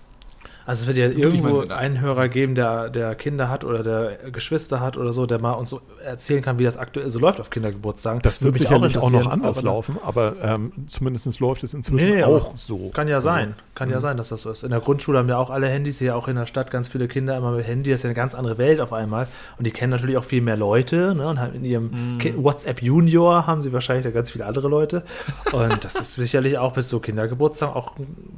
Also 0.65 0.81
es 0.83 0.87
wird 0.87 0.97
ja 0.97 1.07
irgendwo 1.09 1.61
einen 1.67 1.99
Hörer 1.99 2.29
geben, 2.29 2.55
der, 2.55 2.89
der 2.89 3.15
Kinder 3.15 3.49
hat 3.49 3.63
oder 3.65 3.83
der 3.83 4.31
Geschwister 4.31 4.79
hat 4.79 4.97
oder 4.97 5.11
so, 5.11 5.25
der 5.25 5.39
mal 5.39 5.51
uns 5.53 5.69
so 5.71 5.81
erzählen 6.05 6.41
kann, 6.41 6.57
wie 6.59 6.63
das 6.63 6.77
aktuell 6.77 7.09
so 7.09 7.19
läuft 7.19 7.41
auf 7.41 7.49
Kindergeburtstagen. 7.49 8.21
Das 8.21 8.41
wird 8.41 8.53
Würde 8.55 8.59
mich 8.59 8.69
sicherlich 8.69 8.97
auch, 8.97 9.09
noch 9.11 9.19
interessieren, 9.19 9.31
anders 9.33 9.57
aber 9.57 9.65
laufen, 9.65 9.97
aber 10.03 10.33
ähm, 10.41 10.71
zumindest 10.87 11.39
läuft 11.39 11.63
es 11.63 11.73
inzwischen 11.73 12.07
Nee, 12.07 12.15
nee, 12.15 12.23
auch 12.23 12.55
so. 12.55 12.89
Kann 12.93 13.07
ja 13.07 13.15
Also, 13.17 13.27
sein. 13.29 13.55
Kann 13.75 13.89
ja 13.89 13.99
sein, 13.99 14.17
dass 14.17 14.29
das 14.29 14.41
so 14.43 14.51
ist. 14.51 14.63
In 14.63 14.69
der 14.69 14.79
Grundschule 14.79 15.19
haben 15.19 15.29
ja 15.29 15.37
auch 15.37 15.49
alle 15.49 15.67
Handys, 15.67 15.99
hier 15.99 16.15
auch 16.15 16.27
in 16.27 16.35
der 16.35 16.45
Stadt 16.45 16.71
ganz 16.71 16.87
viele 16.87 17.07
Kinder 17.07 17.35
immer 17.35 17.51
mit 17.51 17.65
Handy. 17.67 17.89
Das 17.91 17.99
ist 17.99 18.03
ja 18.03 18.09
eine 18.09 18.15
ganz 18.15 18.35
andere 18.35 18.57
Welt 18.57 18.79
auf 18.79 18.93
einmal. 18.93 19.27
Und 19.57 19.65
die 19.67 19.71
kennen 19.71 19.91
natürlich 19.91 20.17
auch 20.17 20.23
viel 20.23 20.41
mehr 20.41 20.57
Leute. 20.57 21.13
Ne? 21.15 21.27
Und 21.27 21.39
haben 21.39 21.53
in 21.55 21.65
ihrem 21.65 22.17
Ki- 22.19 22.35
WhatsApp 22.37 22.81
Junior 22.81 23.47
haben 23.47 23.61
sie 23.61 23.73
wahrscheinlich 23.73 24.05
da 24.05 24.11
ganz 24.11 24.31
viele 24.31 24.45
andere 24.45 24.67
Leute. 24.67 25.03
Und 25.51 25.83
das 25.83 25.95
ist 25.95 26.13
sicherlich 26.13 26.57
auch 26.57 26.73
bis 26.73 26.89
so 26.89 26.99
Kindergeburtstag 26.99 27.75
auch 27.75 27.95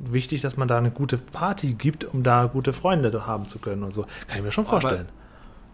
wichtig, 0.09 0.41
dass 0.41 0.57
man 0.57 0.67
da 0.67 0.77
eine 0.77 0.91
gute 0.91 1.17
Party 1.17 1.73
gibt, 1.73 2.05
um 2.15 2.23
da 2.23 2.45
gute 2.45 2.73
Freunde 2.73 3.25
haben 3.25 3.45
zu 3.45 3.59
können 3.59 3.83
und 3.83 3.91
so. 3.91 4.03
Kann 4.27 4.37
ich 4.37 4.43
mir 4.43 4.51
schon 4.51 4.65
vorstellen. 4.65 5.09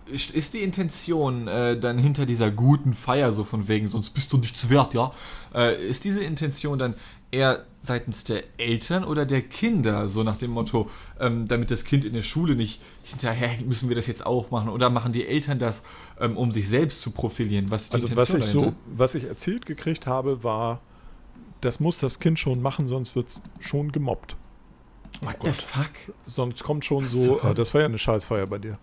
Ist 0.06 0.32
ist 0.32 0.54
die 0.54 0.64
Intention 0.64 1.48
äh, 1.48 1.80
dann 1.80 1.98
hinter 1.98 2.26
dieser 2.26 2.52
guten 2.52 2.94
Feier, 2.94 3.32
so 3.32 3.44
von 3.44 3.68
wegen, 3.68 3.88
sonst 3.88 4.10
bist 4.10 4.34
du 4.34 4.38
nichts 4.38 4.70
wert, 4.70 4.94
ja? 4.94 5.12
Äh, 5.54 5.88
ist 5.88 6.04
diese 6.04 6.22
Intention 6.24 6.80
dann 6.80 6.96
eher 7.32 7.66
seitens 7.80 8.24
der 8.24 8.44
Eltern 8.58 9.06
oder 9.06 9.26
der 9.26 9.42
Kinder, 9.42 10.10
so 10.10 10.24
nach 10.24 10.36
dem 10.36 10.52
Motto, 10.52 10.90
ähm, 11.20 11.48
damit 11.48 11.72
das 11.72 11.86
Kind 11.86 12.04
in 12.04 12.14
der 12.14 12.24
Schule 12.24 12.56
nicht 12.56 12.82
hinterher 13.04 13.50
müssen 13.66 13.88
wir 13.88 13.96
das 13.96 14.08
jetzt 14.08 14.26
auch 14.26 14.52
machen? 14.52 14.70
Oder 14.70 14.90
machen 14.90 15.14
die 15.14 15.26
Eltern 15.26 15.60
das, 15.60 15.84
ähm, 16.20 16.36
um 16.36 16.52
sich 16.52 16.68
selbst 16.68 17.02
zu 17.02 17.12
profilieren? 17.12 17.72
Was 17.72 17.84
ist 17.84 17.94
die 17.94 18.02
Also 18.02 18.16
was 18.16 18.30
Intention 18.32 18.70
ich 18.70 18.74
so, 18.74 18.74
was 18.88 19.16
ich 19.16 19.24
erzählt 19.24 19.66
gekriegt 19.66 20.08
habe, 20.08 20.44
war, 20.44 20.82
das 21.62 21.80
muss 21.80 22.00
das 22.00 22.20
Kind 22.20 22.38
schon 22.38 22.62
machen, 22.62 22.88
sonst 22.88 23.16
wird 23.16 23.30
es 23.30 23.42
schon 23.62 23.92
gemobbt. 23.92 24.36
What 25.22 25.38
the 25.44 25.52
fuck? 25.52 25.92
Sonst 26.26 26.64
kommt 26.64 26.84
schon 26.86 27.06
so, 27.06 27.40
so. 27.40 27.50
äh, 27.50 27.54
das 27.54 27.74
war 27.74 27.82
ja 27.82 27.88
eine 27.88 27.98
Scheißfeier 27.98 28.48
bei 28.48 28.58
dir. 28.58 28.78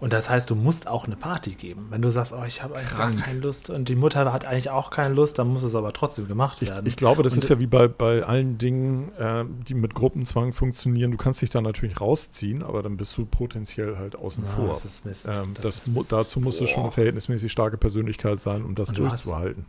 Und 0.00 0.12
das 0.12 0.28
heißt, 0.28 0.50
du 0.50 0.54
musst 0.54 0.86
auch 0.86 1.06
eine 1.06 1.16
Party 1.16 1.52
geben. 1.52 1.86
Wenn 1.88 2.02
du 2.02 2.10
sagst, 2.10 2.34
oh, 2.34 2.44
ich 2.46 2.62
habe 2.62 2.74
eigentlich 2.76 2.98
gar 2.98 3.10
keine 3.12 3.38
Lust 3.38 3.70
und 3.70 3.88
die 3.88 3.94
Mutter 3.94 4.30
hat 4.32 4.44
eigentlich 4.44 4.68
auch 4.68 4.90
keine 4.90 5.14
Lust, 5.14 5.38
dann 5.38 5.46
muss 5.48 5.62
es 5.62 5.74
aber 5.74 5.94
trotzdem 5.94 6.28
gemacht 6.28 6.60
werden. 6.60 6.84
Ich 6.86 6.96
glaube, 6.96 7.22
das 7.22 7.32
Und- 7.34 7.42
ist 7.44 7.48
ja 7.48 7.58
wie 7.58 7.66
bei, 7.66 7.88
bei 7.88 8.22
allen 8.22 8.58
Dingen, 8.58 9.12
äh, 9.16 9.44
die 9.66 9.72
mit 9.72 9.94
Gruppenzwang 9.94 10.52
funktionieren. 10.52 11.12
Du 11.12 11.16
kannst 11.16 11.40
dich 11.40 11.48
da 11.48 11.62
natürlich 11.62 11.98
rausziehen, 12.00 12.62
aber 12.62 12.82
dann 12.82 12.98
bist 12.98 13.16
du 13.16 13.24
potenziell 13.24 13.96
halt 13.96 14.16
außen 14.16 14.44
Ja, 14.44 14.50
vor. 14.50 14.68
das 14.68 14.84
ist 14.84 15.06
Mist. 15.06 15.26
ähm, 15.26 15.54
Das 15.54 15.62
das 15.64 15.78
ist 15.78 15.86
Mist. 15.88 16.12
dazu 16.12 16.40
musst 16.40 16.60
du 16.60 16.66
schon 16.66 16.80
eine 16.80 16.88
Boah. 16.88 16.92
verhältnismäßig 16.92 17.50
starke 17.50 17.78
Persönlichkeit 17.78 18.40
sein, 18.40 18.62
um 18.62 18.74
das 18.74 18.90
Und 18.90 18.98
du 18.98 19.04
hast- 19.10 19.24
durchzuhalten. 19.24 19.64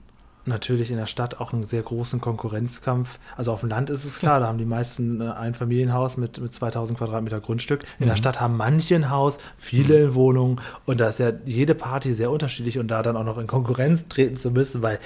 Natürlich 0.46 0.92
in 0.92 0.98
der 0.98 1.06
Stadt 1.08 1.40
auch 1.40 1.54
einen 1.54 1.64
sehr 1.64 1.82
großen 1.82 2.22
Konkurrenzkampf. 2.22 3.20
Also 3.36 3.52
auf 3.52 3.62
dem 3.62 3.70
Land 3.70 3.90
ist 3.90 4.06
es 4.06 4.20
klar, 4.20 4.40
da 4.40 4.48
haben 4.48 4.58
die 4.58 4.66
meisten 4.66 5.22
äh, 5.22 5.30
ein 5.32 5.54
Familienhaus 5.54 6.18
mit, 6.18 6.40
mit 6.40 6.54
2000 6.54 6.98
Quadratmeter 6.98 7.40
Grundstück. 7.42 7.84
In 8.00 8.06
Mhm. 8.06 8.10
der 8.10 8.16
Stadt 8.16 8.40
haben 8.40 8.58
manche 8.58 8.96
ein 8.96 9.10
Haus, 9.10 9.40
viele 9.58 9.98
in 9.98 10.14
Wohnungen 10.16 10.62
und 10.86 11.02
da 11.02 11.10
ist 11.10 11.20
ja 11.20 11.32
jede 11.46 11.76
Party 11.76 12.14
sehr 12.14 12.32
unterschiedlich 12.32 12.78
und 12.80 12.88
da 12.90 13.02
dann 13.02 13.18
auch 13.18 13.24
noch 13.24 13.38
in 13.38 13.48
Konkurrenz 13.48 14.08
treten 14.08 14.36
zu 14.36 14.52
müssen, 14.52 14.82
weil 14.84 15.00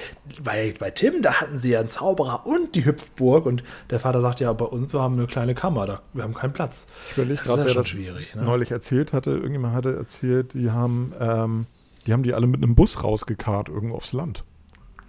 bei, 0.43 0.73
bei 0.77 0.91
Tim, 0.91 1.21
da 1.21 1.35
hatten 1.41 1.57
sie 1.57 1.71
ja 1.71 1.79
einen 1.79 1.89
Zauberer 1.89 2.45
und 2.45 2.75
die 2.75 2.85
Hüpfburg 2.85 3.45
und 3.45 3.63
der 3.89 3.99
Vater 3.99 4.21
sagt 4.21 4.39
ja, 4.39 4.51
bei 4.53 4.65
uns, 4.65 4.93
wir 4.93 5.01
haben 5.01 5.15
eine 5.15 5.27
kleine 5.27 5.55
Kammer, 5.55 5.85
da, 5.85 6.01
wir 6.13 6.23
haben 6.23 6.33
keinen 6.33 6.53
Platz. 6.53 6.87
Ich 7.11 7.17
überlege 7.17 7.35
Das 7.35 7.43
ist 7.43 7.47
gerade, 7.47 7.67
ja 7.67 7.73
schon 7.73 7.85
schwierig. 7.85 8.35
Ne? 8.35 8.43
neulich 8.43 8.71
erzählt 8.71 9.13
hatte. 9.13 9.31
Irgendjemand 9.31 9.73
hatte 9.73 9.95
erzählt, 9.95 10.53
die 10.53 10.71
haben, 10.71 11.13
ähm, 11.19 11.65
die 12.05 12.13
haben 12.13 12.23
die 12.23 12.33
alle 12.33 12.47
mit 12.47 12.61
einem 12.63 12.75
Bus 12.75 13.03
rausgekarrt 13.03 13.69
irgendwo 13.69 13.95
aufs 13.95 14.13
Land. 14.13 14.43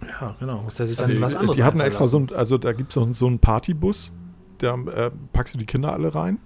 Ja, 0.07 0.35
genau. 0.39 0.61
Muss 0.63 0.75
der 0.75 0.87
sich 0.87 0.99
Also, 0.99 1.11
dann 1.13 1.21
was 1.21 1.33
anderes 1.35 1.57
die 1.57 1.63
hatten 1.63 1.79
extra 1.79 2.05
so 2.05 2.17
ein, 2.19 2.29
also 2.33 2.57
da 2.57 2.73
gibt 2.73 2.89
es 2.89 2.95
so, 2.95 3.03
einen- 3.03 3.13
so 3.13 3.27
einen 3.27 3.39
Partybus, 3.39 4.11
da 4.59 4.75
äh, 4.75 5.11
packst 5.33 5.53
du 5.53 5.57
die 5.57 5.65
Kinder 5.65 5.93
alle 5.93 6.13
rein. 6.15 6.39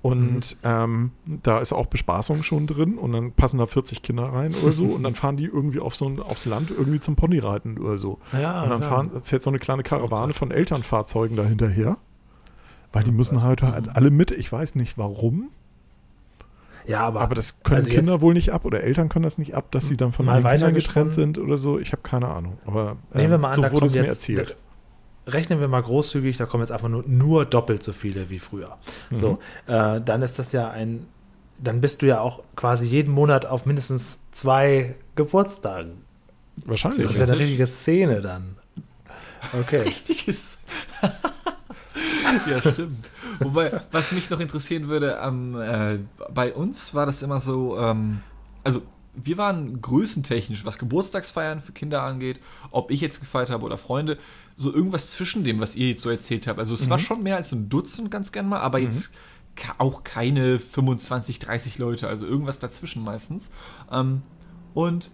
Und 0.00 0.56
Mhm. 0.62 0.62
ähm, 0.62 1.10
da 1.42 1.58
ist 1.58 1.72
auch 1.72 1.86
Bespaßung 1.86 2.44
schon 2.44 2.68
drin 2.68 2.98
und 2.98 3.12
dann 3.12 3.32
passen 3.32 3.58
da 3.58 3.66
40 3.66 4.00
Kinder 4.02 4.32
rein 4.32 4.54
oder 4.62 4.72
so 4.72 4.84
und 4.86 5.02
dann 5.02 5.14
fahren 5.16 5.36
die 5.36 5.44
irgendwie 5.46 5.80
auf 5.80 5.96
so 5.96 6.06
ein, 6.06 6.20
aufs 6.20 6.46
Land 6.46 6.70
irgendwie 6.70 7.00
zum 7.00 7.16
Ponyreiten 7.16 7.78
oder 7.78 7.98
so. 7.98 8.18
Ja, 8.32 8.62
und 8.62 8.70
dann 8.70 8.82
fahren, 8.82 9.10
fährt 9.22 9.42
so 9.42 9.50
eine 9.50 9.58
kleine 9.58 9.82
Karawane 9.82 10.34
von 10.34 10.52
Elternfahrzeugen 10.52 11.36
da 11.36 11.42
hinterher. 11.42 11.96
Weil 12.92 13.02
Oh 13.02 13.06
die 13.06 13.12
müssen 13.12 13.42
halt, 13.42 13.62
halt 13.62 13.88
alle 13.94 14.10
mit. 14.10 14.30
Ich 14.30 14.50
weiß 14.52 14.76
nicht 14.76 14.96
warum, 14.96 15.48
ja, 16.88 17.00
aber, 17.00 17.20
aber 17.20 17.34
das 17.34 17.62
können 17.62 17.76
also 17.76 17.88
Kinder 17.88 18.12
jetzt- 18.14 18.20
wohl 18.22 18.34
nicht 18.34 18.52
ab 18.52 18.64
oder 18.64 18.82
Eltern 18.82 19.08
können 19.08 19.22
das 19.22 19.38
nicht 19.38 19.54
ab, 19.54 19.70
dass 19.70 19.86
sie 19.86 19.96
dann 19.96 20.12
von 20.12 20.26
Mal 20.26 20.42
den 20.42 20.50
Kindern 20.50 20.74
getrennt 20.74 21.14
sind 21.14 21.38
oder 21.38 21.58
so. 21.58 21.78
Ich 21.78 21.92
habe 21.92 22.02
keine 22.02 22.28
Ahnung. 22.28 22.58
Aber 22.66 22.96
Nehmen 23.12 23.24
ähm, 23.26 23.30
wir 23.32 23.38
mal 23.38 23.48
an, 23.50 23.56
so 23.56 23.62
da 23.62 23.72
wurde 23.72 23.86
es 23.86 23.94
mir 23.94 24.02
jetzt, 24.02 24.28
erzählt. 24.28 24.56
rechnen 25.26 25.60
wir 25.60 25.68
mal 25.68 25.82
großzügig, 25.82 26.36
da 26.38 26.46
kommen 26.46 26.62
jetzt 26.62 26.72
einfach 26.72 26.88
nur, 26.88 27.04
nur 27.06 27.44
doppelt 27.44 27.82
so 27.82 27.92
viele 27.92 28.30
wie 28.30 28.38
früher. 28.38 28.78
Mhm. 29.10 29.16
So, 29.16 29.38
äh, 29.66 30.00
dann 30.00 30.22
ist 30.22 30.38
das 30.38 30.52
ja 30.52 30.70
ein, 30.70 31.06
dann 31.58 31.80
bist 31.80 32.02
du 32.02 32.06
ja 32.06 32.20
auch 32.20 32.42
quasi 32.56 32.86
jeden 32.86 33.12
Monat 33.12 33.44
auf 33.46 33.66
mindestens 33.66 34.20
zwei 34.30 34.94
Geburtstagen. 35.14 36.02
Wahrscheinlich. 36.64 37.06
Das 37.06 37.16
ist 37.16 37.20
ja 37.20 37.26
eine 37.26 37.38
richtige 37.38 37.66
Szene 37.66 38.20
dann. 38.20 38.56
Okay. 39.60 39.76
Richtiges. 39.84 40.58
ja, 42.50 42.60
stimmt. 42.60 43.10
Wobei, 43.40 43.80
was 43.92 44.12
mich 44.12 44.30
noch 44.30 44.40
interessieren 44.40 44.88
würde, 44.88 45.18
ähm, 45.22 45.60
äh, 45.60 45.98
bei 46.32 46.52
uns 46.54 46.94
war 46.94 47.06
das 47.06 47.22
immer 47.22 47.40
so, 47.40 47.78
ähm, 47.78 48.20
also 48.64 48.82
wir 49.20 49.36
waren 49.38 49.80
größentechnisch, 49.80 50.64
was 50.64 50.78
Geburtstagsfeiern 50.78 51.60
für 51.60 51.72
Kinder 51.72 52.02
angeht, 52.02 52.40
ob 52.70 52.90
ich 52.90 53.00
jetzt 53.00 53.18
gefeiert 53.20 53.50
habe 53.50 53.64
oder 53.64 53.76
Freunde, 53.78 54.16
so 54.54 54.72
irgendwas 54.72 55.10
zwischen 55.10 55.42
dem, 55.44 55.60
was 55.60 55.74
ihr 55.76 55.88
jetzt 55.88 56.02
so 56.02 56.10
erzählt 56.10 56.46
habt. 56.46 56.58
Also 56.58 56.74
es 56.74 56.88
war 56.90 56.98
schon 56.98 57.22
mehr 57.22 57.36
als 57.36 57.50
ein 57.52 57.68
Dutzend 57.68 58.10
ganz 58.10 58.30
gern 58.32 58.48
mal, 58.48 58.60
aber 58.60 58.78
jetzt 58.78 59.10
ka- 59.56 59.74
auch 59.78 60.04
keine 60.04 60.58
25, 60.60 61.38
30 61.40 61.78
Leute, 61.78 62.08
also 62.08 62.26
irgendwas 62.26 62.58
dazwischen 62.60 63.02
meistens. 63.02 63.50
Ähm, 63.90 64.22
und 64.74 65.10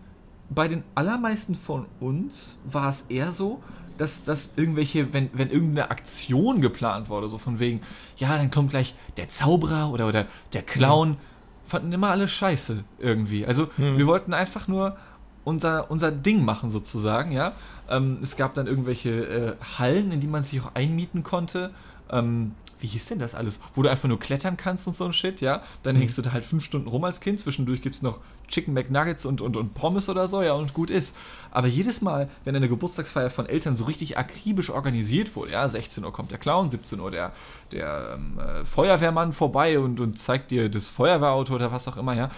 bei 0.50 0.68
den 0.68 0.82
allermeisten 0.94 1.54
von 1.54 1.86
uns 2.00 2.58
war 2.66 2.90
es 2.90 3.06
eher 3.08 3.32
so, 3.32 3.62
dass, 3.98 4.24
dass 4.24 4.50
irgendwelche, 4.56 5.12
wenn, 5.12 5.30
wenn 5.32 5.50
irgendeine 5.50 5.90
Aktion 5.90 6.60
geplant 6.60 7.08
wurde, 7.08 7.28
so 7.28 7.38
von 7.38 7.58
wegen, 7.58 7.80
ja, 8.16 8.36
dann 8.36 8.50
kommt 8.50 8.70
gleich 8.70 8.94
der 9.16 9.28
Zauberer 9.28 9.90
oder, 9.90 10.08
oder 10.08 10.26
der 10.52 10.62
Clown, 10.62 11.16
fanden 11.64 11.92
immer 11.92 12.10
alle 12.10 12.28
scheiße 12.28 12.84
irgendwie. 12.98 13.46
Also 13.46 13.68
wir 13.76 14.06
wollten 14.06 14.34
einfach 14.34 14.68
nur 14.68 14.96
unser, 15.44 15.90
unser 15.90 16.10
Ding 16.10 16.44
machen 16.44 16.70
sozusagen, 16.70 17.32
ja. 17.32 17.52
Ähm, 17.88 18.18
es 18.22 18.36
gab 18.36 18.54
dann 18.54 18.66
irgendwelche 18.66 19.10
äh, 19.10 19.78
Hallen, 19.78 20.12
in 20.12 20.20
die 20.20 20.26
man 20.26 20.42
sich 20.42 20.60
auch 20.60 20.74
einmieten 20.74 21.22
konnte. 21.22 21.70
ähm, 22.10 22.52
wie 22.80 22.86
hieß 22.88 23.06
denn 23.06 23.18
das 23.18 23.34
alles? 23.34 23.60
Wo 23.74 23.82
du 23.82 23.88
einfach 23.88 24.08
nur 24.08 24.18
klettern 24.18 24.58
kannst 24.58 24.86
und 24.86 24.94
so 24.94 25.06
ein 25.06 25.12
Shit, 25.14 25.40
ja? 25.40 25.62
Dann 25.82 25.96
hängst 25.96 26.18
du 26.18 26.22
da 26.22 26.32
halt 26.32 26.44
fünf 26.44 26.64
Stunden 26.64 26.88
rum 26.88 27.04
als 27.04 27.20
Kind. 27.20 27.40
Zwischendurch 27.40 27.80
gibt 27.80 27.94
es 27.94 28.02
noch 28.02 28.20
Chicken 28.48 28.74
McNuggets 28.74 29.26
und, 29.26 29.40
und, 29.40 29.56
und 29.56 29.74
Pommes 29.74 30.08
oder 30.08 30.28
so, 30.28 30.42
ja, 30.42 30.52
und 30.52 30.74
gut 30.74 30.90
ist. 30.90 31.16
Aber 31.50 31.66
jedes 31.66 32.00
Mal, 32.00 32.28
wenn 32.44 32.54
eine 32.54 32.68
Geburtstagsfeier 32.68 33.30
von 33.30 33.46
Eltern 33.46 33.76
so 33.76 33.84
richtig 33.84 34.18
akribisch 34.18 34.70
organisiert 34.70 35.34
wurde, 35.36 35.52
ja, 35.52 35.68
16 35.68 36.04
Uhr 36.04 36.12
kommt 36.12 36.30
der 36.30 36.38
Clown, 36.38 36.70
17 36.70 37.00
Uhr 37.00 37.10
der, 37.10 37.32
der 37.72 38.14
ähm, 38.14 38.38
äh, 38.38 38.64
Feuerwehrmann 38.64 39.32
vorbei 39.32 39.78
und, 39.78 40.00
und 40.00 40.18
zeigt 40.18 40.50
dir 40.50 40.68
das 40.68 40.86
Feuerwehrauto 40.86 41.54
oder 41.54 41.72
was 41.72 41.88
auch 41.88 41.96
immer, 41.96 42.14
ja. 42.14 42.30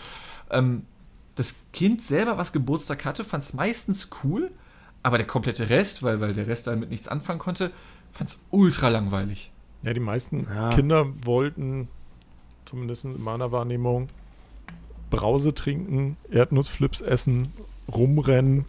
Ähm, 0.50 0.84
das 1.34 1.54
Kind 1.72 2.02
selber, 2.02 2.38
was 2.38 2.52
Geburtstag 2.52 3.04
hatte, 3.04 3.24
fand 3.24 3.44
es 3.44 3.52
meistens 3.52 4.08
cool, 4.24 4.50
aber 5.02 5.18
der 5.18 5.26
komplette 5.26 5.68
Rest, 5.68 6.02
weil, 6.02 6.20
weil 6.20 6.32
der 6.34 6.46
Rest 6.46 6.66
damit 6.66 6.90
nichts 6.90 7.08
anfangen 7.08 7.38
konnte, 7.38 7.70
fand 8.10 8.30
es 8.30 8.40
ultra 8.50 8.88
langweilig. 8.88 9.52
Ja, 9.82 9.92
die 9.92 10.00
meisten 10.00 10.46
Ja. 10.52 10.70
Kinder 10.70 11.06
wollten, 11.24 11.88
zumindest 12.64 13.04
in 13.04 13.22
meiner 13.22 13.52
Wahrnehmung, 13.52 14.08
Brause 15.10 15.54
trinken, 15.54 16.16
Erdnussflips 16.30 17.00
essen, 17.00 17.48
rumrennen, 17.92 18.64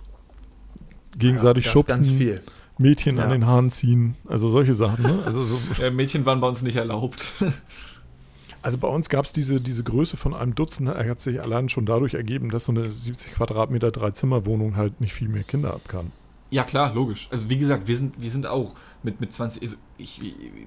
gegenseitig 1.17 1.65
das 1.65 1.73
schubsen, 1.73 2.03
ganz 2.03 2.11
viel. 2.11 2.41
Mädchen 2.77 3.19
an 3.19 3.29
Ja. 3.29 3.35
den 3.35 3.45
Haaren 3.47 3.71
ziehen. 3.71 4.15
Also 4.27 4.49
solche 4.49 4.73
Sachen. 4.75 5.03
Ne? 5.03 5.23
Also, 5.25 5.43
so, 5.43 5.57
Äh, 5.81 5.89
Mädchen 5.89 6.25
waren 6.25 6.39
bei 6.39 6.47
uns 6.47 6.61
nicht 6.61 6.75
erlaubt. 6.75 7.27
also 8.61 8.77
bei 8.77 8.88
uns 8.88 9.09
gab 9.09 9.25
es 9.25 9.33
diese, 9.33 9.59
diese 9.59 9.83
Größe 9.83 10.15
von 10.17 10.33
einem 10.35 10.53
Dutzend. 10.53 10.89
Er 10.89 11.09
hat 11.09 11.19
sich 11.19 11.41
allein 11.41 11.69
schon 11.69 11.85
dadurch 11.88 12.13
ergeben, 12.13 12.51
dass 12.51 12.65
so 12.65 12.71
eine 12.71 12.91
70 12.91 13.33
Quadratmeter 13.33 13.91
Dreizimmerwohnung 13.91 14.75
halt 14.75 15.01
nicht 15.01 15.13
viel 15.13 15.27
mehr 15.27 15.43
Kinder 15.43 15.73
ab 15.73 15.88
kann. 15.88 16.11
Ja, 16.51 16.63
klar, 16.63 16.93
logisch. 16.93 17.27
Also 17.31 17.49
wie 17.49 17.57
gesagt, 17.57 17.88
wir 17.88 17.97
sind, 17.97 18.21
wir 18.21 18.31
sind 18.31 18.45
auch 18.45 18.73
mit, 19.03 19.19
mit 19.19 19.33
20, 19.33 19.61
also 19.63 19.75
ich, 19.97 20.21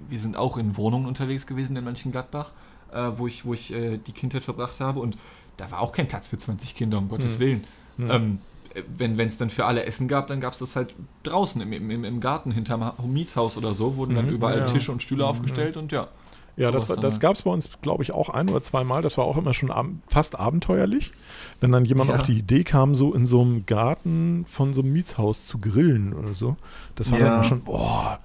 wir 0.08 0.18
sind 0.18 0.36
auch 0.36 0.56
in 0.56 0.76
Wohnungen 0.76 1.06
unterwegs 1.06 1.46
gewesen 1.46 1.76
in 1.76 1.84
Mönchengladbach, 1.84 2.50
äh, 2.92 3.10
wo 3.16 3.26
ich, 3.26 3.44
wo 3.46 3.54
ich 3.54 3.72
äh, 3.72 3.98
die 3.98 4.12
Kindheit 4.12 4.44
verbracht 4.44 4.80
habe 4.80 5.00
und 5.00 5.16
da 5.60 5.70
war 5.70 5.80
auch 5.80 5.92
kein 5.92 6.08
Platz 6.08 6.28
für 6.28 6.38
20 6.38 6.74
Kinder, 6.74 6.98
um 6.98 7.08
Gottes 7.08 7.34
Hm. 7.34 7.40
Willen. 7.40 7.64
Hm. 7.96 8.10
Ähm, 8.10 8.38
äh, 8.74 8.82
wenn 8.98 9.18
es 9.20 9.36
dann 9.38 9.50
für 9.50 9.64
alle 9.66 9.84
Essen 9.84 10.08
gab, 10.08 10.26
dann 10.26 10.40
gab 10.40 10.52
es 10.54 10.58
das 10.60 10.76
halt 10.76 10.94
draußen 11.22 11.60
im, 11.60 11.72
im, 11.72 12.04
im 12.04 12.20
Garten 12.20 12.52
hinterm 12.52 12.84
Ha- 12.84 12.94
Mietshaus 13.06 13.56
oder 13.56 13.74
so, 13.74 13.96
wurden 13.96 14.14
dann 14.14 14.26
Mhm, 14.26 14.32
überall 14.32 14.58
ja. 14.60 14.64
Tische 14.66 14.90
und 14.92 15.02
Stühle 15.02 15.26
aufgestellt 15.26 15.76
und 15.76 15.92
ja. 15.92 16.08
Ja, 16.56 16.70
das, 16.70 16.88
war- 16.90 16.96
das 16.96 17.14
halt. 17.14 17.20
gab 17.22 17.34
es 17.36 17.42
bei 17.42 17.50
uns, 17.50 17.70
glaube 17.80 18.02
ich, 18.02 18.12
auch 18.12 18.28
ein 18.28 18.48
oder 18.50 18.60
zweimal. 18.60 19.00
Das 19.02 19.16
war 19.16 19.24
auch 19.24 19.36
immer 19.38 19.54
schon 19.54 19.70
ab, 19.70 19.86
fast 20.08 20.38
abenteuerlich, 20.38 21.12
wenn 21.60 21.72
dann 21.72 21.84
jemand 21.86 22.10
Ja. 22.10 22.16
auf 22.16 22.22
die 22.22 22.36
Idee 22.36 22.64
kam, 22.64 22.94
so 22.94 23.14
in 23.14 23.26
so 23.26 23.40
einem 23.40 23.64
Garten 23.66 24.44
von 24.46 24.74
so 24.74 24.82
einem 24.82 24.92
Mietshaus 24.92 25.46
zu 25.46 25.58
grillen 25.58 26.12
oder 26.12 26.34
so. 26.34 26.56
Das 26.96 27.10
war 27.12 27.18
Ja. 27.18 27.24
dann 27.26 27.34
immer 27.36 27.44
schon, 27.44 27.62
boah, 27.62 28.18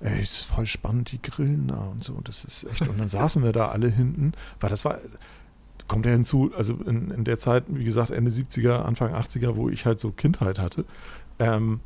ey, 0.00 0.22
ist 0.22 0.44
voll 0.46 0.64
spannend, 0.66 1.12
die 1.12 1.20
grillen 1.20 1.68
da 1.68 1.76
und 1.92 2.02
so. 2.04 2.20
Das 2.24 2.44
ist 2.44 2.64
echt. 2.64 2.88
Und 2.88 2.98
dann 2.98 3.08
saßen 3.08 3.42
wir 3.42 3.52
da 3.52 3.68
alle 3.68 3.88
hinten, 3.88 4.32
weil 4.60 4.70
das 4.70 4.84
war. 4.84 4.98
Kommt 5.86 6.06
ja 6.06 6.12
hinzu, 6.12 6.50
also 6.56 6.74
in, 6.86 7.10
in 7.10 7.24
der 7.24 7.38
Zeit, 7.38 7.64
wie 7.68 7.84
gesagt, 7.84 8.10
Ende 8.10 8.30
70er, 8.30 8.82
Anfang 8.82 9.14
80er, 9.14 9.56
wo 9.56 9.68
ich 9.68 9.84
halt 9.84 10.00
so 10.00 10.10
Kindheit 10.10 10.58
hatte, 10.58 10.84
ähm, 11.38 11.80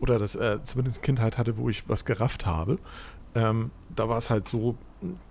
oder 0.00 0.18
das 0.18 0.34
äh, 0.34 0.58
zumindest 0.64 1.02
Kindheit 1.02 1.38
hatte, 1.38 1.56
wo 1.56 1.68
ich 1.68 1.88
was 1.88 2.04
gerafft 2.04 2.46
habe, 2.46 2.78
ähm, 3.34 3.70
da 3.94 4.08
war 4.08 4.18
es 4.18 4.30
halt 4.30 4.48
so, 4.48 4.76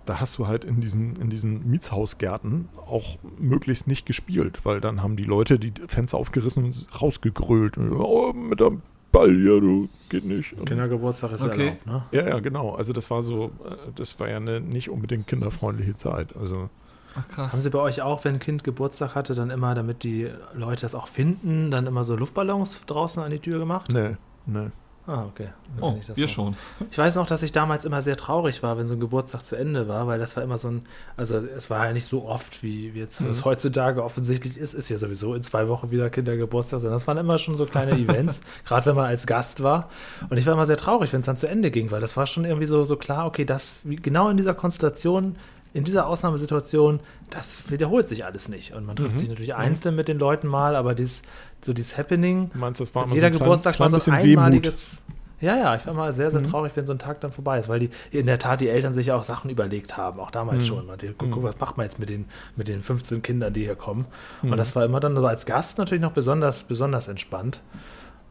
da 0.04 0.20
hast 0.20 0.38
du 0.38 0.46
halt 0.46 0.64
in 0.64 0.80
diesen, 0.80 1.16
in 1.16 1.28
diesen 1.28 1.68
Mietshausgärten 1.68 2.68
auch 2.86 3.18
möglichst 3.38 3.88
nicht 3.88 4.06
gespielt, 4.06 4.64
weil 4.64 4.80
dann 4.80 5.02
haben 5.02 5.16
die 5.16 5.24
Leute 5.24 5.58
die 5.58 5.72
Fenster 5.88 6.16
aufgerissen 6.16 6.64
und 6.64 7.02
rausgegrölt. 7.02 7.76
Und, 7.76 7.92
oh, 7.92 8.32
mit 8.32 8.60
dem 8.60 8.82
Ball 9.10 9.34
hier, 9.34 9.60
du, 9.60 9.88
geht 10.08 10.24
nicht. 10.24 10.52
Und, 10.52 10.66
Kindergeburtstag 10.66 11.32
ist 11.32 11.42
Okay. 11.42 11.66
erlaubt, 11.66 11.86
ne? 11.86 12.04
ja, 12.12 12.28
ja, 12.28 12.38
genau. 12.38 12.74
Also 12.74 12.92
das 12.92 13.10
war 13.10 13.22
so, 13.22 13.46
äh, 13.64 13.92
das 13.96 14.18
war 14.20 14.28
ja 14.28 14.36
eine 14.36 14.60
nicht 14.60 14.88
unbedingt 14.88 15.26
kinderfreundliche 15.26 15.96
Zeit. 15.96 16.36
Also 16.36 16.70
Ach 17.18 17.28
krass. 17.28 17.52
Haben 17.52 17.60
Sie 17.60 17.70
bei 17.70 17.78
euch 17.78 18.02
auch, 18.02 18.24
wenn 18.24 18.34
ein 18.34 18.40
Kind 18.40 18.64
Geburtstag 18.64 19.14
hatte, 19.14 19.34
dann 19.34 19.50
immer, 19.50 19.74
damit 19.74 20.02
die 20.02 20.30
Leute 20.54 20.82
das 20.82 20.94
auch 20.94 21.08
finden, 21.08 21.70
dann 21.70 21.86
immer 21.86 22.04
so 22.04 22.16
Luftballons 22.16 22.82
draußen 22.86 23.22
an 23.22 23.30
die 23.30 23.38
Tür 23.38 23.58
gemacht? 23.58 23.92
ne, 23.92 24.18
ne. 24.46 24.72
Ah, 25.08 25.24
okay. 25.24 25.48
Dann 25.76 25.84
oh, 25.84 25.96
ich 26.00 26.06
das 26.06 26.16
wir 26.16 26.26
schon. 26.26 26.56
Ich 26.90 26.98
weiß 26.98 27.14
noch, 27.14 27.28
dass 27.28 27.42
ich 27.42 27.52
damals 27.52 27.84
immer 27.84 28.02
sehr 28.02 28.16
traurig 28.16 28.64
war, 28.64 28.76
wenn 28.76 28.88
so 28.88 28.94
ein 28.94 29.00
Geburtstag 29.00 29.44
zu 29.44 29.54
Ende 29.54 29.86
war, 29.86 30.08
weil 30.08 30.18
das 30.18 30.36
war 30.36 30.42
immer 30.42 30.58
so 30.58 30.68
ein, 30.68 30.82
also 31.16 31.36
es 31.36 31.70
war 31.70 31.86
ja 31.86 31.92
nicht 31.92 32.06
so 32.06 32.24
oft, 32.24 32.64
wie 32.64 32.88
jetzt 32.88 33.20
es 33.20 33.44
heutzutage 33.44 34.02
offensichtlich 34.02 34.58
ist, 34.58 34.74
ist 34.74 34.88
ja 34.88 34.98
sowieso 34.98 35.34
in 35.34 35.44
zwei 35.44 35.68
Wochen 35.68 35.92
wieder 35.92 36.10
Kindergeburtstag, 36.10 36.80
sondern 36.80 36.96
das 36.96 37.06
waren 37.06 37.18
immer 37.18 37.38
schon 37.38 37.56
so 37.56 37.66
kleine 37.66 37.92
Events, 37.96 38.40
gerade 38.64 38.86
wenn 38.86 38.96
man 38.96 39.04
als 39.04 39.28
Gast 39.28 39.62
war. 39.62 39.90
Und 40.28 40.38
ich 40.38 40.46
war 40.46 40.54
immer 40.54 40.66
sehr 40.66 40.76
traurig, 40.76 41.12
wenn 41.12 41.20
es 41.20 41.26
dann 41.26 41.36
zu 41.36 41.48
Ende 41.48 41.70
ging, 41.70 41.92
weil 41.92 42.00
das 42.00 42.16
war 42.16 42.26
schon 42.26 42.44
irgendwie 42.44 42.66
so, 42.66 42.82
so 42.82 42.96
klar, 42.96 43.26
okay, 43.26 43.44
das, 43.44 43.80
wie, 43.84 43.96
genau 43.96 44.28
in 44.28 44.36
dieser 44.36 44.54
Konstellation, 44.54 45.36
in 45.76 45.84
dieser 45.84 46.06
Ausnahmesituation, 46.06 47.00
das 47.30 47.70
wiederholt 47.70 48.08
sich 48.08 48.24
alles 48.24 48.48
nicht. 48.48 48.72
Und 48.74 48.86
man 48.86 48.96
trifft 48.96 49.14
Mhm. 49.14 49.18
sich 49.18 49.28
natürlich 49.28 49.54
einzeln 49.54 49.94
mit 49.94 50.08
den 50.08 50.18
Leuten 50.18 50.48
mal, 50.48 50.74
aber 50.76 50.94
dies, 50.94 51.22
so 51.64 51.72
dieses 51.72 51.96
Happening, 51.98 52.50
Du 52.52 52.58
meinst, 52.58 52.80
das 52.80 52.94
war 52.94 53.02
also 53.02 53.14
jeder 53.14 53.32
so 53.32 53.38
Geburtstag 53.38 53.74
klein 53.76 53.92
war 53.92 54.00
so 54.00 54.10
ein 54.10 54.22
Wehmut. 54.22 54.44
einmaliges. 54.44 55.02
Ja, 55.38 55.54
ja, 55.54 55.76
ich 55.76 55.86
war 55.86 55.92
mal 55.92 56.14
sehr, 56.14 56.30
sehr 56.30 56.40
Mhm. 56.40 56.44
traurig, 56.50 56.72
wenn 56.76 56.86
so 56.86 56.94
ein 56.94 56.98
Tag 56.98 57.20
dann 57.20 57.30
vorbei 57.30 57.58
ist, 57.60 57.68
weil 57.68 57.78
die 57.80 57.90
in 58.10 58.24
der 58.24 58.38
Tat 58.38 58.62
die 58.62 58.68
Eltern 58.70 58.94
sich 58.94 59.08
ja 59.08 59.16
auch 59.16 59.24
Sachen 59.24 59.50
überlegt 59.50 59.98
haben, 59.98 60.18
auch 60.18 60.30
damals 60.30 60.64
Mhm. 60.64 60.68
schon. 60.68 60.86
Man, 60.86 60.96
die, 60.96 61.08
guck, 61.08 61.30
guck, 61.30 61.42
Mhm. 61.42 61.46
was 61.46 61.60
macht 61.60 61.76
man 61.76 61.84
jetzt 61.84 61.98
mit 61.98 62.08
den, 62.08 62.24
mit 62.56 62.68
den 62.68 62.80
15 62.80 63.20
Kindern, 63.20 63.52
die 63.52 63.64
hier 63.64 63.76
kommen? 63.76 64.06
Mhm. 64.40 64.52
Und 64.52 64.56
das 64.56 64.74
war 64.74 64.84
immer 64.86 64.98
dann 64.98 65.14
so 65.14 65.26
als 65.26 65.44
Gast 65.44 65.76
natürlich 65.76 66.00
noch 66.00 66.12
besonders, 66.12 66.64
besonders 66.64 67.06
entspannt. 67.08 67.60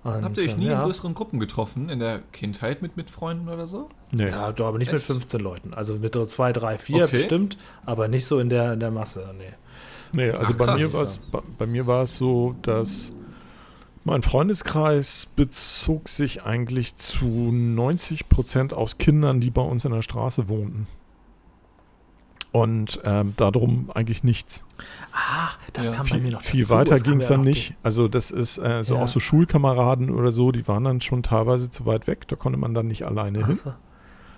Und, 0.05 0.23
Habt 0.23 0.37
ihr 0.37 0.43
euch 0.43 0.53
ähm, 0.53 0.59
nie 0.59 0.65
ja. 0.67 0.75
in 0.75 0.81
größeren 0.81 1.15
Gruppen 1.15 1.39
getroffen, 1.39 1.89
in 1.89 1.97
der 1.97 2.19
Kindheit 2.31 2.83
mit, 2.83 2.95
mit 2.95 3.09
Freunden 3.09 3.49
oder 3.49 3.65
so? 3.65 3.89
Nee. 4.11 4.29
Ja, 4.29 4.51
doch, 4.51 4.67
aber 4.67 4.77
nicht 4.77 4.91
mit 4.91 5.01
Echt? 5.01 5.07
15 5.07 5.39
Leuten. 5.39 5.73
Also 5.73 5.95
mit 5.95 6.13
so 6.13 6.23
zwei, 6.25 6.53
drei, 6.53 6.77
vier 6.77 7.05
Okay. 7.05 7.17
bestimmt, 7.17 7.57
aber 7.87 8.07
nicht 8.07 8.27
so 8.27 8.37
in 8.37 8.49
der, 8.49 8.73
in 8.73 8.79
der 8.79 8.91
Masse. 8.91 9.33
Nee. 9.35 9.45
Nee, 10.11 10.29
also 10.29 10.53
Ach, 10.53 10.57
bei, 10.57 10.75
mir 10.75 10.93
war's, 10.93 11.19
bei, 11.31 11.39
bei 11.57 11.65
mir 11.65 11.87
war 11.87 12.03
es 12.03 12.17
so, 12.17 12.55
dass 12.61 13.13
mein 14.03 14.21
Freundeskreis 14.21 15.27
bezog 15.35 16.07
sich 16.07 16.43
eigentlich 16.43 16.97
zu 16.97 17.25
90 17.25 18.29
Prozent 18.29 18.73
aus 18.73 18.99
Kindern, 18.99 19.41
die 19.41 19.49
bei 19.49 19.63
uns 19.63 19.85
in 19.85 19.91
der 19.91 20.03
Straße 20.03 20.47
wohnten. 20.47 20.85
Und 22.55 23.01
ähm, 23.03 23.33
darum 23.35 23.91
eigentlich 23.93 24.23
nichts. 24.23 24.63
Ah, 25.11 25.49
das 25.73 25.87
Ja, 25.87 25.91
kam 25.91 26.03
bei 26.07 26.15
Viel, 26.15 26.21
mir 26.21 26.31
noch 26.31 26.41
viel 26.41 26.61
dazu. 26.61 26.73
weiter 26.73 26.99
ging 27.01 27.19
es 27.19 27.27
dann 27.27 27.41
nicht. 27.41 27.73
Also 27.83 28.07
das 28.07 28.31
ist 28.31 28.57
äh, 28.57 28.81
so 28.85 28.95
Ja. 28.95 29.01
auch 29.03 29.09
so 29.09 29.19
Schulkameraden 29.19 30.09
oder 30.09 30.31
so, 30.31 30.53
die 30.53 30.65
waren 30.65 30.85
dann 30.85 31.01
schon 31.01 31.21
teilweise 31.21 31.69
zu 31.69 31.85
weit 31.85 32.07
weg. 32.07 32.29
Da 32.29 32.37
konnte 32.37 32.57
man 32.57 32.73
dann 32.73 32.87
nicht 32.87 33.03
alleine 33.05 33.45
hin. 33.45 33.59
Ach 33.59 33.63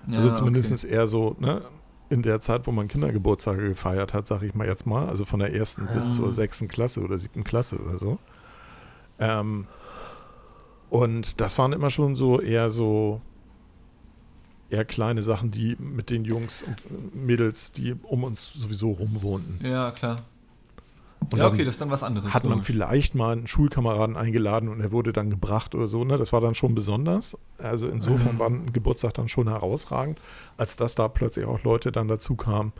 so. 0.07 0.15
Also 0.15 0.29
Ja, 0.29 0.33
zumindest 0.33 0.71
okay. 0.83 0.93
eher 0.93 1.05
so, 1.05 1.35
ne, 1.39 1.61
in 2.09 2.23
der 2.23 2.41
Zeit, 2.41 2.65
wo 2.65 2.71
man 2.71 2.87
Kindergeburtstage 2.87 3.67
gefeiert 3.69 4.15
hat, 4.15 4.25
sage 4.27 4.47
ich 4.47 4.55
mal 4.55 4.65
jetzt 4.65 4.87
mal, 4.87 5.07
also 5.07 5.23
von 5.25 5.39
der 5.39 5.53
ersten 5.53 5.85
Ja. 5.85 5.91
bis 5.93 6.15
zur 6.15 6.33
sechsten 6.33 6.67
Klasse 6.67 7.01
oder 7.01 7.19
siebten 7.19 7.43
Klasse 7.43 7.77
oder 7.77 7.99
so. 7.99 8.17
Ähm, 9.19 9.67
und 10.89 11.39
das 11.39 11.57
waren 11.59 11.71
immer 11.73 11.91
schon 11.91 12.15
so 12.15 12.39
eher 12.41 12.71
so 12.71 13.21
eher 14.69 14.85
kleine 14.85 15.23
Sachen, 15.23 15.51
die 15.51 15.75
mit 15.79 16.09
den 16.09 16.25
Jungs 16.25 16.61
und 16.61 17.15
Mädels, 17.15 17.71
die 17.71 17.93
um 18.03 18.23
uns 18.23 18.53
sowieso 18.53 18.91
rum 18.91 19.21
wohnten. 19.21 19.65
Ja, 19.65 19.91
klar. 19.91 20.23
Und 21.31 21.39
ja, 21.39 21.47
okay, 21.47 21.65
das 21.65 21.75
ist 21.75 21.81
dann 21.81 21.91
was 21.91 22.03
anderes. 22.03 22.33
Hat 22.33 22.45
man 22.45 22.61
vielleicht 22.61 23.13
mal 23.13 23.33
einen 23.33 23.47
Schulkameraden 23.47 24.15
eingeladen 24.15 24.69
und 24.69 24.79
er 24.79 24.91
wurde 24.91 25.11
dann 25.11 25.29
gebracht 25.29 25.75
oder 25.75 25.87
so, 25.87 26.05
ne? 26.05 26.17
Das 26.17 26.31
war 26.31 26.39
dann 26.39 26.55
schon 26.55 26.73
besonders. 26.73 27.37
Also 27.57 27.89
insofern 27.89 28.35
Mhm. 28.35 28.39
war 28.39 28.49
ein 28.49 28.71
Geburtstag 28.71 29.13
dann 29.15 29.27
schon 29.27 29.49
herausragend, 29.49 30.19
als 30.55 30.77
dass 30.77 30.95
da 30.95 31.09
plötzlich 31.09 31.45
auch 31.45 31.63
Leute 31.63 31.91
dann 31.91 32.07
dazu 32.07 32.35
kamen, 32.35 32.71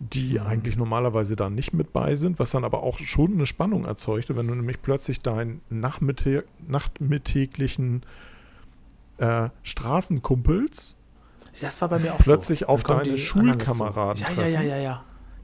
die 0.00 0.40
Mhm. 0.40 0.46
eigentlich 0.46 0.76
normalerweise 0.76 1.36
da 1.36 1.50
nicht 1.50 1.72
mit 1.72 1.92
bei 1.92 2.16
sind, 2.16 2.40
was 2.40 2.50
dann 2.50 2.64
aber 2.64 2.82
auch 2.82 2.98
schon 2.98 3.34
eine 3.34 3.46
Spannung 3.46 3.84
erzeugte, 3.84 4.36
wenn 4.36 4.48
du 4.48 4.54
nämlich 4.56 4.82
plötzlich 4.82 5.20
deinen 5.20 5.60
Nachmittag, 5.70 6.46
nachmittäglichen 6.66 8.02
äh, 9.18 9.50
Straßenkumpels 9.62 10.96
Das 11.60 11.80
war 11.80 11.88
bei 11.88 11.98
mir 11.98 12.12
auch 12.14 12.18
Plötzlich 12.18 12.60
so. 12.60 12.66
auf 12.66 12.82
deine. 12.82 13.16
Schulkameraden 13.16 14.22
Ja, 14.22 14.28
ja, 14.28 14.48
ja, 14.48 14.54
treffen. 14.58 14.68
ja, 14.68 14.76
ja. 14.76 14.82
ja 14.82 15.02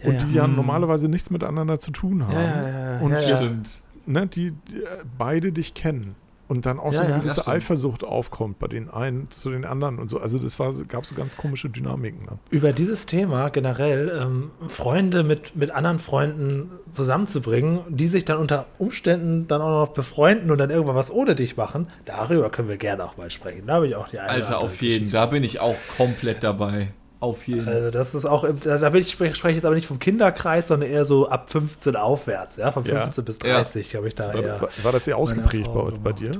und 0.09 0.21
die 0.23 0.35
ja 0.35 0.47
Mhm. 0.47 0.57
normalerweise 0.57 1.09
nichts 1.09 1.31
miteinander 1.31 1.79
zu 1.81 1.91
tun 1.91 2.27
haben. 2.27 2.33
Ja, 2.35 2.43
ja, 2.43 2.69
ja, 2.95 2.99
Und 3.01 3.11
ja, 3.13 3.21
ja. 3.21 3.37
Stimmt. 3.37 3.83
ne, 4.07 4.27
die, 4.27 4.53
die 4.53 4.83
äh, 4.83 4.87
beide 5.19 5.53
dich 5.53 5.75
kennen 5.75 6.15
und 6.51 6.67
dann 6.67 6.81
auch 6.81 6.93
so 6.93 6.99
Ja, 6.99 7.05
eine 7.05 7.11
ja, 7.11 7.19
gewisse. 7.19 7.47
Eifersucht 7.47 8.03
aufkommt 8.03 8.59
bei 8.59 8.67
den 8.67 8.91
einen 8.91 9.31
zu 9.31 9.51
den 9.51 9.65
anderen 9.65 10.01
und 10.01 10.11
so. 10.11 10.19
Also 10.19 10.41
das 10.41 10.59
war, 10.59 10.73
gab 10.89 11.07
so 11.07 11.15
ganz 11.15 11.37
komische 11.37 11.71
Dynamiken 11.71 12.27
dann. 12.27 12.39
Über 12.51 12.73
dieses 12.73 13.07
Thema 13.07 13.51
generell 13.51 14.21
ähm, 14.21 14.51
Freunde 14.67 15.23
mit, 15.23 15.55
mit 15.55 15.71
anderen 15.71 16.01
Freunden 16.01 16.71
zusammenzubringen, 16.91 17.83
die 17.89 18.09
sich 18.09 18.25
dann 18.25 18.39
unter 18.39 18.67
Umständen 18.79 19.47
dann 19.47 19.63
auch 19.63 19.87
noch 19.87 19.95
befreunden 19.95 20.51
und 20.51 20.59
dann 20.59 20.71
irgendwann 20.71 20.97
was 20.97 21.13
ohne 21.13 21.37
dich 21.37 21.57
machen, 21.57 21.87
darüber 22.05 22.51
können 22.51 22.69
wir 22.69 22.79
gerne 22.79 23.05
auch 23.05 23.17
mal 23.17 23.31
sprechen. 23.31 23.69
Da 23.69 23.75
habe 23.75 23.87
ich 23.87 23.95
auch 23.95 24.09
die 24.09 24.19
eine 24.19 24.29
Alter, 24.31 24.57
andere 24.57 24.59
auf 24.65 24.83
jeden. 24.83 25.05
Geschichte 25.07 25.17
Da 25.17 25.27
bin 25.27 25.45
ich 25.45 25.61
auch 25.61 25.77
komplett 25.97 26.43
dabei. 26.43 26.89
Auf 27.21 27.47
jeden. 27.47 27.69
Also 27.69 27.91
das 27.91 28.15
ist 28.15 28.25
auch, 28.25 28.47
da 28.65 28.89
bin 28.89 29.01
ich, 29.03 29.11
spreche 29.11 29.49
ich 29.51 29.55
jetzt 29.57 29.65
aber 29.67 29.75
nicht 29.75 29.87
vom 29.87 29.99
Kinderkreis, 29.99 30.69
sondern 30.69 30.91
eher 30.91 31.05
so 31.05 31.29
ab 31.29 31.51
15 31.51 31.95
aufwärts, 31.95 32.57
ja, 32.57 32.73
von 32.73 32.85
Ja. 32.85 33.03
15 33.03 33.25
bis 33.27 33.39
Ja. 33.45 33.55
30 33.57 33.95
habe 33.95 34.09
ich 34.09 34.15
da 34.15 34.29
War, 34.33 34.43
eher. 34.43 34.61
war, 34.83 34.93
das 34.93 35.05
sehr 35.05 35.17
ausgeprägt 35.19 35.73
bei, 35.73 35.91
bei 36.03 36.13
dir? 36.13 36.33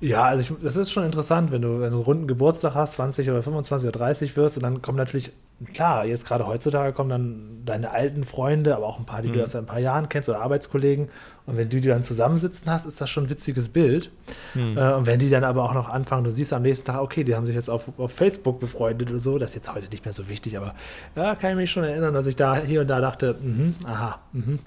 Ja, 0.00 0.24
also 0.24 0.40
ich, 0.54 0.62
das 0.62 0.76
ist 0.76 0.90
schon 0.90 1.04
interessant, 1.04 1.52
wenn 1.52 1.62
du, 1.62 1.80
wenn 1.80 1.90
du 1.90 1.96
einen 1.98 2.04
runden 2.04 2.26
Geburtstag 2.26 2.74
hast, 2.74 2.94
20 2.94 3.30
oder 3.30 3.42
25 3.42 3.88
oder 3.88 3.98
30 3.98 4.36
wirst 4.36 4.56
und 4.56 4.62
dann 4.62 4.80
kommen 4.82 4.96
natürlich, 4.98 5.30
klar, 5.72 6.04
jetzt 6.04 6.26
gerade 6.26 6.46
heutzutage 6.46 6.92
kommen 6.92 7.10
dann 7.10 7.62
deine 7.64 7.90
alten 7.90 8.24
Freunde, 8.24 8.76
aber 8.76 8.86
auch 8.86 8.98
ein 8.98 9.06
paar, 9.06 9.22
die 9.22 9.30
du 9.32 9.38
erst 9.38 9.52
seit 9.52 9.62
ein 9.62 9.66
paar 9.66 9.78
Jahren 9.78 10.08
kennst 10.08 10.28
oder 10.28 10.40
Arbeitskollegen 10.40 11.08
und 11.46 11.56
wenn 11.56 11.68
du 11.68 11.80
die 11.80 11.88
dann 11.88 12.02
zusammensitzen 12.02 12.70
hast, 12.70 12.86
ist 12.86 13.00
das 13.00 13.10
schon 13.10 13.24
ein 13.24 13.30
witziges 13.30 13.68
Bild. 13.68 14.10
Äh, 14.54 14.58
und 14.94 15.06
wenn 15.06 15.18
die 15.18 15.28
dann 15.30 15.44
aber 15.44 15.62
auch 15.64 15.74
noch 15.74 15.88
anfangen, 15.90 16.24
du 16.24 16.30
siehst 16.30 16.52
am 16.52 16.62
nächsten 16.62 16.86
Tag, 16.86 17.00
okay, 17.00 17.22
die 17.24 17.34
haben 17.34 17.44
sich 17.46 17.54
jetzt 17.54 17.68
auf, 17.68 17.88
auf 17.98 18.12
Facebook 18.12 18.60
befreundet 18.60 19.10
und 19.10 19.22
so, 19.22 19.38
das 19.38 19.50
ist 19.50 19.56
jetzt 19.56 19.74
heute 19.74 19.88
nicht 19.90 20.04
mehr 20.04 20.14
so 20.14 20.28
wichtig, 20.28 20.56
aber 20.56 20.74
ja, 21.16 21.34
kann 21.34 21.50
ich 21.50 21.56
mich 21.56 21.70
schon 21.70 21.84
erinnern, 21.84 22.14
dass 22.14 22.26
ich 22.26 22.36
da 22.36 22.56
hier 22.56 22.80
und 22.82 22.88
da 22.88 23.00
dachte, 23.00 23.36
mhm, 23.40 23.74
aha, 23.86 24.20
mhm. 24.32 24.58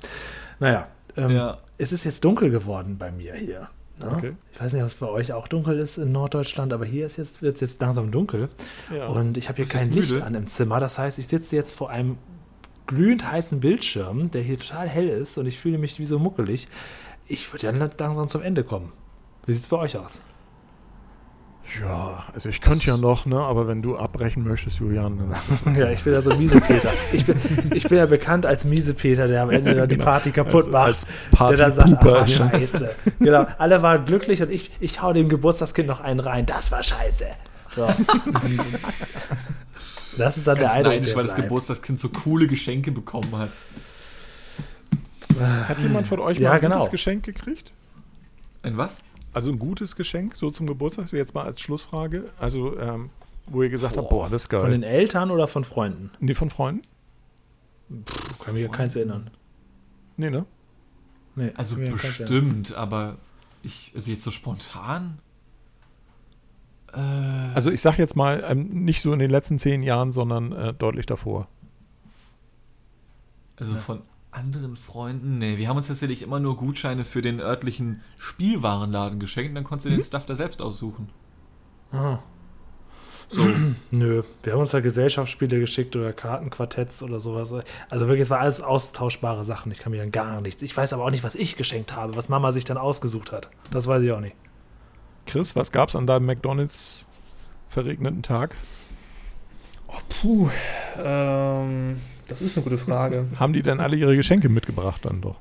Naja, 0.60 0.88
ähm, 1.16 1.32
Ja. 1.32 1.58
es 1.78 1.92
ist 1.92 2.04
jetzt 2.04 2.24
dunkel 2.24 2.50
geworden 2.52 2.98
bei 2.98 3.12
mir 3.12 3.34
hier. 3.36 3.70
Ne? 4.00 4.12
Okay. 4.16 4.36
Ich 4.54 4.62
weiß 4.62 4.74
nicht, 4.74 4.82
ob 4.82 4.90
es 4.90 4.96
bei 4.96 5.08
euch 5.08 5.34
auch 5.34 5.48
dunkel 5.48 5.80
ist 5.80 5.98
in 5.98 6.12
Norddeutschland, 6.12 6.74
aber 6.74 6.86
hier 6.86 7.06
ist 7.06 7.18
jetzt, 7.18 7.42
wird 7.42 7.56
es 7.56 7.62
jetzt 7.62 7.82
langsam 7.82 8.12
dunkel. 8.12 8.50
Ja. 8.96 9.08
Und 9.08 9.38
ich 9.38 9.50
habe 9.50 9.58
hier 9.58 9.66
Bist 9.66 9.74
kein 9.74 9.92
Licht 9.92 10.22
an 10.22 10.36
im 10.36 10.48
Zimmer. 10.48 10.80
Das 10.80 10.98
heißt, 10.98 11.20
ich 11.20 11.28
sitze 11.28 11.56
jetzt 11.56 11.74
vor 11.74 11.90
einem 11.90 12.18
glühend 12.86 13.30
heißen 13.30 13.60
Bildschirm, 13.60 14.32
der 14.32 14.42
hier 14.42 14.60
total 14.60 14.88
hell 14.88 15.10
ist 15.10 15.38
und 15.38 15.46
ich 15.46 15.60
fühle 15.60 15.78
mich 15.78 16.00
wie 16.00 16.06
so 16.06 16.20
muckelig. 16.20 16.68
Ich 17.28 17.52
würde 17.52 17.68
ja 17.68 17.72
langsam 17.72 18.30
zum 18.30 18.42
Ende 18.42 18.64
kommen. 18.64 18.94
Wie 19.46 19.54
sieht 19.54 19.64
es 19.64 19.68
bei 19.70 19.78
euch 19.78 19.98
aus? 19.98 20.22
Ja, 21.82 22.24
also 22.34 22.48
ich 22.48 22.62
könnte 22.62 22.86
ja 22.86 22.96
noch, 22.96 23.26
ne, 23.26 23.38
aber 23.40 23.68
wenn 23.68 23.82
du 23.82 23.98
abbrechen 23.98 24.48
möchtest, 24.48 24.80
Julian, 24.80 25.20
dann 25.64 25.76
Ja, 25.76 25.90
ich 25.92 26.02
bin 26.04 26.14
ja 26.14 26.22
so 26.22 26.34
miese 26.38 26.62
Peter. 26.62 26.92
Ich 27.12 27.26
bin, 27.26 27.36
ich 27.74 27.84
bin 27.90 27.98
ja 27.98 28.06
bekannt 28.06 28.46
als 28.46 28.64
miese 28.64 28.94
Peter, 28.94 29.28
der 29.28 29.44
am 29.44 29.50
Ende 29.50 29.76
dann 29.76 29.90
die 29.90 29.98
Party 29.98 30.32
kaputt 30.32 30.74
Als- 30.74 31.06
macht. 31.32 31.42
als 31.42 31.58
der 31.60 31.70
dann 31.70 31.74
sagt, 31.92 32.06
war 32.06 32.26
ja. 32.26 32.28
scheiße. 32.50 32.96
Genau, 33.20 33.46
alle 33.58 33.82
waren 33.82 34.06
glücklich 34.06 34.42
und 34.42 34.50
ich, 34.50 34.72
ich 34.80 35.02
hau 35.02 35.12
dem 35.12 35.28
Geburtstagskind 35.28 35.88
noch 35.90 36.00
einen 36.00 36.22
rein. 36.22 36.46
Das 36.46 36.72
war 36.72 36.84
scheiße. 36.84 37.26
So. 37.76 37.88
Das 40.18 40.36
ist 40.36 40.48
dann 40.48 40.58
Ganz 40.58 40.72
der 40.74 40.80
Eindruck, 40.80 40.94
neidisch, 40.96 41.16
weil 41.16 41.26
das. 41.26 41.36
Geburtstagskind 41.36 42.00
so 42.00 42.10
coole 42.10 42.48
Geschenke 42.48 42.92
bekommen 42.92 43.38
hat. 43.38 43.52
hat 45.68 45.80
jemand 45.80 46.08
von 46.08 46.20
euch 46.20 46.40
Ja, 46.40 46.50
mal 46.50 46.56
ein 46.56 46.62
genau. 46.62 46.78
gutes 46.78 46.92
Geschenk 46.92 47.24
gekriegt? 47.24 47.72
Ein 48.64 48.78
was? 48.78 48.98
Also 49.38 49.52
ein 49.52 49.60
gutes 49.60 49.96
Geschenk, 49.96 50.36
so 50.36 50.50
zum 50.50 50.66
Geburtstag, 50.66 51.10
so 51.10 51.16
jetzt 51.16 51.36
mal 51.36 51.44
als 51.44 51.62
Schlussfrage. 51.62 52.24
Also, 52.40 52.76
ähm, 52.80 53.12
wo 53.46 53.62
ihr 53.62 53.70
gesagt 53.70 53.96
habt, 53.96 54.10
boah, 54.10 54.28
das 54.32 54.46
ist 54.46 54.50
geil. 54.50 54.62
Von 54.62 54.72
den 54.72 54.82
Eltern 54.82 55.30
oder 55.30 55.48
von 55.48 55.64
Freunden? 55.64 56.10
nee, 56.20 56.34
von 56.34 56.50
Freunden? 56.50 56.82
Kann 58.44 58.56
mich 58.56 58.66
an 58.66 58.72
keins 58.72 58.96
erinnern. 58.96 59.30
Nee, 60.16 60.32
ne? 60.32 60.48
Nee, 61.36 61.52
Also 61.56 61.76
kann 61.76 61.92
bestimmt, 61.92 62.74
aber 62.74 63.20
ich, 63.62 63.92
also 63.94 64.10
jetzt 64.10 64.24
so 64.24 64.32
spontan. 64.32 65.20
Äh, 66.94 66.98
Also 67.54 67.70
ich 67.70 67.82
sag 67.82 68.00
jetzt 68.00 68.16
mal, 68.16 68.44
ähm, 68.50 68.86
nicht 68.86 69.04
so 69.04 69.14
in 69.14 69.20
den 69.20 69.30
letzten 69.30 69.60
zehn 69.60 69.84
Jahren, 69.84 70.12
sondern 70.12 70.52
äh, 70.52 70.74
deutlich 70.74 71.06
davor. 71.06 71.48
also 73.58 73.76
von 73.76 74.02
anderen 74.38 74.78
Freunden, 74.78 75.40
nee, 75.40 75.58
wir 75.58 75.68
haben 75.68 75.78
uns 75.78 75.88
tatsächlich 75.88 76.22
immer 76.22 76.40
nur 76.40 76.56
Gutscheine 76.56 77.06
für 77.06 77.22
den 77.22 77.40
örtlichen 77.40 78.02
Spielwarenladen 78.22 79.20
geschenkt, 79.20 79.58
dann 79.58 79.64
konntest 79.64 79.88
du 79.88 79.90
den 79.90 80.04
Stuff 80.04 80.26
da 80.26 80.36
selbst 80.36 80.62
aussuchen. 80.62 81.10
Ah. 81.92 82.20
So, 83.30 83.42
Nö, 83.92 84.24
wir 84.44 84.54
haben 84.54 84.60
uns 84.60 84.72
da 84.72 84.80
Gesellschaftsspiele 84.80 85.60
geschickt 85.60 85.96
oder 85.96 86.14
Kartenquartetts 86.14 87.04
oder 87.04 87.20
sowas. 87.20 87.54
Also 87.90 88.08
wirklich, 88.08 88.24
es 88.24 88.30
war 88.30 88.40
alles 88.40 88.62
austauschbare 88.62 89.44
Sachen. 89.44 89.72
Ich 89.72 89.80
kann 89.80 89.92
mich 89.92 90.02
an 90.02 90.12
gar 90.12 90.40
nichts. 90.40 90.62
Ich 90.62 90.76
weiß 90.76 90.94
aber 90.94 91.04
auch 91.04 91.12
nicht, 91.12 91.24
was 91.24 91.36
ich 91.36 91.58
geschenkt 91.58 91.96
habe, 91.96 92.16
was 92.16 92.30
Mama 92.30 92.52
sich 92.52 92.64
dann 92.64 92.78
ausgesucht 92.78 93.32
hat. 93.32 93.50
Das 93.72 93.88
weiß 93.88 94.02
ich 94.04 94.12
auch 94.12 94.22
nicht. 94.22 94.36
Chris, 95.26 95.56
was 95.56 95.72
gab's 95.72 95.96
an 95.96 96.08
deinem 96.08 96.26
McDonalds 96.26 97.06
verregneten 97.70 98.24
Tag? 98.24 98.56
Puh, 100.22 100.50
ähm, 100.98 102.02
das 102.28 102.42
ist 102.42 102.56
eine 102.58 102.64
gute 102.64 102.78
Frage. 102.78 103.26
Haben 103.40 103.54
die 103.54 103.62
denn 103.64 103.80
alle 103.80 103.96
ihre 103.96 104.16
Geschenke 104.16 104.50
mitgebracht 104.50 105.02
dann 105.06 105.22
doch? 105.22 105.38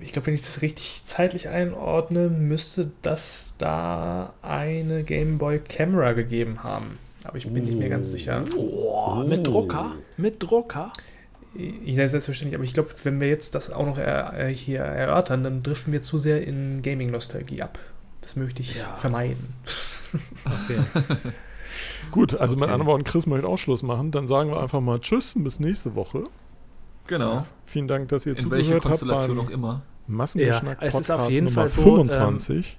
Ich 0.00 0.12
glaube, 0.12 0.26
wenn 0.26 0.34
ich 0.34 0.42
das 0.42 0.62
richtig 0.62 1.02
zeitlich 1.04 1.48
einordne, 1.48 2.28
müsste 2.28 2.90
das 3.02 3.54
da 3.58 4.32
eine 4.42 5.04
Game 5.04 5.38
Boy 5.38 5.60
Camera 5.60 6.12
gegeben 6.12 6.64
haben. 6.64 6.98
Aber 7.24 7.36
ich 7.36 7.46
bin 7.48 7.64
nicht 7.64 7.78
mehr 7.78 7.88
ganz 7.88 8.10
sicher. 8.10 8.42
Oh, 8.56 9.22
mit 9.24 9.46
Drucker? 9.46 9.92
Mit 10.16 10.42
Drucker? 10.42 10.92
Ich 11.54 11.94
sei 11.96 12.08
selbstverständlich, 12.08 12.56
aber 12.56 12.64
ich 12.64 12.74
glaube, 12.74 12.88
wenn 13.04 13.20
wir 13.20 13.28
jetzt 13.28 13.54
das 13.54 13.70
auch 13.70 13.86
noch 13.86 13.98
er, 13.98 14.32
äh, 14.38 14.52
hier 14.52 14.80
erörtern, 14.80 15.44
dann 15.44 15.62
driften 15.62 15.92
wir 15.92 16.02
zu 16.02 16.18
sehr 16.18 16.44
in 16.44 16.82
Gaming-Nostalgie 16.82 17.62
ab. 17.62 17.78
Das 18.22 18.34
möchte 18.36 18.62
ich 18.62 18.74
Ja. 18.76 18.96
vermeiden. 18.96 19.54
Okay. 20.44 20.78
Gut, 22.12 22.34
also 22.34 22.54
mit 22.54 22.64
Okay. 22.64 22.72
anderen 22.74 22.86
Worten, 22.92 23.04
Chris 23.04 23.26
möchte 23.26 23.48
auch 23.48 23.56
Schluss 23.58 23.82
machen. 23.82 24.10
Dann 24.12 24.26
sagen 24.28 24.50
wir 24.50 24.60
einfach 24.60 24.80
mal 24.80 25.00
Tschüss 25.00 25.34
und 25.34 25.42
bis 25.44 25.58
nächste 25.58 25.94
Woche. 25.96 26.24
genau. 27.08 27.44
Vielen 27.64 27.88
Dank, 27.88 28.08
dass 28.10 28.24
ihr 28.26 28.38
In 28.38 28.50
welcher 28.50 28.78
zugehört 28.78 28.84
habt 28.84 29.00
Konstellation 29.00 29.36
beim 29.38 29.46
auch 29.46 29.50
immer. 29.50 29.82
Massengeschmack 30.06 30.80
Ja, 30.80 30.86
es 30.88 30.94
ist 30.94 31.06
Podcast 31.08 31.10
auf 31.26 31.30
jeden 31.30 31.46
Nummer 31.46 31.54
Fall 31.62 31.68
so, 31.70 31.82
25. 31.82 32.78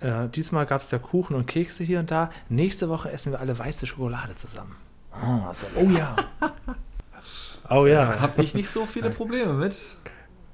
äh, 0.00 0.28
diesmal 0.28 0.66
gab 0.66 0.80
es 0.82 0.90
ja 0.90 0.98
Kuchen 0.98 1.34
und 1.34 1.46
Kekse 1.46 1.82
hier 1.84 1.98
und 2.00 2.10
da. 2.10 2.30
Nächste 2.48 2.88
Woche 2.88 3.10
essen 3.10 3.32
wir 3.32 3.40
alle 3.40 3.58
weiße 3.58 3.86
Schokolade 3.86 4.34
zusammen. 4.34 4.76
Oh, 5.12 5.52
so 5.52 5.66
Oh 5.76 5.88
ja. 5.90 6.14
oh 7.70 7.86
ja. 7.86 8.20
Habe 8.20 8.42
ich 8.42 8.54
nicht 8.54 8.68
so 8.68 8.84
viele 8.86 9.10
Probleme 9.10 9.52
mit. 9.54 9.96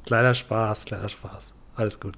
Kleiner 0.07 0.35
Spaß, 0.35 0.85
kleiner 0.85 1.09
Spaß. 1.09 1.53
Alles 1.77 2.01
gut. 2.01 2.17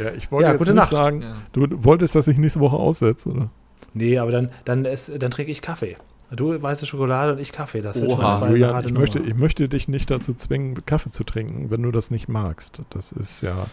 ja, 0.00 0.10
ich 0.12 0.30
wollte 0.30 0.46
Ja, 0.46 0.52
jetzt 0.52 0.58
gute 0.58 0.70
nicht 0.72 0.80
Nacht. 0.80 0.90
sagen, 0.92 1.22
Ja. 1.22 1.36
du 1.52 1.66
wolltest, 1.84 2.14
dass 2.14 2.28
ich 2.28 2.38
nächste 2.38 2.60
Woche 2.60 2.76
aussetze, 2.76 3.28
oder? 3.28 3.50
Nee, 3.94 4.18
aber 4.18 4.30
dann, 4.30 4.50
dann, 4.64 4.84
ist, 4.84 5.10
dann 5.22 5.30
trinke 5.30 5.52
ich 5.52 5.62
Kaffee. 5.62 5.96
Du 6.34 6.60
weiße 6.60 6.86
Schokolade 6.86 7.32
und 7.32 7.38
ich 7.40 7.52
Kaffee. 7.52 7.82
Das 7.82 8.00
wird 8.00 8.10
Oha, 8.10 8.48
Julian, 8.48 8.84
ich 8.86 8.92
möchte, 8.92 9.18
Nummer. 9.18 9.30
ich 9.30 9.36
möchte 9.36 9.68
dich 9.68 9.88
nicht 9.88 10.10
dazu 10.10 10.32
zwingen, 10.32 10.86
Kaffee 10.86 11.10
zu 11.10 11.24
trinken, 11.24 11.70
wenn 11.70 11.82
du 11.82 11.90
das 11.90 12.10
nicht 12.10 12.28
magst. 12.28 12.80
Das 12.90 13.12
ist 13.12 13.42
ja. 13.42 13.66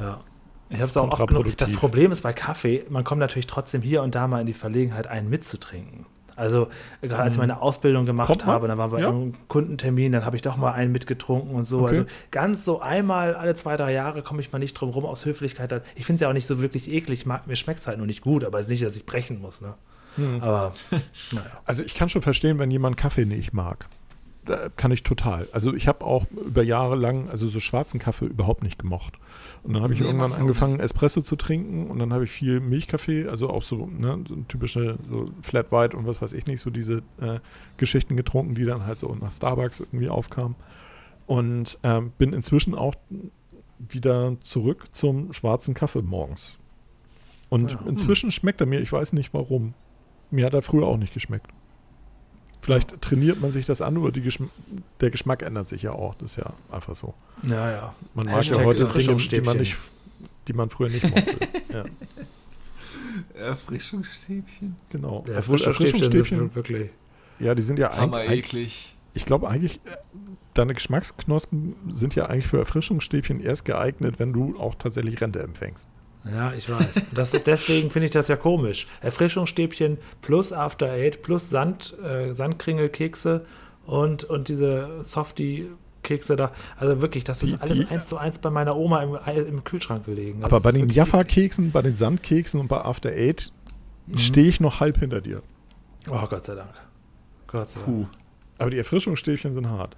Ja. 0.00 0.20
Ich 0.70 0.78
Das 0.78 0.96
habe 0.96 1.06
es 1.08 1.12
auch 1.14 1.20
oft 1.20 1.28
genug. 1.28 1.56
Das 1.56 1.72
Problem 1.72 2.12
ist 2.12 2.22
bei 2.22 2.32
Kaffee, 2.32 2.84
man 2.90 3.04
kommt 3.04 3.20
natürlich 3.20 3.46
trotzdem 3.46 3.80
hier 3.80 4.02
und 4.02 4.14
da 4.14 4.26
mal 4.26 4.40
in 4.40 4.46
die 4.46 4.52
Verlegenheit, 4.52 5.06
einen 5.06 5.30
mitzutrinken. 5.30 6.04
Also 6.38 6.68
gerade 7.02 7.22
als 7.24 7.34
ich 7.34 7.38
meine 7.38 7.60
Ausbildung 7.60 8.06
gemacht 8.06 8.28
Mhm. 8.28 8.32
Kommt 8.32 8.46
habe, 8.46 8.68
dann 8.68 8.78
waren 8.78 8.92
wir 8.92 9.00
Ja. 9.00 9.08
im 9.10 9.34
Kundentermin, 9.48 10.12
dann 10.12 10.24
habe 10.24 10.36
ich 10.36 10.42
doch 10.42 10.56
mal 10.56 10.72
einen 10.72 10.92
mitgetrunken 10.92 11.54
und 11.54 11.64
so. 11.64 11.80
Okay. 11.80 11.88
Also 11.88 12.04
ganz 12.30 12.64
so 12.64 12.80
einmal 12.80 13.34
alle 13.34 13.54
zwei, 13.54 13.76
drei 13.76 13.92
Jahre 13.92 14.22
komme 14.22 14.40
ich 14.40 14.52
mal 14.52 14.58
nicht 14.58 14.74
drum 14.74 14.90
rum 14.90 15.04
aus 15.04 15.24
Höflichkeit. 15.24 15.82
Ich 15.96 16.06
finde 16.06 16.14
es 16.16 16.20
ja 16.22 16.28
auch 16.28 16.32
nicht 16.34 16.46
so 16.46 16.60
wirklich 16.60 16.90
eklig. 16.90 17.26
Mag- 17.26 17.46
Mir 17.46 17.56
schmeckt 17.56 17.80
es 17.80 17.86
halt 17.86 17.98
nur 17.98 18.06
nicht 18.06 18.22
gut, 18.22 18.44
aber 18.44 18.58
es 18.60 18.66
ist 18.66 18.70
nicht, 18.70 18.84
dass 18.86 18.96
ich 18.96 19.04
brechen 19.04 19.40
muss. 19.40 19.60
Ne? 19.60 19.74
Aber 20.40 20.72
naja. 21.32 21.44
Also 21.64 21.82
ich 21.82 21.94
kann 21.94 22.08
schon 22.08 22.22
verstehen, 22.22 22.58
wenn 22.58 22.70
jemand 22.70 22.96
Kaffee 22.96 23.24
nicht 23.24 23.52
mag. 23.52 23.86
Da 24.48 24.68
kann 24.76 24.90
ich 24.90 25.02
total. 25.02 25.46
Also 25.52 25.74
ich 25.74 25.86
habe 25.86 26.04
auch 26.04 26.26
über 26.30 26.62
Jahre 26.62 26.96
lang, 26.96 27.28
also 27.28 27.48
so 27.48 27.60
schwarzen 27.60 28.00
Kaffee 28.00 28.24
überhaupt 28.24 28.62
nicht 28.62 28.78
gemocht. 28.78 29.18
Und 29.62 29.74
dann 29.74 29.82
habe 29.82 29.92
ich 29.92 30.00
Nee, 30.00 30.06
irgendwann 30.06 30.32
angefangen, 30.32 30.80
Espresso 30.80 31.20
zu 31.20 31.36
trinken 31.36 31.88
und 31.88 31.98
dann 31.98 32.12
habe 32.14 32.24
ich 32.24 32.30
viel 32.30 32.60
Milchkaffee, 32.60 33.28
also 33.28 33.50
auch 33.50 33.62
so, 33.62 33.86
ne, 33.86 34.24
so 34.26 34.36
typische 34.48 34.96
so 35.08 35.30
Flat 35.42 35.70
White 35.70 35.94
und 35.96 36.06
was 36.06 36.22
weiß 36.22 36.32
ich 36.32 36.46
nicht, 36.46 36.60
so 36.60 36.70
diese 36.70 37.02
äh, 37.20 37.40
Geschichten 37.76 38.16
getrunken, 38.16 38.54
die 38.54 38.64
dann 38.64 38.86
halt 38.86 38.98
so 38.98 39.14
nach 39.14 39.32
Starbucks 39.32 39.80
irgendwie 39.80 40.08
aufkamen. 40.08 40.54
Und 41.26 41.78
ähm, 41.82 42.12
bin 42.16 42.32
inzwischen 42.32 42.74
auch 42.74 42.94
wieder 43.78 44.36
zurück 44.40 44.86
zum 44.92 45.32
schwarzen 45.34 45.74
Kaffee 45.74 46.00
morgens. 46.02 46.56
Und 47.50 47.72
Ja. 47.72 47.80
inzwischen 47.86 48.30
schmeckt 48.30 48.60
er 48.62 48.66
mir, 48.66 48.80
ich 48.80 48.92
weiß 48.92 49.12
nicht 49.12 49.34
warum. 49.34 49.74
Mir 50.30 50.46
hat 50.46 50.54
er 50.54 50.62
früher 50.62 50.86
auch 50.86 50.96
nicht 50.96 51.12
geschmeckt. 51.14 51.50
Vielleicht 52.60 53.00
trainiert 53.00 53.40
man 53.40 53.52
sich 53.52 53.66
das 53.66 53.80
an, 53.80 53.96
aber 53.96 54.12
die 54.12 54.20
Geschm 54.20 54.44
der 55.00 55.10
Geschmack 55.10 55.42
ändert 55.42 55.68
sich 55.68 55.82
ja 55.82 55.92
auch. 55.92 56.14
Das 56.16 56.32
ist 56.32 56.36
ja 56.36 56.52
einfach 56.70 56.94
so. 56.94 57.14
Ja, 57.48 57.70
ja. 57.70 57.94
Man 58.14 58.26
mag 58.26 58.36
Hashtag 58.36 58.58
ja 58.58 58.64
heute 58.64 58.78
Dinge, 58.78 58.90
die 58.92 58.98
Erfrischungsstäbchen. 58.98 59.46
man, 59.46 59.58
nicht, 59.58 59.76
die 60.48 60.52
man 60.52 60.70
früher 60.70 60.88
nicht 60.88 61.04
mochte. 61.08 61.38
ja, 61.72 61.84
Erfrischungsstäbchen. 63.34 64.76
genau. 64.90 65.24
Obwohl 65.36 65.62
Erfrischungsstäbchen 65.62 66.38
sind 66.38 66.54
wirklich. 66.54 66.90
ja, 67.38 67.54
die 67.54 67.62
sind 67.62 67.78
ja 67.78 67.96
Hammer 67.96 68.18
eigentlich, 68.18 68.38
eklig. 68.38 68.96
ich 69.14 69.24
glaube 69.24 69.48
eigentlich, 69.48 69.76
äh, 69.84 69.96
deine 70.54 70.74
Geschmacksknospen 70.74 71.76
sind 71.88 72.14
ja 72.16 72.26
eigentlich 72.26 72.48
für 72.48 72.58
Erfrischungsstäbchen 72.58 73.40
erst 73.40 73.64
geeignet, 73.64 74.18
wenn 74.18 74.32
du 74.32 74.58
auch 74.58 74.74
tatsächlich 74.74 75.20
Rente 75.20 75.40
empfängst. 75.40 75.88
Ja, 76.24 76.52
ich 76.52 76.68
weiß. 76.68 76.86
Das 77.14 77.30
deswegen 77.30 77.90
finde 77.90 78.06
ich 78.06 78.12
das 78.12 78.28
ja 78.28 78.36
komisch. 78.36 78.86
Erfrischungsstäbchen 79.00 79.98
plus 80.20 80.52
After 80.52 80.90
Eight 80.90 81.22
plus 81.22 81.48
Sand, 81.48 81.94
äh, 82.02 82.32
Sandkringelkekse 82.34 83.46
und, 83.86 84.24
und 84.24 84.48
diese 84.48 85.00
Softie-Kekse 85.02 86.36
da. 86.36 86.52
Also 86.76 87.00
wirklich, 87.00 87.24
das 87.24 87.42
ist 87.42 87.54
Die- 87.54 87.60
alles 87.60 87.78
die- 87.78 87.86
eins 87.86 88.08
zu 88.08 88.18
eins 88.18 88.38
bei 88.38 88.50
meiner 88.50 88.76
Oma 88.76 89.02
im, 89.02 89.16
im 89.46 89.64
Kühlschrank 89.64 90.04
gelegen. 90.06 90.40
Das 90.40 90.52
Aber 90.52 90.60
bei 90.60 90.72
den 90.72 90.90
Jaffa-Keksen, 90.90 91.70
bei 91.70 91.82
den 91.82 91.96
Sandkeksen 91.96 92.60
und 92.60 92.68
bei 92.68 92.84
After 92.84 93.10
Eight 93.10 93.52
Mhm. 94.06 94.18
stehe 94.18 94.48
ich 94.48 94.60
noch 94.60 94.80
halb 94.80 94.98
hinter 94.98 95.20
dir. 95.20 95.42
Oh 96.10 96.26
Gott 96.28 96.44
sei 96.44 96.54
Dank. 96.54 96.70
Gott 97.46 97.68
sei 97.68 97.80
Dank. 97.80 97.86
Puh. 97.86 98.06
Aber 98.58 98.70
die 98.70 98.78
Erfrischungsstäbchen 98.78 99.54
sind 99.54 99.68
hart. 99.68 99.96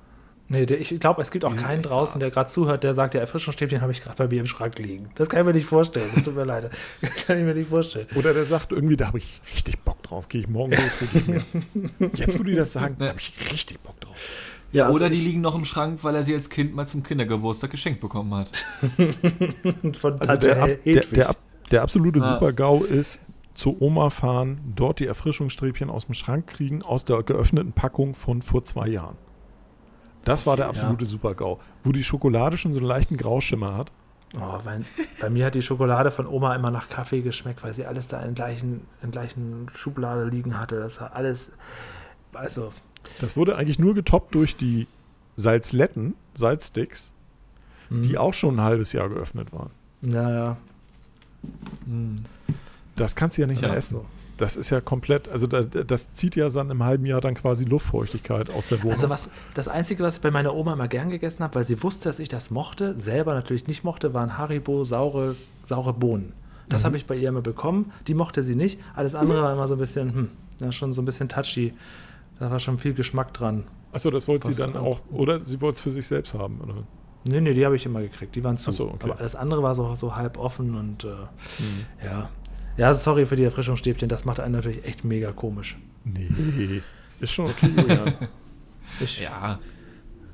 Nee, 0.52 0.66
der, 0.66 0.81
ich 0.81 0.98
glaube, 0.98 1.22
es 1.22 1.31
gibt 1.31 1.44
auch 1.44 1.55
keinen 1.55 1.81
draußen, 1.82 2.14
hart. 2.14 2.22
der 2.22 2.31
gerade 2.32 2.51
zuhört, 2.51 2.82
der 2.82 2.93
sagt, 2.93 3.14
der 3.14 3.20
Erfrischungsstäbchen 3.20 3.81
habe 3.82 3.93
ich 3.93 4.01
gerade 4.01 4.16
bei 4.16 4.27
mir 4.27 4.40
im 4.40 4.47
Schrank 4.48 4.77
liegen. 4.81 5.09
Das 5.14 5.28
kann 5.28 5.40
ich 5.40 5.47
mir 5.47 5.52
nicht 5.55 5.66
vorstellen. 5.66 6.10
Das 6.12 6.24
tut 6.24 6.35
mir 6.35 6.44
leid. 6.44 6.70
kann 7.27 7.39
ich 7.39 7.44
mir 7.44 7.55
nicht 7.55 7.70
vorstellen. 7.70 8.09
Oder 8.16 8.35
der 8.35 8.44
sagt 8.44 8.72
irgendwie, 8.72 8.97
da 8.97 9.06
habe 9.06 9.18
ich 9.18 9.40
richtig 9.55 9.78
Bock 9.85 10.02
drauf. 10.02 10.28
Gehe 10.28 10.40
ich 10.40 10.48
morgen 10.48 10.72
los, 10.72 10.81
hol 11.01 11.09
ich 11.14 11.27
mir. 11.28 12.10
Jetzt, 12.14 12.36
wo 12.39 12.43
die 12.43 12.56
das 12.56 12.72
sagen, 12.72 12.97
Ja. 12.98 13.10
habe 13.10 13.20
ich 13.20 13.32
richtig 13.52 13.78
Bock 13.81 14.01
drauf. 14.01 14.16
Ja, 14.72 14.86
also 14.86 14.97
oder 14.97 15.09
die 15.09 15.18
ich- 15.18 15.24
liegen 15.24 15.40
noch 15.40 15.55
im 15.55 15.64
Schrank, 15.64 16.02
weil 16.02 16.16
er 16.16 16.24
sie 16.24 16.35
als 16.35 16.51
Kind 16.51 16.74
mal 16.74 16.86
zum 16.89 17.05
Kindergeburtstag 17.05 17.70
geschenkt 17.70 18.01
bekommen 18.01 18.35
hat. 18.35 18.51
Von 19.98 20.20
Also 20.20 20.36
der, 20.36 20.62
ab, 20.62 20.70
der, 20.85 21.01
der, 21.02 21.28
ab, 21.31 21.36
der 21.70 21.82
absolute 21.82 22.20
Ah. 22.22 22.35
Super-GAU 22.35 22.85
ist, 22.85 23.20
zu 23.55 23.77
Oma 23.81 24.10
fahren, 24.10 24.60
dort 24.74 24.98
die 25.01 25.06
Erfrischungsstäbchen 25.06 25.90
aus 25.90 26.06
dem 26.06 26.14
Schrank 26.14 26.48
kriegen, 26.48 26.82
aus 26.82 27.05
der 27.05 27.22
geöffneten 27.22 27.72
Packung 27.72 28.14
von 28.14 28.43
vor 28.43 28.64
zwei 28.64 28.89
Jahren. 28.89 29.16
Das 30.24 30.47
war 30.47 30.56
der 30.56 30.68
absolute 30.68 31.06
Super-GAU. 31.06 31.59
Wo 31.82 31.92
die 31.92 32.05
Schokolade 32.05 32.59
schon 32.59 32.72
so 32.72 32.78
einen 32.78 32.86
leichten 32.86 33.16
Grauschimmer 33.16 33.76
hat. 33.76 33.90
Oh, 34.38 34.59
bei, 34.64 34.80
bei 35.20 35.28
mir 35.30 35.47
hat 35.47 35.55
die 35.56 35.62
Schokolade 35.62 36.10
von 36.10 36.26
Oma 36.26 36.55
immer 36.55 36.70
nach 36.70 36.88
Kaffee 36.88 37.20
geschmeckt, 37.22 37.64
weil 37.64 37.74
sie 37.74 37.84
alles 37.86 38.06
da 38.09 38.20
in 38.22 38.34
gleichen, 38.34 38.82
in 39.02 39.10
gleichen 39.10 39.66
Schublade 39.74 40.24
liegen 40.24 40.59
hatte. 40.59 40.78
Das 40.78 41.01
war 41.01 41.14
alles, 41.16 41.51
also, 42.32 42.70
Das 43.20 43.36
wurde 43.36 43.56
eigentlich 43.56 43.78
nur 43.80 43.94
getoppt 43.94 44.34
durch 44.34 44.56
die 44.56 44.86
Salzletten, 45.36 46.14
Salzsticks, 46.34 47.12
die 47.88 48.18
auch 48.18 48.34
schon 48.34 48.56
ein 48.56 48.60
halbes 48.60 48.92
Jahr 48.92 49.09
geöffnet 49.09 49.52
waren. 49.52 49.70
ja, 50.02 50.30
ja. 50.30 50.56
Das 52.97 53.16
kannst 53.16 53.36
du 53.36 53.40
ja 53.42 53.47
nicht 53.48 53.62
Ja, 53.62 53.68
mehr 53.68 53.78
essen. 53.78 53.94
so. 54.01 54.06
Das 54.41 54.57
ist 54.57 54.71
ja 54.71 54.81
komplett, 54.81 55.29
also 55.29 55.47
da, 55.47 55.61
das 55.62 56.15
zieht 56.15 56.35
ja 56.35 56.49
dann 56.49 56.71
im 56.71 56.83
halben 56.83 57.05
Jahr 57.05 57.21
dann 57.21 57.35
quasi 57.35 57.67
Luftfeuchtigkeit 57.67 58.49
aus 58.49 58.69
der 58.69 58.79
Wohnung. 58.79 58.93
Also 58.93 59.11
was, 59.11 59.29
das 59.53 59.69
Einzige, 59.69 60.03
was 60.03 60.15
ich 60.15 60.21
bei 60.23 60.31
meiner 60.31 60.55
Oma 60.55 60.73
immer 60.73 60.89
gern 60.89 61.11
gegessen 61.11 61.43
habe, 61.45 61.57
weil 61.57 61.65
sie 61.65 61.83
wusste, 61.83 62.09
dass 62.09 62.19
ich 62.19 62.31
das 62.31 62.51
mochte, 62.51 62.99
selber 62.99 63.35
natürlich 63.35 63.67
nicht 63.67 63.85
mochte, 63.85 64.15
waren 64.15 64.39
Haribo 64.39 64.83
saure, 64.85 65.37
saure 65.67 65.93
Bohnen. 65.93 66.33
Das 66.71 66.87
habe 66.87 66.97
ich 66.97 67.05
bei 67.05 67.17
ihr 67.17 67.29
immer 67.29 67.43
bekommen. 67.43 67.93
Die 68.07 68.15
mochte 68.15 68.43
sie 68.43 68.55
nicht. 68.55 68.81
Alles 68.95 69.15
andere 69.15 69.43
war 69.43 69.53
immer 69.53 69.69
so 69.69 69.75
ein 69.75 69.79
bisschen, 69.81 70.15
hm, 70.15 70.29
ja, 70.61 70.73
schon 70.73 70.95
so 70.95 71.03
ein 71.03 71.05
bisschen 71.05 71.29
touchy. 71.29 71.75
Da 72.39 72.51
war 72.51 72.61
schon 72.61 72.79
viel 72.79 72.95
Geschmack 72.95 73.35
dran. 73.35 73.65
Achso, 73.93 74.11
das 74.11 74.27
wollte 74.27 74.51
sie 74.51 74.62
dann 74.62 74.75
auch- 74.77 75.01
oder 75.11 75.45
sie 75.45 75.61
wollte 75.61 75.75
es 75.75 75.81
für 75.83 75.93
sich 75.93 76.07
selbst 76.07 76.33
haben, 76.33 76.61
oder? 76.62 76.85
Nee, 77.25 77.43
nee, 77.43 77.53
die 77.53 77.67
habe 77.67 77.77
ich 77.77 77.85
immer 77.85 78.01
gekriegt. 78.01 78.35
Die 78.37 78.43
waren 78.43 78.57
zu. 78.57 78.73
So, 78.73 78.87
okay. 78.89 79.01
Aber 79.03 79.19
alles 79.19 79.35
andere 79.37 79.62
war 79.62 79.75
so, 79.75 79.95
so 79.97 80.17
halb 80.17 80.39
offen 80.39 80.75
und 80.77 81.05
äh, 81.05 81.09
ja. 82.07 82.31
Ja, 82.81 82.94
sorry 82.94 83.27
für 83.27 83.36
die 83.36 83.44
Erfrischungsstäbchen. 83.44 84.09
Das 84.09 84.24
macht 84.24 84.40
einen 84.40 84.55
natürlich 84.55 84.82
echt 84.86 85.05
mega 85.05 85.32
komisch. 85.32 85.77
Nee, 86.05 86.31
ist 87.20 87.31
schon 87.31 87.44
okay, 87.44 87.69
Julian. 87.77 88.15
Ich, 89.01 89.20
Ja, 89.20 89.59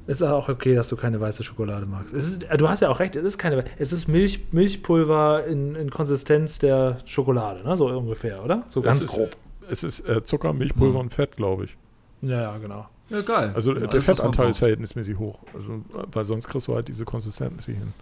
Ist 0.06 0.23
auch 0.23 0.48
okay, 0.48 0.77
dass 0.77 0.89
du 0.89 0.94
keine 0.94 1.20
weiße 1.20 1.43
Schokolade 1.43 1.86
magst. 1.86 2.14
Es 2.14 2.24
ist, 2.28 2.47
du 2.56 2.68
hast 2.68 2.82
ja 2.82 2.89
auch 2.89 3.01
recht, 3.01 3.16
es 3.16 3.24
ist 3.24 3.39
keine. 3.39 3.64
Es 3.78 3.93
ist 3.93 4.06
Milch, 4.06 4.52
Milchpulver 4.52 5.44
in, 5.47 5.74
in 5.74 5.90
Konsistenz 5.90 6.60
der 6.60 6.98
Schokolade, 7.05 7.64
ne? 7.64 7.77
So 7.77 7.89
ungefähr, 7.89 8.44
oder? 8.44 8.62
So 8.68 8.81
ganz 8.81 8.98
es 8.98 9.05
ist, 9.06 9.10
grob. 9.10 9.36
Es 9.68 9.82
ist 9.82 10.09
äh, 10.09 10.23
Zucker, 10.23 10.52
Milchpulver 10.52 11.01
und 11.01 11.10
Fett, 11.10 11.35
glaube 11.35 11.64
ich. 11.64 11.77
Ja, 12.23 12.43
ja, 12.43 12.59
genau. 12.59 12.86
ja 13.09 13.23
geil. 13.23 13.51
Also 13.56 13.74
Ja, 13.74 13.89
der 13.89 14.01
Fettanteil 14.01 14.51
ist 14.51 14.59
verhältnismäßig 14.59 15.18
hoch. 15.18 15.40
Also, 15.52 15.82
weil 16.12 16.24
sonst 16.24 16.47
kriegst 16.47 16.68
du 16.68 16.77
halt 16.77 16.86
diese 16.86 17.05
Konsistenz 17.05 17.66
hier 17.66 17.74
hin. 17.74 17.93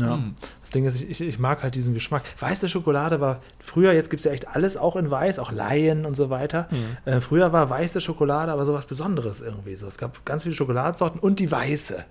Ja. 0.00 0.14
Hm. 0.16 0.34
Das 0.60 0.70
Ding 0.70 0.84
ist, 0.84 1.00
ich, 1.00 1.20
ich 1.20 1.38
mag 1.38 1.62
halt 1.62 1.74
diesen 1.74 1.94
Geschmack. 1.94 2.24
Weiße 2.38 2.68
Schokolade 2.68 3.20
war 3.20 3.40
früher, 3.58 3.92
jetzt 3.92 4.10
gibt 4.10 4.20
es 4.20 4.24
ja 4.24 4.32
echt 4.32 4.48
alles 4.48 4.76
auch 4.76 4.96
in 4.96 5.10
weiß, 5.10 5.38
auch 5.38 5.52
Laien 5.52 6.04
und 6.04 6.14
so 6.14 6.30
weiter. 6.30 6.68
Äh, 7.04 7.20
früher 7.20 7.52
war 7.52 7.70
weiße 7.70 8.00
Schokolade 8.00 8.52
aber 8.52 8.64
sowas 8.64 8.86
Besonderes 8.86 9.40
irgendwie 9.40 9.74
so. 9.74 9.86
Es 9.86 9.98
gab 9.98 10.24
ganz 10.24 10.42
viele 10.42 10.54
Schokoladensorten 10.54 11.20
und 11.20 11.40
die 11.40 11.50
weiße. 11.50 12.04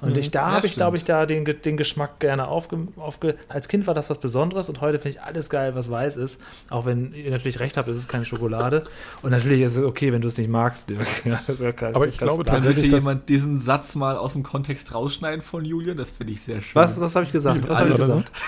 Und 0.00 0.16
ich, 0.16 0.30
da 0.30 0.48
Ja, 0.48 0.52
habe 0.54 0.66
ich, 0.68 0.74
glaube 0.74 0.96
ich, 0.96 1.04
da 1.04 1.26
den, 1.26 1.44
den 1.44 1.76
Geschmack 1.76 2.20
gerne 2.20 2.46
aufge, 2.46 2.86
aufge. 2.96 3.34
Als 3.48 3.66
Kind 3.66 3.86
war 3.88 3.94
das 3.94 4.08
was 4.10 4.18
Besonderes 4.18 4.68
und 4.68 4.80
heute 4.80 4.98
finde 5.00 5.18
ich 5.18 5.22
alles 5.22 5.50
geil, 5.50 5.74
was 5.74 5.90
weiß 5.90 6.16
ist. 6.16 6.40
Auch 6.70 6.86
wenn 6.86 7.12
ihr 7.14 7.30
natürlich 7.32 7.58
recht 7.58 7.76
habt, 7.76 7.88
es 7.88 7.96
ist 7.96 8.08
keine 8.08 8.24
Schokolade. 8.24 8.84
und 9.22 9.30
natürlich 9.32 9.62
ist 9.62 9.76
es 9.76 9.84
okay, 9.84 10.12
wenn 10.12 10.20
du 10.22 10.28
es 10.28 10.38
nicht 10.38 10.50
magst, 10.50 10.88
Dirk. 10.88 11.06
Ja, 11.24 11.72
kein- 11.72 11.94
Aber 11.96 12.06
ich 12.06 12.16
glaube 12.16 12.44
tatsächlich, 12.44 12.90
dass- 12.92 13.02
jemand 13.02 13.28
diesen 13.28 13.58
Satz 13.58 13.96
mal 13.96 14.16
aus 14.16 14.34
dem 14.34 14.44
Kontext 14.44 14.94
rausschneiden 14.94 15.42
von 15.42 15.64
Julian? 15.64 15.96
Das 15.96 16.10
finde 16.10 16.32
ich 16.32 16.42
sehr 16.42 16.62
schön. 16.62 16.74
Was, 16.74 17.00
was 17.00 17.16
habe 17.16 17.26
ich 17.26 17.32
gesagt? 17.32 17.68
Was 17.68 17.78
habe 17.78 17.88
ich 17.88 17.94
Alles. 17.96 18.06
gesagt? 18.06 18.32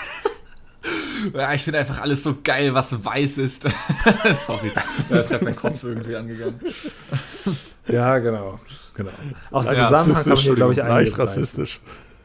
Ja, 1.35 1.53
ich 1.53 1.63
finde 1.63 1.81
einfach 1.81 2.01
alles 2.01 2.23
so 2.23 2.37
geil, 2.43 2.73
was 2.73 3.05
weiß 3.05 3.37
ist. 3.37 3.65
Sorry, 4.47 4.73
da 5.11 5.19
ist 5.19 5.29
gerade 5.29 5.45
mein 5.45 5.55
Kopf 5.55 5.85
irgendwie 5.85 6.17
angegangen. 6.17 6.59
Ja, 7.87 8.19
genau. 8.19 8.59
Genau. 9.05 9.13
Aus 9.51 9.67
dem 9.67 9.77
Ja, 9.77 9.89
Zusammenhang 9.89 10.23
kann 10.25 10.33
man 10.33 10.39
hier, 10.43 10.55
glaube 10.55 10.73
ich, 10.73 10.79
leicht 10.79 11.19
rassistisch. 11.19 11.81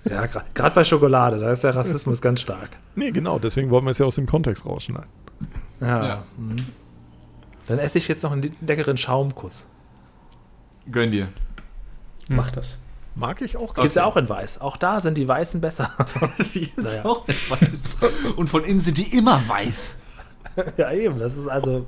Ja, 0.10 0.28
gerade 0.28 0.76
bei 0.76 0.84
Schokolade, 0.84 1.40
da 1.40 1.52
ist 1.52 1.64
der 1.64 1.76
Rassismus 1.76 2.22
ganz 2.22 2.42
stark. 2.42 2.70
Nee, 2.96 3.12
genau, 3.12 3.40
deswegen 3.40 3.72
wollen 3.72 3.86
wir 3.86 3.92
es 3.92 3.98
ja 3.98 4.06
aus 4.06 4.16
dem 4.16 4.28
Kontext 4.28 4.66
rausschneiden. 4.66 5.10
Ja. 5.82 6.06
Ja. 6.08 6.24
Mhm. 6.38 6.58
Dann 7.68 7.80
esse 7.80 7.98
ich 7.98 8.08
jetzt 8.08 8.22
noch 8.22 8.32
einen 8.32 8.56
leckeren 8.62 8.98
Schaumkuss. 8.98 9.66
Gönn 10.92 11.10
dir. 11.10 11.30
Mach 12.30 12.52
das. 12.52 12.78
Mag 13.16 13.42
ich 13.42 13.58
auch 13.58 13.74
Gibt 13.74 13.88
es 13.88 13.96
ja 13.96 14.04
auch 14.06 14.18
in 14.18 14.28
weiß. 14.30 14.62
Auch 14.62 14.78
da 14.78 15.00
sind 15.00 15.18
die 15.18 15.28
Weißen 15.28 15.62
besser. 15.62 15.90
Die 16.54 16.64
ist 16.66 16.78
Naja. 16.78 17.06
auch 17.06 17.26
nicht 17.28 17.50
weiß. 17.50 17.70
Und 18.36 18.50
von 18.50 18.64
innen 18.64 18.82
sind 18.82 18.98
die 18.98 19.18
immer 19.18 19.42
weiß. 19.48 19.98
ja, 20.78 20.92
eben. 20.92 21.18
Das 21.18 21.36
ist 21.38 21.48
also 21.48 21.88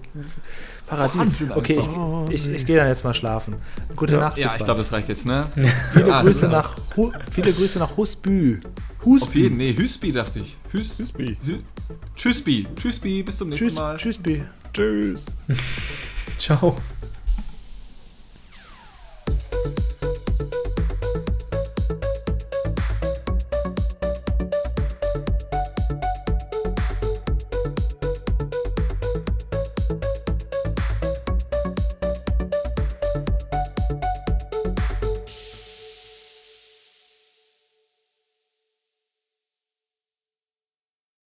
Paradies. 0.87 1.19
Wahnsinn 1.19 1.51
okay, 1.51 1.81
ich, 2.29 2.47
ich, 2.47 2.53
ich 2.55 2.65
gehe 2.65 2.77
dann 2.77 2.87
jetzt 2.87 3.03
mal 3.03 3.13
schlafen. 3.13 3.55
Gute 3.95 4.13
Ja. 4.13 4.19
Nacht. 4.21 4.37
Ja, 4.37 4.53
ich 4.57 4.63
glaube, 4.63 4.79
das 4.79 4.91
reicht 4.93 5.09
jetzt, 5.09 5.25
ne? 5.25 5.45
viele, 5.93 6.13
Ah, 6.13 6.21
Grüße 6.23 6.47
nach, 6.47 6.75
Hu, 6.95 7.11
viele 7.31 7.53
Grüße 7.53 7.77
nach 7.79 7.95
Husbü. 7.97 8.61
Husbü. 9.05 9.27
Auf 9.27 9.35
jeden, 9.35 9.57
nee, 9.57 9.75
Hüsbi 9.75 10.11
dachte 10.11 10.39
ich. 10.39 10.57
Hüs, 10.71 10.97
Hüsbi. 10.97 11.37
Hü, 11.43 11.59
Tschüssbi. 12.15 12.67
Tschüssbi, 12.75 13.23
bis 13.23 13.37
zum 13.37 13.49
nächsten 13.49 13.67
Tschüss, 13.67 13.77
Mal. 13.77 13.97
Tschüss, 13.97 14.17
Bü. 14.17 14.41
Tschüss. 14.73 15.25
Ciao. 16.37 16.77